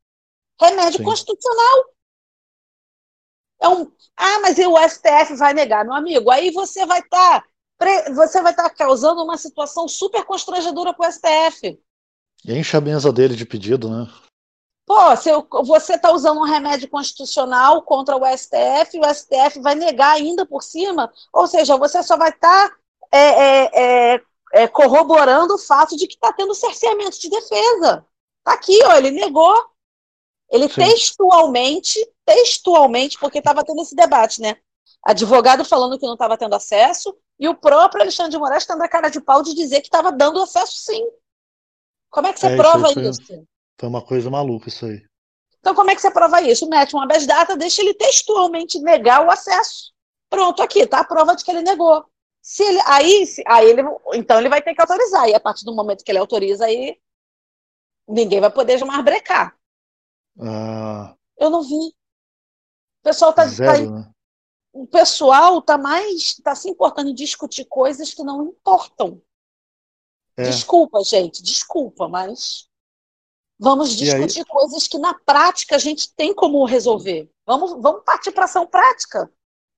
Remédio 0.60 0.98
Sim. 0.98 1.04
constitucional. 1.04 1.86
É 3.62 3.68
um, 3.68 3.92
ah, 4.16 4.40
mas 4.42 4.58
o 4.58 4.78
STF 4.88 5.36
vai 5.36 5.54
negar, 5.54 5.84
meu 5.84 5.94
amigo. 5.94 6.30
Aí 6.30 6.52
você 6.52 6.86
vai 6.86 7.00
estar 7.00 7.42
tá, 7.42 8.14
você 8.14 8.42
vai 8.42 8.52
estar 8.52 8.70
tá 8.70 8.70
causando 8.70 9.24
uma 9.24 9.38
situação 9.38 9.88
super 9.88 10.24
constrangedora 10.26 10.94
para 10.94 11.10
o 11.10 11.12
STF. 11.12 11.82
Enche 12.46 12.78
a 12.78 12.82
mesa 12.82 13.12
dele 13.12 13.36
de 13.36 13.46
pedido, 13.46 13.90
né? 13.90 14.08
Pô, 14.86 15.16
se 15.16 15.30
você 15.66 15.94
está 15.94 16.12
usando 16.12 16.40
um 16.40 16.46
remédio 16.46 16.90
constitucional 16.90 17.84
contra 17.84 18.18
o 18.18 18.26
STF, 18.26 18.98
o 18.98 19.14
STF 19.14 19.60
vai 19.62 19.76
negar 19.76 20.16
ainda 20.16 20.48
por 20.48 20.64
cima, 20.64 21.14
ou 21.32 21.46
seja, 21.46 21.78
você 21.78 22.02
só 22.02 22.18
vai 22.18 22.30
estar 22.30 22.70
tá, 22.70 22.76
é, 23.12 24.14
é, 24.14 24.22
é, 24.54 24.68
corroborando 24.68 25.54
o 25.54 25.60
fato 25.60 25.96
de 25.96 26.08
que 26.08 26.16
está 26.16 26.34
tendo 26.34 26.56
cerceamento 26.56 27.20
de 27.20 27.30
defesa. 27.30 28.04
Está 28.40 28.54
aqui, 28.54 28.80
ó, 28.84 28.96
ele 28.96 29.12
negou. 29.12 29.54
Ele 30.50 30.68
Sim. 30.68 30.82
textualmente, 30.82 31.94
textualmente, 32.26 33.20
porque 33.20 33.38
estava 33.38 33.64
tendo 33.64 33.82
esse 33.84 33.96
debate, 33.96 34.42
né? 34.42 34.58
Advogado 35.06 35.64
falando 35.64 36.00
que 36.00 36.06
não 36.06 36.14
estava 36.14 36.38
tendo 36.38 36.56
acesso 36.56 37.16
e 37.40 37.48
o 37.48 37.56
próprio 37.56 38.02
Alexandre 38.02 38.32
de 38.32 38.38
Moraes 38.38 38.66
tendo 38.66 38.82
a 38.82 38.88
cara 38.88 39.10
de 39.10 39.22
pau 39.22 39.44
de 39.44 39.54
dizer 39.54 39.82
que 39.82 39.88
estava 39.88 40.12
dando 40.12 40.42
acesso 40.42 40.74
sim. 40.76 41.06
Como 42.10 42.28
é 42.28 42.34
que 42.34 42.40
você 42.40 42.48
É, 42.48 42.58
prova 42.58 42.90
isso? 42.90 43.00
aí 43.00 43.10
isso? 43.10 43.26
Foi, 43.26 43.46
foi 43.80 43.90
uma 43.90 44.06
coisa 44.06 44.30
maluca 44.30 44.70
isso 44.70 44.86
aí. 44.86 45.04
Então, 45.60 45.76
como 45.76 45.92
é 45.92 45.96
que 45.96 46.02
você 46.02 46.12
prova 46.12 46.42
isso? 46.42 46.68
Mete 46.70 46.96
um 46.96 47.02
habeas 47.02 47.26
data, 47.26 47.58
deixa 47.58 47.82
ele 47.82 47.94
textualmente 47.94 48.80
negar 48.80 49.26
o 49.26 49.30
acesso. 49.30 49.94
Pronto, 50.30 50.62
aqui, 50.62 50.86
tá 50.88 51.00
a 51.00 51.04
prova 51.04 51.36
de 51.36 51.44
que 51.44 51.52
ele 51.52 51.62
negou. 51.62 52.06
Se 52.42 52.64
ele, 52.64 52.80
aí, 52.86 53.26
se, 53.26 53.44
aí 53.46 53.70
ele, 53.70 53.82
então 54.14 54.40
ele 54.40 54.50
vai 54.50 54.62
ter 54.62 54.74
que 54.74 54.82
autorizar. 54.82 55.28
E 55.28 55.36
a 55.36 55.40
partir 55.40 55.66
do 55.66 55.76
momento 55.76 56.04
que 56.04 56.12
ele 56.12 56.20
autoriza, 56.20 56.66
aí 56.66 56.98
ninguém 58.08 58.40
vai 58.40 58.52
poder 58.52 58.84
mais 58.86 59.04
brecar. 59.04 59.56
Ah, 60.40 61.16
Eu 61.38 61.50
não 61.50 61.62
vi. 61.62 61.76
O 61.76 63.04
pessoal 63.04 63.34
tá, 63.34 63.46
zero, 63.46 63.92
tá- 63.92 63.92
né? 63.92 64.12
o 64.74 64.88
pessoal 64.88 65.62
tá 65.62 65.78
mais 65.78 66.36
tá 66.36 66.56
se 66.56 66.70
importando 66.70 67.10
em 67.10 67.14
discutir 67.14 67.66
coisas 67.66 68.14
que 68.14 68.24
não 68.24 68.44
importam. 68.48 69.22
É. 70.40 70.44
Desculpa, 70.44 71.04
gente, 71.04 71.44
desculpa, 71.44 72.08
mas 72.08 72.68
vamos 73.60 73.90
discutir 73.96 74.46
coisas 74.46 74.88
que 74.88 74.98
na 74.98 75.14
prática 75.14 75.76
a 75.76 75.80
gente 75.80 76.14
tem 76.16 76.34
como 76.34 76.64
resolver. 76.66 77.30
Vamos, 77.46 77.72
vamos 77.82 78.04
partir 78.06 78.32
para 78.32 78.46
ação 78.46 78.66
prática. 78.66 79.30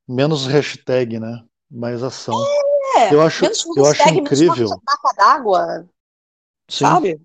Menos 0.07 0.45
hashtag, 0.45 1.19
né? 1.19 1.43
Mais 1.69 2.03
ação. 2.03 2.35
É, 2.97 3.13
Eu 3.13 3.21
acho- 3.21 3.41
menos 3.43 3.65
eu 3.75 3.85
acho 3.85 4.05
menos 4.05 4.19
incrível. 4.21 4.69
d'água, 5.17 5.89
Sim, 6.69 6.85
sabe? 6.85 7.21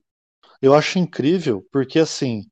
eu 0.63 0.73
acho 0.73 0.99
incrível, 0.99 1.67
porque 1.73 1.99
assim, 1.99 2.45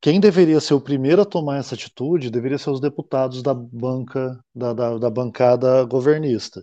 quem 0.00 0.20
deveria 0.20 0.60
ser 0.60 0.74
o 0.74 0.80
primeiro 0.80 1.20
a 1.22 1.26
tomar 1.26 1.58
essa 1.58 1.74
atitude 1.74 2.30
deveria 2.30 2.56
ser 2.58 2.70
os 2.70 2.80
deputados 2.80 3.42
da 3.42 3.52
banca, 3.52 4.38
da, 4.54 4.72
da, 4.72 4.96
da 4.98 5.10
bancada 5.10 5.84
governista. 5.84 6.62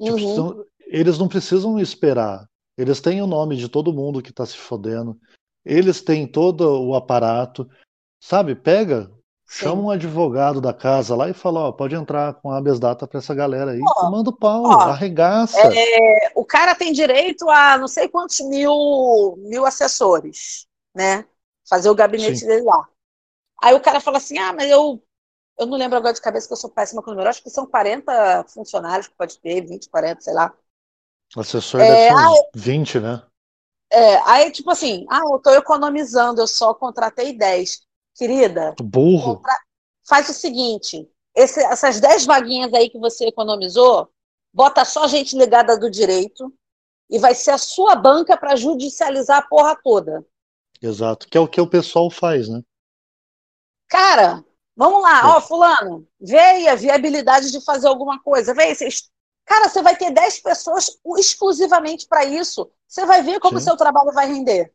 Tipo, 0.00 0.16
Uhum. 0.18 0.34
são- 0.34 0.64
eles 0.86 1.18
não 1.18 1.26
precisam 1.28 1.78
esperar. 1.80 2.46
Eles 2.76 3.00
têm 3.00 3.22
o 3.22 3.26
nome 3.26 3.56
de 3.56 3.68
todo 3.68 3.92
mundo 3.92 4.22
que 4.22 4.32
tá 4.32 4.44
se 4.44 4.56
fodendo. 4.56 5.18
Eles 5.64 6.02
têm 6.02 6.26
todo 6.26 6.82
o 6.82 6.94
aparato. 6.94 7.68
Sabe, 8.20 8.54
pega, 8.54 9.10
chama 9.48 9.80
Sim. 9.80 9.86
um 9.86 9.90
advogado 9.90 10.60
da 10.60 10.72
casa 10.72 11.14
lá 11.14 11.28
e 11.28 11.34
fala, 11.34 11.68
ó, 11.68 11.72
pode 11.72 11.94
entrar 11.94 12.34
com 12.34 12.50
habeas 12.50 12.80
data 12.80 13.06
pra 13.06 13.18
essa 13.18 13.34
galera 13.34 13.72
aí. 13.72 13.78
E 13.78 14.10
manda 14.10 14.30
o 14.30 14.36
pau, 14.36 14.64
ó, 14.64 14.80
arregaça. 14.82 15.58
É, 15.58 16.32
o 16.34 16.44
cara 16.44 16.74
tem 16.74 16.92
direito 16.92 17.48
a 17.48 17.78
não 17.78 17.86
sei 17.88 18.08
quantos 18.08 18.40
mil, 18.40 19.36
mil 19.38 19.64
assessores, 19.64 20.66
né? 20.94 21.24
Fazer 21.68 21.88
o 21.88 21.94
gabinete 21.94 22.38
Sim. 22.38 22.46
dele 22.46 22.62
lá. 22.62 22.88
Aí 23.62 23.74
o 23.74 23.80
cara 23.80 24.00
fala 24.00 24.18
assim: 24.18 24.36
ah, 24.38 24.52
mas 24.52 24.68
eu, 24.68 25.02
eu 25.58 25.66
não 25.66 25.78
lembro 25.78 25.96
agora 25.96 26.12
de 26.12 26.20
cabeça 26.20 26.46
que 26.46 26.52
eu 26.52 26.58
sou 26.58 26.70
péssima 26.70 27.02
com 27.02 27.10
número. 27.10 27.28
Acho 27.28 27.42
que 27.42 27.50
são 27.50 27.66
40 27.66 28.44
funcionários 28.48 29.08
que 29.08 29.14
pode 29.16 29.38
ter, 29.38 29.62
20, 29.62 29.88
40, 29.88 30.20
sei 30.20 30.34
lá. 30.34 30.52
Assessor 31.36 31.80
É, 31.80 31.88
deve 31.88 32.08
ser 32.08 32.14
uns 32.28 32.42
20, 32.54 33.00
né? 33.00 33.22
É, 33.92 34.16
aí, 34.28 34.50
tipo 34.50 34.70
assim, 34.70 35.06
ah, 35.10 35.20
eu 35.30 35.38
tô 35.38 35.50
economizando, 35.50 36.40
eu 36.40 36.46
só 36.46 36.74
contratei 36.74 37.32
10. 37.36 37.82
Querida, 38.16 38.74
Burro. 38.80 39.36
contra- 39.36 39.58
faz 40.06 40.28
o 40.28 40.32
seguinte: 40.34 41.08
esse- 41.34 41.64
essas 41.64 42.00
10 42.00 42.24
vaguinhas 42.24 42.72
aí 42.72 42.88
que 42.88 42.98
você 42.98 43.26
economizou, 43.26 44.08
bota 44.52 44.84
só 44.84 45.08
gente 45.08 45.36
ligada 45.36 45.76
do 45.76 45.90
direito 45.90 46.52
e 47.10 47.18
vai 47.18 47.34
ser 47.34 47.50
a 47.50 47.58
sua 47.58 47.96
banca 47.96 48.36
para 48.36 48.54
judicializar 48.56 49.38
a 49.38 49.46
porra 49.48 49.76
toda. 49.82 50.24
Exato. 50.80 51.26
Que 51.28 51.36
é 51.36 51.40
o 51.40 51.48
que 51.48 51.60
o 51.60 51.68
pessoal 51.68 52.08
faz, 52.10 52.48
né? 52.48 52.62
Cara, 53.88 54.44
vamos 54.76 55.02
lá, 55.02 55.20
É. 55.20 55.24
ó, 55.26 55.40
fulano, 55.40 56.06
vê 56.20 56.38
aí 56.38 56.68
a 56.68 56.74
viabilidade 56.74 57.50
de 57.50 57.60
fazer 57.64 57.86
alguma 57.88 58.20
coisa. 58.22 58.54
Vê 58.54 58.64
aí, 58.64 58.74
vocês- 58.74 59.10
Cara, 59.44 59.68
você 59.68 59.82
vai 59.82 59.96
ter 59.96 60.10
10 60.10 60.40
pessoas 60.40 60.98
exclusivamente 61.18 62.06
para 62.06 62.24
isso. 62.24 62.70
Você 62.88 63.04
vai 63.04 63.22
ver 63.22 63.40
como 63.40 63.58
o 63.58 63.60
seu 63.60 63.76
trabalho 63.76 64.12
vai 64.12 64.26
render. 64.26 64.72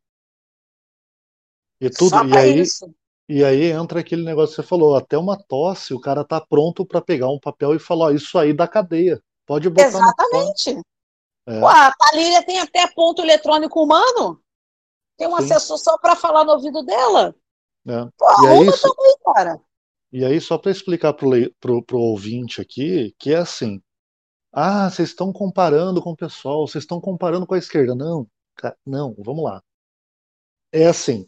E 1.81 1.89
tudo, 1.89 2.09
Só 2.09 2.25
e 2.25 2.29
para 2.29 2.41
aí, 2.41 2.59
isso. 2.59 2.93
e 3.27 3.43
aí 3.43 3.71
entra 3.71 4.01
aquele 4.01 4.23
negócio 4.23 4.55
que 4.55 4.61
você 4.61 4.67
falou, 4.67 4.95
até 4.95 5.17
uma 5.17 5.37
tosse, 5.41 5.93
o 5.93 5.99
cara 5.99 6.23
tá 6.25 6.39
pronto 6.41 6.85
pra 6.85 7.01
pegar 7.01 7.29
um 7.29 7.39
papel 7.39 7.73
e 7.73 7.79
falar, 7.79 8.05
ó, 8.07 8.11
isso 8.11 8.37
aí 8.37 8.53
da 8.53 8.67
cadeia. 8.67 9.21
Pode 9.45 9.69
botar 9.69 9.89
no. 9.91 9.97
Exatamente. 9.97 10.81
É. 11.47 11.59
Pô, 11.59 11.67
a 11.67 11.91
Thalília 11.91 12.45
tem 12.45 12.59
até 12.59 12.85
ponto 12.87 13.21
eletrônico 13.21 13.81
humano. 13.81 14.39
Tem 15.17 15.27
um 15.27 15.37
Sim. 15.37 15.43
assessor 15.45 15.77
só 15.77 15.97
para 15.97 16.15
falar 16.15 16.43
no 16.43 16.51
ouvido 16.51 16.83
dela. 16.83 17.33
É. 17.87 18.05
Pô, 18.17 18.43
E 18.43 18.47
aí, 18.47 18.71
só- 18.73 18.93
também, 18.93 19.15
cara. 19.25 19.61
e 20.11 20.25
aí, 20.25 20.39
só 20.41 20.57
para 20.57 20.71
explicar 20.71 21.13
pro, 21.13 21.29
lei- 21.29 21.53
pro, 21.59 21.81
pro 21.83 21.97
ouvinte 21.97 22.61
aqui, 22.61 23.15
que 23.17 23.33
é 23.33 23.37
assim, 23.37 23.81
ah, 24.51 24.89
vocês 24.89 25.09
estão 25.09 25.31
comparando 25.33 26.01
com 26.01 26.11
o 26.11 26.15
pessoal, 26.17 26.67
vocês 26.67 26.83
estão 26.83 26.99
comparando 27.01 27.45
com 27.47 27.53
a 27.55 27.57
esquerda. 27.57 27.95
Não, 27.95 28.27
não, 28.85 29.15
vamos 29.19 29.43
lá. 29.43 29.63
É 30.71 30.87
assim, 30.87 31.27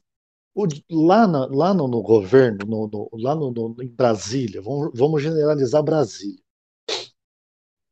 o- 0.55 0.67
lá, 0.91 1.27
na- 1.27 1.47
lá 1.47 1.73
no, 1.73 1.87
no 1.87 2.01
governo, 2.03 2.65
no- 2.67 2.87
no- 2.87 3.09
lá 3.13 3.35
em 3.83 3.87
Brasília, 3.89 4.61
vamos, 4.61 4.91
vamos 4.95 5.21
generalizar 5.23 5.83
Brasília. 5.83 6.41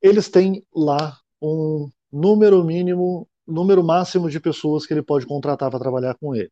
Eles 0.01 0.29
têm 0.29 0.65
lá 0.73 1.17
um 1.41 1.89
número 2.11 2.63
mínimo, 2.63 3.27
número 3.47 3.83
máximo 3.83 4.29
de 4.29 4.39
pessoas 4.39 4.85
que 4.85 4.93
ele 4.93 5.03
pode 5.03 5.25
contratar 5.25 5.69
para 5.69 5.79
trabalhar 5.79 6.15
com 6.15 6.35
ele. 6.35 6.51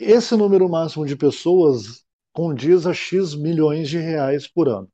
Esse 0.00 0.36
número 0.36 0.68
máximo 0.68 1.06
de 1.06 1.16
pessoas 1.16 2.04
condiz 2.32 2.86
a 2.86 2.92
X 2.94 3.34
milhões 3.34 3.88
de 3.88 3.98
reais 3.98 4.46
por 4.46 4.68
ano. 4.68 4.88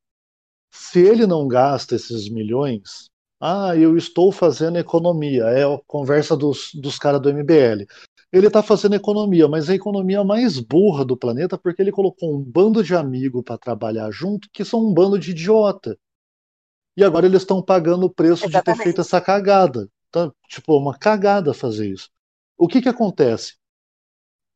Se 0.77 0.99
ele 0.99 1.25
não 1.25 1.47
gasta 1.47 1.95
esses 1.95 2.29
milhões, 2.29 3.09
ah, 3.41 3.77
eu 3.77 3.97
estou 3.97 4.33
fazendo 4.33 4.77
economia, 4.77 5.45
é 5.45 5.62
a 5.62 5.79
conversa 5.87 6.37
dos, 6.37 6.70
dos 6.75 6.99
caras 6.99 7.20
do 7.20 7.29
MBL. 7.33 7.87
Ele 8.33 8.49
está 8.49 8.61
fazendo 8.61 8.97
economia, 8.97 9.47
mas 9.47 9.70
a 9.70 9.75
economia 9.75 10.25
mais 10.25 10.59
burra 10.59 11.05
do 11.05 11.16
planeta 11.16 11.57
porque 11.57 11.81
ele 11.81 11.93
colocou 11.93 12.35
um 12.35 12.43
bando 12.43 12.83
de 12.83 12.93
amigo 12.93 13.41
para 13.41 13.57
trabalhar 13.57 14.11
junto 14.11 14.49
que 14.53 14.64
são 14.64 14.85
um 14.85 14.93
bando 14.93 15.16
de 15.16 15.31
idiota. 15.31 15.97
E 16.97 17.05
agora 17.05 17.27
eles 17.27 17.43
estão 17.43 17.62
pagando 17.62 18.07
o 18.07 18.11
preço 18.11 18.43
de 18.47 18.51
ter 18.51 18.57
Exatamente. 18.57 18.83
feito 18.83 19.01
essa 19.01 19.20
cagada. 19.20 19.89
Tá? 20.11 20.33
Tipo, 20.49 20.77
uma 20.77 20.99
cagada 20.99 21.55
fazer 21.55 21.89
isso. 21.89 22.11
O 22.59 22.66
que 22.66 22.83
que 22.83 22.89
acontece? 22.89 23.55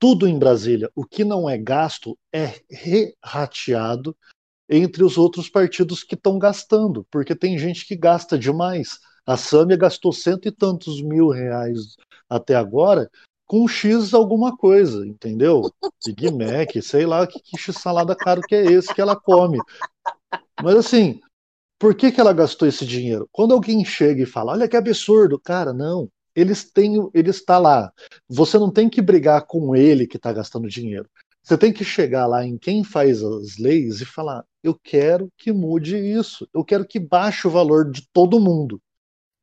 Tudo 0.01 0.27
em 0.27 0.37
Brasília, 0.37 0.91
o 0.97 1.05
que 1.05 1.25
não 1.25 1.49
é 1.49 1.57
gasto 1.57 2.19
é 2.33 2.61
re-rateado 2.69 4.17
entre 4.69 5.03
os 5.03 5.17
outros 5.17 5.49
partidos 5.49 6.03
que 6.03 6.15
estão 6.15 6.39
gastando, 6.39 7.07
porque 7.11 7.35
tem 7.35 7.59
gente 7.59 7.87
que 7.87 7.97
gasta 7.97 8.39
demais. 8.39 8.99
A 9.27 9.37
Sâmia 9.37 9.77
gastou 9.77 10.13
cento 10.13 10.47
e 10.47 10.53
tantos 10.53 11.03
mil 11.03 11.29
reais 11.29 11.97
até 12.29 12.55
agora 12.55 13.11
com 13.47 13.67
X 13.67 14.13
alguma 14.13 14.55
coisa, 14.55 15.07
entendeu? 15.07 15.63
Big 16.05 16.31
Mac, 16.31 16.71
sei 16.83 17.07
lá 17.07 17.27
que, 17.27 17.41
que 17.41 17.57
X 17.57 17.77
salada 17.77 18.15
caro 18.15 18.43
que 18.43 18.55
é 18.55 18.65
esse 18.67 18.95
que 18.95 19.01
ela 19.01 19.17
come. 19.17 19.59
Mas 20.63 20.77
assim, 20.77 21.19
por 21.79 21.95
que, 21.95 22.13
que 22.13 22.21
ela 22.21 22.35
gastou 22.35 22.69
esse 22.69 22.85
dinheiro? 22.85 23.27
Quando 23.33 23.55
alguém 23.55 23.83
chega 23.85 24.23
e 24.23 24.27
fala, 24.27 24.53
olha 24.53 24.69
que 24.69 24.77
absurdo, 24.77 25.39
cara, 25.39 25.73
não. 25.73 26.11
Eles 26.37 26.71
têm, 26.71 27.09
ele 27.15 27.31
está 27.31 27.59
lá. 27.59 27.91
Você 28.29 28.59
não 28.59 28.71
tem 28.71 28.89
que 28.89 29.01
brigar 29.01 29.47
com 29.47 29.75
ele 29.75 30.07
que 30.07 30.19
está 30.19 30.33
gastando 30.33 30.69
dinheiro. 30.69 31.09
Você 31.49 31.57
tem 31.57 31.73
que 31.73 31.83
chegar 31.83 32.27
lá 32.27 32.45
em 32.45 32.59
quem 32.59 32.85
faz 32.85 33.23
as 33.23 33.57
leis 33.57 34.03
e 34.03 34.05
falar: 34.05 34.45
eu 34.63 34.79
quero 34.79 35.33
que 35.39 35.51
mude 35.51 35.97
isso. 35.97 36.47
Eu 36.53 36.63
quero 36.63 36.87
que 36.87 37.01
baixe 37.01 37.49
o 37.49 37.51
valor 37.51 37.91
de 37.91 38.07
todo 38.13 38.39
mundo. 38.39 38.79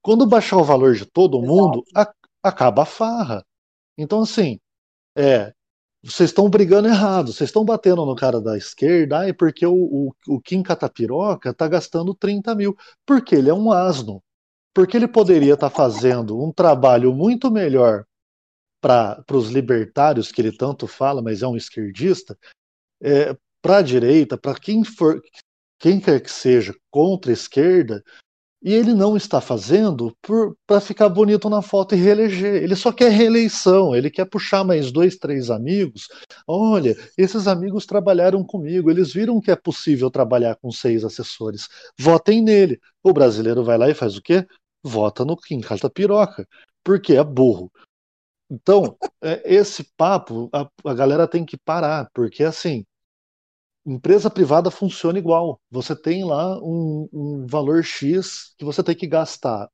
Quando 0.02 0.28
baixar 0.28 0.58
o 0.58 0.64
valor 0.64 0.96
de 0.96 1.06
todo 1.06 1.42
mundo, 1.42 1.84
a- 1.96 2.14
acaba 2.44 2.84
a 2.84 2.86
farra. 2.86 3.46
Então, 3.98 4.22
assim, 4.24 4.60
é, 5.18 5.54
vocês 6.04 6.32
estão 6.32 6.50
brigando 6.50 6.88
errado, 6.90 7.34
vocês 7.34 7.50
estão 7.50 7.66
batendo 7.66 8.06
no 8.06 8.16
cara 8.16 8.42
da 8.42 8.58
esquerda, 8.58 9.20
ai, 9.20 9.34
porque 9.34 9.66
o, 9.66 9.74
o, 9.76 10.16
o 10.28 10.42
Kim 10.42 10.64
Catapiroca 10.64 11.52
está 11.52 11.68
gastando 11.68 12.16
30 12.16 12.56
mil, 12.56 12.78
porque 13.06 13.36
ele 13.36 13.50
é 13.50 13.54
um 13.56 13.72
asno. 13.72 14.24
Porque 14.74 14.98
ele 14.98 15.08
poderia 15.08 15.56
estar 15.56 15.70
fazendo 15.72 16.42
um 16.44 16.52
trabalho 16.54 17.14
muito 17.14 17.52
melhor 17.52 18.06
para 18.86 19.26
os 19.32 19.50
libertários, 19.50 20.32
que 20.32 20.40
ele 20.40 20.52
tanto 20.52 20.86
fala, 20.86 21.20
mas 21.20 21.42
é 21.42 21.48
um 21.48 21.58
esquerdista, 21.58 22.38
é, 23.02 23.36
para 23.60 23.78
a 23.78 23.82
direita, 23.82 24.38
para 24.38 24.54
quem 24.60 24.84
for, 24.84 25.20
quem 25.80 26.00
quer 26.00 26.22
que 26.22 26.30
seja 26.30 26.72
contra 26.92 27.32
a 27.32 27.34
esquerda, 27.34 28.04
e 28.62 28.72
ele 28.72 28.94
não 28.94 29.18
está 29.18 29.42
fazendo 29.42 30.16
para 30.68 30.80
ficar 30.80 31.10
bonito 31.10 31.50
na 31.50 31.64
foto 31.64 31.96
e 31.96 31.98
reeleger. 31.98 32.62
Ele 32.64 32.76
só 32.76 32.92
quer 32.92 33.12
reeleição, 33.12 33.96
ele 33.96 34.12
quer 34.12 34.26
puxar 34.26 34.64
mais 34.64 34.92
dois, 34.92 35.18
três 35.18 35.50
amigos. 35.50 36.08
Olha, 36.48 36.96
esses 37.18 37.48
amigos 37.48 37.88
trabalharam 37.88 38.44
comigo, 38.44 38.92
eles 38.92 39.12
viram 39.12 39.42
que 39.42 39.50
é 39.50 39.56
possível 39.56 40.12
trabalhar 40.12 40.58
com 40.58 40.72
seis 40.72 41.04
assessores. 41.04 41.68
Votem 42.00 42.42
nele. 42.42 42.80
O 43.04 43.12
brasileiro 43.14 43.64
vai 43.64 43.80
lá 43.80 43.90
e 43.90 43.96
faz 43.96 44.16
o 44.16 44.22
quê? 44.22 44.46
Vota 44.84 45.26
no 45.26 45.36
Kim 45.36 45.62
Piroca, 45.94 46.48
porque 46.84 47.14
é 47.14 47.24
burro. 47.24 47.72
Então, 48.50 48.98
é, 49.22 49.42
esse 49.46 49.84
papo 49.98 50.50
a, 50.54 50.70
a 50.86 50.94
galera 50.94 51.28
tem 51.28 51.46
que 51.46 51.58
parar, 51.58 52.10
porque 52.14 52.44
assim, 52.44 52.86
empresa 53.86 54.30
privada 54.30 54.72
funciona 54.72 55.20
igual. 55.20 55.60
Você 55.70 55.96
tem 55.96 56.24
lá 56.24 56.58
um, 56.62 57.08
um 57.14 57.48
valor 57.48 57.84
X 57.84 58.54
que 58.58 58.66
você 58.66 58.84
tem 58.84 58.96
que 58.96 59.08
gastar. 59.08 59.70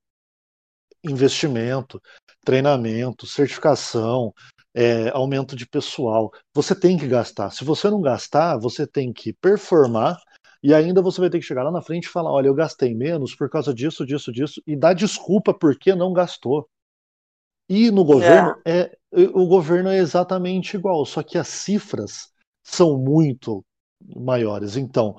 Investimento, 1.04 2.00
treinamento, 2.46 3.26
certificação, 3.26 4.34
é, 4.74 5.10
aumento 5.10 5.56
de 5.56 5.68
pessoal. 5.68 6.32
Você 6.54 6.76
tem 6.76 6.98
que 6.98 7.08
gastar. 7.08 7.52
Se 7.52 7.64
você 7.64 7.90
não 7.90 8.02
gastar, 8.02 8.58
você 8.58 8.86
tem 8.86 9.12
que 9.12 9.34
performar 9.34 10.18
e 10.64 10.74
ainda 10.74 11.02
você 11.02 11.20
vai 11.20 11.30
ter 11.30 11.40
que 11.40 11.46
chegar 11.46 11.64
lá 11.64 11.72
na 11.72 11.82
frente 11.82 12.06
e 12.06 12.10
falar: 12.10 12.32
olha, 12.32 12.48
eu 12.48 12.54
gastei 12.54 12.94
menos 12.94 13.36
por 13.36 13.50
causa 13.50 13.74
disso, 13.74 14.06
disso, 14.06 14.32
disso, 14.32 14.62
e 14.66 14.76
dar 14.76 14.94
desculpa 14.94 15.54
porque 15.54 15.96
não 15.96 16.14
gastou. 16.14 16.70
E 17.74 17.90
no 17.90 18.04
governo 18.04 18.54
é. 18.66 18.80
é 18.82 18.98
o 19.34 19.48
governo 19.48 19.88
é 19.88 19.98
exatamente 19.98 20.76
igual, 20.76 21.06
só 21.06 21.24
que 21.24 21.38
as 21.38 21.48
cifras 21.48 22.30
são 22.62 22.98
muito 22.98 23.64
maiores. 24.14 24.76
Então, 24.76 25.16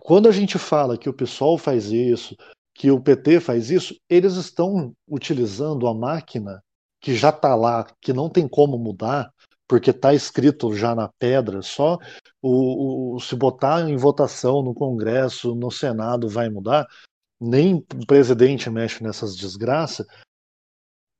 quando 0.00 0.30
a 0.30 0.32
gente 0.32 0.58
fala 0.58 0.96
que 0.96 1.10
o 1.10 1.12
pessoal 1.12 1.58
faz 1.58 1.90
isso, 1.90 2.34
que 2.74 2.90
o 2.90 2.98
PT 2.98 3.40
faz 3.40 3.70
isso, 3.70 3.94
eles 4.08 4.34
estão 4.36 4.94
utilizando 5.06 5.86
a 5.86 5.94
máquina 5.94 6.62
que 7.02 7.14
já 7.14 7.28
está 7.28 7.54
lá, 7.54 7.86
que 8.00 8.14
não 8.14 8.30
tem 8.30 8.48
como 8.48 8.78
mudar, 8.78 9.30
porque 9.66 9.90
está 9.90 10.14
escrito 10.14 10.74
já 10.74 10.94
na 10.94 11.10
pedra, 11.18 11.60
só 11.60 11.98
o, 12.40 13.16
o, 13.16 13.20
se 13.20 13.36
botar 13.36 13.86
em 13.86 13.96
votação 13.96 14.62
no 14.62 14.72
Congresso, 14.72 15.54
no 15.54 15.70
Senado, 15.70 16.30
vai 16.30 16.48
mudar, 16.48 16.86
nem 17.38 17.74
o 17.74 18.06
presidente 18.06 18.70
mexe 18.70 19.02
nessas 19.04 19.36
desgraças. 19.36 20.06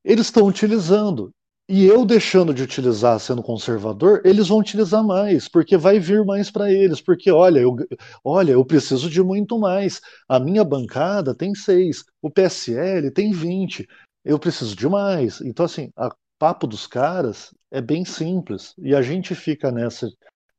Eles 0.09 0.29
estão 0.29 0.47
utilizando. 0.47 1.31
E 1.69 1.85
eu 1.85 2.07
deixando 2.07 2.55
de 2.55 2.63
utilizar 2.63 3.21
sendo 3.21 3.43
conservador, 3.43 4.23
eles 4.25 4.49
vão 4.49 4.57
utilizar 4.59 5.05
mais, 5.05 5.49
porque 5.49 5.77
vai 5.77 6.01
vir 6.01 6.25
mais 6.25 6.51
para 6.51 6.73
eles, 6.73 6.99
porque 6.99 7.31
olha, 7.31 7.61
eu, 7.61 7.77
olha, 8.25 8.53
eu 8.53 8.65
preciso 8.65 9.11
de 9.11 9.23
muito 9.23 9.59
mais. 9.59 10.01
A 10.27 10.41
minha 10.41 10.65
bancada 10.65 11.35
tem 11.35 11.55
seis, 11.55 12.05
o 12.23 12.31
PSL 12.31 13.11
tem 13.11 13.33
20, 13.33 13.87
eu 14.25 14.39
preciso 14.39 14.75
de 14.75 14.89
mais. 14.89 15.43
Então, 15.43 15.67
assim, 15.67 15.91
a 15.95 16.11
papo 16.39 16.67
dos 16.67 16.87
caras 16.87 17.55
é 17.71 17.83
bem 17.83 18.03
simples. 18.03 18.73
E 18.79 18.95
a 18.95 19.03
gente 19.03 19.35
fica 19.35 19.71
nessa 19.71 20.09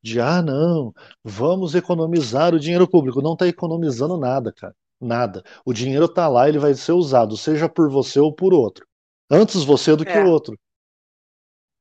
de 0.03 0.21
ah, 0.21 0.43
não, 0.43 0.93
vamos 1.23 1.73
economizar 1.73 2.53
o 2.53 2.59
dinheiro 2.59 2.87
público. 2.87 3.19
Não 3.19 3.33
está 3.33 3.47
economizando 3.47 4.15
nada, 4.15 4.53
cara. 4.53 4.75
Nada. 5.01 5.43
O 5.65 5.73
dinheiro 5.73 6.05
está 6.05 6.27
lá, 6.27 6.47
ele 6.47 6.59
vai 6.59 6.75
ser 6.75 6.91
usado, 6.91 7.35
seja 7.35 7.67
por 7.67 7.89
você 7.89 8.19
ou 8.19 8.31
por 8.31 8.53
outro. 8.53 8.88
Antes 9.29 9.63
você 9.63 9.95
do 9.95 10.03
é. 10.03 10.11
que 10.11 10.17
o 10.17 10.29
outro. 10.29 10.57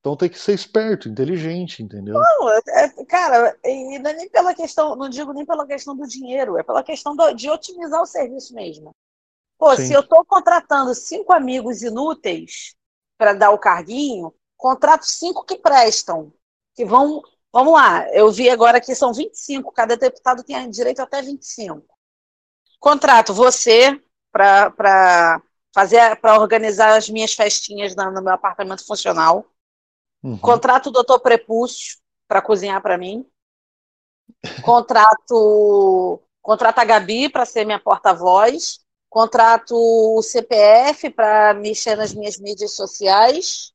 Então 0.00 0.16
tem 0.16 0.28
que 0.28 0.38
ser 0.38 0.54
esperto, 0.54 1.08
inteligente, 1.08 1.82
entendeu? 1.82 2.14
Não, 2.14 2.50
é, 2.50 2.60
é, 2.68 3.04
cara, 3.04 3.58
e 3.64 3.98
não 3.98 4.10
é 4.10 4.14
nem 4.14 4.28
pela 4.28 4.54
questão, 4.54 4.94
não 4.94 5.08
digo 5.08 5.32
nem 5.32 5.44
pela 5.44 5.66
questão 5.66 5.96
do 5.96 6.06
dinheiro, 6.06 6.56
é 6.56 6.62
pela 6.62 6.84
questão 6.84 7.16
do, 7.16 7.32
de 7.32 7.50
otimizar 7.50 8.00
o 8.00 8.06
serviço 8.06 8.54
mesmo. 8.54 8.94
Pô, 9.58 9.74
Sim. 9.74 9.86
se 9.86 9.92
eu 9.92 10.00
estou 10.00 10.24
contratando 10.24 10.94
cinco 10.94 11.32
amigos 11.32 11.82
inúteis 11.82 12.76
para 13.18 13.32
dar 13.32 13.50
o 13.50 13.58
carguinho, 13.58 14.32
contrato 14.56 15.04
cinco 15.04 15.44
que 15.44 15.56
prestam, 15.56 16.32
que 16.74 16.84
vão. 16.84 17.20
Vamos 17.52 17.72
lá, 17.72 18.08
eu 18.12 18.30
vi 18.30 18.48
agora 18.48 18.80
que 18.80 18.94
são 18.94 19.12
25, 19.12 19.72
cada 19.72 19.96
deputado 19.96 20.44
tem 20.44 20.70
direito 20.70 21.00
até 21.00 21.22
25. 21.22 21.82
Contrato 22.78 23.34
você 23.34 24.00
para 24.30 25.42
fazer 25.80 26.16
para 26.16 26.40
organizar 26.40 26.96
as 26.96 27.08
minhas 27.08 27.34
festinhas 27.34 27.94
no 27.94 28.22
meu 28.22 28.32
apartamento 28.32 28.86
funcional 28.86 29.46
Uhum. 30.22 30.38
Contrato 30.38 30.88
o 30.88 30.92
doutor 30.92 31.20
Prepúcio 31.20 31.98
para 32.26 32.42
cozinhar 32.42 32.82
para 32.82 32.98
mim. 32.98 33.26
Contrato, 34.62 36.20
contrato 36.42 36.78
a 36.78 36.84
Gabi 36.84 37.28
para 37.28 37.46
ser 37.46 37.64
minha 37.64 37.80
porta-voz. 37.80 38.80
Contrato 39.08 39.74
o 39.74 40.22
CPF 40.22 41.10
para 41.10 41.54
mexer 41.54 41.96
nas 41.96 42.12
minhas 42.12 42.38
mídias 42.38 42.74
sociais. 42.74 43.72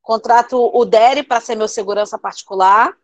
Contrato 0.00 0.56
o 0.74 0.84
Dere 0.84 1.22
para 1.22 1.40
ser 1.40 1.56
meu 1.56 1.68
segurança 1.68 2.18
particular. 2.18 2.96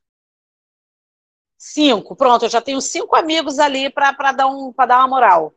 Cinco. 1.58 2.16
Pronto, 2.16 2.44
eu 2.44 2.48
já 2.48 2.60
tenho 2.62 2.80
cinco 2.80 3.16
amigos 3.16 3.58
ali 3.58 3.90
para 3.90 4.32
dar, 4.32 4.46
um, 4.46 4.72
dar 4.72 4.98
uma 4.98 5.08
moral. 5.08 5.54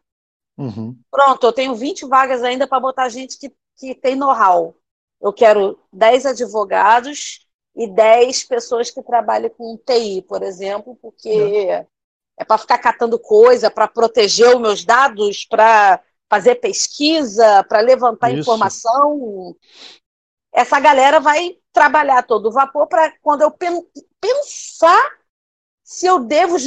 Uhum. 0.60 0.96
Pronto, 1.10 1.46
eu 1.46 1.54
tenho 1.54 1.74
20 1.74 2.06
vagas 2.06 2.44
ainda 2.44 2.68
para 2.68 2.80
botar 2.80 3.10
gente 3.10 3.38
que, 3.38 3.52
que 3.78 3.96
tem 3.96 4.16
know-how 4.16 4.76
eu 5.22 5.34
quero 5.34 5.78
10 5.92 6.26
advogados 6.28 7.46
e 7.76 7.88
10 7.88 8.46
pessoas 8.46 8.90
que 8.90 9.04
trabalhem 9.04 9.50
com 9.50 9.78
TI, 9.78 10.22
por 10.22 10.42
exemplo, 10.42 10.98
porque 11.02 11.30
é, 11.30 11.86
é 12.38 12.46
para 12.46 12.58
ficar 12.58 12.78
catando 12.78 13.20
coisa, 13.20 13.70
para 13.70 13.88
proteger 13.88 14.56
os 14.56 14.62
meus 14.62 14.86
dados, 14.86 15.46
para 15.46 16.02
fazer 16.30 16.56
pesquisa, 16.56 17.64
para 17.66 17.82
levantar 17.82 18.32
Isso. 18.32 18.40
informação. 18.40 19.56
Essa 20.54 20.80
galera 20.80 21.20
vai 21.20 21.58
trabalhar 21.72 22.24
todo 22.24 22.52
vapor 22.52 22.88
para 22.88 23.14
quando 23.22 23.42
eu 23.42 23.52
pensar 23.52 25.20
se 25.84 26.06
eu 26.06 26.20
devo 26.20 26.58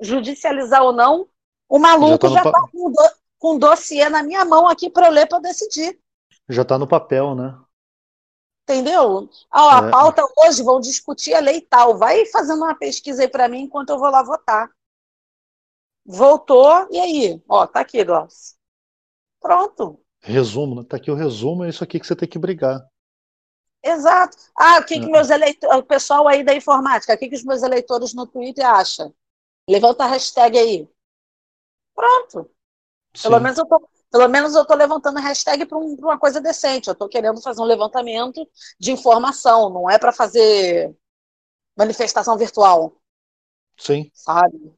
judicializar 0.00 0.82
ou 0.82 0.92
não, 0.92 1.28
o 1.68 1.78
maluco 1.78 2.28
já 2.28 2.42
está 2.42 2.50
tá 2.50 2.68
com 3.44 3.56
um 3.56 3.58
dossiê 3.58 4.08
na 4.08 4.22
minha 4.22 4.42
mão 4.42 4.66
aqui 4.66 4.88
para 4.88 5.08
eu 5.08 5.12
ler 5.12 5.28
para 5.28 5.38
decidir. 5.38 6.00
Já 6.48 6.62
está 6.62 6.78
no 6.78 6.88
papel, 6.88 7.34
né? 7.34 7.54
Entendeu? 8.62 9.28
Ah, 9.50 9.80
a 9.84 9.86
é. 9.86 9.90
pauta 9.90 10.22
hoje 10.38 10.62
vão 10.62 10.80
discutir 10.80 11.34
a 11.34 11.40
lei 11.40 11.60
tal. 11.60 11.98
Vai 11.98 12.24
fazendo 12.24 12.64
uma 12.64 12.74
pesquisa 12.74 13.20
aí 13.20 13.28
para 13.28 13.46
mim 13.46 13.64
enquanto 13.64 13.90
eu 13.90 13.98
vou 13.98 14.08
lá 14.08 14.22
votar. 14.22 14.70
Voltou, 16.06 16.88
e 16.90 16.98
aí? 16.98 17.42
Ó, 17.46 17.66
tá 17.66 17.80
aqui, 17.80 18.02
Glaucio. 18.02 18.56
Pronto. 19.38 20.00
Resumo, 20.22 20.76
né? 20.76 20.86
Tá 20.88 20.96
aqui 20.96 21.10
o 21.10 21.14
resumo, 21.14 21.64
é 21.64 21.68
isso 21.68 21.84
aqui 21.84 22.00
que 22.00 22.06
você 22.06 22.16
tem 22.16 22.26
que 22.26 22.38
brigar. 22.38 22.82
Exato. 23.82 24.38
Ah, 24.56 24.78
o 24.78 24.86
que, 24.86 24.94
é. 24.94 25.00
que 25.00 25.06
meus 25.06 25.28
eleitores, 25.28 25.76
o 25.76 25.82
pessoal 25.82 26.26
aí 26.26 26.42
da 26.42 26.54
informática, 26.54 27.12
o 27.12 27.18
que, 27.18 27.28
que 27.28 27.36
os 27.36 27.44
meus 27.44 27.62
eleitores 27.62 28.14
no 28.14 28.26
Twitter 28.26 28.66
acham? 28.66 29.14
Levanta 29.68 30.04
a 30.04 30.06
hashtag 30.06 30.58
aí. 30.58 30.88
Pronto. 31.94 32.53
Sim. 33.14 33.28
Pelo 33.28 33.40
menos 33.40 33.58
eu 33.58 33.66
tô, 33.66 33.88
pelo 34.10 34.28
menos 34.28 34.54
eu 34.54 34.62
estou 34.62 34.76
levantando 34.76 35.20
hashtag 35.20 35.66
para 35.66 35.78
um, 35.78 35.94
uma 35.94 36.18
coisa 36.18 36.40
decente. 36.40 36.88
Eu 36.88 36.92
estou 36.92 37.08
querendo 37.08 37.40
fazer 37.40 37.60
um 37.60 37.66
levantamento 37.66 38.46
de 38.78 38.92
informação, 38.92 39.70
não 39.70 39.90
é 39.90 39.98
para 39.98 40.12
fazer 40.12 40.94
manifestação 41.76 42.36
virtual. 42.36 42.96
Sim. 43.76 44.10
Sabe? 44.12 44.74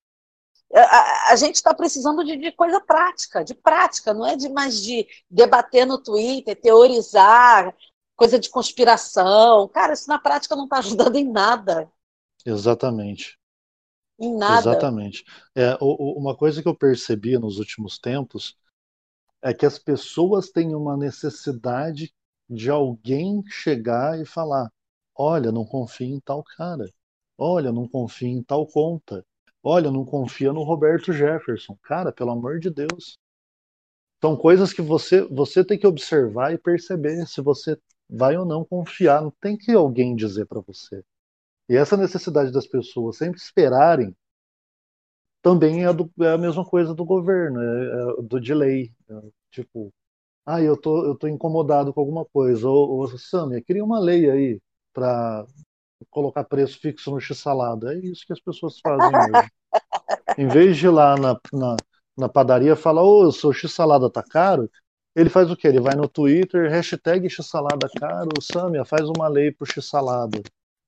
A, 0.75 1.33
a 1.33 1.37
gente 1.37 1.55
está 1.55 1.73
precisando 1.73 2.25
de, 2.25 2.37
de, 2.37 2.53
coisa 2.53 2.81
prática, 2.81 3.45
de 3.45 3.55
prática, 3.55 4.13
não 4.13 4.27
é 4.27 4.37
de 4.37 4.49
mais 4.49 4.81
de 4.81 5.07
debater 5.31 5.87
no 5.87 5.97
Twitter, 5.97 6.61
teorizar, 6.61 7.75
coisa 8.17 8.39
de 8.39 8.51
conspiração. 8.51 9.69
Cara, 9.69 9.93
isso 9.93 10.09
na 10.09 10.19
prática 10.19 10.57
não 10.57 10.65
está 10.65 10.79
ajudando 10.79 11.17
em 11.17 11.31
nada. 11.31 11.91
Exatamente. 12.45 13.39
Em 14.19 14.37
nada. 14.37 14.61
Exatamente. 14.61 15.25
É, 15.55 15.77
uma 15.81 16.37
coisa 16.37 16.63
que 16.63 16.69
eu 16.69 16.75
percebi 16.75 17.39
nos 17.39 17.59
últimos 17.59 17.99
tempos 17.99 18.57
é 19.43 19.55
que 19.55 19.67
as 19.67 19.79
pessoas 19.79 20.51
têm 20.51 20.75
uma 20.75 20.97
necessidade 20.97 22.13
de 22.49 22.71
alguém 22.71 23.43
chegar 23.49 24.21
e 24.21 24.27
falar: 24.27 24.71
olha, 25.15 25.53
não 25.53 25.65
confia 25.65 26.09
em 26.09 26.21
tal 26.21 26.43
cara, 26.43 26.91
olha, 27.39 27.73
não 27.73 27.89
confia 27.89 28.29
em 28.29 28.43
tal 28.43 28.67
conta, 28.67 29.25
olha, 29.63 29.91
não 29.91 30.05
confia 30.05 30.53
no 30.53 30.63
Roberto 30.63 31.13
Jefferson. 31.13 31.77
Cara, 31.83 32.13
pelo 32.13 32.31
amor 32.31 32.59
de 32.61 32.71
Deus. 32.71 33.19
São 34.23 34.37
coisas 34.37 34.73
que 34.73 34.83
você, 34.83 35.23
você 35.23 35.65
tem 35.65 35.79
que 35.79 35.87
observar 35.87 36.53
e 36.53 36.59
perceber 36.59 37.27
se 37.27 37.41
você 37.41 37.79
vai 38.09 38.37
ou 38.37 38.45
não 38.45 38.65
confiar. 38.65 39.23
Não 39.23 39.31
tem 39.41 39.57
que 39.57 39.73
alguém 39.73 40.15
dizer 40.17 40.47
para 40.47 40.61
você. 40.61 41.03
E 41.69 41.77
essa 41.77 41.97
necessidade 41.97 42.53
das 42.53 42.67
pessoas 42.67 43.17
sempre 43.17 43.41
esperarem 43.41 44.15
também 45.43 45.85
é, 45.85 45.93
do, 45.93 46.11
é 46.21 46.33
a 46.33 46.39
mesma 46.39 46.65
coisa 46.65 46.93
do 46.93 47.05
governo, 47.05 47.61
é, 47.61 48.19
é 48.19 48.23
do 48.23 48.41
de 48.41 48.53
lei. 48.53 48.93
É, 49.09 49.15
tipo, 49.51 49.93
ah, 50.45 50.61
eu 50.61 50.77
tô, 50.77 51.05
eu 51.05 51.15
tô 51.17 51.29
incomodado 51.29 51.93
com 51.93 52.01
alguma 52.01 52.25
coisa. 52.25 52.69
Ou, 52.69 52.91
ou 52.91 53.19
Samia, 53.19 53.63
cria 53.63 53.85
uma 53.85 53.99
lei 54.01 54.31
aí 54.31 54.61
para 54.93 55.47
colocar 56.11 56.45
preço 56.45 56.81
fixo 56.81 57.11
no 57.11 57.21
x-salada. 57.21 57.95
É 57.95 57.99
isso 57.99 58.27
que 58.27 58.33
as 58.33 58.41
pessoas 58.41 58.81
fazem 58.81 59.09
hoje. 59.09 59.51
em 60.39 60.49
vez 60.49 60.77
de 60.77 60.87
ir 60.87 60.91
lá 60.91 61.17
na, 61.17 61.39
na, 61.53 61.77
na 62.17 62.29
padaria 62.29 62.77
falar, 62.77 63.03
ô, 63.03 63.27
oh, 63.27 63.33
seu 63.33 63.53
x-salada 63.53 64.11
tá 64.11 64.23
caro, 64.23 64.71
ele 65.15 65.31
faz 65.31 65.51
o 65.51 65.57
quê? 65.57 65.69
Ele 65.69 65.81
vai 65.81 65.95
no 65.95 66.09
Twitter, 66.09 66.71
hashtag 66.71 67.29
x-salada 67.31 67.89
caro, 67.99 68.31
Samia, 68.41 68.85
faz 68.85 69.09
uma 69.09 69.29
lei 69.29 69.53
pro 69.53 69.67
x-salada. 69.67 70.43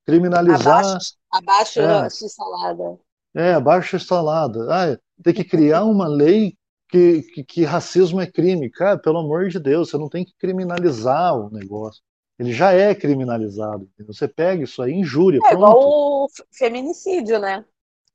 Criminalizar... 0.09 0.79
Abaixo, 0.79 1.17
abaixo 1.31 1.81
é, 1.83 2.05
x-salada. 2.09 2.99
É, 3.35 3.61
baixa 3.61 3.99
salada. 3.99 4.67
Ah, 4.71 4.99
tem 5.23 5.35
que 5.35 5.45
criar 5.45 5.85
uma 5.85 6.09
lei 6.09 6.57
que, 6.89 7.21
que, 7.25 7.45
que, 7.45 7.65
racismo 7.65 8.19
é 8.19 8.27
crime. 8.27 8.71
Cara, 8.71 8.97
pelo 8.97 9.19
amor 9.19 9.51
de 9.51 9.61
Deus, 9.61 9.91
você 9.91 9.99
não 9.99 10.09
tem 10.09 10.25
que 10.25 10.33
criminalizar 10.39 11.37
o 11.37 11.51
negócio. 11.51 12.01
Ele 12.39 12.55
já 12.55 12.73
é 12.73 12.95
criminalizado. 12.95 13.87
Você 14.07 14.27
pega 14.27 14.65
isso 14.65 14.81
aí, 14.81 14.95
injúria. 14.95 15.41
É 15.45 15.49
pronto. 15.51 15.55
igual 15.57 15.77
o 15.77 16.29
feminicídio, 16.53 17.39
né? 17.39 17.63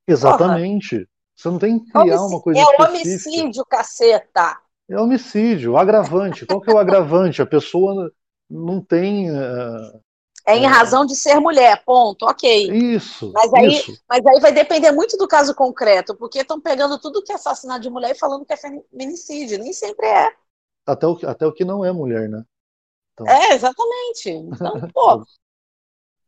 Exatamente. 0.07 0.95
Porra. 0.95 1.07
Você 1.35 1.47
não 1.49 1.59
tem 1.59 1.77
que 1.77 1.91
criar 1.91 2.21
uma 2.23 2.41
coisa 2.41 2.59
É 2.59 2.63
específica. 2.63 2.89
homicídio, 2.89 3.65
caceta. 3.65 4.57
É 4.89 4.99
homicídio, 4.99 5.77
agravante. 5.77 6.43
Qual 6.47 6.59
que 6.59 6.71
é 6.71 6.73
o 6.73 6.79
agravante? 6.79 7.39
A 7.39 7.45
pessoa 7.45 8.11
não 8.49 8.81
tem 8.81 9.29
uh, 9.29 10.01
é 10.45 10.57
em 10.57 10.65
razão 10.65 11.05
de 11.05 11.15
ser 11.15 11.39
mulher, 11.39 11.83
ponto, 11.85 12.25
ok. 12.25 12.69
Isso. 12.71 13.31
Mas 13.33 13.53
aí, 13.53 13.67
isso. 13.67 13.97
Mas 14.07 14.25
aí 14.25 14.39
vai 14.41 14.51
depender 14.51 14.91
muito 14.91 15.15
do 15.17 15.27
caso 15.27 15.55
concreto, 15.55 16.15
porque 16.15 16.39
estão 16.39 16.59
pegando 16.59 16.99
tudo 16.99 17.23
que 17.23 17.31
é 17.31 17.35
assassinato 17.35 17.81
de 17.81 17.89
mulher 17.89 18.11
e 18.11 18.19
falando 18.19 18.45
que 18.45 18.53
é 18.53 18.57
feminicídio. 18.57 19.59
Nem 19.59 19.71
sempre 19.71 20.07
é. 20.07 20.31
Até 20.85 21.07
o, 21.07 21.17
até 21.25 21.47
o 21.47 21.53
que 21.53 21.63
não 21.63 21.85
é 21.85 21.91
mulher, 21.91 22.27
né? 22.27 22.43
Então... 23.13 23.27
É, 23.27 23.53
exatamente. 23.53 24.29
Então, 24.29 24.73
pô. 24.93 25.23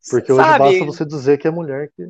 porque 0.10 0.32
hoje 0.32 0.44
sabe? 0.44 0.60
basta 0.60 0.86
você 0.86 1.06
dizer 1.06 1.38
que 1.38 1.48
é 1.48 1.52
mulher 1.52 1.92
que. 1.94 2.10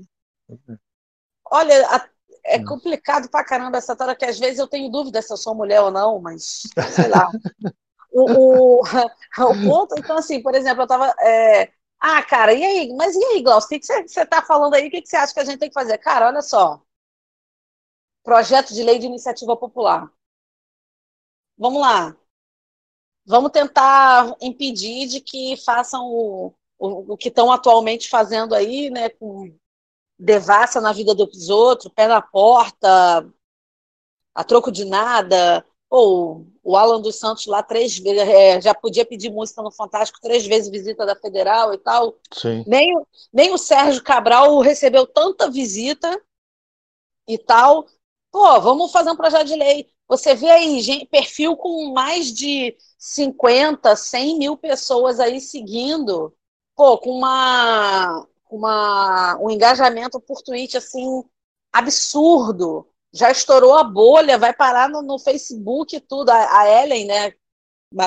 Olha, 1.49 2.07
é 2.45 2.59
hum. 2.59 2.65
complicado 2.65 3.29
pra 3.29 3.43
caramba 3.43 3.79
essa 3.79 3.93
história, 3.93 4.15
que 4.15 4.25
às 4.25 4.37
vezes 4.37 4.59
eu 4.59 4.67
tenho 4.67 4.91
dúvida 4.91 5.21
se 5.21 5.33
eu 5.33 5.37
sou 5.37 5.55
mulher 5.55 5.81
ou 5.81 5.89
não, 5.89 6.19
mas 6.19 6.63
sei 6.91 7.07
lá. 7.07 7.27
o, 8.13 8.31
o, 8.31 8.81
o 8.83 9.67
ponto, 9.67 9.95
então, 9.97 10.17
assim, 10.17 10.41
por 10.41 10.53
exemplo, 10.53 10.83
eu 10.83 10.87
tava. 10.87 11.13
É, 11.21 11.71
ah, 11.99 12.23
cara, 12.23 12.53
e 12.53 12.63
aí? 12.63 12.93
Mas 12.93 13.15
e 13.15 13.23
aí, 13.25 13.41
Glaucio? 13.41 13.67
O 13.67 13.69
que, 13.79 13.85
você 13.85 14.21
está 14.21 14.41
falando 14.41 14.73
aí? 14.75 14.87
O 14.87 14.91
que 14.91 15.05
você 15.05 15.15
acha 15.17 15.33
que 15.33 15.39
a 15.39 15.45
gente 15.45 15.59
tem 15.59 15.69
que 15.69 15.73
fazer? 15.73 15.97
Cara, 15.97 16.27
olha 16.27 16.41
só. 16.41 16.81
Projeto 18.23 18.73
de 18.73 18.83
lei 18.83 18.99
de 18.99 19.05
iniciativa 19.05 19.55
popular. 19.55 20.11
Vamos 21.57 21.81
lá. 21.81 22.15
vamos 23.25 23.51
tentar 23.51 24.35
impedir 24.41 25.07
de 25.07 25.21
que 25.21 25.57
façam 25.57 26.05
o, 26.07 26.53
o, 26.77 27.13
o 27.13 27.17
que 27.17 27.29
estão 27.29 27.51
atualmente 27.51 28.09
fazendo 28.09 28.53
aí, 28.53 28.89
né, 28.89 29.09
com 29.09 29.55
devassa 30.17 30.79
na 30.81 30.93
vida 30.93 31.13
dos 31.15 31.49
outros, 31.49 31.91
pé 31.93 32.07
na 32.07 32.21
porta, 32.21 33.27
a 34.33 34.43
troco 34.43 34.71
de 34.71 34.85
nada, 34.85 35.65
ou 35.89 36.45
o 36.63 36.75
Alan 36.75 36.99
dos 36.99 37.17
Santos 37.17 37.45
lá 37.45 37.61
três 37.61 37.97
vezes, 37.97 38.27
é, 38.27 38.59
já 38.59 38.73
podia 38.73 39.05
pedir 39.05 39.29
música 39.29 39.61
no 39.61 39.71
Fantástico 39.71 40.19
três 40.21 40.45
vezes 40.45 40.69
visita 40.69 41.05
da 41.05 41.15
Federal 41.15 41.73
e 41.73 41.77
tal. 41.77 42.17
Sim. 42.33 42.63
Nem, 42.67 42.95
nem 43.31 43.53
o 43.53 43.57
Sérgio 43.57 44.03
Cabral 44.03 44.59
recebeu 44.59 45.05
tanta 45.05 45.49
visita 45.49 46.19
e 47.27 47.37
tal. 47.37 47.85
Pô, 48.31 48.59
vamos 48.59 48.91
fazer 48.91 49.11
um 49.11 49.15
projeto 49.15 49.47
de 49.47 49.55
lei. 49.55 49.87
Você 50.07 50.35
vê 50.35 50.49
aí, 50.49 50.81
gente, 50.81 51.07
perfil 51.07 51.55
com 51.55 51.91
mais 51.93 52.31
de 52.31 52.75
50, 52.97 53.95
100 53.95 54.37
mil 54.37 54.57
pessoas 54.57 55.19
aí 55.19 55.39
seguindo, 55.39 56.33
pô, 56.75 56.97
com 56.97 57.11
uma, 57.11 58.27
uma, 58.49 59.37
um 59.39 59.49
engajamento 59.49 60.19
por 60.19 60.41
tweet 60.41 60.77
assim 60.77 61.23
absurdo. 61.71 62.87
Já 63.15 63.31
estourou 63.31 63.75
a 63.75 63.83
bolha, 63.83 64.37
vai 64.37 64.53
parar 64.53 64.89
no, 64.89 65.01
no 65.01 65.17
Facebook 65.17 65.95
e 65.95 66.01
tudo. 66.01 66.29
A, 66.29 66.59
a, 66.59 66.83
Ellen, 66.83 67.05
né? 67.05 67.33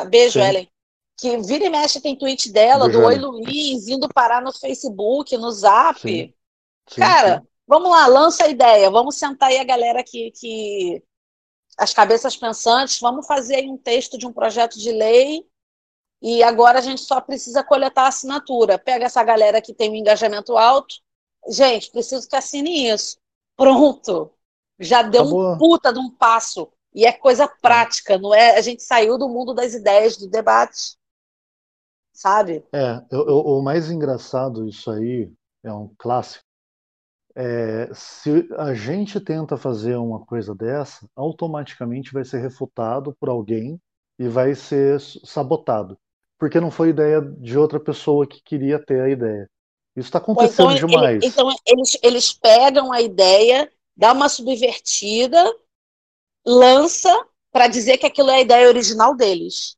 Beijo, 0.08 0.38
Sim. 0.38 0.46
Ellen. 0.46 0.70
Que 1.16 1.38
vira 1.38 1.64
e 1.64 1.70
mexe 1.70 2.00
tem 2.00 2.14
tweet 2.14 2.52
dela, 2.52 2.84
Beijo, 2.84 3.00
do 3.00 3.06
Oi 3.06 3.14
Luiz, 3.16 3.88
indo 3.88 4.08
parar 4.08 4.42
no 4.42 4.52
Facebook, 4.52 5.36
no 5.38 5.50
Zap. 5.50 5.98
Sim. 5.98 6.34
Sim, 6.88 7.00
Cara, 7.00 7.42
vamos 7.66 7.90
lá, 7.90 8.06
lança 8.06 8.44
a 8.44 8.48
ideia. 8.48 8.90
Vamos 8.90 9.16
sentar 9.16 9.48
aí 9.48 9.58
a 9.58 9.64
galera 9.64 10.04
que, 10.04 10.30
que 10.32 11.02
as 11.78 11.94
cabeças 11.94 12.36
pensantes, 12.36 13.00
vamos 13.00 13.26
fazer 13.26 13.56
aí 13.56 13.68
um 13.68 13.78
texto 13.78 14.18
de 14.18 14.26
um 14.26 14.32
projeto 14.32 14.78
de 14.78 14.92
lei 14.92 15.42
e 16.20 16.42
agora 16.42 16.80
a 16.80 16.82
gente 16.82 17.00
só 17.00 17.20
precisa 17.20 17.62
coletar 17.62 18.02
a 18.02 18.08
assinatura. 18.08 18.78
Pega 18.78 19.06
essa 19.06 19.22
galera 19.22 19.62
que 19.62 19.72
tem 19.72 19.90
um 19.90 19.94
engajamento 19.94 20.56
alto. 20.56 20.96
Gente, 21.48 21.90
preciso 21.90 22.28
que 22.28 22.36
assine 22.36 22.88
isso. 22.90 23.16
Pronto. 23.56 24.32
Já 24.78 25.02
deu 25.02 25.22
Acabou. 25.22 25.54
um 25.54 25.58
puta 25.58 25.92
de 25.92 25.98
um 25.98 26.10
passo. 26.10 26.68
E 26.94 27.04
é 27.04 27.12
coisa 27.12 27.46
prática, 27.46 28.18
não 28.18 28.34
é? 28.34 28.56
A 28.56 28.60
gente 28.60 28.82
saiu 28.82 29.18
do 29.18 29.28
mundo 29.28 29.54
das 29.54 29.74
ideias, 29.74 30.16
do 30.16 30.28
debate. 30.28 30.96
Sabe? 32.12 32.64
É, 32.72 33.00
eu, 33.10 33.28
eu, 33.28 33.38
o 33.38 33.62
mais 33.62 33.90
engraçado 33.90 34.66
isso 34.66 34.90
aí 34.90 35.30
é 35.62 35.72
um 35.72 35.92
clássico 35.96 36.48
é, 37.40 37.88
se 37.94 38.48
a 38.56 38.74
gente 38.74 39.20
tenta 39.20 39.56
fazer 39.56 39.94
uma 39.94 40.18
coisa 40.26 40.52
dessa, 40.56 41.08
automaticamente 41.14 42.12
vai 42.12 42.24
ser 42.24 42.38
refutado 42.40 43.16
por 43.20 43.28
alguém 43.28 43.80
e 44.18 44.26
vai 44.26 44.56
ser 44.56 45.00
sabotado. 45.00 45.96
Porque 46.36 46.58
não 46.58 46.72
foi 46.72 46.88
ideia 46.88 47.20
de 47.20 47.56
outra 47.56 47.78
pessoa 47.78 48.26
que 48.26 48.42
queria 48.42 48.84
ter 48.84 49.00
a 49.00 49.08
ideia. 49.08 49.48
Isso 49.96 50.08
está 50.08 50.18
acontecendo 50.18 50.72
então, 50.72 50.88
demais. 50.88 51.22
Ele, 51.22 51.26
então, 51.26 51.48
eles, 51.64 51.98
eles 52.02 52.32
pegam 52.32 52.92
a 52.92 53.00
ideia, 53.00 53.70
dá 53.98 54.12
uma 54.12 54.28
subvertida, 54.28 55.44
lança 56.46 57.12
para 57.50 57.66
dizer 57.66 57.98
que 57.98 58.06
aquilo 58.06 58.30
é 58.30 58.36
a 58.36 58.40
ideia 58.40 58.68
original 58.68 59.16
deles. 59.16 59.76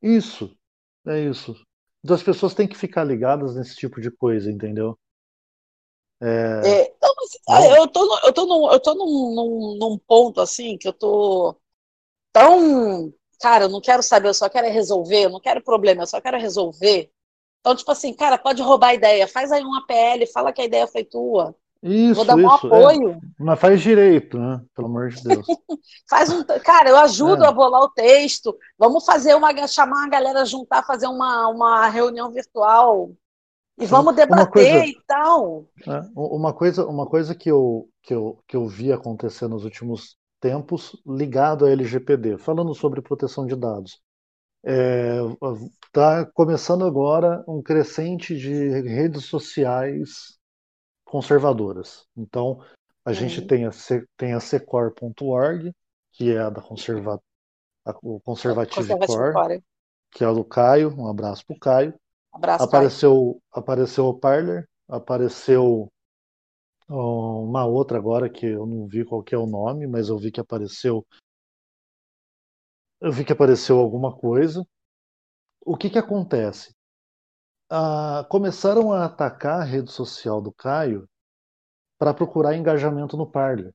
Isso, 0.00 0.56
é 1.04 1.20
isso. 1.20 1.56
Então 2.04 2.14
as 2.14 2.22
pessoas 2.22 2.54
têm 2.54 2.68
que 2.68 2.76
ficar 2.76 3.02
ligadas 3.02 3.56
nesse 3.56 3.74
tipo 3.74 4.00
de 4.00 4.08
coisa, 4.08 4.50
entendeu? 4.50 4.96
É... 6.22 6.60
É, 6.64 6.94
então, 6.96 7.12
assim, 7.24 7.74
eu 7.76 7.88
tô, 7.88 8.18
eu 8.24 8.32
tô, 8.32 8.46
num, 8.46 8.72
eu 8.72 8.80
tô 8.80 8.94
num, 8.94 9.34
num, 9.34 9.76
num, 9.78 9.98
ponto 9.98 10.40
assim 10.40 10.78
que 10.78 10.86
eu 10.86 10.92
tô 10.92 11.56
tão. 12.32 13.12
Cara, 13.40 13.64
eu 13.64 13.68
não 13.68 13.80
quero 13.80 14.02
saber, 14.02 14.28
eu 14.28 14.34
só 14.34 14.48
quero 14.48 14.68
resolver, 14.70 15.24
eu 15.24 15.30
não 15.30 15.40
quero 15.40 15.62
problema, 15.62 16.02
eu 16.02 16.06
só 16.06 16.20
quero 16.20 16.38
resolver. 16.38 17.10
Então, 17.60 17.74
tipo 17.74 17.90
assim, 17.90 18.14
cara, 18.14 18.38
pode 18.38 18.62
roubar 18.62 18.90
a 18.90 18.94
ideia, 18.94 19.26
faz 19.26 19.50
aí 19.50 19.62
uma 19.62 19.84
PL, 19.86 20.24
fala 20.28 20.52
que 20.52 20.62
a 20.62 20.64
ideia 20.64 20.86
foi 20.86 21.04
tua. 21.04 21.54
Isso, 21.86 22.16
Vou 22.16 22.24
dar 22.24 22.34
um 22.34 22.40
isso, 22.40 22.66
é. 22.66 22.68
apoio. 22.68 23.10
É. 23.10 23.18
Mas 23.38 23.60
faz 23.60 23.80
direito, 23.80 24.38
né? 24.38 24.60
Pelo 24.74 24.88
amor 24.88 25.08
de 25.08 25.22
Deus. 25.22 25.46
faz 26.10 26.30
um, 26.30 26.42
cara, 26.44 26.90
eu 26.90 26.96
ajudo 26.98 27.44
é. 27.44 27.48
a 27.48 27.52
bolar 27.52 27.82
o 27.82 27.90
texto. 27.90 28.56
Vamos 28.78 29.04
fazer 29.04 29.34
uma 29.34 29.66
chamar 29.66 30.04
a 30.04 30.08
galera 30.08 30.44
juntar, 30.44 30.82
fazer 30.84 31.06
uma, 31.06 31.48
uma 31.48 31.88
reunião 31.88 32.30
virtual 32.30 33.10
e 33.78 33.84
vamos 33.84 34.16
debater 34.16 34.50
coisa, 34.50 34.86
e 34.86 34.96
tal. 35.06 35.66
É, 35.86 36.02
uma 36.14 36.52
coisa, 36.52 36.86
uma 36.86 37.06
coisa 37.06 37.34
que, 37.34 37.50
eu, 37.50 37.88
que, 38.02 38.14
eu, 38.14 38.38
que 38.48 38.56
eu 38.56 38.66
vi 38.66 38.90
acontecer 38.90 39.46
nos 39.48 39.64
últimos 39.64 40.16
tempos 40.40 40.96
ligado 41.06 41.66
à 41.66 41.70
LGPD, 41.70 42.38
falando 42.38 42.74
sobre 42.74 43.02
proteção 43.02 43.46
de 43.46 43.54
dados. 43.54 44.00
Está 44.64 46.20
é, 46.22 46.24
começando 46.32 46.84
agora 46.84 47.44
um 47.46 47.62
crescente 47.62 48.36
de 48.36 48.80
redes 48.80 49.26
sociais 49.26 50.36
conservadoras. 51.06 52.06
Então, 52.16 52.60
a 53.04 53.10
uhum. 53.10 53.14
gente 53.14 53.40
tem 53.46 53.64
a, 53.64 53.70
tem 54.16 54.34
a 54.34 54.40
secor.org, 54.40 55.72
que 56.12 56.32
é 56.32 56.38
a 56.38 56.50
da 56.50 56.60
conserva, 56.60 57.20
a, 57.86 57.94
o 58.02 58.20
Conservative, 58.20 58.88
Conservative 58.88 59.32
Core, 59.32 59.64
que 60.10 60.24
é 60.24 60.26
a 60.26 60.32
do 60.32 60.44
Caio, 60.44 60.94
um 60.98 61.08
abraço 61.08 61.46
para 61.46 61.56
o 61.56 61.58
Caio. 61.58 61.94
Abraço, 62.32 62.64
apareceu, 62.64 63.40
pai. 63.50 63.62
apareceu 63.62 64.06
o 64.06 64.18
Parler, 64.18 64.68
apareceu 64.88 65.88
uma 66.88 67.64
outra 67.64 67.98
agora 67.98 68.28
que 68.28 68.46
eu 68.46 68.66
não 68.66 68.86
vi 68.86 69.04
qual 69.04 69.24
é 69.30 69.36
o 69.36 69.46
nome, 69.46 69.86
mas 69.86 70.08
eu 70.08 70.18
vi 70.18 70.30
que 70.30 70.40
apareceu. 70.40 71.06
Eu 73.00 73.12
vi 73.12 73.24
que 73.24 73.32
apareceu 73.32 73.78
alguma 73.78 74.14
coisa. 74.14 74.66
O 75.64 75.76
que 75.76 75.90
que 75.90 75.98
acontece? 75.98 76.75
Ah, 77.68 78.24
começaram 78.28 78.92
a 78.92 79.04
atacar 79.04 79.60
a 79.60 79.64
rede 79.64 79.90
social 79.90 80.40
do 80.40 80.52
Caio 80.52 81.08
para 81.98 82.14
procurar 82.14 82.56
engajamento 82.56 83.16
no 83.16 83.26
Parler. 83.26 83.74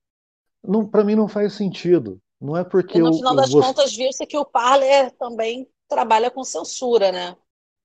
Para 0.91 1.03
mim 1.03 1.15
não 1.15 1.27
faz 1.27 1.53
sentido. 1.53 2.19
Não 2.39 2.57
é 2.57 2.63
porque 2.63 2.97
e 2.97 3.01
no 3.01 3.13
final 3.13 3.35
das 3.35 3.49
gost... 3.51 3.67
contas 3.67 3.95
viu-se 3.95 4.25
que 4.25 4.37
o 4.37 4.45
Parler 4.45 5.11
também 5.17 5.69
trabalha 5.87 6.31
com 6.31 6.43
censura, 6.43 7.11
né? 7.11 7.35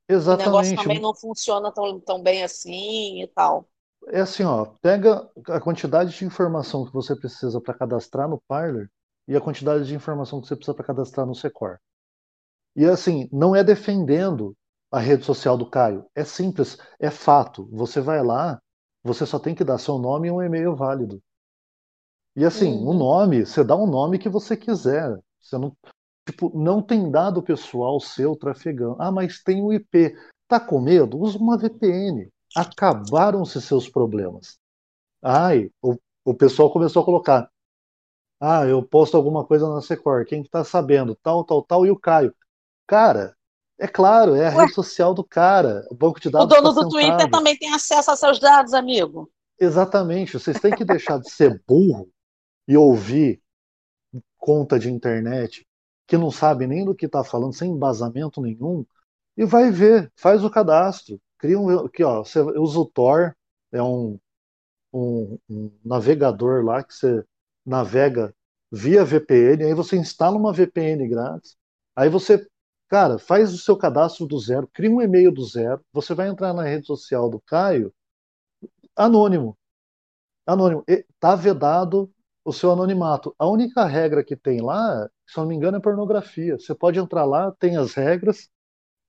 Exatamente. 0.09 0.49
O 0.49 0.51
negócio 0.53 0.77
também 0.77 1.01
não 1.01 1.15
funciona 1.15 1.73
tão, 1.73 2.01
tão 2.01 2.23
bem 2.23 2.45
assim 2.45 3.23
e 3.23 3.27
tal. 3.27 3.69
É 4.09 4.21
assim, 4.21 4.45
ó, 4.45 4.67
pega 4.81 5.29
a 5.49 5.61
quantidade 5.61 6.17
de 6.17 6.25
informação 6.25 6.87
que 6.87 6.93
você 6.93 7.17
precisa 7.17 7.61
para 7.61 7.75
cadastrar 7.75 8.29
no 8.29 8.41
Parler 8.47 8.89
e 9.27 9.37
a 9.37 9.41
quantidade 9.41 9.85
de 9.85 9.95
informação 9.95 10.41
que 10.41 10.47
você 10.47 10.55
precisa 10.55 10.75
para 10.75 10.87
cadastrar 10.87 11.27
no 11.27 11.35
Secor. 11.35 11.79
E 12.77 12.85
assim, 12.85 13.29
não 13.33 13.57
é 13.57 13.65
defendendo 13.65 14.57
a 14.97 15.01
rede 15.01 15.25
social 15.25 15.59
do 15.59 15.69
Caio, 15.69 16.07
é 16.15 16.25
simples, 16.25 16.79
é 16.99 17.11
fato. 17.11 17.69
Você 17.71 18.01
vai 18.01 18.23
lá, 18.23 18.61
você 19.03 19.27
só 19.27 19.39
tem 19.39 19.55
que 19.55 19.65
dar 19.65 19.79
seu 19.79 19.99
nome 19.99 20.29
e 20.29 20.31
um 20.31 20.43
e-mail 20.43 20.75
válido. 20.75 21.23
E 22.35 22.45
assim, 22.45 22.73
o 22.85 22.91
um 22.91 22.95
nome, 22.95 23.45
você 23.45 23.63
dá 23.63 23.77
um 23.77 23.87
nome 23.87 24.19
que 24.19 24.29
você 24.29 24.57
quiser. 24.57 25.19
Você 25.41 25.59
não, 25.59 25.77
Tipo, 26.27 26.51
não 26.59 26.83
tem 26.83 27.11
dado 27.11 27.43
pessoal 27.43 28.01
seu 28.01 28.35
trafegando. 28.35 28.97
Ah, 28.99 29.13
mas 29.13 29.43
tem 29.43 29.63
o 29.63 29.73
IP. 29.73 30.17
Tá 30.49 30.59
com 30.59 30.81
medo? 30.81 31.19
Usa 31.19 31.39
uma 31.39 31.57
VPN. 31.57 32.29
Acabaram-se 32.55 33.61
seus 33.61 33.89
problemas. 33.89 34.59
Ai, 35.23 35.71
o, 35.81 35.97
o 36.25 36.35
pessoal 36.35 36.73
começou 36.73 37.03
a 37.03 37.05
colocar. 37.05 37.51
Ah, 38.41 38.67
eu 38.67 38.83
posto 38.83 39.17
alguma 39.17 39.45
coisa 39.45 39.69
na 39.69 39.81
Secor. 39.81 40.25
Quem 40.25 40.43
está 40.43 40.65
sabendo? 40.65 41.15
Tal, 41.23 41.45
tal, 41.45 41.63
tal. 41.63 41.87
E 41.87 41.91
o 41.91 41.99
Caio. 41.99 42.35
Cara, 42.87 43.36
é 43.79 43.87
claro, 43.87 44.35
é 44.35 44.49
a 44.49 44.57
Ué? 44.57 44.63
rede 44.63 44.75
social 44.75 45.13
do 45.13 45.25
cara. 45.25 45.87
O 45.91 45.95
banco 45.95 46.21
de 46.21 46.31
dados. 46.31 46.47
O 46.47 46.49
dono 46.49 46.75
tá 46.75 46.81
do 46.81 46.91
sentado. 46.91 46.91
Twitter 46.91 47.31
também 47.31 47.57
tem 47.57 47.73
acesso 47.75 48.11
a 48.11 48.17
seus 48.17 48.39
dados, 48.39 48.73
amigo. 48.73 49.31
Exatamente. 49.59 50.39
Vocês 50.39 50.59
têm 50.59 50.75
que 50.75 50.85
deixar 50.85 51.19
de 51.19 51.31
ser 51.31 51.63
burro 51.67 52.09
e 52.67 52.77
ouvir 52.77 53.41
conta 54.39 54.79
de 54.79 54.91
internet 54.91 55.67
que 56.07 56.17
não 56.17 56.31
sabe 56.31 56.67
nem 56.67 56.85
do 56.85 56.95
que 56.95 57.07
está 57.07 57.25
falando, 57.25 57.53
sem 57.53 57.71
embasamento 57.71 58.41
nenhum, 58.41 58.87
e 59.37 59.45
vai 59.45 59.71
ver, 59.71 60.11
faz 60.17 60.45
o 60.45 60.51
cadastro. 60.51 61.21
Cria 61.39 61.59
um. 61.59 61.85
Aqui, 61.85 62.03
ó, 62.05 62.25
você 62.25 62.41
usa 62.41 62.79
o 62.79 62.87
Tor, 62.87 63.37
é 63.73 63.83
um, 63.83 64.19
um, 64.93 65.39
um 65.51 65.71
navegador 65.85 66.65
lá 66.65 66.83
que 66.83 66.95
você 66.95 67.25
navega 67.65 68.33
via 68.71 69.05
VPN, 69.05 69.65
aí 69.65 69.75
você 69.75 69.97
instala 69.97 70.37
uma 70.37 70.53
VPN 70.53 71.07
grátis, 71.09 71.57
aí 71.95 72.09
você, 72.09 72.47
cara, 72.89 73.19
faz 73.19 73.53
o 73.53 73.59
seu 73.59 73.77
cadastro 73.77 74.27
do 74.27 74.39
zero, 74.39 74.69
cria 74.73 74.91
um 74.91 75.03
e-mail 75.03 75.33
do 75.33 75.45
zero, 75.45 75.85
você 75.93 76.15
vai 76.15 76.29
entrar 76.29 76.53
na 76.55 76.63
rede 76.65 76.87
social 76.87 77.29
do 77.31 77.41
Caio, 77.41 77.93
anônimo. 78.97 79.57
Anônimo. 80.47 80.85
Está 80.89 81.35
vedado 81.35 82.11
o 82.45 82.53
seu 82.53 82.71
anonimato. 82.73 83.35
A 83.39 83.47
única 83.49 83.85
regra 83.85 84.25
que 84.25 84.37
tem 84.37 84.61
lá, 84.63 85.09
se 85.27 85.37
não 85.37 85.47
me 85.47 85.55
engano, 85.57 85.77
é 85.79 85.81
pornografia. 85.81 86.59
Você 86.59 86.75
pode 86.75 86.99
entrar 86.99 87.25
lá, 87.25 87.53
tem 87.53 87.77
as 87.77 87.95
regras, 87.95 88.49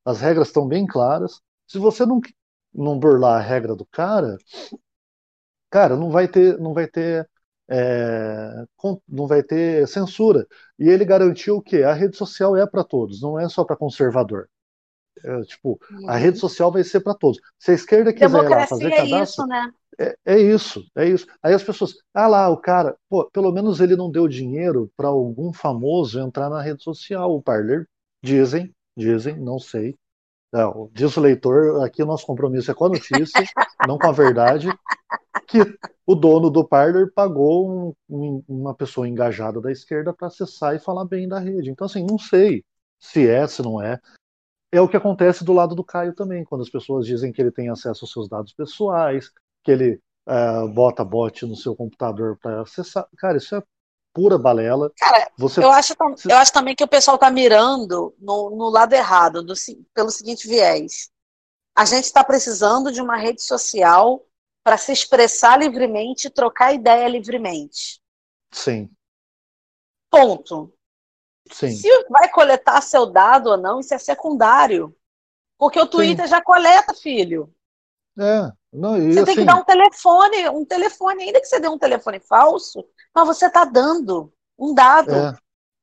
as 0.06 0.22
regras 0.22 0.48
estão 0.48 0.68
bem 0.68 0.86
claras. 0.88 1.42
Se 1.68 1.78
você 1.78 2.06
não, 2.06 2.20
não 2.74 3.00
burlar 3.00 3.38
a 3.40 3.44
regra 3.44 3.76
do 3.76 3.86
cara, 3.86 4.38
cara, 5.70 5.96
não 5.96 6.10
vai 6.10 6.28
ter, 6.28 6.58
não 6.60 6.74
vai 6.74 6.88
ter 6.88 7.30
é, 7.70 8.66
não 9.08 9.28
vai 9.28 9.44
ter 9.44 9.88
censura. 9.88 10.48
E 10.80 10.88
ele 10.88 11.06
garantiu 11.06 11.62
que 11.62 11.84
a 11.84 11.94
rede 11.94 12.16
social 12.16 12.56
é 12.56 12.66
para 12.66 12.84
todos, 12.84 13.22
não 13.22 13.40
é 13.40 13.48
só 13.50 13.64
para 13.64 13.76
conservador. 13.76 14.48
É, 15.24 15.42
tipo, 15.42 15.80
uhum. 15.92 16.10
a 16.10 16.16
rede 16.16 16.38
social 16.38 16.72
vai 16.72 16.84
ser 16.84 17.00
para 17.00 17.16
todos. 17.16 17.40
Se 17.58 17.72
a 17.72 17.74
esquerda 17.74 18.14
quiser 18.14 18.44
ir 18.44 18.50
lá 18.50 18.68
fazer 18.68 18.90
cadastro, 18.92 19.16
é 19.16 19.24
isso, 19.24 19.48
né? 19.48 19.72
É, 20.00 20.16
é, 20.26 20.40
isso, 20.40 20.86
é 20.96 21.06
isso. 21.08 21.26
Aí 21.42 21.54
as 21.54 21.64
pessoas, 21.64 21.96
ah 22.14 22.28
lá, 22.28 22.50
o 22.50 22.58
cara, 22.58 22.96
pô, 23.10 23.28
pelo 23.32 23.52
menos 23.52 23.80
ele 23.80 23.96
não 23.96 24.12
deu 24.12 24.28
dinheiro 24.28 24.92
para 24.96 25.08
algum 25.08 25.52
famoso 25.52 26.20
entrar 26.20 26.50
na 26.50 26.62
rede 26.62 26.84
social. 26.84 27.36
O 27.36 27.42
Parler, 27.42 27.88
dizem, 28.24 28.72
dizem, 28.96 29.40
não 29.40 29.58
sei. 29.58 29.96
Não, 30.52 30.90
diz 30.94 31.16
o 31.18 31.22
leitor, 31.22 31.84
aqui 31.84 32.02
o 32.02 32.06
nosso 32.06 32.26
compromisso 32.26 32.72
é 32.72 32.74
com 32.74 32.86
a 32.86 32.90
notícia, 32.90 33.44
não 33.86 33.98
com 33.98 34.08
a 34.08 34.12
verdade, 34.14 34.70
que 35.46 35.60
o 36.06 36.16
dono 36.16 36.50
do 36.50 36.66
Parler 36.66 37.12
pagou 37.14 37.70
um, 37.70 37.94
um, 38.10 38.44
uma 38.48 38.74
pessoa 38.74 39.08
engajada 39.08 39.60
da 39.60 39.72
esquerda 39.72 40.14
para 40.14 40.28
acessar 40.28 40.74
e 40.76 40.80
falar 40.80 41.06
bem 41.06 41.28
da 41.28 41.40
rede. 41.40 41.70
Então, 41.70 41.86
assim, 41.86 42.06
não 42.06 42.18
sei 42.18 42.64
se 42.98 43.28
é, 43.28 43.46
se 43.46 43.62
não 43.62 43.82
é. 43.82 44.00
É 44.72 44.82
o 44.82 44.88
que 44.88 44.98
acontece 44.98 45.44
do 45.44 45.54
lado 45.54 45.76
do 45.76 45.84
Caio 45.84 46.14
também, 46.14 46.44
quando 46.44 46.62
as 46.62 46.70
pessoas 46.70 47.06
dizem 47.06 47.32
que 47.32 47.42
ele 47.42 47.52
tem 47.52 47.70
acesso 47.70 48.06
aos 48.06 48.12
seus 48.12 48.30
dados 48.30 48.54
pessoais, 48.54 49.32
que 49.64 49.72
ele 49.72 50.02
uh, 50.28 50.68
bota 50.70 51.04
bot 51.04 51.46
no 51.46 51.56
seu 51.56 51.76
computador 51.76 52.38
para 52.42 52.62
acessar. 52.62 53.08
Cara, 53.18 53.38
isso 53.38 53.56
é 53.56 53.64
pura 54.18 54.36
balela. 54.36 54.92
Cara, 54.98 55.32
Você... 55.38 55.64
eu, 55.64 55.70
acho, 55.70 55.94
eu 56.28 56.36
acho 56.36 56.52
também 56.52 56.76
que 56.76 56.84
o 56.84 56.88
pessoal 56.88 57.14
está 57.16 57.30
mirando 57.30 58.16
no, 58.20 58.50
no, 58.50 58.68
lado 58.68 58.94
errado, 58.94 59.44
do, 59.44 59.54
pelo 59.94 60.10
seguinte 60.10 60.48
viés. 60.48 61.12
A 61.76 61.86
gente 61.86 62.06
está 62.06 62.24
precisando 62.24 62.92
de 62.92 63.00
uma 63.00 63.16
rede 63.16 63.44
social 63.44 64.26
para 64.64 64.76
se 64.76 64.92
expressar 64.92 65.60
livremente, 65.60 66.32
trocar 66.32 66.74
ideia 66.74 67.08
livremente. 67.08 68.02
Sim. 68.52 68.90
Ponto. 70.10 70.74
Sim. 71.52 71.70
Se 71.70 71.88
vai 72.10 72.28
coletar 72.32 72.82
seu 72.82 73.06
dado 73.06 73.52
ou 73.52 73.58
não, 73.58 73.80
isso 73.80 73.94
é 73.94 74.00
secundário. 74.00 74.98
Porque 75.60 75.80
o 75.80 75.86
Twitter 75.86 76.26
Sim. 76.26 76.32
já 76.32 76.42
coleta, 76.42 76.92
filho. 76.96 77.54
É. 78.18 78.52
Não, 78.78 78.94
você 78.94 79.20
assim, 79.20 79.26
tem 79.26 79.36
que 79.36 79.46
dar 79.46 79.56
um 79.56 79.64
telefone, 79.64 80.50
um 80.50 80.66
telefone, 80.66 81.24
ainda 81.24 81.42
que 81.42 81.48
você 81.48 81.60
dê 81.60 81.68
um 81.68 81.78
telefone 81.78 82.20
falso, 82.20 82.86
mas 83.14 83.26
você 83.26 83.48
está 83.48 83.66
dando 83.66 84.32
um 84.58 84.74
dado 84.74 85.12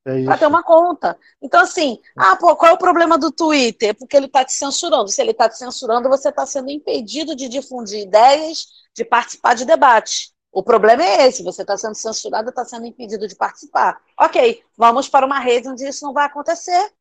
é, 0.06 0.20
é 0.22 0.24
para 0.24 0.38
ter 0.38 0.46
uma 0.46 0.62
conta. 0.62 1.18
Então, 1.42 1.60
assim, 1.60 1.98
ah, 2.16 2.36
pô, 2.36 2.54
qual 2.54 2.70
é 2.70 2.74
o 2.74 2.78
problema 2.78 3.18
do 3.18 3.32
Twitter? 3.32 3.94
Porque 3.96 4.16
ele 4.16 4.26
está 4.26 4.44
te 4.44 4.52
censurando. 4.52 5.08
Se 5.08 5.20
ele 5.20 5.32
está 5.32 5.48
te 5.48 5.58
censurando, 5.58 6.08
você 6.08 6.28
está 6.28 6.46
sendo 6.46 6.70
impedido 6.70 7.34
de 7.34 7.48
difundir 7.48 8.00
ideias, 8.00 8.66
de 8.94 9.04
participar 9.04 9.54
de 9.54 9.64
debate. 9.64 10.32
O 10.52 10.62
problema 10.62 11.02
é 11.02 11.26
esse, 11.26 11.42
você 11.42 11.62
está 11.62 11.76
sendo 11.76 11.96
censurado, 11.96 12.50
está 12.50 12.64
sendo 12.64 12.86
impedido 12.86 13.26
de 13.26 13.34
participar. 13.34 14.00
Ok, 14.20 14.62
vamos 14.76 15.08
para 15.08 15.26
uma 15.26 15.40
rede 15.40 15.68
onde 15.68 15.84
isso 15.84 16.04
não 16.04 16.12
vai 16.12 16.26
acontecer. 16.26 16.92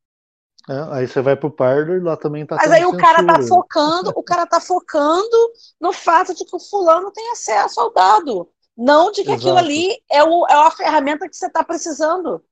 É, 0.69 0.95
aí 0.95 1.07
você 1.07 1.22
vai 1.22 1.35
pro 1.35 1.52
Parler, 1.52 2.02
lá 2.02 2.15
também 2.15 2.45
tá 2.45 2.56
Mas 2.56 2.72
aí 2.72 2.85
o 2.85 2.95
cara 2.95 3.26
tá 3.26 3.41
focando, 3.41 4.14
o 4.15 4.23
cara 4.23 4.45
tá 4.45 4.61
focando 4.61 5.52
no 5.80 5.91
fato 5.91 6.34
de 6.34 6.45
que 6.45 6.56
o 6.56 6.60
fulano 6.60 7.11
tem 7.11 7.31
acesso 7.31 7.81
ao 7.81 7.91
dado. 7.91 8.49
Não 8.76 9.11
de 9.11 9.23
que 9.23 9.31
exato. 9.31 9.41
aquilo 9.41 9.57
ali 9.57 10.02
é, 10.10 10.23
o, 10.23 10.48
é 10.48 10.53
a 10.53 10.72
ferramenta 10.72 11.27
que 11.27 11.35
você 11.35 11.48
está 11.48 11.64
precisando. 11.64 12.44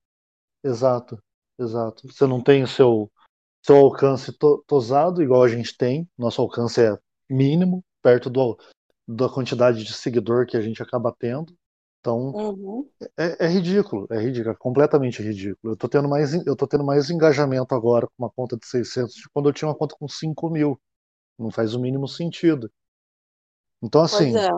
Exato, 0.63 1.17
exato. 1.57 2.07
Você 2.07 2.27
não 2.27 2.41
tem 2.41 2.63
o 2.63 2.67
seu, 2.67 3.09
seu 3.65 3.77
alcance 3.77 4.31
to, 4.33 4.63
tosado, 4.67 5.23
igual 5.23 5.43
a 5.43 5.47
gente 5.47 5.75
tem. 5.75 6.07
Nosso 6.17 6.41
alcance 6.41 6.81
é 6.81 6.97
mínimo, 7.29 7.83
perto 8.01 8.29
do, 8.29 8.59
da 9.07 9.29
quantidade 9.29 9.83
de 9.83 9.93
seguidor 9.93 10.45
que 10.45 10.57
a 10.57 10.61
gente 10.61 10.83
acaba 10.83 11.15
tendo. 11.17 11.55
Então, 12.01 12.31
uhum. 12.31 12.89
é, 13.15 13.45
é, 13.45 13.47
ridículo, 13.47 14.07
é 14.09 14.19
ridículo, 14.19 14.55
é 14.55 14.57
completamente 14.57 15.21
ridículo. 15.21 15.73
Eu 15.73 15.77
tô 15.77 15.87
tendo 15.87 16.09
mais, 16.09 16.33
eu 16.47 16.55
tô 16.55 16.65
tendo 16.67 16.83
mais 16.83 17.11
engajamento 17.11 17.75
agora 17.75 18.07
com 18.07 18.13
uma 18.17 18.29
conta 18.29 18.57
de 18.57 18.65
600 18.65 19.13
de 19.13 19.29
quando 19.29 19.47
eu 19.47 19.53
tinha 19.53 19.69
uma 19.69 19.75
conta 19.75 19.95
com 19.95 20.07
5 20.07 20.49
mil. 20.49 20.81
Não 21.37 21.51
faz 21.51 21.75
o 21.75 21.79
mínimo 21.79 22.07
sentido. 22.07 22.71
Então, 23.83 24.01
assim, 24.01 24.35
é. 24.35 24.49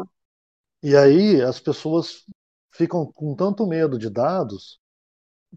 e 0.81 0.95
aí 0.95 1.41
as 1.41 1.59
pessoas 1.59 2.25
ficam 2.71 3.05
com 3.11 3.35
tanto 3.35 3.67
medo 3.67 3.99
de 3.99 4.09
dados 4.09 4.79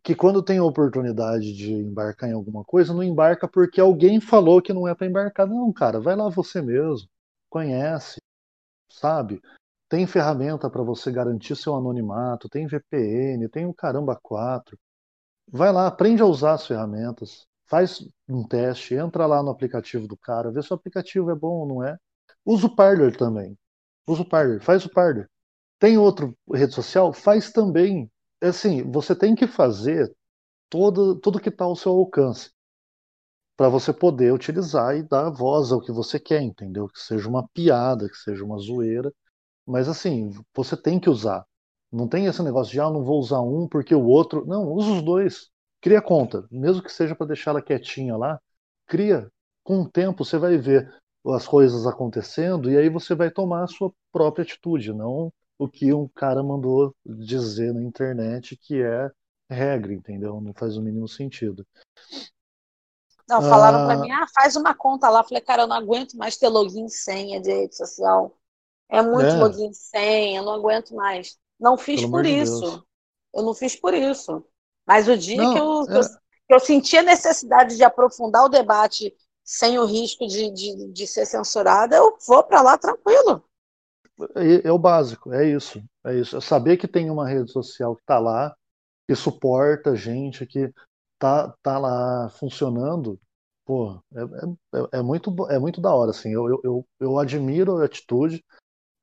que 0.03 0.15
quando 0.15 0.43
tem 0.43 0.59
a 0.59 0.65
oportunidade 0.65 1.53
de 1.55 1.73
embarcar 1.73 2.29
em 2.29 2.33
alguma 2.33 2.65
coisa, 2.65 2.93
não 2.93 3.03
embarca 3.03 3.47
porque 3.47 3.81
alguém 3.81 4.21
falou 4.21 4.61
que 4.61 4.73
não 4.73 4.89
é 4.89 4.95
para 4.95 5.07
embarcar. 5.07 5.47
Não, 5.47 5.73
cara, 5.73 6.01
vai 6.01 6.17
lá 6.17 6.29
você 6.29 6.61
mesmo, 6.61 7.09
conhece, 7.49 8.21
sabe? 8.91 9.41
Tem 9.89 10.07
ferramenta 10.07 10.69
para 10.69 10.83
você 10.83 11.11
garantir 11.13 11.57
seu 11.57 11.75
anonimato, 11.77 12.49
tem 12.49 12.67
VPN, 12.67 13.49
tem 13.49 13.67
o 13.67 13.75
caramba 13.75 14.19
4. 14.21 14.79
Vai 15.49 15.73
lá, 15.73 15.87
aprende 15.87 16.23
a 16.23 16.27
usar 16.27 16.55
as 16.55 16.67
ferramentas, 16.67 17.47
faz 17.67 18.07
um 18.29 18.47
teste, 18.47 18.95
entra 18.95 19.27
lá 19.27 19.43
no 19.43 19.51
aplicativo 19.51 20.09
do 20.09 20.17
cara, 20.17 20.51
vê 20.51 20.63
se 20.63 20.73
o 20.73 20.77
aplicativo 20.77 21.31
é 21.31 21.35
bom 21.35 21.61
ou 21.61 21.67
não 21.67 21.85
é. 21.85 21.97
Usa 22.45 22.67
o 22.67 22.75
Parler 22.75 23.17
também. 23.17 23.57
Usa 24.07 24.23
o 24.23 24.29
Parler, 24.29 24.61
faz 24.61 24.85
o 24.85 24.91
Parler. 24.91 25.29
Tem 25.79 25.99
outra 25.99 26.33
rede 26.53 26.75
social? 26.75 27.13
Faz 27.13 27.53
também. 27.53 28.11
É 28.41 28.49
assim, 28.49 28.83
você 28.91 29.15
tem 29.15 29.35
que 29.35 29.47
fazer 29.47 30.13
todo, 30.71 31.17
tudo 31.17 31.41
que 31.41 31.49
está 31.49 31.65
ao 31.65 31.77
seu 31.77 31.93
alcance 31.93 32.51
para 33.57 33.69
você 33.69 33.93
poder 33.93 34.33
utilizar 34.33 34.97
e 34.97 35.03
dar 35.03 35.31
voz 35.31 35.73
ao 35.73 35.81
que 35.81 35.91
você 35.91 36.21
quer, 36.21 36.43
entendeu? 36.43 36.89
Que 36.89 37.01
seja 37.01 37.29
uma 37.29 37.49
piada, 37.49 38.09
que 38.09 38.17
seja 38.17 38.45
uma 38.45 38.59
zoeira, 38.59 39.13
mas 39.67 39.89
assim, 39.89 40.31
você 40.55 40.77
tem 40.77 41.01
que 41.01 41.11
usar. 41.11 41.45
Não 41.93 42.09
tem 42.09 42.27
esse 42.27 42.43
negócio 42.43 42.73
de, 42.73 42.81
ah, 42.81 42.91
não 42.91 43.05
vou 43.05 43.19
usar 43.19 43.41
um 43.41 43.69
porque 43.69 43.95
o 43.95 44.05
outro. 44.05 44.45
Não, 44.47 44.73
usa 44.73 44.93
os 44.93 45.03
dois. 45.03 45.51
Cria 45.81 46.03
conta. 46.03 46.47
Mesmo 46.51 46.83
que 46.83 46.93
seja 46.93 47.15
para 47.15 47.27
deixar 47.27 47.53
ela 47.53 47.63
quietinha 47.63 48.17
lá, 48.17 48.41
cria. 48.87 49.31
Com 49.65 49.83
o 49.83 49.89
tempo 49.89 50.25
você 50.25 50.39
vai 50.39 50.59
ver 50.59 50.93
as 51.27 51.47
coisas 51.47 51.87
acontecendo 51.87 52.71
e 52.71 52.77
aí 52.77 52.89
você 52.89 53.15
vai 53.15 53.31
tomar 53.31 53.65
a 53.65 53.67
sua 53.67 53.93
própria 54.13 54.45
atitude, 54.45 54.93
não 54.93 55.33
o 55.59 55.69
que 55.69 55.93
um 55.93 56.09
cara 56.09 56.43
mandou 56.43 56.95
dizer 57.05 57.73
na 57.73 57.83
internet 57.83 58.57
que 58.57 58.83
é 58.83 59.11
regra, 59.49 59.93
entendeu? 59.93 60.41
Não 60.41 60.53
faz 60.53 60.77
o 60.77 60.83
mínimo 60.83 61.09
sentido. 61.09 61.67
Não, 63.29 63.43
falaram 63.43 63.81
ah, 63.81 63.87
para 63.87 64.01
mim, 64.01 64.11
ah, 64.11 64.27
faz 64.35 64.55
uma 64.55 64.75
conta 64.75 65.09
lá. 65.09 65.25
Falei, 65.25 65.43
cara, 65.43 65.63
eu 65.63 65.67
não 65.67 65.77
aguento 65.77 66.17
mais 66.17 66.37
ter 66.37 66.49
login 66.49 66.89
senha 66.89 67.41
de 67.41 67.53
rede 67.53 67.77
social. 67.77 68.36
É 68.89 69.03
muito 69.03 69.27
é. 69.27 69.37
login 69.37 69.73
sem, 69.73 70.37
eu 70.37 70.45
não 70.45 70.55
aguento 70.55 70.95
mais. 70.95 71.37
Não 71.59 71.77
fiz 71.77 72.01
Pelo 72.01 72.13
por 72.13 72.27
isso. 72.27 72.61
Deus. 72.61 72.83
Eu 73.35 73.43
não 73.43 73.55
fiz 73.55 73.77
por 73.77 73.95
isso. 73.95 74.45
Mas 74.87 75.09
o 75.09 75.17
dia 75.17 75.37
não, 75.37 75.53
que, 75.53 75.59
eu, 75.59 75.97
é. 75.97 75.99
eu, 75.99 76.03
que 76.49 76.55
eu 76.55 76.61
senti 76.61 76.97
a 76.97 77.03
necessidade 77.03 77.77
de 77.77 77.85
aprofundar 77.85 78.45
o 78.45 78.49
debate 78.49 79.15
sem 79.45 79.79
o 79.79 79.85
risco 79.85 80.27
de, 80.27 80.51
de, 80.51 80.93
de 80.93 81.07
ser 81.07 81.25
censurada, 81.25 81.97
eu 81.97 82.17
vou 82.27 82.43
para 82.43 82.63
lá 82.63 82.77
tranquilo. 82.77 83.45
É, 84.35 84.69
é, 84.69 84.73
o 84.73 84.79
básico, 84.79 85.33
é 85.33 85.49
isso. 85.49 85.83
É 86.05 86.15
isso. 86.15 86.37
É 86.37 86.41
saber 86.41 86.77
que 86.77 86.89
tem 86.89 87.11
uma 87.11 87.29
rede 87.29 87.53
social 87.53 87.95
que 87.95 88.03
está 88.03 88.19
lá, 88.19 88.57
que 89.07 89.15
suporta 89.15 89.95
gente, 89.95 90.47
que 90.47 90.73
tá, 91.19 91.55
tá 91.63 91.79
lá 91.79 92.29
funcionando, 92.31 93.21
pô, 93.65 94.01
é, 94.15 94.23
é, 94.79 94.99
é, 94.99 95.03
muito, 95.03 95.35
é 95.49 95.59
muito 95.59 95.81
da 95.81 95.95
hora, 95.95 96.11
assim. 96.11 96.33
Eu, 96.33 96.49
eu, 96.49 96.61
eu, 96.65 96.87
eu 96.99 97.19
admiro 97.19 97.77
a 97.77 97.85
atitude, 97.85 98.45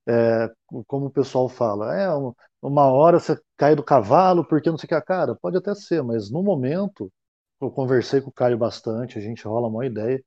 é, 0.08 0.52
como 0.88 1.08
o 1.08 1.12
pessoal 1.12 1.48
fala, 1.48 1.96
é 1.96 2.10
uma 2.62 2.92
hora 2.92 3.20
você 3.20 3.40
cai 3.58 3.76
do 3.76 3.84
cavalo 3.84 4.46
porque 4.46 4.70
não 4.70 4.78
sei 4.78 4.86
o 4.86 4.90
que, 4.90 5.02
cara, 5.02 5.36
pode 5.36 5.58
até 5.58 5.74
ser, 5.76 6.04
mas 6.04 6.30
no 6.30 6.44
momento 6.44 7.12
eu 7.62 7.72
conversei 7.72 8.20
com 8.22 8.30
o 8.30 8.34
Caio 8.34 8.58
bastante, 8.58 9.18
a 9.18 9.22
gente 9.22 9.46
rola 9.48 9.68
uma 9.68 9.86
ideia, 9.86 10.24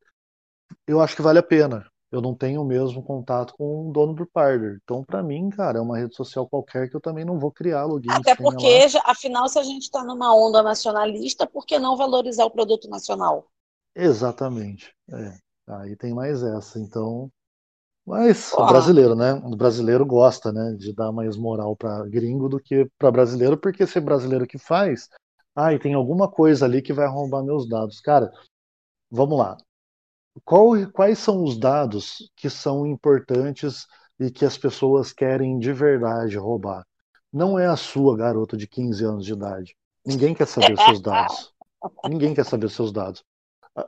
eu 0.87 1.01
acho 1.01 1.15
que 1.15 1.23
vale 1.23 1.39
a 1.39 1.43
pena. 1.43 1.87
Eu 2.11 2.23
não 2.23 2.35
tenho 2.35 2.63
o 2.63 2.65
mesmo 2.65 3.03
contato 3.03 3.53
com 3.59 3.89
o 3.89 3.93
dono 3.93 4.15
do 4.15 4.27
Parler. 4.27 4.79
Então, 4.83 5.05
para 5.05 5.23
mim, 5.23 5.51
cara, 5.51 5.79
é 5.79 5.81
uma 5.81 5.99
rede 5.99 6.15
social 6.15 6.49
qualquer 6.49 6.89
que 6.89 6.97
eu 6.97 7.01
também 7.01 7.25
não 7.25 7.39
vou 7.39 7.51
criar 7.51 7.85
login. 7.85 8.11
Até 8.11 8.35
porque, 8.35 8.87
lá. 8.95 9.03
afinal, 9.07 9.49
se 9.49 9.59
a 9.59 9.63
gente 9.65 9.83
está 9.83 10.05
numa 10.05 10.35
onda 10.35 10.63
nacionalista, 10.63 11.47
por 11.47 11.67
que 11.67 11.79
não 11.79 11.97
valorizar 11.97 12.45
o 12.45 12.51
produto 12.51 12.89
nacional? 12.89 13.49
Exatamente. 13.95 14.95
É. 15.11 15.35
Aí 15.69 15.97
tem 15.97 16.15
mais 16.15 16.43
essa. 16.45 16.79
Então, 16.79 17.31
mas 18.07 18.53
o 18.53 18.65
brasileiro, 18.65 19.17
né? 19.17 19.35
O 19.35 19.57
brasileiro 19.57 20.07
gosta, 20.07 20.53
né, 20.53 20.75
de 20.79 20.95
dar 20.95 21.11
mais 21.11 21.37
moral 21.37 21.75
para 21.75 22.07
gringo 22.07 22.49
do 22.49 22.61
que 22.61 22.89
para 22.97 23.11
brasileiro, 23.11 23.57
porque 23.59 23.85
se 23.87 23.99
é 23.99 24.01
brasileiro 24.01 24.47
que 24.47 24.59
faz, 24.59 25.09
ah, 25.55 25.77
tem 25.79 25.95
alguma 25.95 26.31
coisa 26.31 26.67
ali 26.67 26.81
que 26.81 26.93
vai 26.93 27.05
arrombar 27.05 27.43
meus 27.43 27.69
dados. 27.69 28.01
Cara, 28.01 28.31
vamos 29.11 29.39
lá. 29.39 29.57
Qual, 30.45 30.73
quais 30.93 31.19
são 31.19 31.43
os 31.43 31.59
dados 31.59 32.31
que 32.37 32.49
são 32.49 32.87
importantes 32.87 33.87
e 34.21 34.31
que 34.31 34.45
as 34.45 34.57
pessoas 34.57 35.13
querem 35.13 35.59
de 35.59 35.73
verdade 35.73 36.37
roubar? 36.37 36.87
Não 37.33 37.59
é 37.59 37.67
a 37.67 37.77
sua 37.77 38.17
garota 38.17 38.57
de 38.57 38.69
15 38.69 39.05
anos 39.05 39.25
de 39.25 39.33
idade. 39.33 39.77
Ninguém 40.05 40.35
quer 40.35 40.47
saber 40.47 40.79
seus 40.79 41.01
dados. 41.01 41.53
Ninguém 42.05 42.35
quer 42.35 42.45
saber 42.45 42.71
seus 42.71 42.93
dados. 42.93 43.25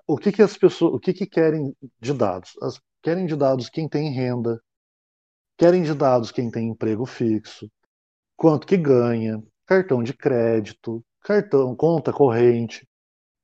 O 0.06 0.16
que, 0.16 0.32
que 0.32 0.42
as 0.42 0.56
pessoas, 0.56 0.94
o 0.94 1.00
que, 1.00 1.12
que 1.12 1.26
querem 1.26 1.74
de 2.00 2.12
dados? 2.12 2.56
As, 2.62 2.80
querem 3.02 3.26
de 3.26 3.36
dados 3.36 3.68
quem 3.68 3.88
tem 3.88 4.12
renda, 4.12 4.60
querem 5.56 5.82
de 5.82 5.94
dados 5.94 6.30
quem 6.30 6.50
tem 6.50 6.68
emprego 6.68 7.06
fixo, 7.06 7.70
quanto 8.36 8.66
que 8.66 8.76
ganha, 8.76 9.42
cartão 9.66 10.02
de 10.02 10.12
crédito, 10.12 11.04
cartão, 11.22 11.74
conta 11.74 12.12
corrente, 12.12 12.86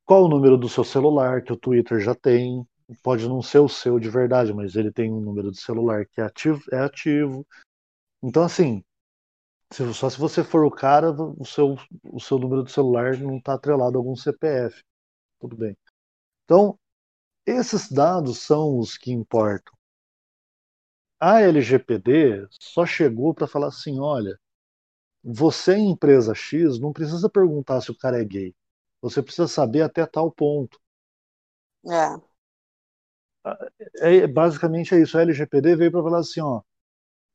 qual 0.04 0.24
o 0.24 0.28
número 0.28 0.58
do 0.58 0.68
seu 0.68 0.84
celular, 0.84 1.42
que 1.42 1.52
o 1.52 1.56
Twitter 1.56 2.00
já 2.00 2.14
tem, 2.14 2.66
pode 3.02 3.26
não 3.28 3.40
ser 3.42 3.60
o 3.60 3.68
seu 3.68 3.98
de 3.98 4.10
verdade, 4.10 4.52
mas 4.52 4.76
ele 4.76 4.92
tem 4.92 5.10
um 5.12 5.20
número 5.20 5.50
de 5.50 5.58
celular 5.58 6.06
que 6.06 6.20
é 6.20 6.24
ativo. 6.24 6.62
É 6.72 6.78
ativo. 6.78 7.46
Então, 8.22 8.42
assim, 8.44 8.84
só 9.94 10.10
se 10.10 10.18
você 10.18 10.44
for 10.44 10.64
o 10.64 10.70
cara, 10.70 11.10
o 11.10 11.44
seu, 11.44 11.76
o 12.04 12.20
seu 12.20 12.38
número 12.38 12.64
de 12.64 12.72
celular 12.72 13.16
não 13.18 13.38
está 13.38 13.54
atrelado 13.54 13.96
a 13.96 14.00
algum 14.00 14.16
CPF. 14.16 14.82
Tudo 15.40 15.56
bem. 15.56 15.76
Então, 16.44 16.78
esses 17.46 17.90
dados 17.90 18.38
são 18.40 18.78
os 18.78 18.96
que 18.98 19.12
importam. 19.12 19.74
A 21.20 21.40
LGPD 21.40 22.46
só 22.50 22.84
chegou 22.86 23.34
para 23.34 23.46
falar 23.46 23.68
assim: 23.68 23.98
olha, 24.00 24.38
você, 25.22 25.76
empresa 25.76 26.34
X, 26.34 26.78
não 26.78 26.92
precisa 26.92 27.28
perguntar 27.30 27.80
se 27.80 27.90
o 27.90 27.96
cara 27.96 28.20
é 28.20 28.24
gay. 28.24 28.54
Você 29.00 29.22
precisa 29.22 29.48
saber 29.48 29.82
até 29.82 30.04
tal 30.06 30.30
ponto. 30.30 30.78
É. 34.00 34.22
é 34.22 34.26
basicamente 34.26 34.94
é 34.94 35.00
isso. 35.00 35.16
A 35.18 35.22
LGPD 35.22 35.76
veio 35.76 35.92
para 35.92 36.02
falar 36.02 36.18
assim: 36.20 36.40
ó, 36.40 36.60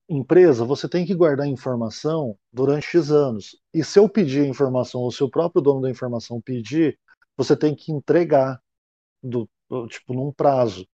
empresa, 0.09 0.65
você 0.65 0.89
tem 0.89 1.05
que 1.05 1.15
guardar 1.15 1.47
informação 1.47 2.37
durante 2.51 2.87
X 2.87 3.11
anos. 3.11 3.57
E 3.73 3.83
se 3.83 3.99
eu 3.99 4.09
pedir 4.09 4.43
a 4.43 4.47
informação, 4.47 5.01
ou 5.01 5.11
se 5.11 5.23
o 5.23 5.29
próprio 5.29 5.61
dono 5.61 5.81
da 5.81 5.89
informação 5.89 6.41
pedir, 6.41 6.99
você 7.37 7.55
tem 7.55 7.75
que 7.75 7.91
entregar 7.91 8.61
do, 9.21 9.49
tipo 9.87 10.13
num 10.13 10.31
prazo. 10.31 10.87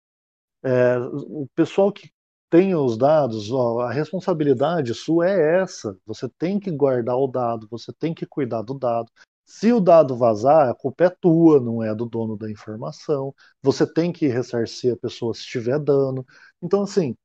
É, 0.64 0.98
o 1.00 1.48
pessoal 1.56 1.92
que 1.92 2.12
tem 2.50 2.76
os 2.76 2.98
dados, 2.98 3.52
ó, 3.52 3.82
a 3.82 3.92
responsabilidade 3.92 4.94
sua 4.94 5.30
é 5.30 5.62
essa. 5.62 5.98
Você 6.06 6.30
tem 6.38 6.60
que 6.60 6.72
guardar 6.72 7.18
o 7.18 7.28
dado, 7.28 7.68
você 7.70 7.92
tem 7.94 8.14
que 8.14 8.26
cuidar 8.26 8.62
do 8.62 8.74
dado. 8.76 9.12
Se 9.46 9.74
o 9.74 9.80
dado 9.80 10.16
vazar, 10.16 10.70
a 10.70 10.74
culpa 10.76 11.06
é 11.06 11.10
tua, 11.10 11.60
não 11.60 11.84
é 11.84 11.94
do 11.94 12.06
dono 12.06 12.38
da 12.38 12.50
informação. 12.50 13.34
Você 13.62 13.92
tem 13.92 14.12
que 14.12 14.28
ressarcir 14.28 14.94
a 14.94 14.98
pessoa 14.98 15.34
se 15.34 15.44
tiver 15.46 15.80
dano. 15.80 16.26
Então, 16.62 16.84
assim, 16.84 17.16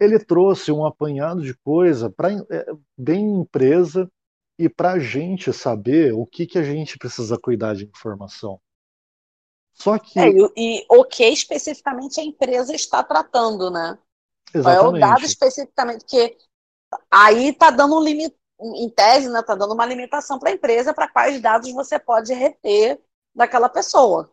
ele 0.00 0.18
trouxe 0.18 0.70
um 0.72 0.84
apanhado 0.86 1.42
de 1.42 1.54
coisa 1.58 2.10
para 2.10 2.32
é, 2.50 2.66
bem 2.96 3.40
empresa 3.40 4.10
e 4.58 4.68
para 4.68 4.92
a 4.92 4.98
gente 4.98 5.52
saber 5.52 6.12
o 6.12 6.26
que, 6.26 6.46
que 6.46 6.58
a 6.58 6.62
gente 6.62 6.98
precisa 6.98 7.38
cuidar 7.38 7.74
de 7.74 7.84
informação. 7.86 8.60
Só 9.80 9.98
que. 9.98 10.18
É, 10.18 10.28
e, 10.28 10.52
e 10.56 10.86
o 10.88 11.04
que 11.04 11.24
especificamente 11.24 12.20
a 12.20 12.24
empresa 12.24 12.74
está 12.74 13.02
tratando, 13.02 13.70
né? 13.70 13.98
Exatamente. 14.52 14.80
Qual 14.80 14.94
é 14.94 14.96
o 14.96 15.00
dado 15.00 15.24
especificamente? 15.24 16.00
Porque 16.00 16.38
aí 17.10 17.48
está 17.48 17.70
dando 17.70 17.96
um 17.96 18.02
limite, 18.02 18.36
em 18.60 18.90
tese, 18.90 19.28
né, 19.28 19.40
está 19.40 19.54
dando 19.54 19.74
uma 19.74 19.86
limitação 19.86 20.38
para 20.38 20.50
a 20.50 20.54
empresa 20.54 20.92
para 20.92 21.08
quais 21.08 21.40
dados 21.40 21.70
você 21.72 21.98
pode 21.98 22.32
reter 22.32 23.00
daquela 23.34 23.68
pessoa. 23.68 24.32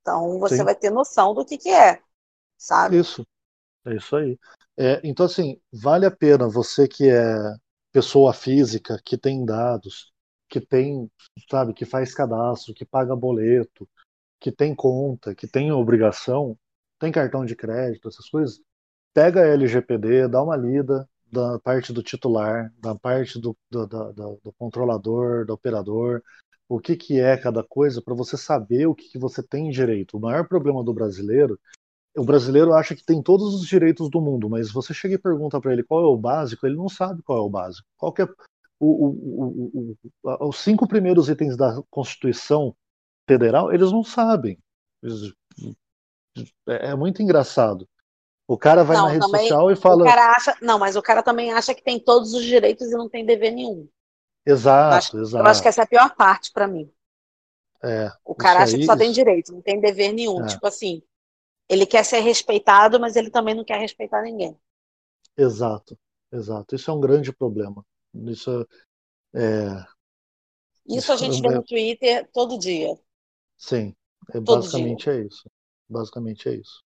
Então 0.00 0.38
você 0.38 0.58
Sim. 0.58 0.64
vai 0.64 0.74
ter 0.74 0.90
noção 0.90 1.34
do 1.34 1.44
que, 1.44 1.58
que 1.58 1.68
é, 1.68 2.02
sabe? 2.56 2.98
Isso. 2.98 3.24
É 3.84 3.96
isso 3.96 4.16
aí. 4.16 4.38
É, 4.76 5.00
então, 5.04 5.26
assim, 5.26 5.60
vale 5.72 6.06
a 6.06 6.10
pena 6.10 6.48
você 6.48 6.86
que 6.86 7.08
é 7.08 7.54
pessoa 7.92 8.32
física, 8.32 9.00
que 9.04 9.16
tem 9.16 9.44
dados, 9.44 10.12
que 10.50 10.60
tem, 10.60 11.10
sabe, 11.48 11.72
que 11.72 11.84
faz 11.84 12.12
cadastro, 12.12 12.74
que 12.74 12.84
paga 12.84 13.14
boleto, 13.14 13.88
que 14.40 14.50
tem 14.50 14.74
conta, 14.74 15.34
que 15.34 15.46
tem 15.46 15.70
obrigação, 15.70 16.58
tem 16.98 17.12
cartão 17.12 17.44
de 17.44 17.54
crédito, 17.54 18.08
essas 18.08 18.28
coisas, 18.28 18.60
pega 19.14 19.42
a 19.42 19.46
LGPD, 19.46 20.28
dá 20.28 20.42
uma 20.42 20.56
lida 20.56 21.08
da 21.30 21.58
parte 21.60 21.92
do 21.92 22.02
titular, 22.02 22.72
da 22.78 22.94
parte 22.94 23.40
do, 23.40 23.56
do, 23.70 23.86
do, 23.86 24.40
do 24.42 24.52
controlador, 24.58 25.46
do 25.46 25.54
operador, 25.54 26.20
o 26.68 26.80
que, 26.80 26.96
que 26.96 27.20
é 27.20 27.36
cada 27.36 27.62
coisa, 27.62 28.02
para 28.02 28.14
você 28.14 28.36
saber 28.36 28.86
o 28.86 28.94
que, 28.94 29.08
que 29.08 29.18
você 29.18 29.42
tem 29.42 29.70
direito. 29.70 30.16
O 30.16 30.20
maior 30.20 30.46
problema 30.46 30.82
do 30.82 30.92
brasileiro 30.92 31.58
o 32.16 32.24
brasileiro 32.24 32.74
acha 32.74 32.94
que 32.94 33.04
tem 33.04 33.22
todos 33.22 33.54
os 33.54 33.66
direitos 33.66 34.10
do 34.10 34.20
mundo, 34.20 34.48
mas 34.48 34.72
você 34.72 34.92
chega 34.92 35.14
e 35.14 35.18
pergunta 35.18 35.60
para 35.60 35.72
ele 35.72 35.84
qual 35.84 36.02
é 36.04 36.08
o 36.08 36.16
básico, 36.16 36.66
ele 36.66 36.76
não 36.76 36.88
sabe 36.88 37.22
qual 37.22 37.38
é 37.38 37.42
o 37.42 37.48
básico. 37.48 37.86
Qual 37.96 38.12
é 38.18 38.26
o, 38.80 39.94
o, 40.22 40.48
os 40.48 40.58
cinco 40.58 40.88
primeiros 40.88 41.28
itens 41.28 41.56
da 41.56 41.82
Constituição 41.90 42.74
Federal, 43.28 43.72
eles 43.72 43.92
não 43.92 44.02
sabem. 44.02 44.58
É, 46.66 46.90
é 46.90 46.94
muito 46.94 47.22
engraçado. 47.22 47.86
O 48.48 48.58
cara 48.58 48.82
vai 48.82 48.96
não, 48.96 49.04
na 49.04 49.10
rede 49.10 49.26
também, 49.26 49.42
social 49.42 49.70
e 49.70 49.76
fala. 49.76 50.10
Acha, 50.10 50.56
não, 50.60 50.78
mas 50.78 50.96
o 50.96 51.02
cara 51.02 51.22
também 51.22 51.52
acha 51.52 51.74
que 51.74 51.84
tem 51.84 52.00
todos 52.00 52.34
os 52.34 52.42
direitos 52.42 52.90
e 52.90 52.96
não 52.96 53.08
tem 53.08 53.24
dever 53.24 53.52
nenhum. 53.52 53.88
Exato, 54.44 54.94
eu 54.94 54.98
acho, 54.98 55.18
exato. 55.18 55.44
Eu 55.44 55.50
acho 55.50 55.62
que 55.62 55.68
essa 55.68 55.82
é 55.82 55.84
a 55.84 55.88
pior 55.88 56.16
parte 56.16 56.50
para 56.50 56.66
mim. 56.66 56.90
É, 57.82 58.10
o 58.24 58.34
cara 58.34 58.62
acha 58.62 58.74
aí, 58.74 58.80
que 58.80 58.86
só 58.86 58.96
tem 58.96 59.12
direito, 59.12 59.52
não 59.52 59.62
tem 59.62 59.80
dever 59.80 60.12
nenhum. 60.12 60.42
É. 60.42 60.48
Tipo 60.48 60.66
assim, 60.66 61.02
ele 61.68 61.86
quer 61.86 62.04
ser 62.04 62.20
respeitado, 62.20 62.98
mas 62.98 63.14
ele 63.14 63.30
também 63.30 63.54
não 63.54 63.64
quer 63.64 63.78
respeitar 63.78 64.22
ninguém. 64.22 64.58
Exato, 65.36 65.96
exato. 66.32 66.74
Isso 66.74 66.90
é 66.90 66.94
um 66.94 67.00
grande 67.00 67.32
problema. 67.32 67.84
Isso 68.14 68.66
é. 69.34 69.84
Isso 70.86 71.12
a 71.12 71.16
gente 71.16 71.38
é... 71.38 71.48
vê 71.48 71.54
no 71.54 71.62
Twitter 71.62 72.28
todo 72.32 72.58
dia. 72.58 72.98
Sim, 73.56 73.94
é, 74.34 74.40
basicamente 74.40 75.04
dia. 75.04 75.14
é 75.14 75.26
isso. 75.26 75.50
Basicamente 75.88 76.48
é 76.48 76.54
isso. 76.54 76.82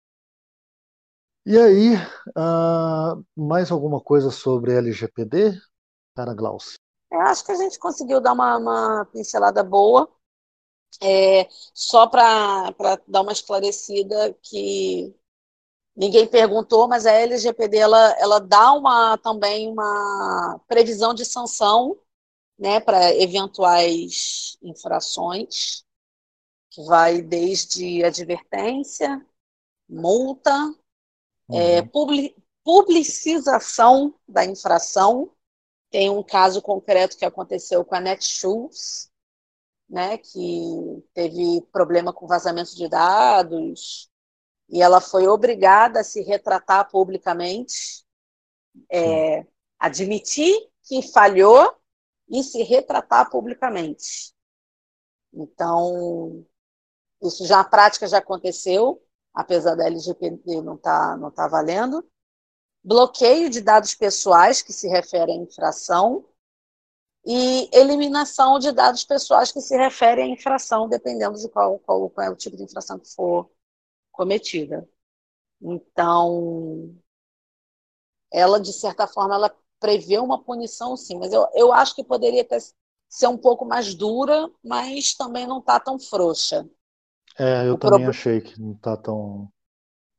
E 1.45 1.59
aí, 1.59 1.95
uh, 2.37 3.25
mais 3.37 3.71
alguma 3.71 4.01
coisa 4.01 4.31
sobre 4.31 4.77
LGPD, 4.77 5.61
cara 6.15 6.35
Glaucio? 6.35 6.79
Eu 7.11 7.21
acho 7.21 7.45
que 7.45 7.53
a 7.53 7.57
gente 7.57 7.79
conseguiu 7.79 8.21
dar 8.21 8.33
uma, 8.33 8.57
uma 8.57 9.05
pincelada 9.07 9.63
boa. 9.63 10.09
É, 11.01 11.49
só 11.75 12.07
para 12.07 12.73
dar 13.09 13.23
uma 13.23 13.33
esclarecida 13.33 14.35
que 14.43 15.15
ninguém 15.95 16.27
perguntou, 16.27 16.89
mas 16.89 17.07
a 17.07 17.13
LGPD 17.13 17.79
ela, 17.79 18.11
ela 18.19 18.39
dá 18.39 18.73
uma, 18.73 19.19
também 19.19 19.69
uma 19.69 20.61
previsão 20.67 21.15
de 21.15 21.25
sanção 21.25 21.99
né, 22.59 22.81
para 22.81 23.15
eventuais 23.15 24.57
infrações, 24.63 25.85
que 26.71 26.83
vai 26.85 27.21
desde 27.21 28.05
advertência, 28.05 29.25
multa, 29.89 30.51
é, 31.51 31.55
uhum. 31.55 31.61
é, 31.61 31.83
publi, 31.83 32.37
publicização 32.65 34.15
da 34.27 34.45
infração. 34.45 35.31
Tem 35.91 36.09
um 36.09 36.23
caso 36.23 36.63
concreto 36.63 37.19
que 37.19 37.25
aconteceu 37.25 37.85
com 37.85 37.95
a 37.95 38.01
Netshoes, 38.01 39.11
né, 39.89 40.17
que 40.17 41.05
teve 41.13 41.61
problema 41.71 42.13
com 42.13 42.27
vazamento 42.27 42.75
de 42.75 42.89
dados, 42.89 44.11
e 44.73 44.81
ela 44.81 45.03
foi 45.03 45.29
obrigada 45.29 46.01
a 46.01 46.05
se 46.05 46.23
retratar 46.23 46.91
publicamente, 46.91 48.07
é, 48.91 49.47
admitir 49.79 50.53
que 50.83 51.03
falhou 51.03 51.77
e 52.27 52.43
se 52.43 52.63
retratar 52.63 53.31
publicamente. 53.31 54.33
Então, 55.31 56.45
isso 57.23 57.45
já 57.47 57.61
a 57.61 57.65
prática 57.65 58.07
já 58.09 58.19
aconteceu, 58.19 59.03
apesar 59.35 59.75
da 59.75 59.87
LGPD 59.87 60.63
não 60.63 60.77
estar 60.77 61.11
tá, 61.11 61.17
não 61.19 61.31
tá 61.31 61.47
valendo. 61.47 62.03
Bloqueio 62.83 63.51
de 63.51 63.61
dados 63.61 63.95
pessoais 63.95 64.63
que 64.63 64.73
se 64.73 64.89
refere 64.89 65.33
à 65.33 65.37
infração, 65.37 66.27
e 67.25 67.69
eliminação 67.73 68.59
de 68.59 68.73
dados 68.73 69.05
pessoais 69.05 69.53
que 69.53 69.61
se 69.61 69.77
referem 69.77 70.25
à 70.25 70.35
infração, 70.35 70.89
dependendo 70.89 71.39
de 71.39 71.49
qual, 71.49 71.79
qual, 71.79 72.11
qual 72.11 72.27
é 72.27 72.31
o 72.31 72.35
tipo 72.37 72.57
de 72.57 72.65
infração 72.65 72.99
que 72.99 73.15
for 73.15 73.49
cometida. 74.13 74.89
Então, 75.61 76.95
ela, 78.31 78.61
de 78.61 78.73
certa 78.73 79.07
forma, 79.07 79.35
ela 79.35 79.57
prevê 79.81 80.19
uma 80.19 80.43
punição, 80.43 80.97
sim, 80.97 81.19
mas 81.19 81.33
eu, 81.33 81.47
eu 81.55 81.73
acho 81.73 81.95
que 81.95 82.05
poderia 82.05 82.45
ter, 82.45 82.61
ser 83.09 83.27
um 83.27 83.37
pouco 83.37 83.65
mais 83.65 83.95
dura, 83.95 84.51
mas 84.63 85.15
também 85.15 85.47
não 85.47 85.59
está 85.59 85.81
tão 85.81 85.99
frouxa. 85.99 86.69
É, 87.39 87.69
eu 87.69 87.75
o 87.75 87.79
também 87.79 88.07
achei 88.07 88.41
que 88.41 88.61
não 88.61 88.73
está 88.73 88.97
tão. 88.97 89.51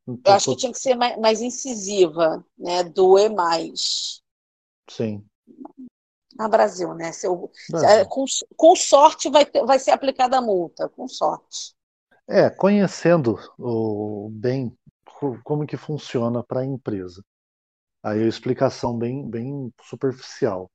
Não 0.06 0.18
tá 0.18 0.32
eu 0.32 0.36
acho 0.36 0.52
que 0.52 0.58
tinha 0.58 0.72
que 0.72 0.80
ser 0.80 0.96
mais, 0.96 1.18
mais 1.18 1.42
incisiva, 1.42 2.46
né? 2.58 2.84
Doer 2.84 3.32
mais. 3.32 4.22
Sim 4.90 5.24
no 6.38 6.50
Brasil, 6.50 6.94
né? 6.94 7.12
Se 7.12 7.28
eu, 7.28 7.50
se, 7.54 8.06
com, 8.06 8.26
com, 8.56 8.76
sorte 8.76 9.30
vai, 9.30 9.46
ter, 9.46 9.66
vai 9.66 9.80
ser 9.80 9.92
aplicada 9.92 10.38
a 10.38 10.42
multa, 10.42 10.90
com 10.90 11.08
sorte. 11.08 11.76
É, 12.28 12.50
conhecendo 12.50 13.38
o, 13.58 14.30
bem 14.32 14.76
como 15.44 15.66
que 15.68 15.78
funciona 15.78 16.44
para 16.44 16.62
a 16.62 16.66
empresa. 16.66 17.24
Aí 18.04 18.24
a 18.24 18.28
explicação 18.28 18.98
bem, 18.98 19.30
bem 19.30 19.74
superficial. 19.84 20.72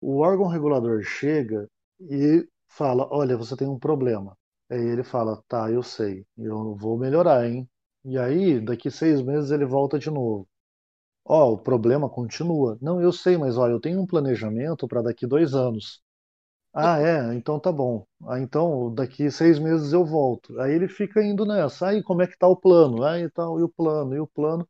O 0.00 0.18
órgão 0.20 0.48
regulador 0.48 1.02
chega 1.04 1.68
e 2.00 2.46
fala, 2.68 3.08
olha, 3.12 3.36
você 3.36 3.56
tem 3.56 3.68
um 3.68 3.78
problema. 3.78 4.36
Aí 4.70 4.80
ele 4.80 5.04
fala, 5.04 5.42
tá, 5.48 5.70
eu 5.70 5.82
sei, 5.82 6.26
eu 6.38 6.76
vou 6.76 6.98
melhorar, 6.98 7.48
hein? 7.48 7.68
E 8.04 8.18
aí, 8.18 8.60
daqui 8.60 8.90
seis 8.90 9.22
meses 9.22 9.50
ele 9.52 9.64
volta 9.66 9.98
de 9.98 10.10
novo. 10.10 10.48
Ó, 11.24 11.50
oh, 11.50 11.54
o 11.54 11.58
problema 11.58 12.08
continua. 12.10 12.78
Não, 12.82 13.00
eu 13.00 13.12
sei, 13.12 13.36
mas 13.38 13.56
olha, 13.58 13.72
eu 13.72 13.80
tenho 13.80 14.00
um 14.00 14.06
planejamento 14.06 14.88
para 14.88 15.02
daqui 15.02 15.26
dois 15.26 15.54
anos. 15.54 16.02
Ah, 16.72 16.98
é? 17.00 17.34
Então 17.34 17.58
tá 17.58 17.72
bom. 17.72 18.06
Ah, 18.28 18.38
então 18.40 18.92
daqui 18.94 19.30
seis 19.30 19.58
meses 19.58 19.92
eu 19.92 20.04
volto. 20.04 20.58
Aí 20.60 20.72
ele 20.72 20.88
fica 20.88 21.22
indo 21.22 21.44
nessa. 21.44 21.88
Aí 21.88 22.02
como 22.02 22.22
é 22.22 22.26
que 22.26 22.38
tá 22.38 22.46
o 22.46 22.56
plano? 22.56 23.02
Aí 23.04 23.28
tal, 23.30 23.58
e 23.58 23.62
o 23.62 23.68
plano, 23.68 24.14
e 24.14 24.20
o 24.20 24.26
plano. 24.26 24.66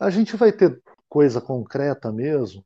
A 0.00 0.10
gente 0.10 0.36
vai 0.36 0.52
ter 0.52 0.82
coisa 1.08 1.40
concreta 1.40 2.12
mesmo 2.12 2.64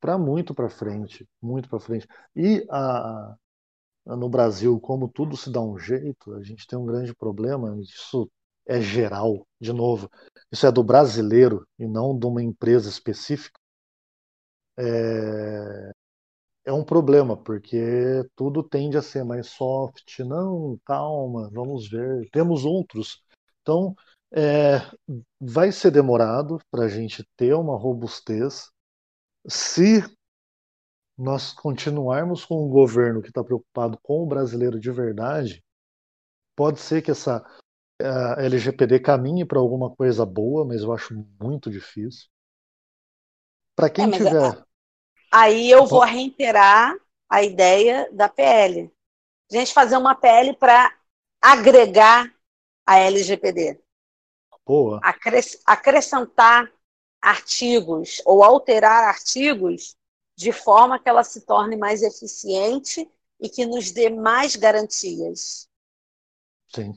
para 0.00 0.18
muito 0.18 0.54
para 0.54 0.70
frente, 0.70 1.28
muito 1.42 1.68
para 1.68 1.80
frente. 1.80 2.08
E 2.36 2.66
a, 2.70 3.36
a, 4.06 4.16
no 4.16 4.28
Brasil, 4.28 4.78
como 4.80 5.08
tudo 5.08 5.36
se 5.36 5.50
dá 5.52 5.60
um 5.62 5.78
jeito, 5.78 6.34
a 6.34 6.42
gente 6.42 6.66
tem 6.66 6.78
um 6.78 6.86
grande 6.86 7.14
problema. 7.14 7.76
Isso 7.82 8.30
é 8.66 8.80
geral, 8.80 9.46
de 9.60 9.72
novo. 9.72 10.10
Isso 10.52 10.66
é 10.66 10.72
do 10.72 10.84
brasileiro 10.84 11.66
e 11.78 11.86
não 11.86 12.18
de 12.18 12.26
uma 12.26 12.42
empresa 12.42 12.88
específica. 12.90 13.58
É, 14.76 15.92
é 16.64 16.72
um 16.72 16.84
problema, 16.84 17.36
porque 17.36 17.78
tudo 18.36 18.62
tende 18.62 18.96
a 18.96 19.02
ser 19.02 19.24
mais 19.24 19.48
soft. 19.48 20.20
Não, 20.20 20.78
calma, 20.84 21.50
vamos 21.52 21.88
ver. 21.88 22.28
Temos 22.30 22.64
outros. 22.64 23.22
Então, 23.60 23.94
é, 24.32 24.78
vai 25.40 25.72
ser 25.72 25.90
demorado 25.90 26.58
para 26.70 26.84
a 26.84 26.88
gente 26.88 27.26
ter 27.36 27.54
uma 27.54 27.76
robustez. 27.76 28.70
Se 29.46 30.02
nós 31.18 31.52
continuarmos 31.52 32.44
com 32.44 32.64
um 32.64 32.68
governo 32.68 33.20
que 33.20 33.28
está 33.28 33.42
preocupado 33.42 33.98
com 34.02 34.22
o 34.22 34.26
brasileiro 34.26 34.80
de 34.80 34.90
verdade, 34.90 35.62
pode 36.56 36.80
ser 36.80 37.02
que 37.02 37.10
essa 37.10 37.44
LGPD 38.38 39.00
caminhe 39.00 39.44
para 39.44 39.60
alguma 39.60 39.94
coisa 39.94 40.26
boa, 40.26 40.64
mas 40.64 40.82
eu 40.82 40.92
acho 40.92 41.14
muito 41.40 41.70
difícil. 41.70 42.28
Para 43.76 43.90
quem 43.90 44.06
é, 44.06 44.10
tiver. 44.10 44.64
Aí 45.32 45.70
eu 45.70 45.86
vou 45.86 46.00
reiterar 46.00 46.94
a 47.26 47.42
ideia 47.42 48.06
da 48.12 48.28
PL. 48.28 48.92
A 49.50 49.56
gente 49.56 49.72
fazer 49.72 49.96
uma 49.96 50.14
PL 50.14 50.54
para 50.54 50.94
agregar 51.40 52.30
a 52.86 52.98
LGPD. 52.98 53.80
Boa. 54.64 55.00
acrescentar 55.66 56.70
artigos 57.20 58.20
ou 58.24 58.44
alterar 58.44 59.04
artigos 59.04 59.96
de 60.36 60.52
forma 60.52 60.98
que 60.98 61.08
ela 61.08 61.24
se 61.24 61.40
torne 61.40 61.76
mais 61.76 62.02
eficiente 62.02 63.10
e 63.40 63.48
que 63.48 63.66
nos 63.66 63.90
dê 63.90 64.08
mais 64.10 64.54
garantias. 64.54 65.68
Sim. 66.74 66.92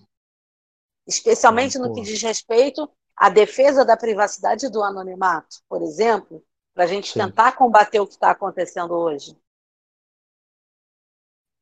Especialmente 1.07 1.79
no 1.79 1.93
que 1.93 2.01
diz 2.01 2.21
respeito 2.21 2.89
à 3.15 3.29
defesa 3.29 3.85
da 3.85 3.97
privacidade 3.97 4.69
do 4.69 4.83
anonimato, 4.83 5.57
por 5.67 5.81
exemplo, 5.81 6.43
para 6.75 6.83
a 6.83 6.87
gente 6.87 7.13
Sim. 7.13 7.19
tentar 7.19 7.53
combater 7.53 8.01
o 8.01 8.05
que 8.05 8.13
está 8.13 8.31
acontecendo 8.31 8.93
hoje. 8.93 9.35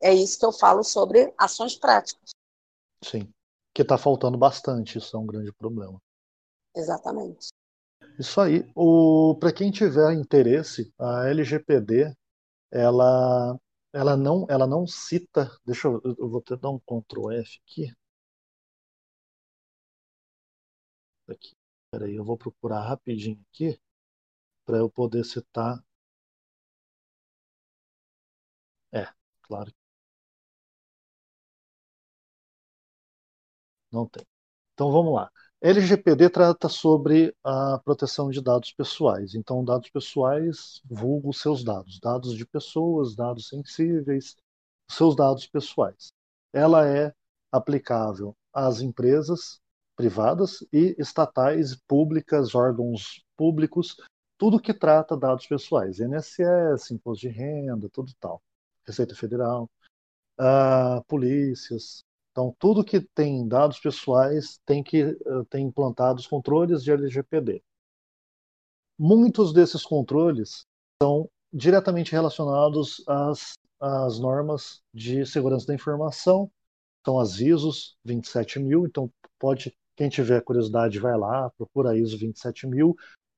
É 0.01 0.11
isso 0.11 0.39
que 0.39 0.45
eu 0.45 0.51
falo 0.51 0.83
sobre 0.83 1.31
ações 1.37 1.77
práticas. 1.77 2.31
Sim, 3.01 3.31
que 3.73 3.83
está 3.83 3.97
faltando 3.97 4.37
bastante, 4.37 4.97
isso 4.97 5.15
é 5.15 5.19
um 5.19 5.27
grande 5.27 5.53
problema. 5.53 6.01
Exatamente. 6.75 7.49
Isso 8.19 8.41
aí. 8.41 8.63
Para 9.39 9.53
quem 9.53 9.71
tiver 9.71 10.13
interesse, 10.13 10.91
a 10.99 11.27
LGPD, 11.29 12.11
ela, 12.71 13.57
ela, 13.93 14.17
não, 14.17 14.47
ela 14.49 14.65
não 14.65 14.87
cita. 14.87 15.49
Deixa 15.63 15.87
eu, 15.87 16.01
eu 16.03 16.27
vou 16.27 16.41
ter 16.41 16.57
dar 16.57 16.71
um 16.71 16.79
Ctrl 16.79 17.31
F 17.31 17.59
aqui. 17.63 17.93
Aqui. 21.29 21.55
Peraí, 21.91 22.15
eu 22.15 22.25
vou 22.25 22.37
procurar 22.37 22.81
rapidinho 22.81 23.39
aqui 23.51 23.79
para 24.65 24.77
eu 24.77 24.89
poder 24.89 25.23
citar. 25.25 25.83
É, 28.91 29.05
claro. 29.41 29.71
Não 33.91 34.07
tem. 34.07 34.25
Então 34.73 34.91
vamos 34.91 35.13
lá. 35.13 35.31
LGPD 35.61 36.29
trata 36.29 36.69
sobre 36.69 37.35
a 37.43 37.79
proteção 37.85 38.29
de 38.29 38.41
dados 38.41 38.71
pessoais. 38.73 39.35
Então, 39.35 39.63
dados 39.65 39.89
pessoais, 39.89 40.81
vulgo 40.85 41.33
seus 41.33 41.63
dados, 41.63 41.99
dados 41.99 42.35
de 42.35 42.45
pessoas, 42.45 43.15
dados 43.15 43.47
sensíveis, 43.49 44.35
seus 44.89 45.15
dados 45.15 45.47
pessoais. 45.47 46.13
Ela 46.53 46.87
é 46.87 47.13
aplicável 47.51 48.35
às 48.53 48.81
empresas 48.81 49.59
privadas 49.95 50.65
e 50.73 50.95
estatais, 50.99 51.75
públicas, 51.87 52.55
órgãos 52.55 53.23
públicos 53.37 53.97
tudo 54.43 54.59
que 54.59 54.73
trata 54.73 55.15
dados 55.15 55.47
pessoais, 55.47 56.01
INSS, 56.01 56.91
imposto 56.91 57.21
de 57.21 57.29
renda, 57.29 57.87
tudo 57.87 58.11
tal, 58.19 58.43
Receita 58.85 59.15
Federal, 59.15 59.69
uh, 60.37 61.01
polícias. 61.07 62.03
Então, 62.29 62.53
tudo 62.59 62.83
que 62.83 62.99
tem 62.99 63.47
dados 63.47 63.79
pessoais 63.79 64.59
tem 64.65 64.83
que 64.83 65.01
uh, 65.01 65.45
ter 65.49 65.59
implantados 65.59 66.27
controles 66.27 66.83
de 66.83 66.91
LGPD. 66.91 67.63
Muitos 68.99 69.53
desses 69.53 69.85
controles 69.85 70.65
são 71.01 71.29
diretamente 71.53 72.11
relacionados 72.11 73.01
às, 73.07 73.53
às 73.79 74.19
normas 74.19 74.83
de 74.93 75.25
segurança 75.25 75.67
da 75.67 75.73
informação, 75.73 76.51
são 77.05 77.17
as 77.17 77.39
ISOs 77.39 77.95
27000, 78.03 78.87
então 78.87 79.09
pode 79.39 79.73
quem 79.95 80.09
tiver 80.09 80.41
curiosidade 80.41 80.99
vai 80.99 81.17
lá, 81.17 81.49
procura 81.51 81.91
a 81.91 81.97
ISO 81.97 82.17
27000, 82.17 82.93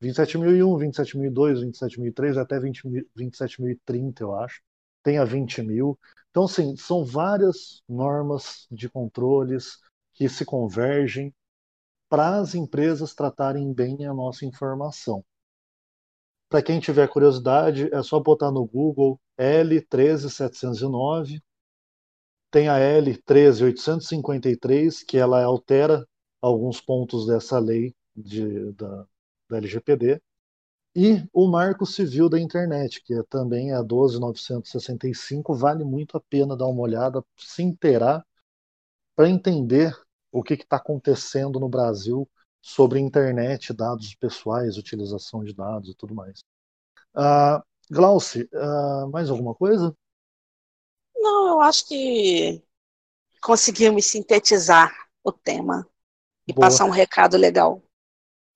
27.001, 0.06 0.78
27.002, 0.78 1.62
27.003, 1.62 2.38
até 2.38 2.60
27.030, 2.60 4.22
eu 4.22 4.36
acho. 4.36 4.62
Tem 5.04 5.18
a 5.18 5.26
20.000. 5.26 5.98
Então, 6.30 6.48
sim, 6.48 6.76
são 6.76 7.04
várias 7.06 7.82
normas 7.88 8.68
de 8.72 8.90
controles 8.90 9.78
que 10.14 10.28
se 10.30 10.46
convergem 10.46 11.34
para 12.10 12.38
as 12.38 12.56
empresas 12.56 13.14
tratarem 13.14 13.74
bem 13.74 14.06
a 14.06 14.14
nossa 14.14 14.46
informação. 14.46 15.24
Para 16.50 16.62
quem 16.62 16.80
tiver 16.80 17.08
curiosidade, 17.08 17.90
é 17.94 18.04
só 18.04 18.20
botar 18.20 18.52
no 18.52 18.66
Google 18.66 19.20
L13709. 19.40 21.42
Tem 22.52 22.70
a 22.70 22.78
L13853, 22.78 25.04
que 25.06 25.18
ela 25.18 25.44
altera 25.44 26.08
alguns 26.42 26.80
pontos 26.80 27.26
dessa 27.26 27.60
lei 27.60 27.94
de, 28.16 28.72
da, 28.74 29.06
da 29.50 29.58
LGPD, 29.58 30.22
e 30.96 31.28
o 31.34 31.46
Marco 31.48 31.86
Civil 31.86 32.30
da 32.30 32.40
Internet, 32.40 33.04
que 33.04 33.14
é 33.14 33.22
também 33.24 33.72
é 33.72 33.76
a 33.76 33.82
12965, 33.82 35.54
vale 35.54 35.84
muito 35.84 36.16
a 36.16 36.22
pena 36.22 36.56
dar 36.56 36.68
uma 36.68 36.82
olhada, 36.82 37.22
se 37.38 37.62
inteirar, 37.62 38.26
para 39.14 39.30
entender 39.30 39.94
o 40.32 40.42
que 40.42 40.54
está 40.54 40.78
acontecendo 40.78 41.60
no 41.60 41.68
Brasil 41.68 42.30
sobre 42.62 43.00
internet, 43.00 43.74
dados 43.74 44.16
pessoais, 44.16 44.78
utilização 44.78 45.44
de 45.44 45.54
dados 45.54 45.90
e 45.90 45.96
tudo 45.96 46.16
mais. 46.16 46.44
Uh, 47.14 47.62
Glauci, 47.92 48.50
uh, 48.54 49.08
mais 49.12 49.30
alguma 49.30 49.54
coisa? 49.54 49.96
Não, 51.16 51.48
eu 51.50 51.62
acho 51.62 51.88
que 51.88 52.64
conseguimos 53.42 54.06
sintetizar 54.06 54.92
o 55.24 55.32
tema 55.32 55.88
e 56.48 56.54
Boa. 56.54 56.68
passar 56.68 56.86
um 56.86 56.90
recado 56.90 57.38
legal. 57.38 57.82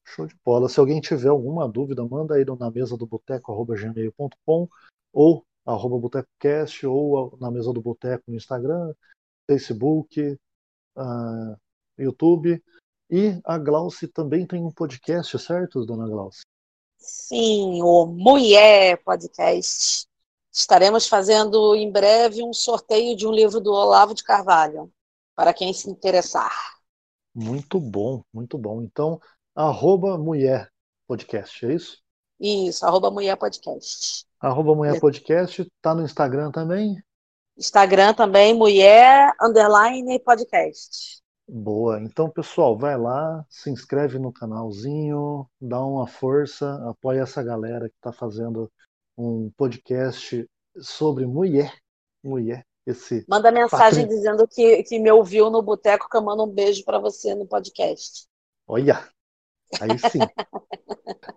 Show 0.10 0.26
de 0.26 0.36
bola. 0.44 0.68
Se 0.68 0.80
alguém 0.80 1.00
tiver 1.00 1.30
alguma 1.30 1.68
dúvida, 1.68 2.04
manda 2.04 2.36
aí 2.36 2.44
na 2.44 2.72
mesa 2.72 2.98
do 2.98 3.06
boteco, 3.06 3.52
arroba 3.52 3.76
gmail.com 3.76 4.68
ou 5.14 5.46
arroba 5.66 6.00
botecocast 6.00 6.86
ou 6.88 7.38
na 7.40 7.52
mesa 7.52 7.72
do 7.72 7.82
boteco 7.82 8.24
no 8.28 8.36
Instagram, 8.36 8.94
Facebook, 9.48 10.20
uh, 10.98 11.56
YouTube. 11.98 12.64
E 13.12 13.40
a 13.44 13.58
Glauce 13.58 14.08
também 14.08 14.48
tem 14.48 14.64
um 14.64 14.72
podcast, 14.72 15.38
certo, 15.38 15.86
dona 15.86 16.08
Glauce? 16.08 16.42
Sim, 16.98 17.82
o 17.84 18.06
Mulher 18.06 19.02
Podcast. 19.04 20.08
Estaremos 20.52 21.08
fazendo 21.08 21.76
em 21.76 21.92
breve 21.92 22.44
um 22.44 22.54
sorteio 22.54 23.16
de 23.16 23.28
um 23.28 23.32
livro 23.32 23.60
do 23.60 23.72
Olavo 23.72 24.16
de 24.16 24.24
Carvalho, 24.24 24.92
para 25.36 25.54
quem 25.54 25.72
se 25.72 25.90
interessar. 25.90 26.52
Muito 27.34 27.80
bom, 27.80 28.24
muito 28.34 28.58
bom. 28.58 28.82
Então, 28.82 29.20
arroba 29.60 30.18
mulher 30.18 30.72
podcast, 31.06 31.66
é 31.66 31.74
isso? 31.74 31.98
Isso, 32.40 32.86
arroba 32.86 33.12
mulher 33.12 33.36
podcast. 33.36 34.26
Arroba 34.40 34.74
mulher 34.74 34.98
podcast, 35.02 35.70
tá 35.82 35.94
no 35.94 36.02
Instagram 36.02 36.50
também? 36.50 36.96
Instagram 37.58 38.14
também, 38.14 38.54
mulher 38.54 39.34
underline 39.42 40.18
podcast. 40.20 41.22
Boa, 41.46 42.00
então 42.00 42.30
pessoal, 42.30 42.78
vai 42.78 42.98
lá, 42.98 43.46
se 43.50 43.70
inscreve 43.70 44.18
no 44.18 44.32
canalzinho, 44.32 45.46
dá 45.60 45.84
uma 45.84 46.08
força, 46.08 46.82
apoia 46.90 47.24
essa 47.24 47.44
galera 47.44 47.90
que 47.90 47.96
está 47.96 48.14
fazendo 48.14 48.72
um 49.18 49.52
podcast 49.58 50.48
sobre 50.80 51.26
mulher, 51.26 51.76
mulher, 52.24 52.66
esse 52.86 53.26
Manda 53.28 53.52
mensagem 53.52 54.04
patri... 54.04 54.16
dizendo 54.16 54.48
que, 54.48 54.84
que 54.84 55.00
me 55.00 55.12
ouviu 55.12 55.50
no 55.50 55.62
boteco, 55.62 56.08
que 56.10 56.16
eu 56.16 56.22
mando 56.22 56.46
um 56.46 56.50
beijo 56.50 56.86
para 56.86 56.98
você 56.98 57.36
no 57.36 57.46
podcast. 57.46 58.26
Olha, 58.66 59.04
Aí 59.80 59.98
sim. 59.98 60.20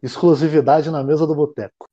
Exclusividade 0.02 0.90
na 0.90 1.02
mesa 1.02 1.26
do 1.26 1.34
boteco. 1.34 1.86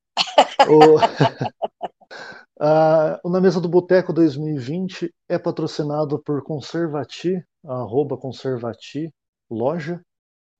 o... 0.67 0.95
uh, 2.59 3.29
na 3.29 3.41
mesa 3.41 3.59
do 3.59 3.69
boteco 3.69 4.13
2020 4.13 5.13
é 5.27 5.37
patrocinado 5.37 6.21
por 6.21 6.43
Conservati, 6.43 7.43
arroba 7.65 8.17
Conservati 8.17 9.13
loja. 9.49 10.01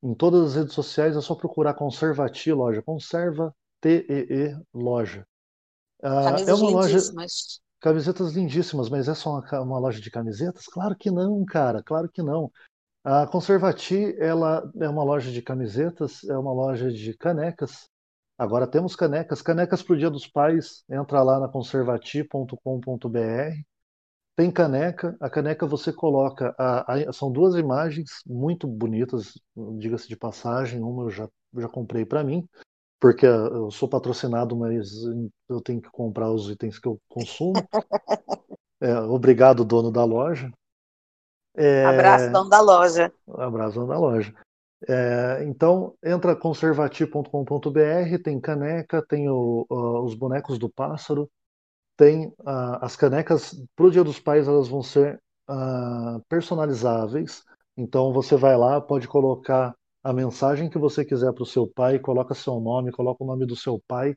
Em 0.01 0.13
todas 0.13 0.51
as 0.51 0.55
redes 0.55 0.73
sociais 0.73 1.15
é 1.15 1.21
só 1.21 1.35
procurar 1.35 1.73
Conservati 1.73 2.51
loja, 2.51 2.81
conserva 2.81 3.53
T-E-E 3.81 4.57
loja. 4.73 5.25
Uh, 6.01 6.49
é 6.49 6.53
uma 6.53 6.69
loja 6.69 6.97
Camisetas 7.81 8.33
lindíssimas, 8.33 8.89
mas 8.89 9.07
é 9.07 9.15
só 9.15 9.39
uma, 9.39 9.61
uma, 9.61 9.79
loja 9.79 10.01
de 10.01 10.11
camisetas? 10.11 10.65
Claro 10.65 10.95
que 10.97 11.09
não, 11.09 11.45
cara, 11.45 11.81
claro 11.81 12.09
que 12.09 12.21
não. 12.21 12.51
A 13.03 13.25
Conservati, 13.27 14.15
ela 14.19 14.69
é 14.79 14.89
uma 14.89 15.03
loja 15.03 15.31
de 15.31 15.41
camisetas, 15.41 16.23
é 16.25 16.37
uma 16.37 16.51
loja 16.51 16.91
de 16.91 17.13
canecas. 17.17 17.87
Agora 18.37 18.67
temos 18.67 18.95
canecas, 18.95 19.41
canecas 19.41 19.81
para 19.81 19.93
o 19.93 19.97
Dia 19.97 20.09
dos 20.09 20.27
Pais. 20.27 20.83
Entra 20.89 21.23
lá 21.23 21.39
na 21.39 21.47
conservati.com.br. 21.47 22.57
Tem 24.35 24.51
caneca, 24.51 25.17
a 25.19 25.29
caneca 25.29 25.65
você 25.65 25.91
coloca. 25.91 26.55
A, 26.57 26.93
a, 26.93 27.13
são 27.13 27.31
duas 27.31 27.55
imagens 27.55 28.21
muito 28.25 28.67
bonitas, 28.67 29.33
diga-se 29.77 30.07
de 30.07 30.15
passagem. 30.15 30.81
Uma 30.81 31.03
eu 31.03 31.09
já, 31.09 31.29
já 31.57 31.67
comprei 31.67 32.05
para 32.05 32.23
mim 32.23 32.47
porque 32.99 33.25
eu 33.25 33.71
sou 33.71 33.87
patrocinado, 33.87 34.55
mas 34.57 34.91
eu 35.47 35.61
tenho 35.61 35.81
que 35.81 35.89
comprar 35.89 36.29
os 36.31 36.49
itens 36.49 36.77
que 36.77 36.87
eu 36.87 36.99
consumo. 37.07 37.53
É, 38.81 38.97
obrigado, 38.97 39.65
dono 39.65 39.91
da 39.91 40.05
loja. 40.05 40.49
É, 41.55 41.85
abraço, 41.85 42.31
dono 42.31 42.49
da 42.49 42.61
loja. 42.61 43.13
Abraço, 43.27 43.75
dono 43.75 43.87
da 43.87 43.99
loja. 43.99 44.33
É, 44.87 45.43
então, 45.43 45.93
entra 46.03 46.35
conservati.com.br, 46.35 48.23
tem 48.23 48.39
caneca, 48.39 49.05
tem 49.05 49.27
o, 49.29 49.65
uh, 49.69 50.03
os 50.03 50.15
bonecos 50.15 50.57
do 50.57 50.69
pássaro, 50.69 51.29
tem 51.97 52.27
uh, 52.27 52.79
as 52.81 52.95
canecas 52.95 53.61
para 53.75 53.85
o 53.85 53.91
Dia 53.91 54.03
dos 54.03 54.19
Pais, 54.19 54.47
elas 54.47 54.69
vão 54.69 54.81
ser 54.81 55.21
uh, 55.49 56.23
personalizáveis. 56.29 57.43
Então, 57.75 58.13
você 58.13 58.37
vai 58.37 58.55
lá, 58.55 58.79
pode 58.79 59.07
colocar 59.07 59.75
a 60.03 60.13
mensagem 60.13 60.69
que 60.69 60.77
você 60.77 61.03
quiser 61.03 61.33
para 61.33 61.43
o 61.43 61.45
seu 61.45 61.67
pai, 61.67 61.99
coloca 61.99 62.33
seu 62.33 62.59
nome, 62.59 62.91
coloca 62.91 63.23
o 63.23 63.27
nome 63.27 63.45
do 63.45 63.55
seu 63.55 63.81
pai. 63.85 64.15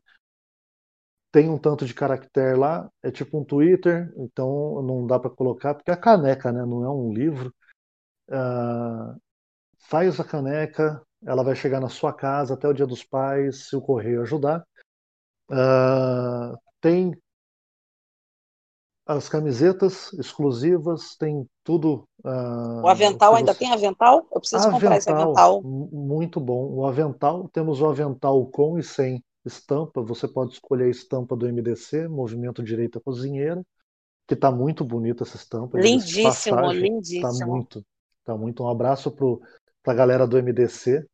Tem 1.32 1.48
um 1.48 1.56
tanto 1.56 1.86
de 1.86 1.94
caractere 1.94 2.56
lá, 2.58 2.90
é 3.02 3.10
tipo 3.10 3.40
um 3.40 3.44
Twitter, 3.44 4.12
então 4.18 4.82
não 4.82 5.06
dá 5.06 5.18
para 5.18 5.30
colocar, 5.30 5.74
porque 5.74 5.90
é 5.90 5.94
a 5.94 5.96
caneca, 5.96 6.52
né? 6.52 6.64
Não 6.66 6.84
é 6.84 6.90
um 6.90 7.10
livro. 7.10 7.52
Uh, 8.28 9.18
faz 9.78 10.20
a 10.20 10.24
caneca, 10.24 11.02
ela 11.24 11.42
vai 11.42 11.56
chegar 11.56 11.80
na 11.80 11.88
sua 11.88 12.12
casa 12.12 12.52
até 12.52 12.68
o 12.68 12.74
dia 12.74 12.86
dos 12.86 13.02
pais, 13.02 13.68
se 13.68 13.74
o 13.74 13.80
correio 13.80 14.20
ajudar. 14.20 14.62
Uh, 15.50 16.54
tem 16.82 17.16
as 19.06 19.28
camisetas 19.28 20.12
exclusivas, 20.12 21.16
tem 21.16 21.48
tudo. 21.64 22.06
Uh, 22.24 22.82
o 22.82 22.88
avental 22.88 23.34
ainda 23.34 23.54
tem 23.54 23.72
avental? 23.72 24.26
Eu 24.30 24.40
preciso 24.40 24.68
avental, 24.68 24.80
comprar 24.80 24.96
esse 24.98 25.10
avental. 25.10 25.62
Muito 25.62 26.38
bom. 26.38 26.66
O 26.74 26.86
avental, 26.86 27.48
temos 27.48 27.80
o 27.80 27.88
avental 27.88 28.46
com 28.46 28.78
e 28.78 28.82
sem 28.82 29.24
estampa. 29.44 30.02
Você 30.02 30.28
pode 30.28 30.52
escolher 30.52 30.84
a 30.84 30.90
estampa 30.90 31.36
do 31.36 31.46
MDC, 31.46 32.08
Movimento 32.08 32.62
Direita 32.62 33.00
Cozinheira, 33.00 33.62
que 34.26 34.34
está 34.34 34.50
muito 34.50 34.84
bonita 34.84 35.24
essa 35.24 35.36
estampa. 35.36 35.78
Lindíssimo, 35.78 36.56
passagem, 36.56 36.82
lindíssimo. 36.82 37.28
Está 37.28 37.46
muito, 37.46 37.84
tá 38.24 38.36
muito. 38.36 38.62
Um 38.62 38.68
abraço 38.68 39.10
para 39.10 39.92
a 39.92 39.96
galera 39.96 40.26
do 40.26 40.36
MDC. 40.36 41.04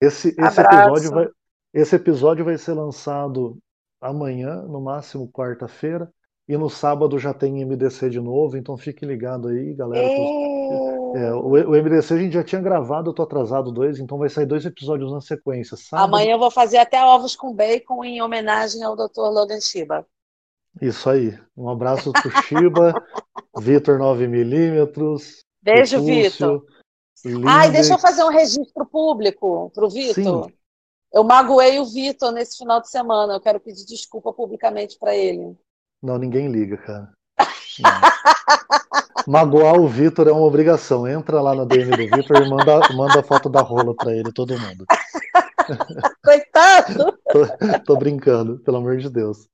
Esse, 0.00 0.34
esse 0.38 0.60
episódio 0.60 1.10
vai, 1.10 1.28
esse 1.72 1.96
episódio 1.96 2.44
vai 2.44 2.58
ser 2.58 2.72
lançado 2.72 3.58
amanhã, 4.00 4.62
no 4.62 4.80
máximo 4.80 5.30
quarta-feira. 5.30 6.12
E 6.48 6.56
no 6.56 6.68
sábado 6.68 7.18
já 7.18 7.32
tem 7.32 7.64
MDC 7.64 8.10
de 8.10 8.20
novo, 8.20 8.56
então 8.56 8.76
fique 8.76 9.06
ligado 9.06 9.48
aí, 9.48 9.74
galera. 9.74 10.08
É, 11.14 11.32
o, 11.32 11.48
o, 11.48 11.82
MDC 11.82 12.14
a 12.14 12.18
gente 12.18 12.32
já 12.32 12.44
tinha 12.44 12.60
gravado, 12.60 13.10
eu 13.10 13.14
tô 13.14 13.22
atrasado 13.22 13.70
dois, 13.70 13.98
então 13.98 14.18
vai 14.18 14.28
sair 14.28 14.46
dois 14.46 14.64
episódios 14.64 15.12
na 15.12 15.20
sequência. 15.20 15.76
Sábado... 15.76 16.08
Amanhã 16.08 16.32
eu 16.32 16.38
vou 16.38 16.50
fazer 16.50 16.78
até 16.78 17.04
ovos 17.04 17.36
com 17.36 17.54
bacon 17.54 18.04
em 18.04 18.22
homenagem 18.22 18.82
ao 18.82 18.96
Dr. 18.96 19.28
Logan 19.30 19.60
Shiba. 19.60 20.06
Isso 20.80 21.10
aí. 21.10 21.38
Um 21.56 21.68
abraço 21.68 22.12
pro 22.12 22.30
Shiba, 22.42 22.94
Vitor 23.58 23.98
9mm. 23.98 25.42
Beijo, 25.62 26.02
Vitor. 26.02 26.64
Ai, 27.46 27.70
deixa 27.70 27.94
eu 27.94 27.98
fazer 27.98 28.24
um 28.24 28.30
registro 28.30 28.86
público 28.86 29.70
pro 29.74 29.88
Vitor. 29.88 30.50
Eu 31.12 31.22
magoei 31.22 31.78
o 31.78 31.84
Vitor 31.84 32.32
nesse 32.32 32.56
final 32.58 32.80
de 32.80 32.88
semana. 32.88 33.34
Eu 33.34 33.40
quero 33.40 33.60
pedir 33.60 33.84
desculpa 33.84 34.32
publicamente 34.32 34.98
para 34.98 35.14
ele. 35.14 35.56
Não, 36.02 36.18
ninguém 36.18 36.48
liga, 36.48 36.78
cara. 36.78 37.12
Magoar 39.26 39.80
o 39.80 39.86
Vitor 39.86 40.28
é 40.28 40.32
uma 40.32 40.46
obrigação. 40.46 41.06
Entra 41.06 41.40
lá 41.40 41.54
na 41.54 41.64
DM 41.64 41.90
do 41.90 42.16
Vitor 42.16 42.42
e 42.42 42.48
manda, 42.48 42.80
manda 42.94 43.20
a 43.20 43.22
foto 43.22 43.48
da 43.48 43.60
rola 43.60 43.94
pra 43.94 44.12
ele, 44.12 44.32
todo 44.32 44.58
mundo. 44.58 44.84
Coitado! 46.24 47.18
tô, 47.30 47.78
tô, 47.84 47.96
brincando, 47.96 48.58
pelo 48.60 48.78
amor 48.78 48.96
de 48.96 49.08
Deus. 49.08 49.48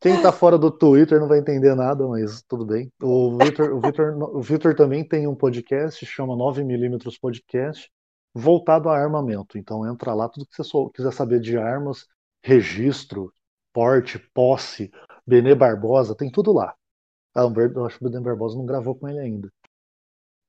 Quem 0.00 0.20
tá 0.20 0.32
fora 0.32 0.58
do 0.58 0.70
Twitter 0.70 1.20
não 1.20 1.28
vai 1.28 1.38
entender 1.38 1.74
nada, 1.74 2.06
mas 2.06 2.42
tudo 2.48 2.64
bem. 2.64 2.90
O 3.02 3.36
Vitor, 3.38 3.74
o 3.74 3.80
Vitor, 3.80 4.36
o 4.36 4.40
Vitor 4.40 4.74
também 4.74 5.04
tem 5.04 5.26
um 5.26 5.34
podcast, 5.34 6.04
chama 6.06 6.34
9mm 6.34 7.18
Podcast, 7.20 7.90
voltado 8.34 8.88
a 8.88 8.96
armamento. 8.96 9.58
Então 9.58 9.86
entra 9.86 10.14
lá, 10.14 10.28
tudo 10.28 10.46
que 10.46 10.56
você 10.56 10.70
quiser 10.94 11.12
saber 11.12 11.40
de 11.40 11.56
armas, 11.56 12.06
registro, 12.42 13.32
porte, 13.72 14.18
posse, 14.34 14.90
Benê 15.26 15.54
Barbosa, 15.54 16.14
tem 16.14 16.30
tudo 16.30 16.52
lá. 16.52 16.74
Ah, 17.34 17.42
eu 17.42 17.86
acho 17.86 17.98
que 17.98 18.06
o 18.06 18.10
Benê 18.10 18.22
Barbosa 18.22 18.56
não 18.56 18.66
gravou 18.66 18.94
com 18.94 19.08
ele 19.08 19.18
ainda. 19.18 19.52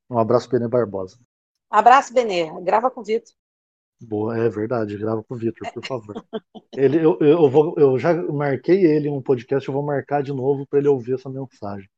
Um 0.10 0.18
abraço, 0.18 0.50
Benê 0.50 0.68
Barbosa. 0.68 1.18
Abraço, 1.70 2.14
Benê. 2.14 2.50
Grava 2.62 2.92
com 2.92 3.02
o 3.02 3.04
Vitor. 3.04 3.34
Boa, 4.02 4.38
é 4.38 4.50
verdade, 4.50 4.98
grava 4.98 5.24
com 5.24 5.34
o 5.34 5.38
Vitor, 5.38 5.72
por 5.74 5.86
favor. 5.86 6.16
ele, 6.76 6.98
eu, 6.98 7.18
eu, 7.20 7.50
vou, 7.50 7.74
eu 7.78 7.98
já 7.98 8.14
marquei 8.14 8.86
ele 8.86 9.08
em 9.08 9.12
um 9.12 9.22
podcast, 9.22 9.68
eu 9.68 9.74
vou 9.74 9.84
marcar 9.84 10.22
de 10.22 10.34
novo 10.34 10.68
para 10.68 10.80
ele 10.80 10.90
ouvir 10.90 11.14
essa 11.14 11.30
mensagem. 11.30 11.90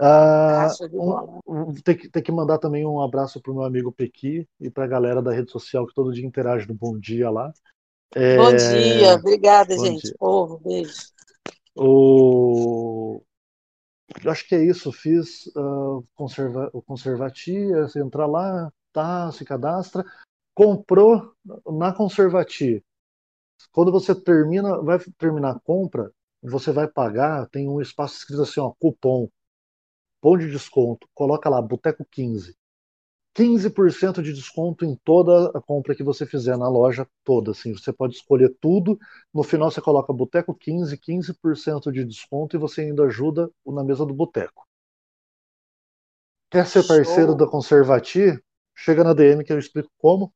Ah, 0.00 0.68
um, 0.92 1.40
um, 1.46 1.74
tem, 1.74 1.96
que, 1.96 2.08
tem 2.08 2.22
que 2.22 2.30
mandar 2.30 2.58
também 2.58 2.86
um 2.86 3.02
abraço 3.02 3.42
para 3.42 3.50
o 3.50 3.54
meu 3.54 3.64
amigo 3.64 3.92
Pequi 3.92 4.48
e 4.60 4.70
para 4.70 4.84
a 4.84 4.88
galera 4.88 5.20
da 5.20 5.32
rede 5.32 5.50
social 5.50 5.86
que 5.86 5.94
todo 5.94 6.12
dia 6.12 6.24
interage 6.24 6.68
no 6.68 6.74
Bom 6.74 6.96
Dia 6.98 7.28
lá. 7.30 7.52
É... 8.14 8.36
Bom 8.36 8.54
dia, 8.54 9.14
obrigada, 9.14 9.76
Bom 9.76 9.84
gente. 9.84 10.02
Dia. 10.02 10.14
Povo, 10.16 10.60
beijo. 10.64 10.94
O... 11.76 13.20
Acho 14.26 14.46
que 14.46 14.54
é 14.54 14.64
isso. 14.64 14.90
Fiz 14.92 15.46
uh, 15.48 16.06
conserva... 16.14 16.70
o 16.72 16.82
Conservatia, 16.82 17.82
você 17.82 18.00
entra 18.00 18.26
lá, 18.26 18.72
tá, 18.92 19.30
se 19.32 19.44
cadastra, 19.44 20.04
comprou 20.54 21.34
na 21.66 21.92
Conservatia. 21.92 22.82
Quando 23.72 23.92
você 23.92 24.14
termina, 24.14 24.80
vai 24.82 24.98
terminar 25.18 25.52
a 25.56 25.60
compra, 25.60 26.12
você 26.42 26.72
vai 26.72 26.88
pagar, 26.88 27.48
tem 27.48 27.68
um 27.68 27.80
espaço 27.80 28.16
escrito 28.18 28.42
assim, 28.42 28.60
ó, 28.60 28.72
cupom, 28.78 29.28
cupom 30.20 30.38
de 30.38 30.50
desconto, 30.50 31.08
coloca 31.14 31.48
lá, 31.48 31.60
Boteco 31.60 32.04
15. 32.10 32.56
15% 33.38 34.20
de 34.20 34.32
desconto 34.32 34.84
em 34.84 34.96
toda 34.96 35.56
a 35.56 35.62
compra 35.62 35.94
que 35.94 36.02
você 36.02 36.26
fizer 36.26 36.58
na 36.58 36.68
loja 36.68 37.06
toda. 37.22 37.52
Assim, 37.52 37.72
você 37.72 37.92
pode 37.92 38.16
escolher 38.16 38.52
tudo. 38.60 38.98
No 39.32 39.44
final 39.44 39.70
você 39.70 39.80
coloca 39.80 40.12
Boteco 40.12 40.52
15, 40.52 40.98
15% 40.98 41.92
de 41.92 42.04
desconto 42.04 42.56
e 42.56 42.58
você 42.58 42.80
ainda 42.80 43.04
ajuda 43.04 43.48
na 43.64 43.84
mesa 43.84 44.04
do 44.04 44.12
boteco. 44.12 44.66
Quer 46.50 46.66
ser 46.66 46.84
parceiro 46.84 47.28
Show. 47.28 47.36
da 47.36 47.46
Conservati? 47.46 48.42
Chega 48.74 49.04
na 49.04 49.12
DM 49.12 49.44
que 49.44 49.52
eu 49.52 49.58
explico 49.58 49.90
como 49.98 50.32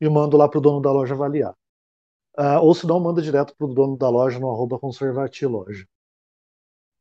e 0.00 0.08
mando 0.08 0.38
lá 0.38 0.48
para 0.48 0.58
o 0.58 0.62
dono 0.62 0.80
da 0.80 0.90
loja 0.90 1.12
avaliar. 1.12 1.54
Uh, 2.38 2.60
ou 2.62 2.74
se 2.74 2.86
não, 2.86 2.98
manda 2.98 3.20
direto 3.20 3.54
para 3.54 3.66
o 3.66 3.74
dono 3.74 3.98
da 3.98 4.08
loja 4.08 4.38
no 4.38 4.50
arroba 4.50 4.78
Conservati 4.78 5.44
Loja. 5.44 5.86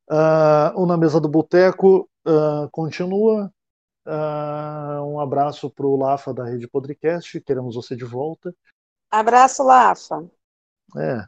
Uh, 0.09 0.75
o 0.75 0.85
Na 0.85 0.97
Mesa 0.97 1.21
do 1.21 1.29
Boteco 1.29 2.09
uh, 2.27 2.69
continua. 2.71 3.49
Uh, 4.09 5.03
um 5.03 5.19
abraço 5.19 5.69
para 5.69 5.85
o 5.85 5.95
Lafa 5.95 6.33
da 6.33 6.43
Rede 6.43 6.67
Podcast, 6.67 7.39
queremos 7.41 7.75
você 7.75 7.95
de 7.95 8.03
volta. 8.03 8.51
Abraço, 9.11 9.61
Lafa. 9.61 10.27
É. 10.97 11.23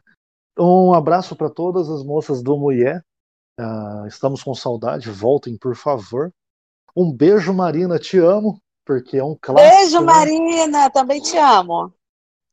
Um 0.57 0.91
abraço 0.91 1.35
para 1.35 1.47
todas 1.47 1.87
as 1.89 2.03
moças 2.03 2.41
do 2.41 2.57
Mulher. 2.57 3.05
Uh, 3.59 4.07
estamos 4.07 4.41
com 4.41 4.55
saudade, 4.55 5.11
voltem, 5.11 5.55
por 5.55 5.75
favor. 5.75 6.33
Um 6.95 7.15
beijo, 7.15 7.53
Marina, 7.53 7.99
te 7.99 8.17
amo, 8.17 8.59
porque 8.83 9.17
é 9.17 9.23
um 9.23 9.37
clássico. 9.39 9.77
Beijo, 9.77 9.99
né? 9.99 10.05
Marina, 10.05 10.89
também 10.89 11.21
te 11.21 11.37
amo. 11.37 11.93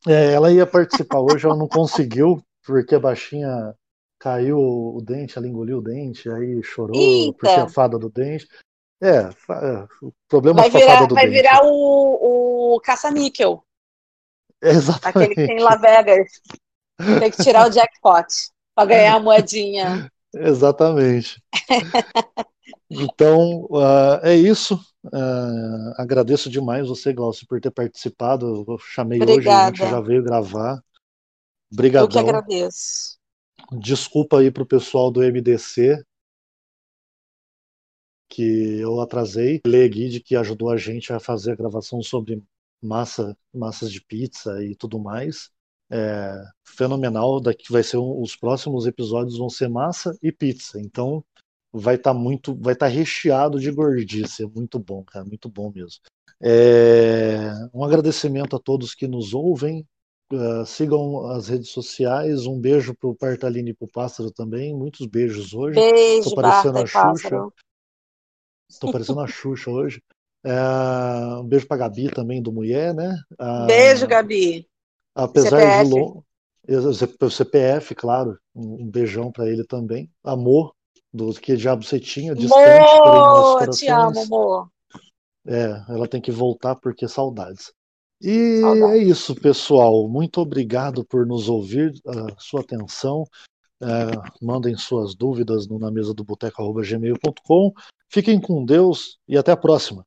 É, 0.06 0.34
ela 0.34 0.52
ia 0.52 0.66
participar 0.66 1.20
hoje, 1.20 1.46
ela 1.46 1.56
não 1.56 1.66
conseguiu, 1.66 2.42
porque 2.66 2.94
a 2.94 3.00
baixinha 3.00 3.74
caiu 4.18 4.58
o 4.58 5.00
dente, 5.02 5.38
ela 5.38 5.48
engoliu 5.48 5.78
o 5.78 5.82
dente, 5.82 6.28
aí 6.28 6.62
chorou 6.62 6.94
Eita. 6.94 7.38
porque 7.38 7.60
a 7.60 7.68
fada 7.68 7.98
do 7.98 8.10
dente. 8.10 8.46
É, 9.00 9.16
é 9.18 9.86
o 10.02 10.12
problema 10.28 10.62
vai 10.62 10.70
virar, 10.70 11.06
do 11.06 11.14
Vai 11.14 11.26
dente. 11.26 11.36
virar 11.36 11.60
o, 11.64 12.74
o 12.74 12.80
caça-níquel. 12.80 13.64
Exatamente. 14.60 15.08
Aquele 15.08 15.34
que 15.34 15.46
tem 15.46 15.58
em 15.58 15.62
Las 15.62 15.80
Vegas. 15.80 16.28
Tem 17.20 17.30
que 17.30 17.42
tirar 17.42 17.68
o 17.68 17.70
jackpot 17.70 18.26
para 18.74 18.88
ganhar 18.88 19.14
a 19.14 19.20
moedinha. 19.20 20.10
Exatamente. 20.34 21.42
Então, 22.90 23.66
uh, 23.70 24.18
é 24.22 24.34
isso. 24.34 24.74
Uh, 25.04 25.92
agradeço 25.96 26.48
demais 26.48 26.88
você, 26.88 27.12
Glaucio, 27.12 27.46
por 27.46 27.60
ter 27.60 27.70
participado. 27.70 28.64
Eu 28.66 28.78
chamei 28.78 29.20
Obrigada. 29.20 29.72
hoje, 29.72 29.82
a 29.82 29.86
gente 29.86 29.90
já 29.90 30.00
veio 30.00 30.22
gravar. 30.22 30.82
Obrigadão. 31.72 32.06
Eu 32.06 32.10
que 32.10 32.18
agradeço. 32.18 33.18
Desculpa 33.72 34.40
aí 34.40 34.50
para 34.50 34.62
o 34.62 34.66
pessoal 34.66 35.10
do 35.10 35.20
MDC, 35.20 36.02
que 38.28 38.78
eu 38.80 39.00
atrasei. 39.00 39.60
Lê 39.66 39.88
Guide, 39.88 40.20
que 40.20 40.36
ajudou 40.36 40.70
a 40.70 40.76
gente 40.76 41.12
a 41.12 41.20
fazer 41.20 41.52
a 41.52 41.56
gravação 41.56 42.02
sobre 42.02 42.42
massa, 42.82 43.36
massas 43.52 43.90
de 43.90 44.00
pizza 44.00 44.62
e 44.62 44.74
tudo 44.74 44.98
mais. 44.98 45.50
É, 45.90 46.34
fenomenal. 46.64 47.40
Daqui 47.40 47.72
vai 47.72 47.82
ser 47.82 47.96
um, 47.96 48.20
os 48.20 48.36
próximos 48.36 48.86
episódios 48.86 49.38
vão 49.38 49.48
ser 49.48 49.68
massa 49.68 50.16
e 50.22 50.30
pizza. 50.30 50.80
Então 50.80 51.24
vai 51.72 51.96
estar 51.96 52.12
tá 52.12 52.18
muito, 52.18 52.54
vai 52.54 52.74
estar 52.74 52.86
tá 52.86 52.92
recheado 52.92 53.58
de 53.58 53.70
gordice. 53.70 54.44
É 54.44 54.46
muito 54.46 54.78
bom, 54.78 55.02
cara, 55.04 55.24
muito 55.24 55.48
bom 55.48 55.72
mesmo. 55.74 56.00
É, 56.40 57.50
um 57.74 57.82
agradecimento 57.82 58.54
a 58.54 58.60
todos 58.60 58.94
que 58.94 59.08
nos 59.08 59.34
ouvem. 59.34 59.86
Uh, 60.30 60.64
sigam 60.66 61.26
as 61.28 61.48
redes 61.48 61.70
sociais. 61.70 62.46
Um 62.46 62.60
beijo 62.60 62.94
pro 62.94 63.14
Partalini 63.14 63.70
e 63.70 63.74
pro 63.74 63.88
Pássaro 63.88 64.30
também. 64.30 64.74
Muitos 64.74 65.06
beijos 65.06 65.54
hoje. 65.54 65.80
Beijo, 65.80 66.28
Tô 66.28 66.34
parecendo 66.36 66.74
Barta 66.74 66.82
a 66.82 66.86
Xuxa. 66.86 67.30
Pássaro. 67.30 67.52
Tô 68.80 68.92
parecendo 68.92 69.20
a 69.20 69.26
Xuxa 69.26 69.70
hoje. 69.70 70.02
É, 70.44 71.40
um 71.40 71.44
beijo 71.44 71.66
pra 71.66 71.76
Gabi 71.76 72.10
também, 72.10 72.42
do 72.42 72.52
Mulher, 72.52 72.94
né? 72.94 73.18
Uh, 73.32 73.66
beijo, 73.66 74.06
Gabi. 74.06 74.68
Apesar 75.14 75.60
CPF. 75.60 75.84
de 75.84 75.94
longo. 75.94 76.24
O 77.20 77.30
CPF, 77.30 77.94
claro. 77.94 78.38
Um 78.54 78.86
beijão 78.86 79.32
para 79.32 79.48
ele 79.48 79.64
também. 79.64 80.10
Amor, 80.22 80.74
do 81.12 81.32
que 81.34 81.56
diabo 81.56 81.82
você 81.82 81.98
tinha, 81.98 82.34
distante, 82.34 82.98
porém 82.98 83.70
Te 83.70 83.88
amo, 83.88 84.20
amor. 84.20 84.68
É, 85.46 85.82
ela 85.88 86.06
tem 86.06 86.20
que 86.20 86.30
voltar 86.30 86.76
porque 86.76 87.08
saudades. 87.08 87.72
E 88.20 88.60
saudades. 88.60 88.94
é 88.94 88.98
isso, 88.98 89.34
pessoal. 89.34 90.06
Muito 90.08 90.40
obrigado 90.40 91.04
por 91.04 91.26
nos 91.26 91.48
ouvir, 91.48 91.92
a 92.06 92.34
sua 92.38 92.60
atenção. 92.60 93.24
É, 93.80 94.44
mandem 94.44 94.76
suas 94.76 95.14
dúvidas 95.14 95.68
no 95.68 95.78
na 95.78 95.90
mesa 95.90 96.12
do 96.12 96.24
boteco.gmail.com. 96.24 97.72
Fiquem 98.08 98.40
com 98.40 98.64
Deus 98.64 99.18
e 99.28 99.36
até 99.36 99.52
a 99.52 99.56
próxima. 99.56 100.04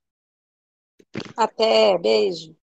Até, 1.36 1.98
beijo. 1.98 2.56